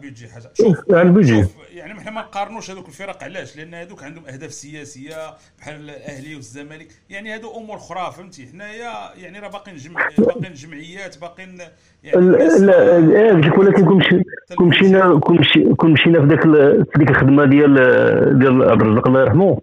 [0.00, 0.50] بيجي حاجة.
[0.54, 4.52] شوف على البيدجي شوف يعني إحنا ما نقارنوش هذوك الفرق علاش؟ لأن هذوك عندهم أهداف
[4.52, 5.16] سياسية
[5.58, 6.88] بحال الأهلي والزمالك.
[7.10, 11.58] يعني هذو أمور أخرى فهمتي؟ حنايا يعني راه باقيين جمع باقيين جمعيات باقيين
[12.04, 14.22] يعني لا لا قلت لك ولكن كون مشي-
[14.56, 17.74] كون مشينا كون مشي- كون مشينا في ذاك ال- في ديك الخدمة ديال
[18.38, 19.60] ديال عبد الرزاق الله يرحمه.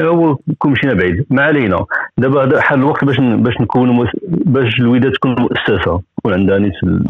[0.00, 1.26] هو كون مشينا بعيد.
[1.30, 1.86] ما علينا.
[2.18, 6.00] دابا هذا حان الوقت باش باش نكونوا باش الوداد تكون مؤسسة.
[6.18, 7.04] يكون عندها نيت ال-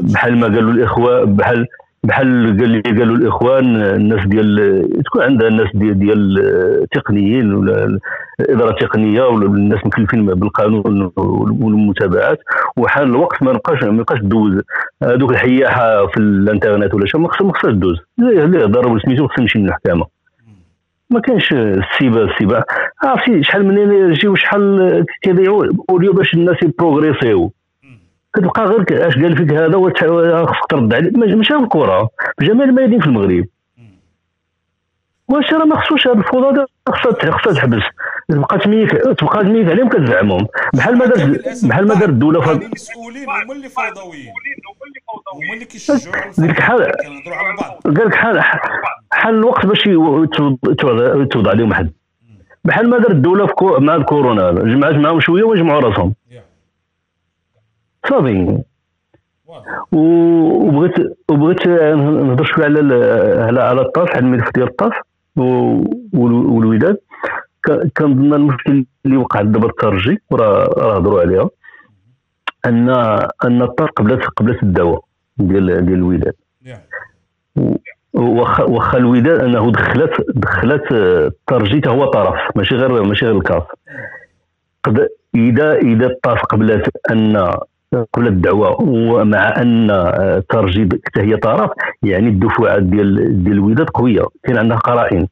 [0.00, 1.66] بحال ما قالوا الاخوان بحال
[2.04, 6.38] بحال قال لي قالوا الاخوان الناس ديال تكون عندها الناس ديال ديال
[6.82, 7.98] التقنيين ولا
[8.40, 11.12] الإدارة التقنية ولا الناس مكلفين بالقانون
[11.60, 12.38] والمتابعات.
[12.76, 14.62] وحال الوقت ما نبقاش ما يبقاش دوز
[15.02, 19.40] هذوك الحياحة في الانترنت ولا شي ما خصها ما خصهاش دوز اللي ضرب سميتو خصها
[19.40, 20.06] يمشي للمحكمة.
[21.10, 22.62] ما كاينش السيبه السيبة.
[23.04, 27.52] عرفتي شحال من énergie وشحال كيضيعوا؟ au lieu باش الناس ي progresse يو.
[28.38, 31.10] كتبقى غير اش قال فيك هذا خصك ترد عليه.
[31.10, 32.08] ماشي الكره
[32.40, 33.44] جميع الميادين في المغرب.
[35.28, 36.66] واش راه ما خصوش هذا الفوضى هذا.
[36.88, 37.82] خصها خصها تحبس.
[38.28, 40.46] تبقى تميك تبقى تميك عليهم كتزعمهم.
[40.74, 44.32] بحال ما دارت بحال ما دارت الدولة في هاد- المسؤولين هما اللي فوضويين.
[45.34, 46.92] هما اللي كيشجعوا قال لك حال
[47.84, 48.40] قال لك حال
[49.12, 51.90] حال الوقت باش يتوضع عليهم حد.
[52.64, 54.50] بحال ما دارت الدولة مع الكورونا.
[54.52, 56.14] جمعت معاهم شوية وجمعوا راسهم.
[56.30, 56.42] صافي
[59.92, 62.80] و- وبغيت وبغيت نهضر شوية على
[63.42, 64.92] على على الطاس على الملف ديال الطاس
[66.14, 66.96] والوداد.
[67.96, 71.50] كنظن المشكل اللي وقع دابا الترجي وراه راه هضروا عليها
[72.66, 72.88] ان
[73.44, 75.00] أن الطاس قبلت قبلت الدواء
[75.36, 76.34] ديال ديال الوداد.
[78.14, 83.62] واخا واخا الوداد أنه دخلت دخلت الترجي هو طرف ماشي غير ماشي غير الكاس
[84.84, 87.36] قد اذا إذا الطاس قبلت أن
[87.94, 91.70] قبل الدعوة ومع أن آه، ترجي حتى هي طرف
[92.02, 94.24] يعني الدفعات ديال ديال الوداد قوية.
[94.44, 95.28] كاين عندها قرائن.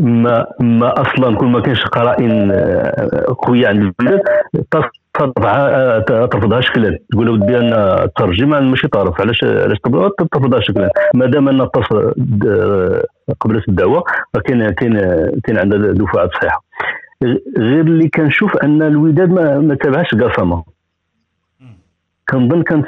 [0.00, 4.20] ما ما أصلا كل ما كانش قرائن آه، قوية عند الوداد
[5.14, 6.98] ترفضها ترفضها شكلا.
[7.12, 9.20] تقول ودي أنا الترجمه ماشي طرف.
[9.20, 9.78] علاش علاش
[10.32, 10.90] ترفضها؟ شكلا.
[11.14, 13.02] ما دام أن التص- د-
[13.40, 14.04] قبل الدعوة
[14.34, 14.92] فكاين كاين
[15.44, 16.64] كاين عندها دفعات صحيحة.
[17.58, 20.64] غير اللي كنشوف أن الوداد ما, ما تابعش قسمه
[22.30, 22.86] كنظن كانت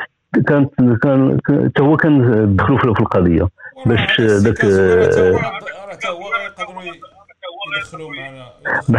[0.48, 0.70] كانت
[1.02, 3.48] كان حتى هو كان دخلوا في القضية.
[3.86, 4.64] باش ذاك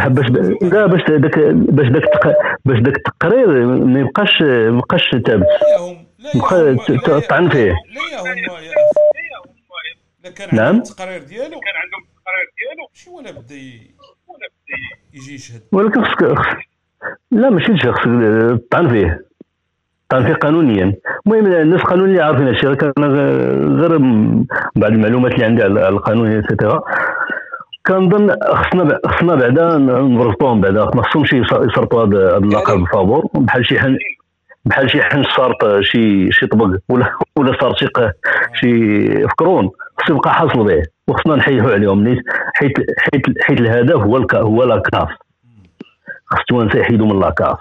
[0.08, 0.26] باش
[0.62, 5.46] لا باش ذاك باش التق- باش ذاك التقرير ما يبقاش ما يبقاش ثابت
[6.88, 7.72] ت- طعن فيه.
[7.72, 8.32] لا
[10.24, 10.48] لا كان.
[10.58, 13.56] عندهم التقرير ديالو كان عندهم التقرير ديالو ماشي ولا بدا
[15.14, 15.60] يجي يشهد.
[15.72, 16.56] ولكن خصك خص-
[17.30, 18.04] لا ماشي الشيء خصك
[18.70, 19.24] طعن فيه.
[20.08, 20.94] طعن فيه قانونيا.
[21.26, 22.76] المهم الناس قانونيا اللي عارفين هادشي.
[22.76, 22.92] كان
[23.80, 23.98] غير
[24.76, 26.82] بعض المعلومات اللي عندي على القانون ايتترا
[27.86, 30.84] كنظن خصنا خصنا بعدا نربطوهم بعدا.
[30.94, 33.96] ما خصهمش يسرطوا هذا اللقب بالفابور بحال شي حن
[34.64, 37.86] بحال شي حن صارت شي شي طبق ولا ولا صار شي
[38.54, 39.70] شي فكرون.
[39.98, 40.82] خصو يبقى حاصل به.
[41.12, 42.22] وخصنا نحيحوا عليهم
[42.54, 45.08] حيت حيت حيت الهدف هو الك هو لاكاف
[46.26, 47.58] خص التوانسه يحيدوا من لاكاف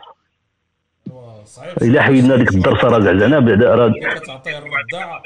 [1.82, 5.22] إلا حيدنا ديك الدرسة راه زعزعنا بعدا راه كتعطيه الرضاعة.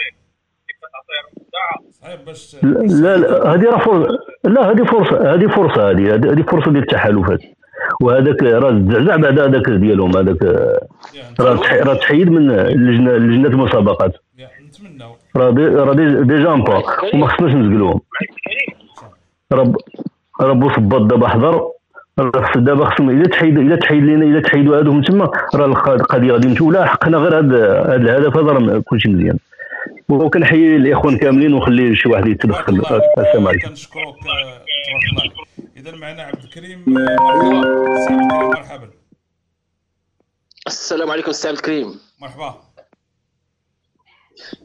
[2.64, 4.20] لا لا هذه راه فرصة.
[4.44, 6.16] لا هذه فرصه هذه فرصة هذه.
[6.16, 7.40] هذه فرصة ديال التحالفات
[8.02, 10.44] وهذاك راه زعزع بعد هذاك ديالهم هذاك
[11.40, 14.14] راه راه تحيد من لجنه لجنة المسابقات.
[15.38, 16.84] راه دي- راه دي- ديجا امبا
[17.14, 18.02] وما خصناش نزقلوهم.
[19.54, 19.74] راه
[20.42, 21.72] راه بوصباط دابا حضر.
[22.20, 25.90] خص دابا خصهم إلا تحيد إلا تحيد لنا إلا تحيدوا هادو من تما راه الق-
[25.90, 29.38] القضية غادي نمشيو ولا حقنا غير هذا هذا الهدف هذا راه كلشي مزيان.
[30.10, 32.74] وكنحيي الإخوان كاملين ونخلي شي واحد يتدخل.
[33.18, 33.68] السلام عليكم.
[33.70, 35.32] كنشكروك آه، تبارك الله
[35.78, 38.90] إذا معنا عبد الكريم آه، عبد الكريم مرحبا.
[40.68, 41.88] السلام عليكم السي عبد الكريم.
[42.22, 42.56] مرحبا.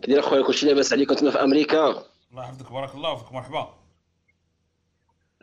[0.03, 1.89] كي داير أخويا كلشي لاباس عليكم تما في أمريكا.
[2.31, 3.75] الله يحفظك بارك الله فيك مرحبا.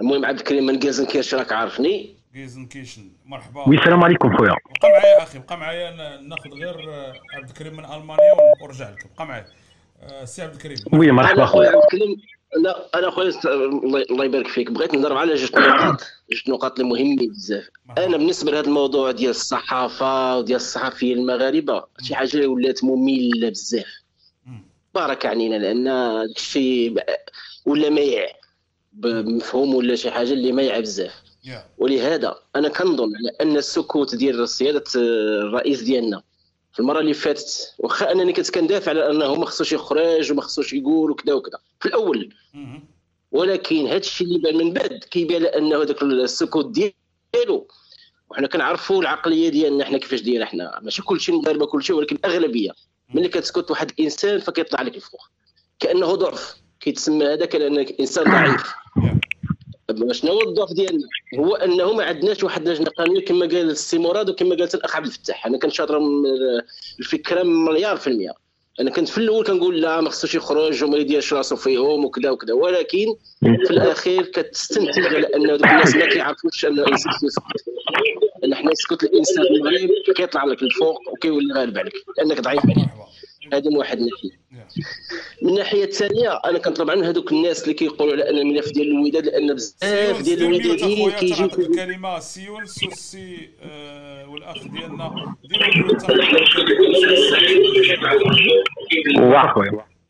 [0.01, 3.67] المهم عبد الكريم من كيرش راك عارفني؟ جيزن كيشن مرحبا.
[3.67, 4.55] وي السلام عليكم خويا.
[4.81, 9.25] بقى معايا أخي بقى معايا ناخذ غير آه، عبد الكريم من ألمانيا ونرجع لك بقى
[9.25, 9.47] معايا.
[10.01, 10.77] آه، سي عبد الكريم.
[10.93, 11.69] oui مرحبا خويا.
[11.69, 12.15] عبد الكريم
[12.63, 14.71] لا أنا خويا الله الله يبارك فيك.
[14.71, 17.69] بغيت نهضر على جوج نقاط جوج نقاط اللي مهمين بزاف.
[17.97, 24.06] أنا بالنسبة لهذا الموضوع ديال الصحافة وديال الصحفيين المغاربة شي حاجة اللي ولات مملة بزاف.
[24.97, 25.83] بارك علينا لأن
[26.27, 26.99] داك الشيء ب-
[27.65, 28.27] ولا مايع
[28.93, 31.13] بمفهوم ولا شي حاجة اللي مايعه بزاف.
[31.77, 36.21] ولهذا أنا كنظن على ان السكوت ديال سيادة الرئيس ديالنا
[36.73, 40.73] في المرة اللي فاتت واخا أنني كنت كندافع على أنه ما خصوش يخرج وما خصوش
[40.73, 41.57] يقول وكذا وكذا.
[41.79, 42.33] في الأول.
[43.31, 47.67] ولكن هذا الشيء اللي بان من بعد كيبان انه هذاك السكوت ديالو.
[48.29, 52.71] وحنا كنعرفوا العقلية ديالنا حنا كيفاش دايرة حنا ماشي كلشي المغاربه كلشي ولكن الأغلبية
[53.13, 55.21] ملي كتسكت واحد الإنسان فكيطلع لك الفوق
[55.79, 58.73] كأنه ضعف كيتسمى هذاك لأنك إنسان ضعيف.
[60.11, 61.07] شنو هو الضعف ديالنا؟
[61.39, 65.05] هو أنه ما عندناش واحد اللجنة قانونية كما قال السي مراد وكما قالت الأخ عبد
[65.05, 65.45] الفتاح.
[65.45, 66.01] أنا كنشاطر
[66.99, 68.31] الفكرة مليار في المية.
[68.79, 72.53] أنا كنت في الأول كنقول لا ما خصوش يخرج وما يديرش راسو فيهم وكذا وكذا.
[72.53, 73.05] ولكن
[73.39, 77.11] في الأخير كتستنتج على أن دوك الناس ما كيعرفوش أن الانسان
[78.43, 82.97] إن حنا يسكت الإنسان في المغرب كيطلع لك الفوق وكيولي غالب عليك لأنك ضعيف عليه
[83.53, 84.29] هذه من واحد الناحيه
[85.41, 89.25] من الناحيه الثانية أنا كنطلب عن هذوك الناس اللي كيقولوا على أن الملف ديال الوداد
[89.25, 95.95] لأن بزاف ديال الوداديين كيجيو كيجيو الكلمة سي يونس والسي آه، والأخ ديالنا ديروا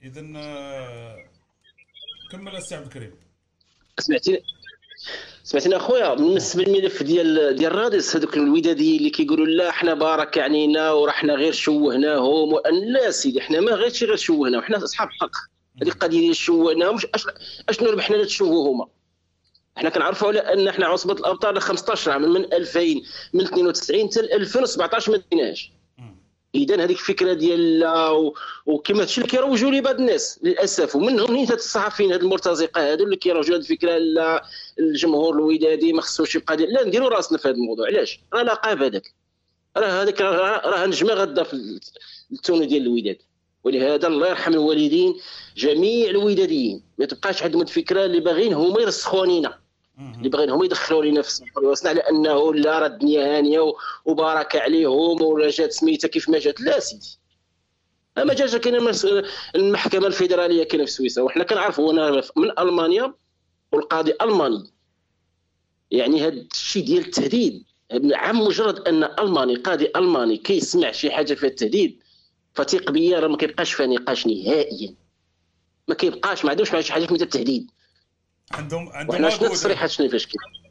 [0.03, 1.17] اذا آه،
[2.31, 3.11] كمل السي عبد الكريم.
[3.99, 4.43] سمعتيني؟
[5.47, 10.91] سمعتيني أخويا بالنسبة للملف ديال ديال رادس هذوك الوداديين اللي كيقولوا لا حنا بارك علينا
[10.91, 12.59] وراه حنا غير شوهناهم.
[12.71, 15.31] لا سيدي حنا ما غيرش غير شوهناهم حنا أصحاب حق
[15.81, 16.97] هذه القضية ديال شوهناهم.
[17.69, 18.87] اشنو ربحنا لا تشوهوهما
[19.75, 22.79] حنا كنعرفوا على أن حنا عصبة الأبطال 15 عام من 2000
[23.33, 25.71] من 92 حتى 2017 ما ديناش
[26.55, 28.33] اذا هذيك الفكرة ديال لا و...
[28.65, 33.15] وكما هادشي اللي كيروجوا لي بعض الناس للأسف ومنهم نيت الصحفيين هاد المرتزقة هادو اللي
[33.15, 34.45] كيروجوا هاد الفكرة لا
[34.79, 37.85] الجمهور الودادي ما خصوش يبقى لا نديروا راسنا في هذا الموضوع.
[37.87, 39.13] علاش؟ راه لقاب هذاك.
[39.77, 41.79] راه هذاك راه نجمه غدا في
[42.31, 43.17] التونو ديال الوداد.
[43.63, 45.15] ولهذا الله يرحم الوالدين
[45.57, 46.83] جميع الوداديين.
[46.97, 49.59] ما تبقاش عندهم الفكرة اللي باغيين هما يرسخوا علينا.
[50.17, 53.73] اللي باغيين هما يدخلوا لينا في وصلنا على أنه لا راه الدنيا هانيه
[54.05, 56.61] وبركه عليهم ولا جات سميتها كيف ما جات.
[56.61, 57.19] لا سيدي.
[58.17, 58.91] أما جات كاينة
[59.55, 61.23] المحكمة الفيدرالية كاينة في سويسرا.
[61.23, 63.13] وحنا كنعرفوا أنا من ألمانيا.
[63.71, 64.71] والقاضي الماني
[65.91, 67.63] يعني هذا الشيء ديال التهديد.
[68.13, 71.99] عم مجرد أن ألماني قاضي ألماني كيسمع شي حاجة فيها التهديد
[72.53, 74.95] فثيق بيا راه ما كيبقاش فيها نقاش نهائيا.
[75.87, 77.71] ما كيبقاش ما عندهمش شي حاجة سميتها التهديد
[78.51, 79.43] عندهم عندهم وحنا مجهود.
[79.43, 80.63] التصريحات شنو فاش كاين؟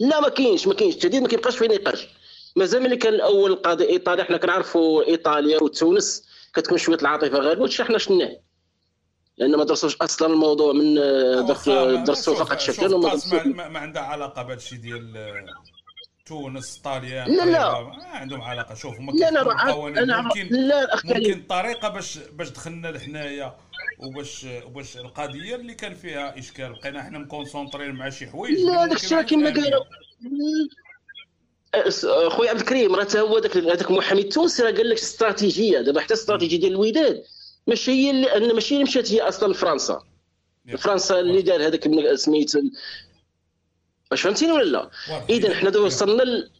[0.00, 2.08] لا ما كاينش ما كاينش التهديد ما كيبقاش فيه نقاش.
[2.56, 7.98] مازال ملي كان الأول القاضي إيطالي حنا كنعرفوا إيطاليا وتونس كتكون شوية العاطفة غالبه حنا
[7.98, 8.40] شفناه
[9.40, 10.94] لأن ما درسوش أصلا الموضوع من
[11.46, 14.78] درس واخا ما- درسوه شوف- فقط شكلا وما درسوه ما, ما, عندها علاقة بهذا الشيء
[14.78, 15.44] ديال آه،
[16.26, 17.80] تونس طاليان لا، لا.
[17.80, 18.74] ما عندهم علاقة.
[18.74, 19.42] شوف هما لا، لا،
[20.02, 21.32] أنا ممكن لا، ممكن.
[21.32, 23.56] الطريقة باش باش دخلنا لحنايا
[23.98, 26.72] وباش وباش القضية اللي كان فيها إشكال.
[26.72, 29.64] بقينا حنا مكونسونطرين مع شي حوايج لا داك الشيء ما كما نفهمش.
[29.64, 29.84] قالوا.
[31.76, 35.80] أس- خويا عبد الكريم راه هو داك هذاك محامي التونسي راه قال لك استراتيجية.
[35.80, 37.22] دابا حتى الاستراتيجيه ديال الوداد.
[37.70, 40.02] ماشي هي اللي ماشي اللي مشات هي أصلا لفرنسا
[40.78, 42.52] فرنسا اللي دار هذاك من- سميت
[44.10, 44.90] واش فهمتيني ولا لا؟
[45.30, 46.50] اذا حنا دابا وصلنا ل...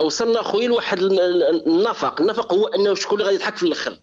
[0.00, 2.20] وصلنا خويا لواحد ال- ال- النفق.
[2.20, 3.98] النفق هو أنه شكون اللي غادي يضحك في الأخر.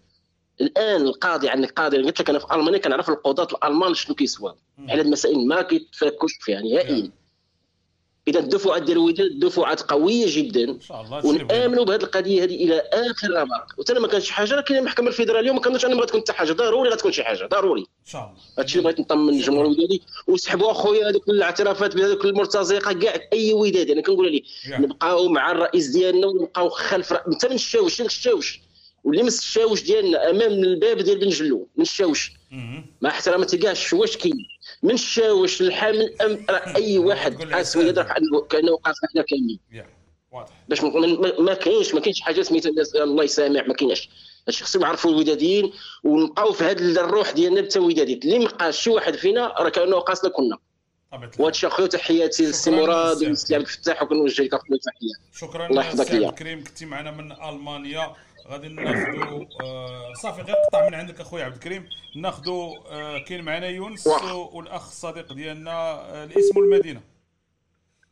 [0.60, 4.56] الآن القاضي عندك قاضي قلت لك أنا في ألمانيا كنعرف القضاة الألمان شنو كيسواو
[4.88, 6.60] على المسائل ما كيتفكوش فيها.
[6.60, 7.10] نهائيا
[8.28, 10.62] إذا الدفعات ديال الوداد دفعات قوية جدا.
[10.62, 14.60] الله هادشي اللي ونامنوا بهذه القضية هذه إلى آخر رمق وتنا ما كانش حاجة راه
[14.60, 16.52] كاينة المحكمة الفيدرالية وما كنظنش انها غتكون حتى حاجة.
[16.52, 17.80] ضروري غتكون شي حاجة ضروري.
[17.80, 18.32] إن شاء الله.
[18.58, 20.02] هادشي اللي بغيت نطمن الجمهور الودادي.
[20.26, 23.92] وسحبوا أخويا هذوك الاعترافات بهذوك المرتزقة كاع أي ودادي.
[23.92, 24.42] أنا كنقول ليه.
[24.68, 27.12] نبقاو مع الرئيس ديالنا ونبقاو خلف.
[27.12, 28.60] أنت من الشاوش الشاوش.
[29.04, 32.32] واللي مس الشاوش ديالنا أمام الباب ديال بن جلو من الشاوش.
[33.00, 34.46] مع احتراماتي كاع الشواش كاين.
[34.82, 36.46] من الشاوش للحامل أم...
[36.50, 39.58] راه أي واحد حاس ولاد راه كأنه وقفنا حنا كاملين
[40.32, 40.52] واضح.
[40.68, 42.72] باش ما- كاينش ما كاينش حاجة سميتها
[43.02, 44.08] الله يسامح ما كايناش.
[44.48, 45.72] هادشي خصهم يعرفوا الوداديين
[46.04, 49.98] ونبقاو في هذه الروح ديالنا حتى وداديين اللي ما بقاش شي واحد فينا راه كأنه
[49.98, 50.58] قاسنا كنا.
[51.38, 56.12] وهادشي أخويا تحياتي للسي مراد والسي عبد الفتاح وكنوجه لك أخويا تحيه شكرا الله يحفظك
[56.12, 56.64] الكريم.
[56.64, 58.14] كنتي معنا من ألمانيا.
[58.48, 61.88] غادي ناخذوا آه صافي غير قطع من عندك أخويا عبد الكريم.
[62.16, 64.06] ناخذوا آه كاين معنا يونس
[64.52, 67.00] والأخ الصديق ديالنا آه الاسم والمدينة.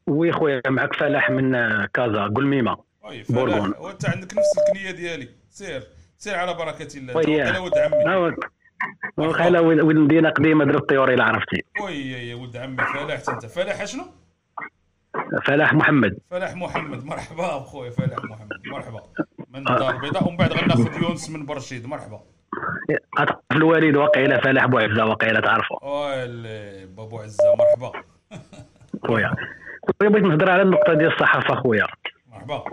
[0.07, 1.53] وي خويا معك فلاح من
[1.85, 2.77] كازا قلميمه
[3.25, 3.81] فلاح.
[3.81, 5.29] وانت عندك نفس الكنية ديالي.
[5.51, 5.83] سير
[6.19, 7.17] سير على بركة الله.
[7.17, 7.59] oui.
[7.59, 8.37] ولد عمي.
[9.17, 11.63] واقيلا ولد ولد مدينة قديمة درب الطيوري الا عرفتي.
[11.83, 13.47] oui يا ولد عمي فلاح أنت.
[13.47, 14.05] فلاح شنو؟
[15.45, 16.19] فلاح محمد.
[16.31, 17.05] فلاح محمد.
[17.05, 18.49] مرحبا بخويا فلاح محمد.
[18.67, 19.03] مرحبا.
[19.57, 21.87] من الدار البيضاء ومن بعد غناخذ يونس من برشيد.
[21.87, 22.21] مرحبا.
[23.53, 25.77] الوالد واقيلا فلاح بوعزه واقيلا تعرفه.
[25.83, 27.45] ويلي بابو عزة.
[27.59, 28.03] مرحبا.
[29.07, 29.35] خويا.
[30.01, 31.87] خويا بغيت نهضر على النقطة ديال الصحافة خويا.
[32.33, 32.65] مرحبا.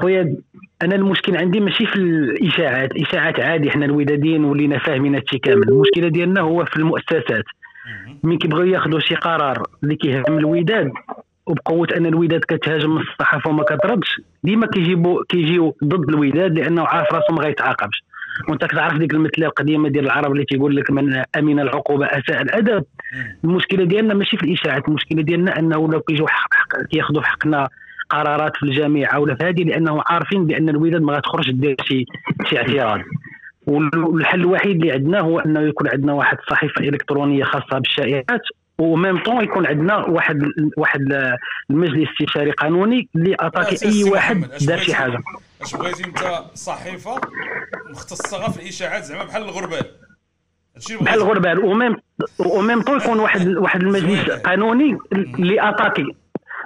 [0.00, 0.36] خويا
[0.82, 2.92] أنا المشكل عندي ماشي في الإشاعات.
[2.92, 5.68] الاشاعات عادي حنا الوداديين ولينا فاهمين هادشي كامل.
[5.68, 7.44] المشكلة ديالنا هو في المؤسسات.
[8.22, 10.92] ملي كيبغيو ياخذوا شي قرار اللي كيهم الوداد
[11.48, 17.14] وبقوة أن الوداد كتهاجم من الصحافة وما كتردش ديما كيجيبوا كيجيو ضد الوداد لأنه عارف
[17.14, 18.02] راسو ما غيتعاقبش.
[18.48, 22.84] وأنت كتعرف ديك المثلة القديمة ديال العرب اللي تيقول لك من أمن العقوبة أساء الأدب.
[23.44, 27.68] المشكلة ديالنا ماشي في الإشاعات المشكلة ديالنا أنه لو كيجيو حق كياخذوا حقنا
[28.10, 32.04] قرارات في الجامعة ولا في هذه لأنه عارفين بأن الوداد ما غتخرج دير شي
[32.44, 33.00] شي اعتراض.
[33.66, 38.42] والحل الوحيد اللي عندنا هو أنه يكون عندنا واحد صحيفة إلكترونية خاصة بالشائعات
[38.80, 40.42] وميم طون يكون عندنا واحد
[40.76, 41.00] واحد
[41.70, 45.18] المجلس استشاري قانوني اللي أتاكي أي واحد دار شي حاجة.
[45.62, 47.20] أش بغيتي أنت صحيفة
[47.90, 49.90] مختصة غير في الإشاعات زعما بحال الغربال.
[51.00, 51.20] بحال.
[51.20, 51.64] الغربال.
[51.64, 51.96] وميم
[52.38, 56.04] وميم طون يكون واحد واحد المجلس قانوني اللي أتاكي.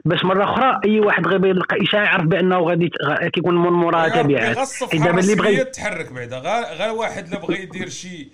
[0.04, 2.90] باش مرة أخرى أي واحد غير يلقى إشاعة يعرف بأنه غادي
[3.32, 4.58] كيكون من موراها تبعات
[4.92, 6.38] دابا اللي بغى تحرك بعدا.
[6.72, 8.28] غير واحد لا بغى يدير شي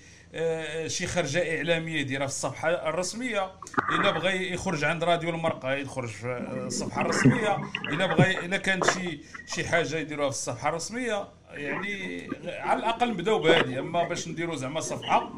[0.87, 3.51] شي خرجة إعلامية يديرها في الصفحة الرسمية.
[3.93, 7.59] إلا بغى يخرج عند راديو المرقة يخرج في آه، الصفحة الرسمية.
[7.93, 13.39] إلا بغى إلا كانت شي شي حاجة يديروها في الصفحة الرسمية يعني على الأقل نبداو
[13.39, 15.33] بهذه أما باش نديروا زعما صفحة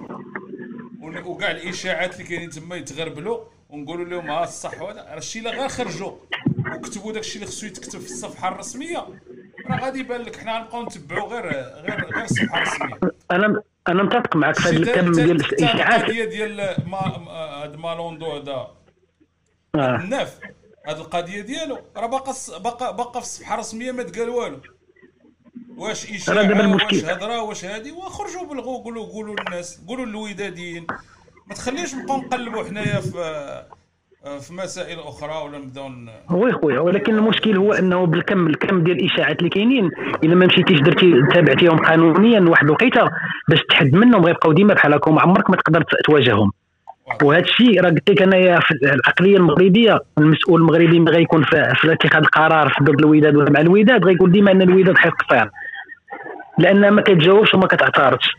[1.25, 5.01] وكاع الإشاعات اللي كاينين تما يتغربلوا ونقولوا لهم ها الصح وهذا.
[5.03, 6.13] راه الشيء اللي غير خرجوا
[6.75, 9.07] وكتبوا داك الشيء اللي خصو يتكتب في الصفحة الرسمية.
[9.71, 12.99] راه غادي يبان لك حنا غنبقاو نتبعوا غير غير غير الصفحة الرسمية.
[13.91, 16.11] أنا متفق معك في هذا الكم ديال الإشاعات.
[16.11, 18.71] ديال هاد مالوندو هذا.
[19.75, 19.97] آه.
[19.97, 20.39] الناف
[20.87, 21.79] هاد القضية ديالو.
[21.97, 24.61] راه باقا باقا باقا في الصفحة الرسمية ما تقال والو.
[25.77, 26.75] واش إشاعة.
[26.75, 30.87] واش هضرة واش هادي؟ وخرجوا بلغوا قولوا قولوا للناس قولوا للوداديين
[31.47, 33.67] ما تخليش نبقاو نقلبوا حنايا في
[34.21, 35.91] في مسائل أخرى ولا نبداو
[36.31, 39.91] وي خويا ولكن المشكل هو أنه بالكم الكم ديال الإشاعات اللي كاينين
[40.25, 43.11] إلا ما مشيتيش درتي تابعتيهم قانونيا واحد الوقيتة
[43.49, 46.53] باش تحد منهم غيبقاو ديما بحال هكا عمرك ما تقدر تواجههم.
[47.23, 52.23] وهذا الشيء راه قلت لك انايا في العقلية المغربية المسؤول المغربي ما غيكون في, اتخاذ
[52.23, 55.49] القرار في ضد الوداد ولا مع الوداد غيقول ديما أن الوداد حيقصر
[56.59, 58.37] لأن ما كتجاوبش وما كتعترضش.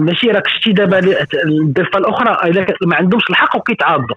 [0.00, 0.98] ماشي راك شتي دابا
[1.44, 4.16] الضفة الأخرى إلا ما عندهمش الحق وكيتعاضوا.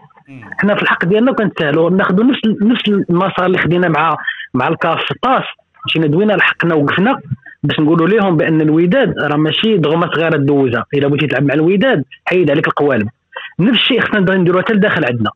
[0.58, 4.18] حنا في الحق ديالنا كنسهلوا ناخذوا نفس نفس المسار اللي خدينا مع
[4.54, 5.44] مع الكاف في الطاس.
[5.86, 7.20] مشينا دوينا لحقنا وقفنا
[7.64, 12.04] باش نقولوا لهم بأن الوداد راه ماشي دغمة صغيره دوزها إلا بغيتي تلعب مع الوداد
[12.26, 13.10] حيد عليك القوالب.
[13.60, 15.30] نفس الشيء خصنا نديروها حتى لداخل عندنا.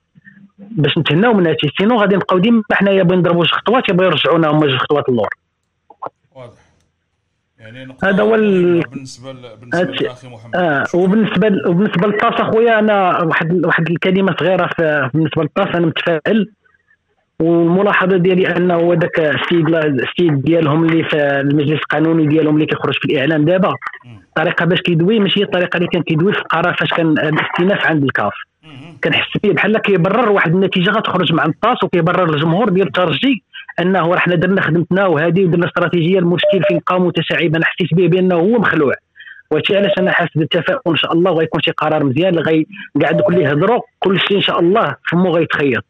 [0.59, 4.47] باش نتهناو من هادشي sinon غادي نبقاو ديما حنايا بغي نضربوا جوج خطوات يبغيو يرجعونا
[4.47, 5.29] هما جوج خطوات اللور.
[7.75, 9.91] يعني هذا هو ال- بالنسبة ل- بالنسبة.
[10.07, 10.55] لاخي محمد.
[10.55, 15.85] آه وبالنسبة ل- وبالنسبة للطاس أخويا أنا واحد واحد الكلمة صغيره في بالنسبة للطاس أنا
[15.85, 16.51] متفائل.
[17.39, 23.05] والملاحظة ديالي انه ذاك السيد السيد ديالهم اللي في المجلس القانوني ديالهم اللي كيخرج في
[23.05, 23.73] الإعلام دابا
[24.29, 28.03] الطريقة باش كيدوي ماشي هي الطريقة اللي كان كيدوي في القرار فاش كان الاستئناف عند
[28.03, 28.33] الكاف.
[29.03, 33.43] كنحس به بحال كيبرر واحد النتيجة غتخرج مع الطاس وكيبرر الجمهور ديال الترجي
[33.79, 38.07] انه راه حنا درنا خدمتنا وهذه ودرنا استراتيجية المشكل فين بقى متشعب أنا حسيت به
[38.07, 38.93] بانه هو مخلوع.
[39.51, 40.81] وهادشي علاش أنا حاسس بالتفاؤل.
[40.87, 42.65] ان شاء الله وغيكون شي قرار مزيان اللي غي
[43.01, 45.83] كاع دوك اللي يهضروا كل شيء إن شاء الله فمو غيتخيط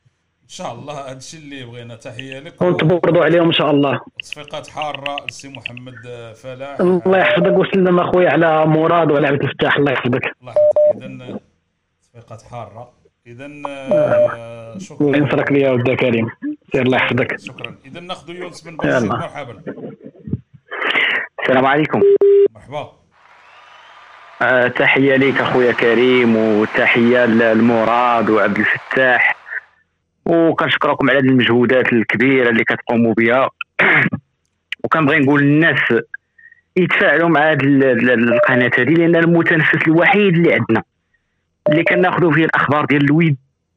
[0.43, 1.95] إن شاء الله هذا الشيء اللي بغينا.
[1.95, 4.01] تحية لك ونتبردوا عليهم إن شاء الله.
[4.19, 5.93] تصفيقات حارة لسي محمد
[6.35, 6.79] فلاح.
[6.79, 9.77] الله يحفظك وسلم اخويا على مراد وعلى عبد الفتاح.
[9.77, 10.35] الله يحفظك.
[10.41, 11.03] الله يحفظك.
[11.03, 11.39] اذا
[12.01, 12.91] تصفيقات حارة.
[13.27, 15.07] اذا آه، شكرا.
[15.07, 16.29] الله ينصرك ليا ود كريم.
[16.71, 17.39] سير الله يحفظك.
[17.39, 17.75] شكرا.
[17.85, 18.97] اذا ناخذ يونس بن يلا.
[18.99, 19.61] بشير مرحبا.
[21.41, 22.01] السلام عليكم.
[22.55, 22.91] مرحبا.
[24.41, 29.35] آه، تحية ليك أخويا كريم وتحية للمراد وعبد الفتاح.
[30.25, 33.49] وكنشكركم على هذه المجهودات الكبيرة اللي كتقوموا بها.
[34.83, 35.79] وكنبغي نقول للناس
[36.77, 40.83] يتفاعلوا مع هذه ال- ال- القناة هذه لأن المتنفس الوحيد اللي عندنا
[41.69, 43.05] اللي كناخذوا فيه الأخبار ديال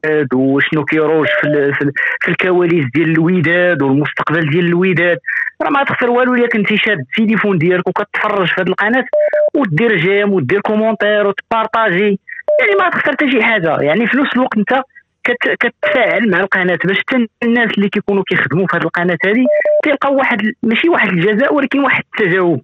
[0.05, 5.17] الوداد وشنو كيروج في, في, ال- في الكواليس ديال الوداد والمستقبل ديال الوداد
[5.61, 9.05] راه ما تخسر والو إلا كنتي شاد التليفون ديالك وكتفرج في هذه القناة
[9.53, 12.19] ودير جيم ودير commentaire وت partager.
[12.59, 13.77] يعني ما تخسر حتى شي حاجة.
[13.81, 14.81] يعني في نفس الوقت أنت
[15.23, 19.45] كت- كتفاعل مع القناة باش حتى الناس اللي كيكونوا كيخدموا في هذه القناة هذه
[19.83, 22.61] تلقاو واحد ماشي واحد الجزاء ولكن واحد التجاوب.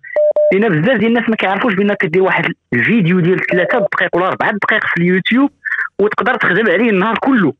[0.54, 4.52] لأن بزاف ديال الناس ما كيعرفوش بأنك كدير واحد الفيديو ديال ثلاثة دقائق ولا أربعة
[4.52, 5.50] دقائق في اليوتيوب
[6.00, 7.54] وتقدر تخدم عليه النهار كله.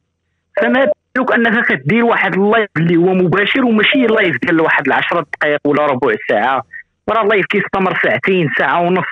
[0.62, 5.26] فما بالك أنك كدير واحد ال live اللي هو مباشر وماشي live ديال واحد العشرة
[5.34, 6.64] دقائق ولا ربع ساعة.
[7.08, 9.06] وراه ال live كيستمر ساعتين ساعة ونص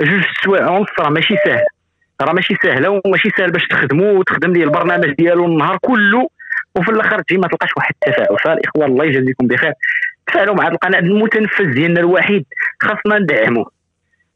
[0.00, 1.66] جوج سوايع ونص راه ماشي ساهل.
[2.22, 6.28] راه ماشي سهله وماشي سهل باش تخدموا وتخدم ليه البرنامج ديالو النهار كله.
[6.76, 9.72] وفي الآخر تجي ما تلقاش واحد التفاعل فالاخوان الله يجازيكم بخير.
[10.26, 12.44] تفاعلوا مع القناة المتنفس ديالنا الوحيد.
[12.82, 13.70] خاصنا ندعموه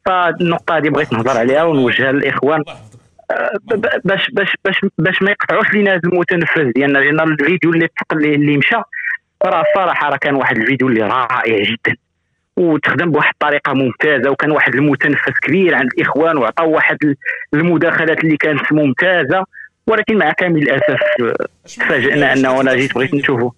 [0.05, 2.63] فالنقطه هذه بغيت نهضر عليها ونوجهها للإخوان.
[4.05, 8.75] باش باش باش باش ما يقطعوش لينا هذا المتنفس ديالنا لأن الفيديو اللي اللي, مشى
[9.45, 11.95] راه الصراحه راه كان واحد الفيديو اللي رائع جدا.
[12.57, 17.15] وتخدم بواحد الطريقة ممتازة وكان واحد المتنفس كبير عند الإخوان وعطاو واحد ال-
[17.53, 19.45] المداخلات اللي كانت ممتازة.
[19.87, 23.51] ولكن مع كامل الأسف آه، تفاجئنا أنه أنا جيت بغيت نشوفه.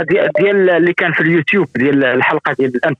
[0.00, 2.96] ديال ديال اللي كان في اليوتيوب ديال الحلقة ديال الامس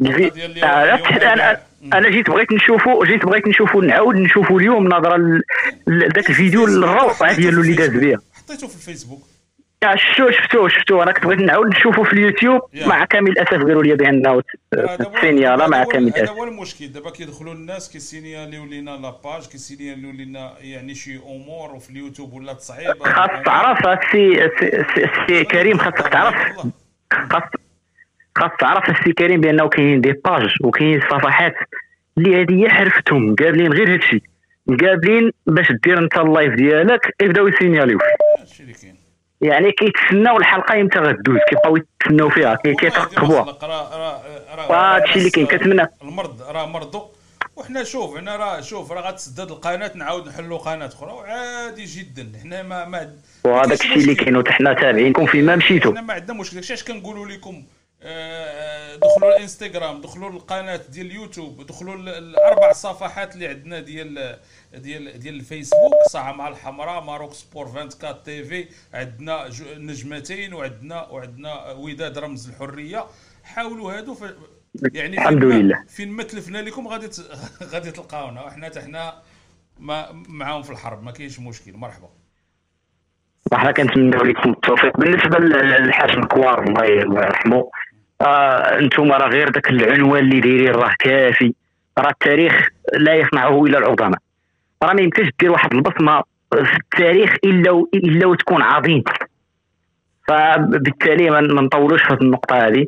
[0.00, 0.94] الفي- آه،
[1.34, 5.42] أنا أنا جيت بغيت نشوفو جيت بغيت نشوفو نعاود نشوفو اليوم نظرا ل-
[5.86, 9.22] لذاك الفيديو الروعة ديالو اللي داز بها حطيته في الفيسبوك.
[9.82, 11.02] آه، شفتو شفتو شفتو.
[11.02, 14.42] أنا كنت بغيت نعاود نشوفو في اليوتيوب مع كامل الاسف قالوا لي بانه
[15.20, 16.88] signala مع كامل هذا الاسف هو المشكل.
[16.88, 21.16] دابا كيدخلوا الناس كي signaler يو لينا la page كي signaler يو لينا يعني شي
[21.16, 23.02] أمور وفي اليوتيوب ولا تصعيب.
[23.02, 26.34] خاص تعرف السي السي- السي السي كريم خاصك تعرف.
[27.12, 27.42] خاص
[28.38, 31.54] خاص تعرف السي كريم بأنه كاينين des pages وكاينين صفحات
[32.18, 34.22] اللي هذه هي حرفتهم قابلين غير هادشي.
[34.80, 38.96] قابلين باش دير انت ال live ديالك يبداو ي signaler يو كاين.
[39.40, 44.22] يعني كيتسناو الحلقة إمتى غدوز كيبقاو يتسناو فيها كي- كيترقبوها راه راه
[44.56, 47.02] راه وهادشي اللي كاين كتمنى المرض راه مرضو.
[47.56, 52.32] وحنا شوف حنا راه شوف راه غتسدد القناة نعاود نحلوا قناة أخرى وعادي جدا.
[52.42, 53.12] حنا ما ما
[53.44, 56.54] وهذاك الشيء اللي كاين وحنا تابعينكم فيما مشيتو حنا ما عندنا مشكل.
[56.56, 57.62] داكشي علاش كنقولوا لكم
[58.96, 64.38] دخلوا الانستغرام دخلوا القناة ديال اليوتيوب دخلوا ال- الاربع صفحات اللي عندنا ديال
[64.74, 72.48] ديال ديال الفيسبوك الساحة الحمراء Maroc Sport 24 TV عندنا نجمتين وعندنا وعندنا وداد رمز
[72.48, 73.04] الحرية.
[73.44, 74.24] حاولوا هادو ف...
[74.94, 75.84] يعني الحمد لله.
[75.88, 77.20] فين ما تلفنا لكم غادي ت...
[77.72, 78.42] غادي تلقاونا.
[78.44, 79.22] وحنا حتى حنا
[79.78, 81.72] ما معاهم في الحرب ما كاينش مشكل.
[81.76, 82.08] مرحبا.
[83.52, 84.96] وحنا كنتمنوا لكم التوفيق.
[84.96, 87.70] بالنسبة للحاج مكوار الله الله يرحمه
[88.22, 91.54] آه أنتم راه غير ذاك العنوان اللي دايرين راه كافي.
[91.98, 92.68] راه التاريخ
[92.98, 94.18] لا يصنعه إلا العظماء.
[94.82, 97.88] راه ما يمكنش دير واحد البصمة في التاريخ إلا و...
[97.94, 99.02] إلا وتكون عظيم.
[100.28, 102.86] فبالتالي ما نطولوش في النقطة هذه.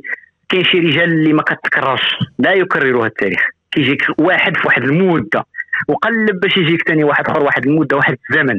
[0.49, 3.41] كاين شي رجال اللي ما كتكررش لا يكررها التاريخ.
[3.71, 5.45] كيجيك واحد في واحد المدة
[5.89, 8.59] وقلب باش يجيك ثاني واحد آخر واحد المدة واحد الزمن.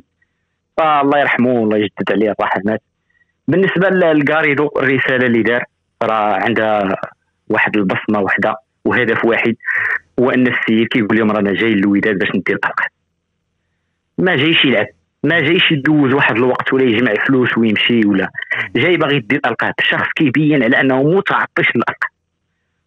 [0.78, 2.82] فالله يرحمه والله يجدد عليه الرحمات.
[3.48, 5.64] بالنسبة للكاريدو الرسالة اللي دار
[6.04, 6.96] راه عندها
[7.50, 9.56] واحد البصمة وحدة وهدف واحد
[10.20, 12.88] هو ان السيد كيقول لهم رانا جاي للوداد باش ندير الارقام
[14.18, 14.88] ما جايش يلعب
[15.24, 18.30] ما جايش يدوز واحد الوقت ولا يجمع فلوس ويمشي ولا.
[18.76, 22.10] جاي باغي يدير الالقاب الشخص كيبين على أنه متعطش للالقاب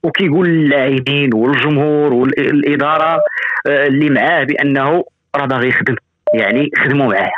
[0.02, 3.22] وكيقول للاعبين والجمهور والإدارة
[3.66, 5.04] آه، اللي معاه بأنه
[5.36, 5.96] راه باغي يخدم.
[6.34, 7.32] يعني خدموا معايا.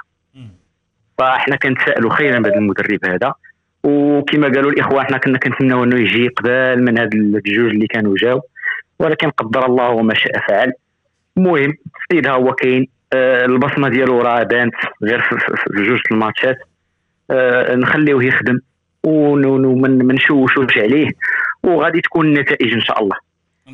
[1.19, 3.35] فاحنا كنتسائلوا خيرا بهذا المدرب هذا.
[3.85, 8.41] وكما قالوا الاخوان إحنا كنا كنتمناو إنه يجي قبل من هاد الجوج اللي كانوا جاو.
[8.99, 10.73] ولكن قدر الله وما شاء فعل.
[11.37, 16.57] المهم السيد ها هو كاين آه، البصمة ديالو راه بانت غير في جوج الماتشات.
[17.31, 18.59] آه، نخليوه يخدم
[19.05, 21.09] وما نشوشوش عليه.
[21.63, 23.17] وغادي تكون النتائج إن شاء الله.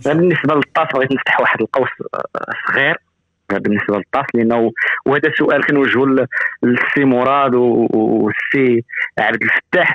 [0.05, 2.25] بالنسبة للطاس بغيت نفتح واحد القوس آه،
[2.69, 2.97] صغير.
[3.53, 4.73] بالنسبة للطاس لأنه
[5.07, 6.27] وهذا السؤال كنوجهه
[6.63, 8.85] للسي مراد والسي
[9.19, 9.95] عبد الفتاح.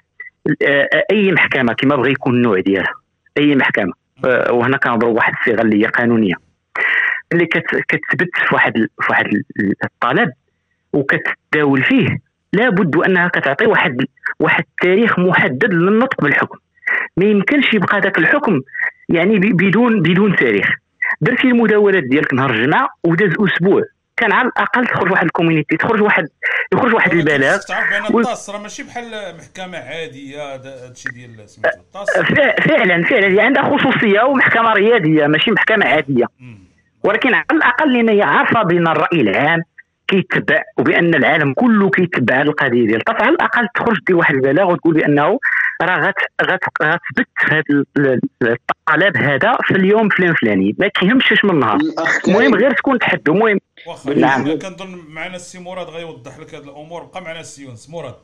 [1.11, 2.93] أي محكمة كما بغى يكون النوع ديالها؟
[3.37, 3.93] أي محكمة؟
[4.49, 6.33] وهنا كنهضروا بواحد الصيغه اللي هي قانونية.
[7.33, 9.27] اللي كتثبت في واحد في واحد
[9.83, 10.31] الطلب
[10.93, 12.17] وكتداول فيه
[12.53, 14.05] لابد أنها كتعطي واحد
[14.39, 16.57] واحد التاريخ محدد للنطق بالحكم.
[17.17, 18.61] ما يمكنش يبقى ذاك الحكم
[19.09, 20.69] يعني بدون بدون تاريخ.
[21.21, 23.81] درتي المداولات ديالك نهار الجمعة وداز أسبوع.
[24.17, 26.27] كان على الأقل تخرج واحد الكوميونيتي تخرج واحد
[26.73, 27.57] يخرج واحد البلاغ.
[27.57, 32.07] تعرف بأن الطاس راه ماشي بحال محكمة عادية هادشي ديال سميتو الطاس.
[32.67, 33.27] فعلا فعلا.
[33.27, 36.25] هي عندها خصوصية ومحكمة رياضية ماشي محكمة عادية.
[37.03, 39.61] ولكن على الأقل لأن هي عارفة بأن الرأي العام
[40.07, 43.21] كيتبع وبأن العالم كله كيتبع القضية ديال الطاس.
[43.21, 45.39] على الأقل تخرج دير واحد البلاغ وتقول بأنه
[45.81, 47.63] راه غتثبت هذا
[48.41, 50.75] الطلب هذا في اليوم فلان فلاني.
[50.79, 51.79] ما كيهمش اش من نهار
[52.27, 53.59] المهم غير تكون تحدوا المهم
[54.15, 54.59] نعم.
[54.59, 57.03] كنظن معنا السي مراد غيوضح لك هذه الأمور.
[57.03, 57.89] بقى معنا السي يونس.
[57.89, 58.15] مراد.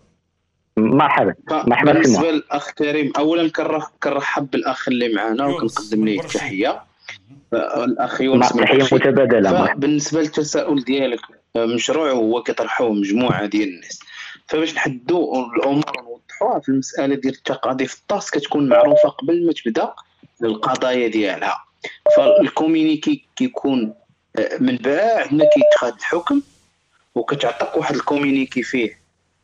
[0.78, 1.36] مرحبا.
[1.52, 3.52] مرحبا بالنسبة للأخ كريم اولا
[4.04, 6.82] كنرحب بالأخ اللي معنا وكنقدم ليه التحية.
[7.54, 9.74] الاخ يونس تحية متبادلة.
[9.74, 11.20] بالنسبة للتساؤل ديالك
[11.56, 14.00] مشروع هو كيطرحوه مجموعة ديال الناس.
[14.48, 16.07] فباش نحدوا الأمور
[16.42, 19.94] ونوضحوها في المسألة ديال التقاضي في الطاس كتكون معروفة قبل ما تبدأ
[20.44, 21.64] القضايا ديالها.
[22.18, 23.94] فالكومينيكي كيكون
[24.36, 26.42] آه، من بعد ما كيتخذ الحكم
[27.16, 29.00] وكتعطيك واحد الكومينيكي فيه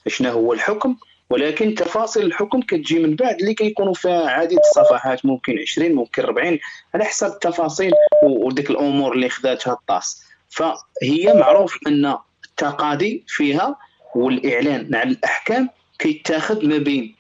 [0.08, 0.96] شنو هو الحكم
[1.30, 6.60] ولكن تفاصيل الحكم كتجي من بعد اللي كيكونوا فيها عديد الصفحات ممكن 20 ممكن 40
[6.94, 7.92] على حسب التفاصيل
[8.24, 10.24] وديك الأمور اللي خداتها الطاس.
[10.50, 13.76] فهي معروف أن التقاضي فيها
[14.16, 17.16] والإعلان عن الأحكام كيتاخذ ما بين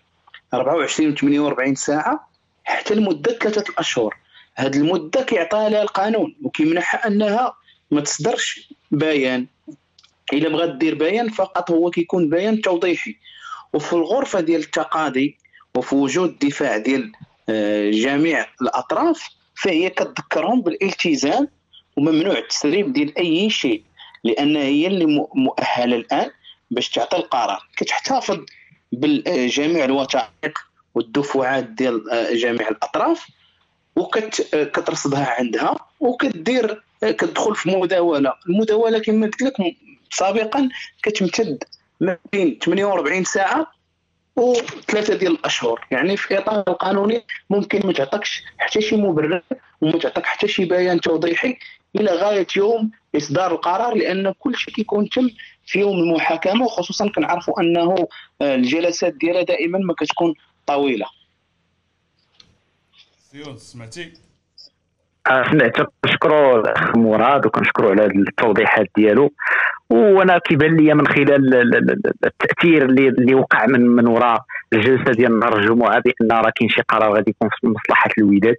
[0.53, 2.29] 24 و 48 ساعة
[2.63, 4.15] حتى لمدة ثلاثة أشهر.
[4.55, 7.53] هذه المدة كيعطيها لها القانون وكيمنحها أنها
[7.91, 9.47] ما تصدرش بيان.
[10.33, 13.15] إلا بغات دير بيان فقط هو كيكون بيان توضيحي.
[13.73, 15.37] وفي الغرفة ديال التقاضي
[15.75, 17.11] وفي وجود دفاع ديال
[17.49, 21.47] آه، جميع الأطراف فهي كتذكرهم بالالتزام
[21.97, 23.83] وممنوع التسريب ديال أي شيء
[24.23, 26.31] لأن هي اللي مؤهلة الآن
[26.71, 27.67] باش تعطي القرار.
[27.77, 28.39] كتحتفظ
[28.93, 30.59] بجميع الوثائق
[30.95, 33.27] والدفعات ديال آه، جميع الأطراف
[33.95, 38.33] وكترصدها عندها وكدير كتدخل في مداولة.
[38.49, 39.53] المداولة كما قلت لك
[40.11, 40.69] سابقا
[41.03, 41.63] كتمتد
[42.01, 43.71] ما بين 48 ساعة
[44.35, 45.87] وثلاثة ديال الأشهر.
[45.91, 49.41] يعني في إطار القانوني ممكن ما تعطيكش حتى شي مبرر
[49.81, 51.57] وما تعطيك حتى شي بيان توضيحي
[51.95, 55.29] إلى غاية يوم إصدار القرار لأن كل شيء كيكون تم
[55.65, 58.07] في يوم المحاكمة وخصوصا كنعرفوا أنه
[58.41, 60.33] آه، الجلسات ديالها دائما ما كتكون
[60.65, 61.05] طويلة.
[63.31, 64.13] سيون سمعتي؟
[65.27, 65.81] آه، سمعت.
[66.03, 69.33] كنشكرو الأخ مراد وكنشكرو على التوضيحات ديالو.
[69.89, 71.55] وأنا كيبان لي من خلال
[72.25, 74.43] التأثير اللي اللي وقع من من وراء
[74.73, 78.55] الجلسة ديال نهار الجمعة بأن راه كاين شي قرار غادي يكون في مصلحة الوداد.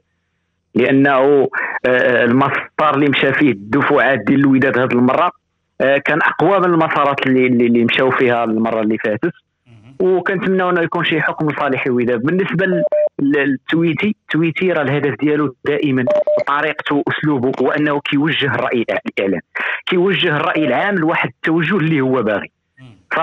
[0.74, 1.48] لأنه
[1.86, 5.32] آه، المسار اللي مشى فيه الدفعات ديال الوداد هذه المرة
[5.78, 9.32] كان أقوى من المسارات اللي اللي مشاو فيها المرة اللي فاتت.
[10.00, 12.66] وكنتمناو إنه يكون شي حكم لصالح الوداد بالنسبة
[13.22, 16.04] للتويتي تويتي راه الهدف ديالو دائما
[16.46, 18.84] طريقته أسلوبه هو أنه كيوجه الرأي
[19.18, 19.40] الإعلام.
[19.86, 22.50] كيوجه الرأي العام لواحد التوجه اللي هو باغي.
[23.10, 23.20] ف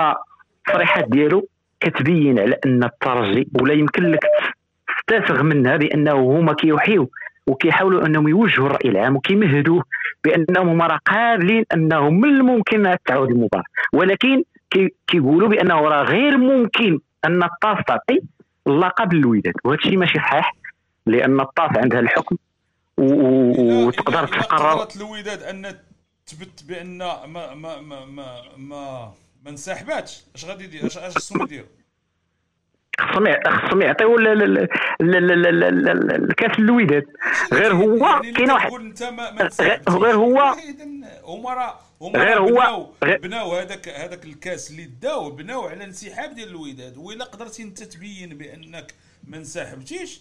[0.68, 1.48] التصريحات ديالو
[1.80, 4.20] كتبين على أن الترجي ولا يمكن لك
[5.06, 7.10] تستفغ منها بأنه هما كيوحيو
[7.46, 9.84] وكيحاولوا أنهم يوجهوا الرأي العام وكيمهدوه
[10.24, 13.64] بأنهم هما راه قابلين انه من الممكن تعود المباراة.
[13.92, 18.20] ولكن كي- كيقولوا بأنه راه غير ممكن أن الطاس تعطي
[18.66, 20.54] اللقب للوداد وهذا الشيء ماشي صحيح
[21.06, 22.36] لأن الطاس عندها الحكم
[22.98, 25.74] وتقدر تقرر قررت الوداد أن
[26.26, 29.12] تثبت بأن ما ما ما ما ما,
[29.44, 31.66] ما انسحباتش اش غادي يدير؟ اش اش يديروا؟
[33.00, 34.18] خصهم خصهم يعطيو
[36.18, 37.06] الكاس للوداد
[37.52, 38.70] غير هو كاين واحد
[39.88, 40.56] غير هو
[41.24, 46.96] هما راه غير هو بناو هذاك هذاك الكاس اللي داو بناو على انسحاب ديال الوداد
[46.96, 50.20] وإلا قدرتي انت تبين بأنك ما انسحبتيش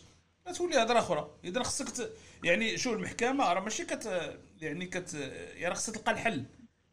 [0.58, 1.28] تولي هضرة أخرى.
[1.44, 2.10] اذا خصك
[2.44, 5.14] يعني شوف المحكمة راه ماشي كت يعني كت
[5.56, 6.44] يعني خصك تلقى الحل.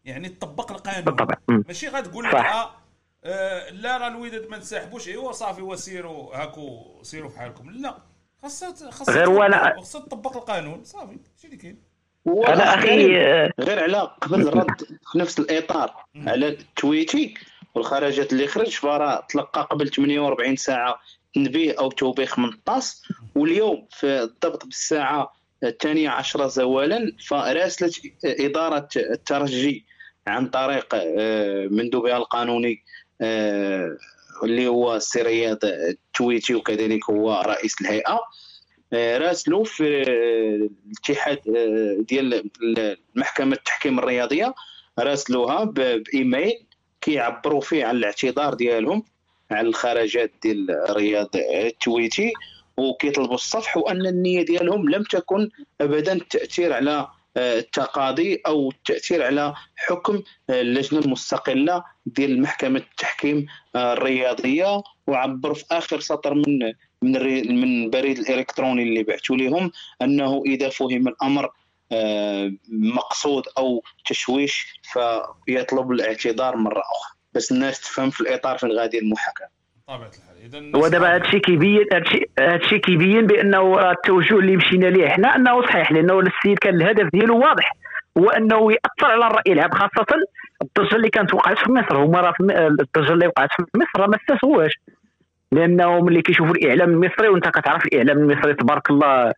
[0.04, 1.04] يعني تطبق القانون.
[1.04, 1.34] بالطبع.
[1.48, 2.34] ماشي غتقول لك
[3.24, 5.08] آه لا راه الوداد ما انسحبوش.
[5.08, 7.70] ايوا صافي وسيروا هاكو سيروا في حالكم.
[7.70, 7.98] لا
[8.42, 10.84] خاصها خاصها غير تطبق- وأنا- خاصها تطبق القانون.
[10.84, 11.82] صافي هادشي اللي كاين.
[12.26, 14.80] أنا أخي، آه، غير على قبل الرد
[15.12, 17.34] في نفس الإطار على تويتي
[17.74, 21.00] والخرجات اللي خرج فراه تلقى قبل 48 ساعة
[21.34, 23.02] تنبيه أو توبيخ من الطاس.
[23.34, 25.32] واليوم في الضبط بالساعة
[25.62, 29.86] الثانية عشرة زوالا فراسلت إدارة الترجي
[30.26, 32.82] عن طريق آه، مندوبها القانوني آه،
[33.20, 38.20] اللي هو السي رياض التويتي وكذلك هو رئيس الهيئة.
[38.92, 42.50] آه، راسلوا في آه، الاتحاد آه، ديال
[43.14, 44.54] محكمة التحكيم الرياضية.
[44.98, 46.66] راسلوها بإيميل
[47.00, 49.02] كيعبروا فيه على الاعتذار ديالهم
[49.50, 52.32] على الخرجات ديال رياض التويتي
[52.76, 59.54] وكيطلبوا الصفح وأن النية ديالهم لم تكن ابدا التاثير على آه، التقاضي أو التاثير على
[59.76, 64.82] حكم آه، اللجنة المستقلة ديال محكمة التحكيم آه، الرياضية.
[65.06, 67.12] وعبر في آخر سطر من من
[67.60, 69.70] من البريد الإلكتروني اللي بعثوا لهم
[70.02, 71.50] أنه إذا فهم الأمر
[71.92, 77.18] آه، مقصود أو تشويش فيطلب الاعتذار مرة أخرى.
[77.32, 79.57] بس الناس تفهم في الإطار فين غادي المحاكمه
[79.88, 80.36] طبيعه الحال.
[80.44, 81.86] اذا هو دابا هادشي كيبين
[82.38, 87.38] هادشي كيبين بانه التوجه اللي مشينا ليه حنا أنه صحيح لأنه السيد كان الهدف ديالو
[87.38, 87.72] واضح
[88.18, 90.06] هو أنه يأثر على الرأي العام خاصة
[90.62, 91.96] الضجه اللي كانت وقعت في مصر.
[91.96, 94.72] هما راه الضجه اللي وقعت في مصر ما استسووهاش
[95.52, 99.32] لأنه ملي كيشوفوا الإعلام المصري وأنت كتعرف الإعلام المصري تبارك الله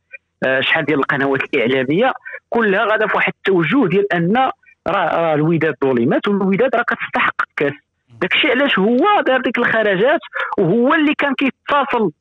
[0.44, 2.12] آه، شحال ديال القنوات الإعلامية
[2.48, 4.52] كلها غادا في واحد التوجه ديال أن راه
[4.88, 7.89] راه الوداد ظلمات والوداد راه كتستحق الكاس.
[8.20, 10.20] داكشي علاش هو دار ديك الخرجات
[10.58, 12.12] وهو اللي كان كيتصل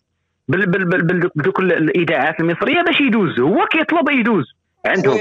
[0.48, 3.40] بال- بال- بال- بال- بدوك ال- الاذاعات المصرية باش يدوز.
[3.40, 4.46] هو كيطلب يدوز.
[4.86, 5.18] عندهم.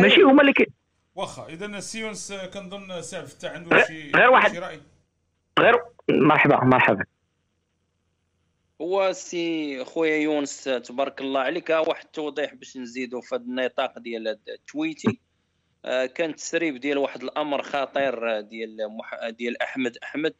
[0.00, 0.66] ماشي هما اللي كي...
[1.14, 4.56] واخا إذا السي يونس آه، كنظن سي عبد الفتاح عنده شي غير واحد.
[5.58, 5.78] غير
[6.10, 7.04] مرحبا مرحبا.
[8.80, 14.28] هو سي خويا يونس تبارك الله عليك واحد التوضيح باش نزيدو في هذا النطاق ديال
[14.48, 15.20] التويتي
[15.84, 19.28] كان تسريب ديال واحد الأمر خطير آه، ديال مح...
[19.28, 20.34] ديال أحمد أحمد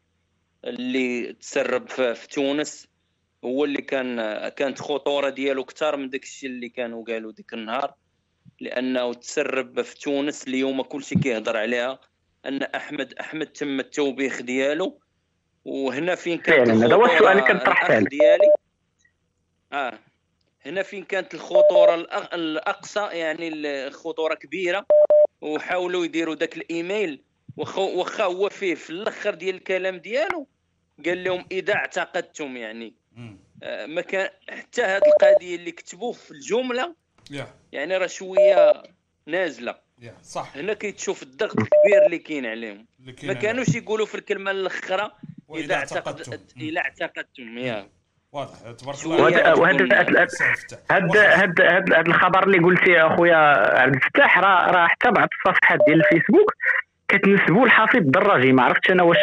[0.65, 2.89] اللي تسرب في, تونس.
[3.45, 7.55] هو اللي كان آه، كانت خطورة ديالو أكثر من داك الشيء اللي كانوا قالوا ديك
[7.55, 7.95] النهار.
[8.61, 12.01] لأنه تسرب في تونس اليوم كلشي كيهضر عليها
[12.47, 15.01] أن أحمد أحمد تم التوبيخ ديالو.
[15.65, 18.09] وهنا فين كانت فعلاً، هذا هو السؤال اللي كنطرح فعلاً.
[18.09, 18.53] ديالي؟
[19.73, 19.99] آه.
[20.67, 21.95] هنا فين كانت الخطورة
[22.35, 23.49] الأقصى يعني
[23.87, 24.87] الخطوره كبيرة.
[25.41, 27.23] وحاولوا يديروا داك الإيميل.
[27.57, 30.47] واخا واخا هو فيه في الأخر ديال الكلام ديالو
[31.07, 32.95] قال لهم إذا اعتقدتم يعني.
[33.63, 36.95] آه، ما كان حتى هذه القضية اللي كتبوه في الجملة
[37.73, 38.83] يعني راه شوية
[39.27, 39.79] نازلة.
[40.23, 40.57] صح.
[40.57, 42.87] هنا كيتشوف الضغط الكبير اللي كاين عليهم.
[43.23, 45.13] ما كانوش يقولوا في الكلمة الأخرى
[45.55, 46.33] إذا اعتقدتم.
[46.33, 47.91] اعتقدت إذا اعتقدتم يا.
[48.33, 49.53] واضح تبارك الله وهذا
[50.91, 53.37] هاد الخبر اللي قلتي يا أخويا
[53.81, 56.55] عبد الفتاح راه راه حتى بعض الصفحات ديال الفيسبوك
[57.09, 59.19] كتنسبوا لحفيظ الدراجي ما عرفتش أنا واش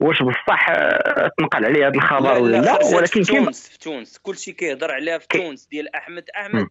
[0.00, 2.84] واش بصح آه، تنقل عليه هذا الخبر ولا لا.
[2.96, 4.18] ولكن في تونس في تونس.
[4.18, 5.66] كلشي كيهضر عليها في تونس.
[5.66, 6.66] ديال أحمد أحمد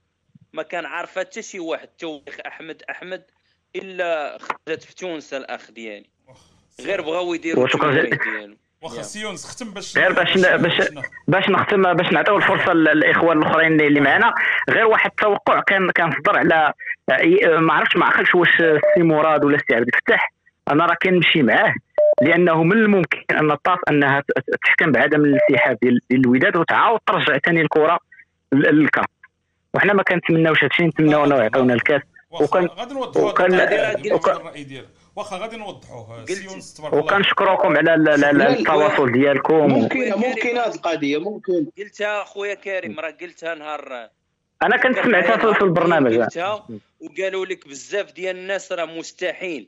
[0.54, 3.24] ما كان عارفة حتى شي واحد توبيخ أحمد أحمد
[3.76, 6.10] إلا خرجت في تونس الأخ ديالي.
[6.82, 8.02] غير بغاو يديروا وشكرا.
[8.02, 8.58] ديالو.
[8.84, 10.82] واخا سي يونس ختم باش غير باش باش
[11.28, 14.34] باش نختم باش نعطيو الفرصة للإخوان الأخرين اللي معنا.
[14.70, 16.74] غير واحد التوقع كان كان صدر على
[17.60, 20.34] ما عرفتش ما عقلتش واش السي مراد ولا السي عبد الفتاح.
[20.72, 21.74] أنا راه كنمشي معاه
[22.22, 24.24] لأنه من الممكن أن الطاس أنها
[24.66, 28.00] تحكم بعدم الانسحاب ديال الوداد وتعاود ترجع ثاني الكرة
[28.54, 29.06] لل- للكاس
[29.74, 32.02] وحنا ما كنتمناوش هادشي نتمناو أنه يعطيونا الكاس.
[33.30, 34.88] وكان غادي نوضحوا الرأي ديالك.
[35.16, 36.26] واخا غادي نوضحوه.
[36.26, 39.56] سيونس تبارك الله وكنشكركم على ال- ال- ال- التواصل ديالكم.
[39.56, 41.68] ممكن ممكن هذه القضية ممكن.
[41.78, 44.10] قلتها خويا كريم راه قلتها نهار
[44.64, 46.18] أنا كنت سمعتها في- في البرنامج.
[46.20, 46.68] قلتها
[47.02, 49.68] وقالوا لك بزاف ديال الناس راه مستحيل.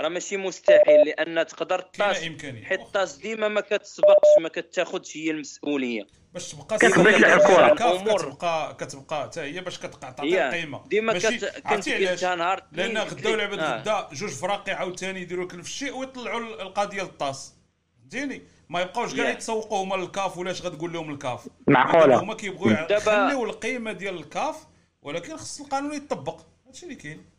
[0.00, 2.16] راه ماشي مستحيل لأن تقدر طاس.
[2.64, 6.06] حيت طاس ديما ما كتسبقش ما كتاخذش هي المسؤولية.
[6.34, 7.74] باش تبقى تلعب الأمور-
[8.22, 10.86] كتبقى كتبقى حتى هي باش كتبقى هي تعطي القيمة.
[10.88, 11.26] ديما كنت
[11.64, 13.80] عرفتي علاش؟ نهار لأن غدا ولعبت آه.
[13.80, 17.54] غدا جوج فراقي عاوتاني يديروا لك نفس الشيء ويطلعوا القضية للطاس.
[18.00, 19.28] فهمتيني؟ ما يبقاوش كاع.
[19.30, 21.48] يتسوقوا هما للكاف ولاش غتقول لهم الكاف.
[21.66, 22.20] معقولة.
[22.22, 24.56] هما كيبغوا دابا- يخليو القيمة ديال الكاف
[25.02, 27.31] ولكن خص القانون يطبق هادشي اللي كاين.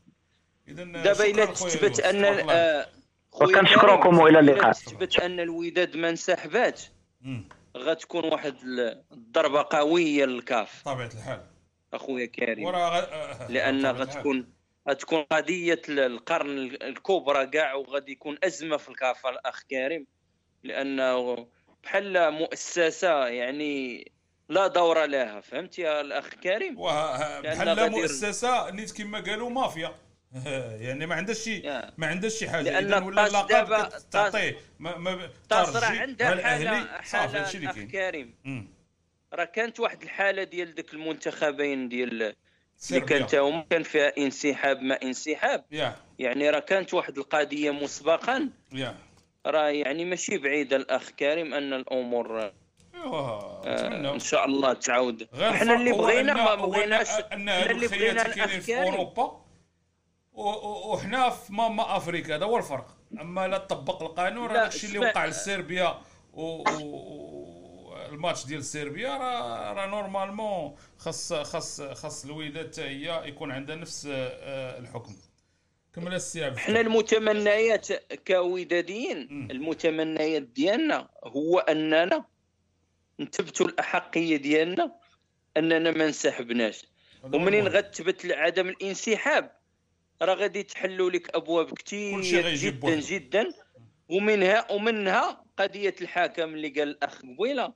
[0.68, 2.88] دابا إلا تثبت أن آه،
[3.32, 4.72] وكنشكركم وإلى إلا اللقاء.
[4.72, 6.92] تثبت أن الوداد ما انسحباتش
[7.78, 10.82] غتكون واحد ال- الضربة قوية للكاف.
[10.86, 11.42] طبيعة الحال.
[11.94, 12.68] أخويا كريم.
[12.68, 13.86] غ- آه، لأن.
[13.86, 14.54] غتكون
[14.90, 20.08] غتكون قضية ال- القرن ال- الكبرى كاع وغادي يكون أزمة في الكاف الأخ كريم.
[20.64, 21.48] لأنه
[21.84, 24.12] بحال مؤسسة يعني
[24.50, 29.96] لا دور لها فهمت يا الأخ كريم؟ بحال مؤسسة نيت كما قالوا مافيا.
[30.86, 31.62] يعني ما عندهاش شي
[31.98, 32.80] ما عندهاش شي حاجة.
[32.80, 34.58] إذا ولا اللقب تعطيه.
[34.80, 38.36] ما ما ترجي عندها حالة حاله كاين كريم.
[39.34, 42.36] راه كانت واحد الحالة ديال ديك المنتخبين ديال اللي.
[43.06, 45.66] كانت هما كان فيها انسحاب ما انسحاب.
[46.20, 48.50] يعني راه كانت واحد القضية مسبقا.
[49.46, 52.52] راه يعني ماشي بعيده الأخ كريم أن الأمور
[52.96, 58.60] آه إن شاء الله تعاود إحنا اللي بغينا ما بغيناش إحنا اللي بغينا الأخ في
[58.74, 58.84] كريم.
[58.84, 59.24] أوروبا.
[59.24, 59.43] و- و-
[60.34, 62.98] وحنا في ماما افريكا هذا هو الفرق.
[63.22, 66.02] أما لا تطبق القانون راه داكشي اللي وقع لسربيا
[66.34, 66.64] و...
[68.10, 74.08] الماتش ديال سربيا راه راه normalement خاص خاص خاص الوداد حتى هي يكون عندها نفس
[74.12, 75.16] آه، الحكم.
[75.96, 77.88] كمل السي عبد إحنا المتمنيات
[78.28, 82.26] كوداديين المتمنيات ديالنا هو أننا
[83.20, 84.96] نثبتوا الأحقية ديالنا
[85.58, 86.86] أننا ما انسحبناش
[87.24, 89.52] ومنين غتثبت عدم الانسحاب؟
[90.26, 92.22] راه غادي تحلوا لك أبواب كثير
[92.56, 93.00] جدا.
[93.00, 93.54] جدا
[94.10, 97.74] ومنها ومنها قضية الحكم اللي قال الأخ قبيلة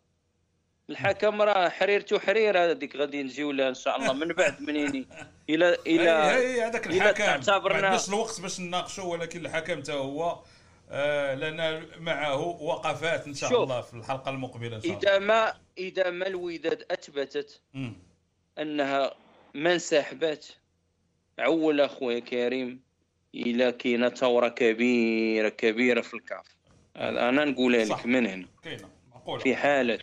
[0.89, 5.07] الحكم راه حريرته حريره هذيك غادي نجيو لها إن شاء الله من بعد منين
[5.49, 10.39] إلى إلى هذاك الحكم ما تعتبرنا عندناش الوقت باش نناقشوا ولكن الحكم حتى هو
[10.89, 13.63] آه لنا معه وقفات إن شاء.
[13.63, 17.61] الله في الحلقة المقبلة إن شاء الله إذا ما إذا ما الوداد أثبتت.
[18.59, 19.13] أنها
[19.53, 20.56] ما انسحبت
[21.39, 22.81] عول اخويا كريم
[23.35, 26.45] إلى كاينة ثوره كبيره كبيرة في الكاف.
[26.95, 27.85] أنا نقولها.
[27.85, 28.47] لك من هنا.
[28.63, 29.43] كاينة معقولة.
[29.43, 29.99] في حالة.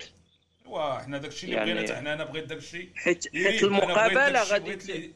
[0.67, 5.13] ايوا حنا داكشي اللي يعني- بغينا حنا أنا بغيت داكشي حيت حيت بغيت المقابلة غادي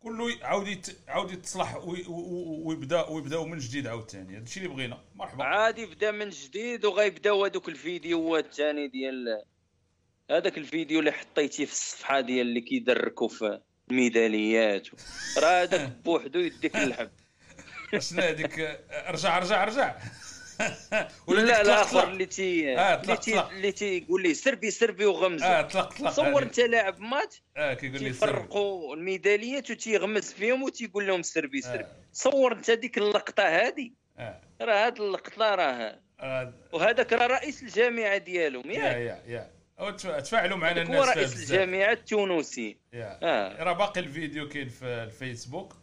[0.00, 1.76] كله عاود عاود يتصلح
[2.64, 4.98] ويبدا ويبداو من جديد عاوتاني هادشي اللي بغينا.
[5.14, 5.44] مرحبا.
[5.44, 9.42] عادي بدا من جديد وغيبداو هذوك الفيديوهات الثاني ديال
[10.30, 13.60] هذاك الفيديو اللي حطيتيه في الصفحة ديال اللي كيدركوا في
[13.92, 14.88] الميداليات
[15.38, 17.06] راه هذاك بوحدو يديك اللحم.
[18.10, 19.94] شنو هذيك؟ آه، ارجع ارجع ارجع
[21.26, 22.08] ولا لا طلق الآخر.
[22.08, 23.48] اللي تي آه، اللي طلق تي طلق.
[23.50, 26.42] اللي تيقول لي سربي سربي وغمز آه طلق طلق صور هذيك.
[26.42, 28.08] انت لاعب ماتش آه كيقول لي.
[28.10, 31.86] تيفرقوا الميداليات وتيغمس فيهم وتيقول لهم سربي سربي.
[32.12, 33.90] صور انت ديك اللقطة هذه.
[34.18, 34.40] آه.
[34.60, 35.98] راه هاد اللقطة راه.
[36.72, 39.50] وهذاك راه رئيس الجامعة ديالهم يا ياك يا يا.
[39.78, 41.36] تف- تفاعلوا معنا الناس رئيس.
[41.50, 42.76] الجامعة التونسي.
[42.92, 43.18] يا.
[43.22, 43.62] آه.
[43.62, 45.76] راه باقي الفيديو كاين في الفيسبوك.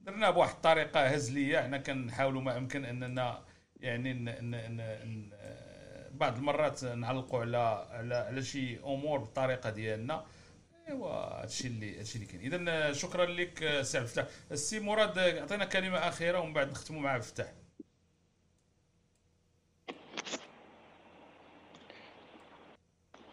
[0.00, 1.60] درنا بواحد الطريقة هزلية.
[1.60, 3.42] حنا كنحاولوا ما امكن أننا
[3.80, 5.30] يعني ن ن ن ن
[6.10, 10.24] بعض المرات نعلقوا على على على شي أمور بالطريقة ديالنا.
[10.88, 12.54] أيوا هادشي اللي هادشي اللي كاين.
[12.54, 14.26] اذا شكرا لك سي عبد الفتاح.
[14.52, 17.52] السي مراد عطينا كلمة أخيرة ومن بعد نختموا مع عبد الفتاح.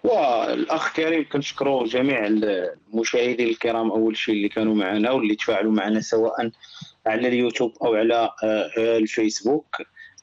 [0.04, 6.52] والأخ كريم كنشكروا جميع المشاهدين الكرام أول شيء اللي كانوا معنا واللي تفاعلوا معنا سواء
[7.08, 9.76] على اليوتيوب أو على آه، الفيسبوك.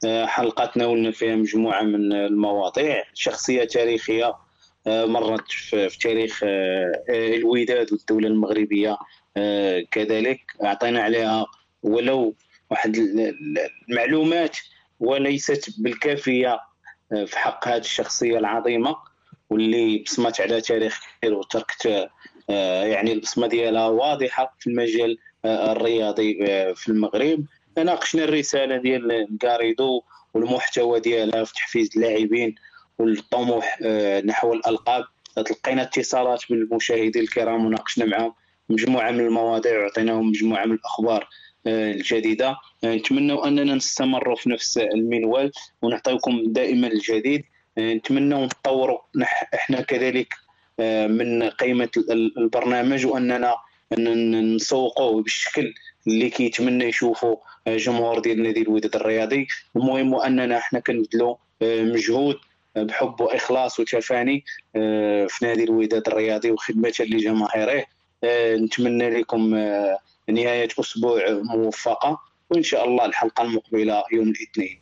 [0.05, 4.33] آه، حلقات ناولنا فيها مجموعة من المواضيع شخصية تاريخية
[4.87, 6.39] آه، مرت في تاريخ
[7.09, 8.97] الوداد والدولة المغربية
[9.91, 10.39] كذلك.
[10.63, 11.45] أعطينا عليها
[11.83, 12.35] ولو
[12.71, 13.57] واحد ال- ال-
[13.89, 14.57] المعلومات
[14.99, 16.59] وليست بالكافية
[17.25, 18.95] في حق هذه الشخصية العظيمة.
[19.49, 22.09] واللي بصمت على تاريخ كثير وتركت
[22.49, 27.45] آه، يعني البصمة ديالها واضحة في المجال آه، الرياضي آه، في المغرب.
[27.77, 30.01] ناقشنا الرسالة ديال الكاريدو
[30.33, 32.55] والمحتوى ديالها في تحفيز اللاعبين
[32.99, 33.81] والطموح
[34.25, 35.05] نحو الألقاب.
[35.35, 38.33] تلقينا اتصالات من المشاهدين الكرام وناقشنا معهم
[38.69, 41.29] مجموعة من المواضيع وعطيناهم مجموعة من الأخبار
[41.67, 42.57] الجديدة.
[42.83, 47.43] نتمنوا أننا نستمروا في نفس المنوال ونعطيكم دائما الجديد.
[47.77, 50.33] نتمنوا نطوروا نح- إحنا كذلك
[50.79, 53.55] آه، من قيمة ال- البرنامج وأننا
[54.55, 55.73] نسوقوه بالشكل
[56.07, 59.47] اللي كيتمنى يشوفوا آه، جمهور ديال نادي الوداد الرياضي.
[59.75, 62.35] المهم أننا إحنا كنبذلوا آه، مجهود
[62.77, 67.85] آه، بحب وإخلاص وتفاني آه، في نادي الوداد الرياضي وخدمة لجماهيره.
[68.23, 69.99] آه، نتمنى لكم آه،
[70.29, 72.19] نهاية أسبوع موفقة.
[72.49, 74.79] وإن شاء الله الحلقة المقبلة يوم الاثنين.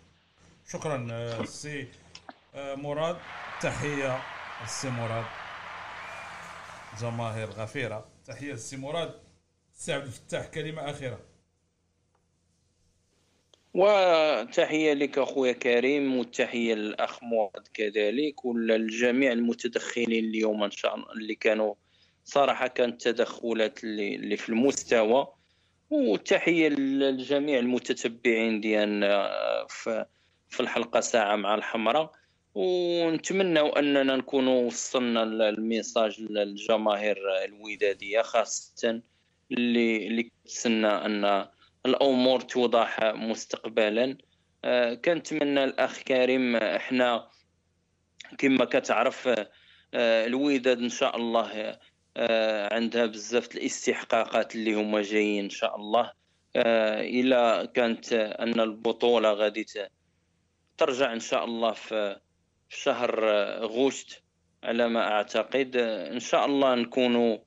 [0.72, 1.86] شكرا آه، سي آه،
[2.58, 3.18] مراد
[3.62, 4.20] تحية
[4.64, 5.26] السي مراد.
[7.02, 9.14] جماهير غفيرة تحية السي مراد.
[9.74, 11.20] سي عبد الفتاح كلمة أخيرة.
[13.74, 21.36] وتحية لك أخويا كريم وتحية للأخ مراد كذلك وللجميع المتدخلين اليوم إن شاء الله اللي
[21.36, 21.74] كانوا
[22.24, 25.28] صراحة كانت تدخلات اللي في المستوى.
[25.90, 29.30] وتحية للجميع المتتبعين ديالنا
[29.70, 30.06] في
[30.50, 32.12] في الحلقة ساعة مع الحمراء.
[32.58, 39.02] ونتمنى أننا نكونوا وصلنا الميساج للجماهير الودادية خاصة
[39.52, 41.48] اللي اللي تسنى أن
[41.86, 44.18] الأمور توضح مستقبلا.
[44.66, 47.30] آه، كنتمنى الأخ كريم إحنا
[48.38, 49.28] كما كتعرف
[49.94, 51.78] آه، الوداد إن شاء الله
[52.18, 56.12] آه، عندها بزاف الاستحقاقات اللي هما جايين إن شاء الله.
[56.56, 59.66] إلى كانت أن البطولة غادي
[60.78, 62.18] ترجع إن شاء الله في
[62.70, 63.26] في شهر
[63.66, 64.24] غشت
[64.64, 65.78] على ما أعتقد.
[66.12, 67.38] إن شاء الله نكونوا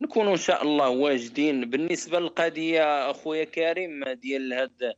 [0.00, 1.70] نكونوا إن شاء الله واجدين.
[1.70, 4.94] بالنسبة للقضية أخويا كريم ديال هاد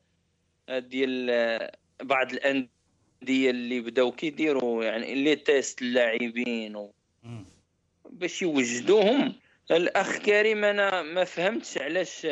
[0.71, 1.71] ديال
[2.03, 6.93] بعض الأندية اللي بداو كيديروا يعني لي تيست اللاعبين و...
[8.11, 9.35] باش يوجدوهم.
[9.71, 12.27] الأخ كريم أنا ما فهمتش علاش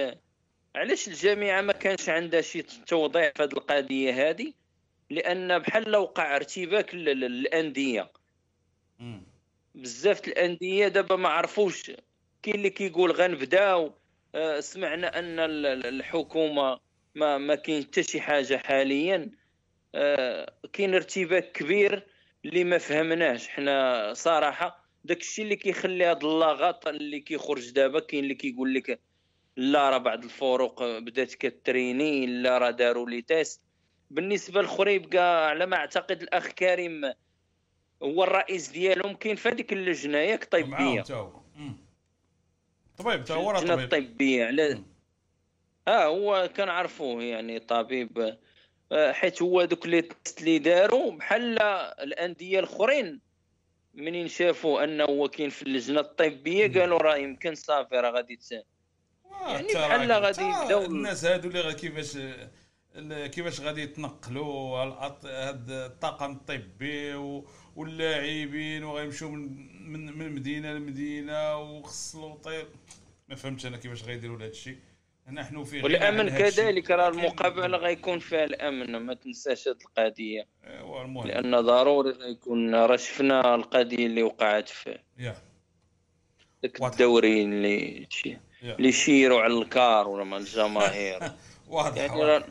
[0.76, 4.52] علاش الجامعة ما كانش عندها شي توضيح في هذه القضية هذه
[5.10, 8.10] لأن بحال وقع ارتباك للانديه
[9.74, 11.90] بزاف الأندية دابا ما عرفوش.
[12.42, 13.92] كاين اللي كيقول غنبداو.
[14.34, 16.80] آه، سمعنا أن ال- ال- الحكومة
[17.14, 19.30] ما ما كاين حتى شي حاجة حاليا.
[19.94, 22.06] آه، كاين ارتباك كبير
[22.44, 28.24] اللي ما فهمناش حنا صراحة داك الشيء اللي كيخلي هاد اللغط اللي كيخرج دابا كاين
[28.24, 29.00] اللي كيقول لك
[29.56, 33.60] لا راه بعض الفروق بدات كتريني لا راه داروا les tests.
[34.10, 37.12] بالنسبة للخريب بقى على ما أعتقد الأخ كريم
[38.02, 41.04] هو الرئيس ديالهم كاين في هذيك اللجنة ياك طبيه
[41.56, 41.76] مم.
[42.98, 43.78] طبيب تا هو طبيب.
[43.78, 44.82] الطبيه على
[45.88, 48.38] آه هو كنعرفوه يعني طبيب.
[48.92, 51.62] آه، حيت هو دوك les tests اللي داروا بحال
[52.02, 53.20] الأندية الأخرين.
[53.94, 58.52] منين شافوا أنه هو كاين في اللجنة؟ الطبيه قالوا راه يمكن صافي راه غادي ت...
[58.52, 62.18] يعني بحال غادي يبداو الناس هادو اللي كيفاش
[63.26, 64.78] كيفاش غادي يتنقلوا
[65.24, 67.14] هاد الطاقم الطبي
[67.76, 72.66] واللاعبين وغيمشيو من من من مدينة لمدينة وخصلوا طير
[73.28, 74.76] ما فهمتش أنا كيفاش غيديروا هذا الشيء.
[75.32, 76.28] نحن في والأمن.
[76.28, 80.46] كذلك راه المقابلة غيكون فيها الأمن ما تنساش هاد القضية.
[80.64, 81.26] أيوا المهم.
[81.26, 84.98] لأن ضروري غيكون راه شفنا القضية اللي وقعت في
[86.62, 88.08] داك الدوري اللي.
[88.62, 91.20] اللي شيروا على الكار ولا مع الجماهير.
[91.68, 92.44] واضح يعني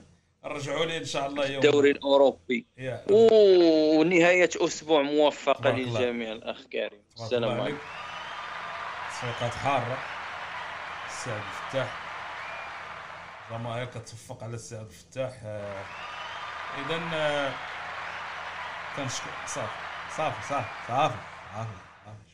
[0.47, 1.63] رجعوا لي إن شاء الله يوم.
[1.63, 2.67] الدوري الأوروبي.
[2.77, 3.05] يا.
[3.11, 5.71] ونهاية أسبوع موفقه.
[5.71, 7.77] للجميع الاخ كريم السلام عليكم.
[9.11, 9.97] تصفيقات حارة.
[11.07, 12.07] السي عبد الفتاح
[13.51, 15.33] جماهير كتصفق على السي عبد الفتاح
[16.77, 17.53] اذا
[18.95, 19.67] كنشكر صافي
[20.17, 21.15] صافي صافي صافي
[21.53, 21.67] صافي.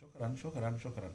[0.01, 1.11] شكرا شكرا شكرا.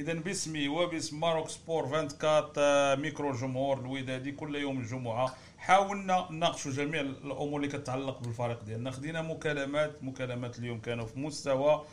[0.00, 5.34] اذا باسمي وباسم ماروك سبور 24 آه، ميكرو جمهور الودادي كل يوم الجمعة.
[5.58, 8.90] حاولنا نناقشوا جميع الأمور اللي كتعلق بالفريق ديالنا.
[8.90, 11.84] خدينا مكالمات مكالمات اليوم كانوا في مستوى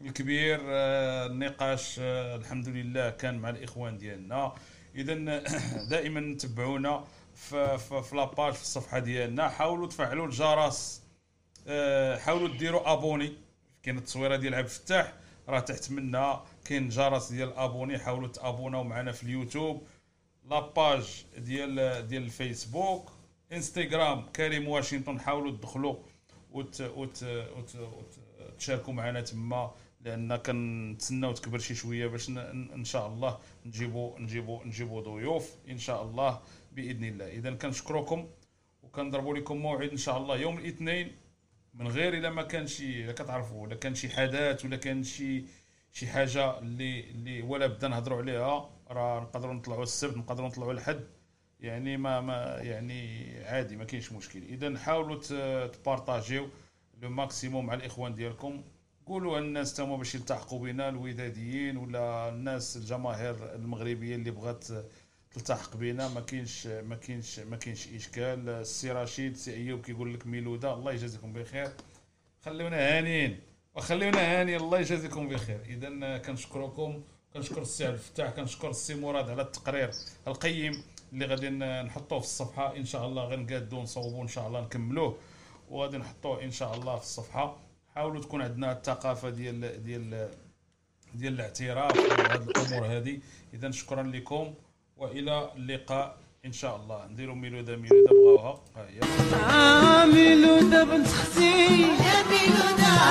[0.00, 4.52] الكبير آه، النقاش آه، الحمد لله كان مع الإخوان ديالنا.
[4.94, 5.14] اذا
[5.90, 9.48] دائما تبعونا في في, في la page في الصفحة ديالنا.
[9.48, 11.02] حاولوا تفعلوا الجرس
[12.18, 13.32] حاولوا ديروا abonner
[13.82, 15.21] كاين التصويره ديال عبد الفتاح.
[15.52, 19.86] راه تحت منا كاين جرس ديال abonner حاولوا تأبوناو معنا في اليوتيوب.
[20.50, 23.12] la page ديال ديال الفيسبوك.
[23.52, 25.96] إنستغرام كريم واشنطن حاولوا تدخلوا
[26.50, 27.22] وت وت
[27.56, 28.14] وت وت
[28.58, 35.00] تشاركوا معنا تما لأن كنتسناو تكبر شي شوية باش إن شاء الله نجيبوا نجيبوا نجيبوا
[35.00, 36.40] ضيوف إن شاء الله
[36.72, 37.28] بإذن الله.
[37.28, 38.28] اذا كنشكركم
[38.82, 40.36] وكنضربوا لكم موعد إن شاء الله.
[40.36, 41.12] يوم الاثنين
[41.74, 45.44] من غير إلا ما كان شي إلا كتعرفوا ولا كان شي حدث ولا كان شي
[45.92, 51.04] شي حاجة اللي اللي ولا بدا نهضروا عليها راه نقدروا نطلعوا السبت نقدروا نطلعوا الحد.
[51.60, 54.42] يعني ما ما يعني عادي ما كاينش مشكل.
[54.42, 56.48] إذا حاولوا تبارطاجيو
[57.02, 58.62] لو ماكسيموم مع الإخوان ديالكم.
[59.06, 64.68] قولوا الناس تما باش يلتحقوا بنا الوداديين ولا الناس الجماهير المغربية اللي بغات
[65.34, 68.48] تلتحق بنا ما كاينش ما كاينش ما كاينش إشكال.
[68.48, 71.72] السي رشيد سي أيوب كيقول لك ميلودة الله يجازيكم بخير.
[72.44, 73.40] خليونا هانيين
[73.74, 75.60] وخليونا هاني الله يجازيكم بخير.
[75.66, 77.02] اذا كنشكركم
[77.34, 79.90] كنشكر السي عبد الفتاح كنشكر السي مراد على التقرير
[80.26, 81.50] القيم اللي غادي
[81.86, 82.76] نحطوه في الصفحة.
[82.76, 85.16] إن شاء الله غنقادو نصوبو إن شاء الله نكملوه.
[85.70, 87.56] وغادي نحطوه إن شاء الله في الصفحة.
[87.94, 90.30] حاولوا تكون عندنا الثقافة ديال ديال
[91.14, 93.20] ديال الاعتراف وهذه الأمور هذه.
[93.54, 94.54] اذا شكرا لكم.
[95.02, 97.06] وإلى اللقاء إن شاء الله.
[97.06, 99.00] نديروا ميلودا ميلودا بغاوها ها هي.
[99.42, 101.84] عامل بنت أختي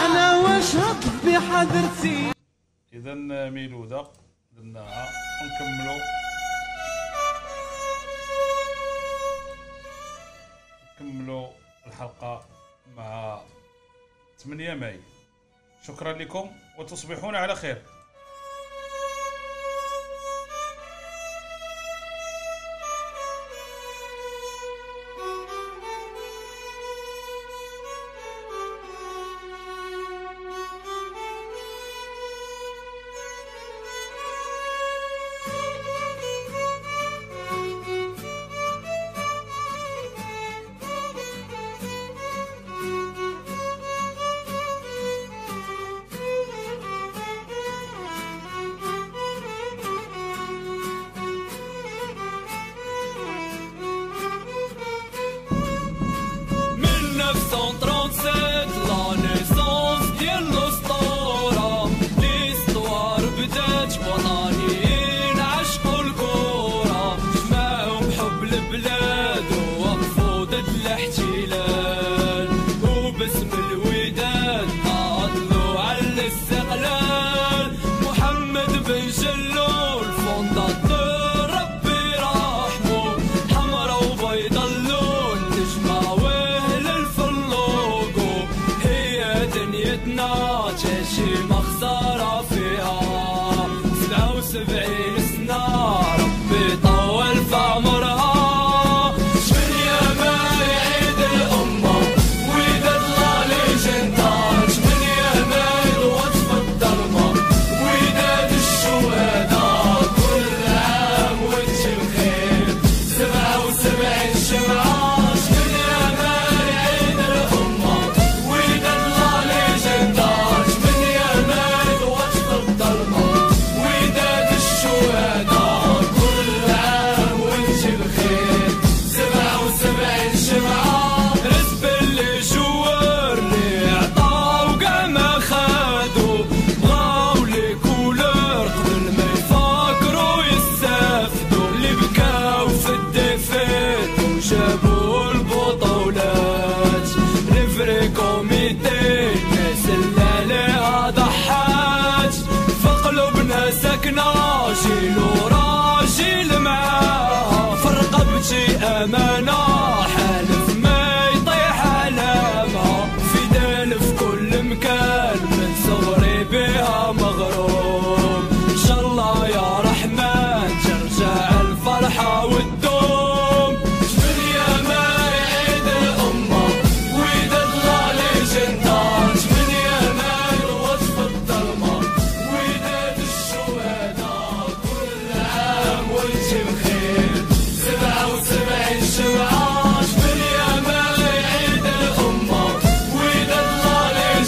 [0.06, 2.32] أنا واش هطف بحضرتي
[2.94, 3.14] اذا
[3.50, 4.08] ميلودا
[4.52, 5.10] درناها
[5.42, 6.00] ونكملوا
[11.02, 11.48] نكملوا
[11.88, 12.46] الحلقة
[12.98, 13.42] مع
[14.38, 15.00] 8 ماي.
[15.88, 17.82] شكرا لكم وتصبحون على خير.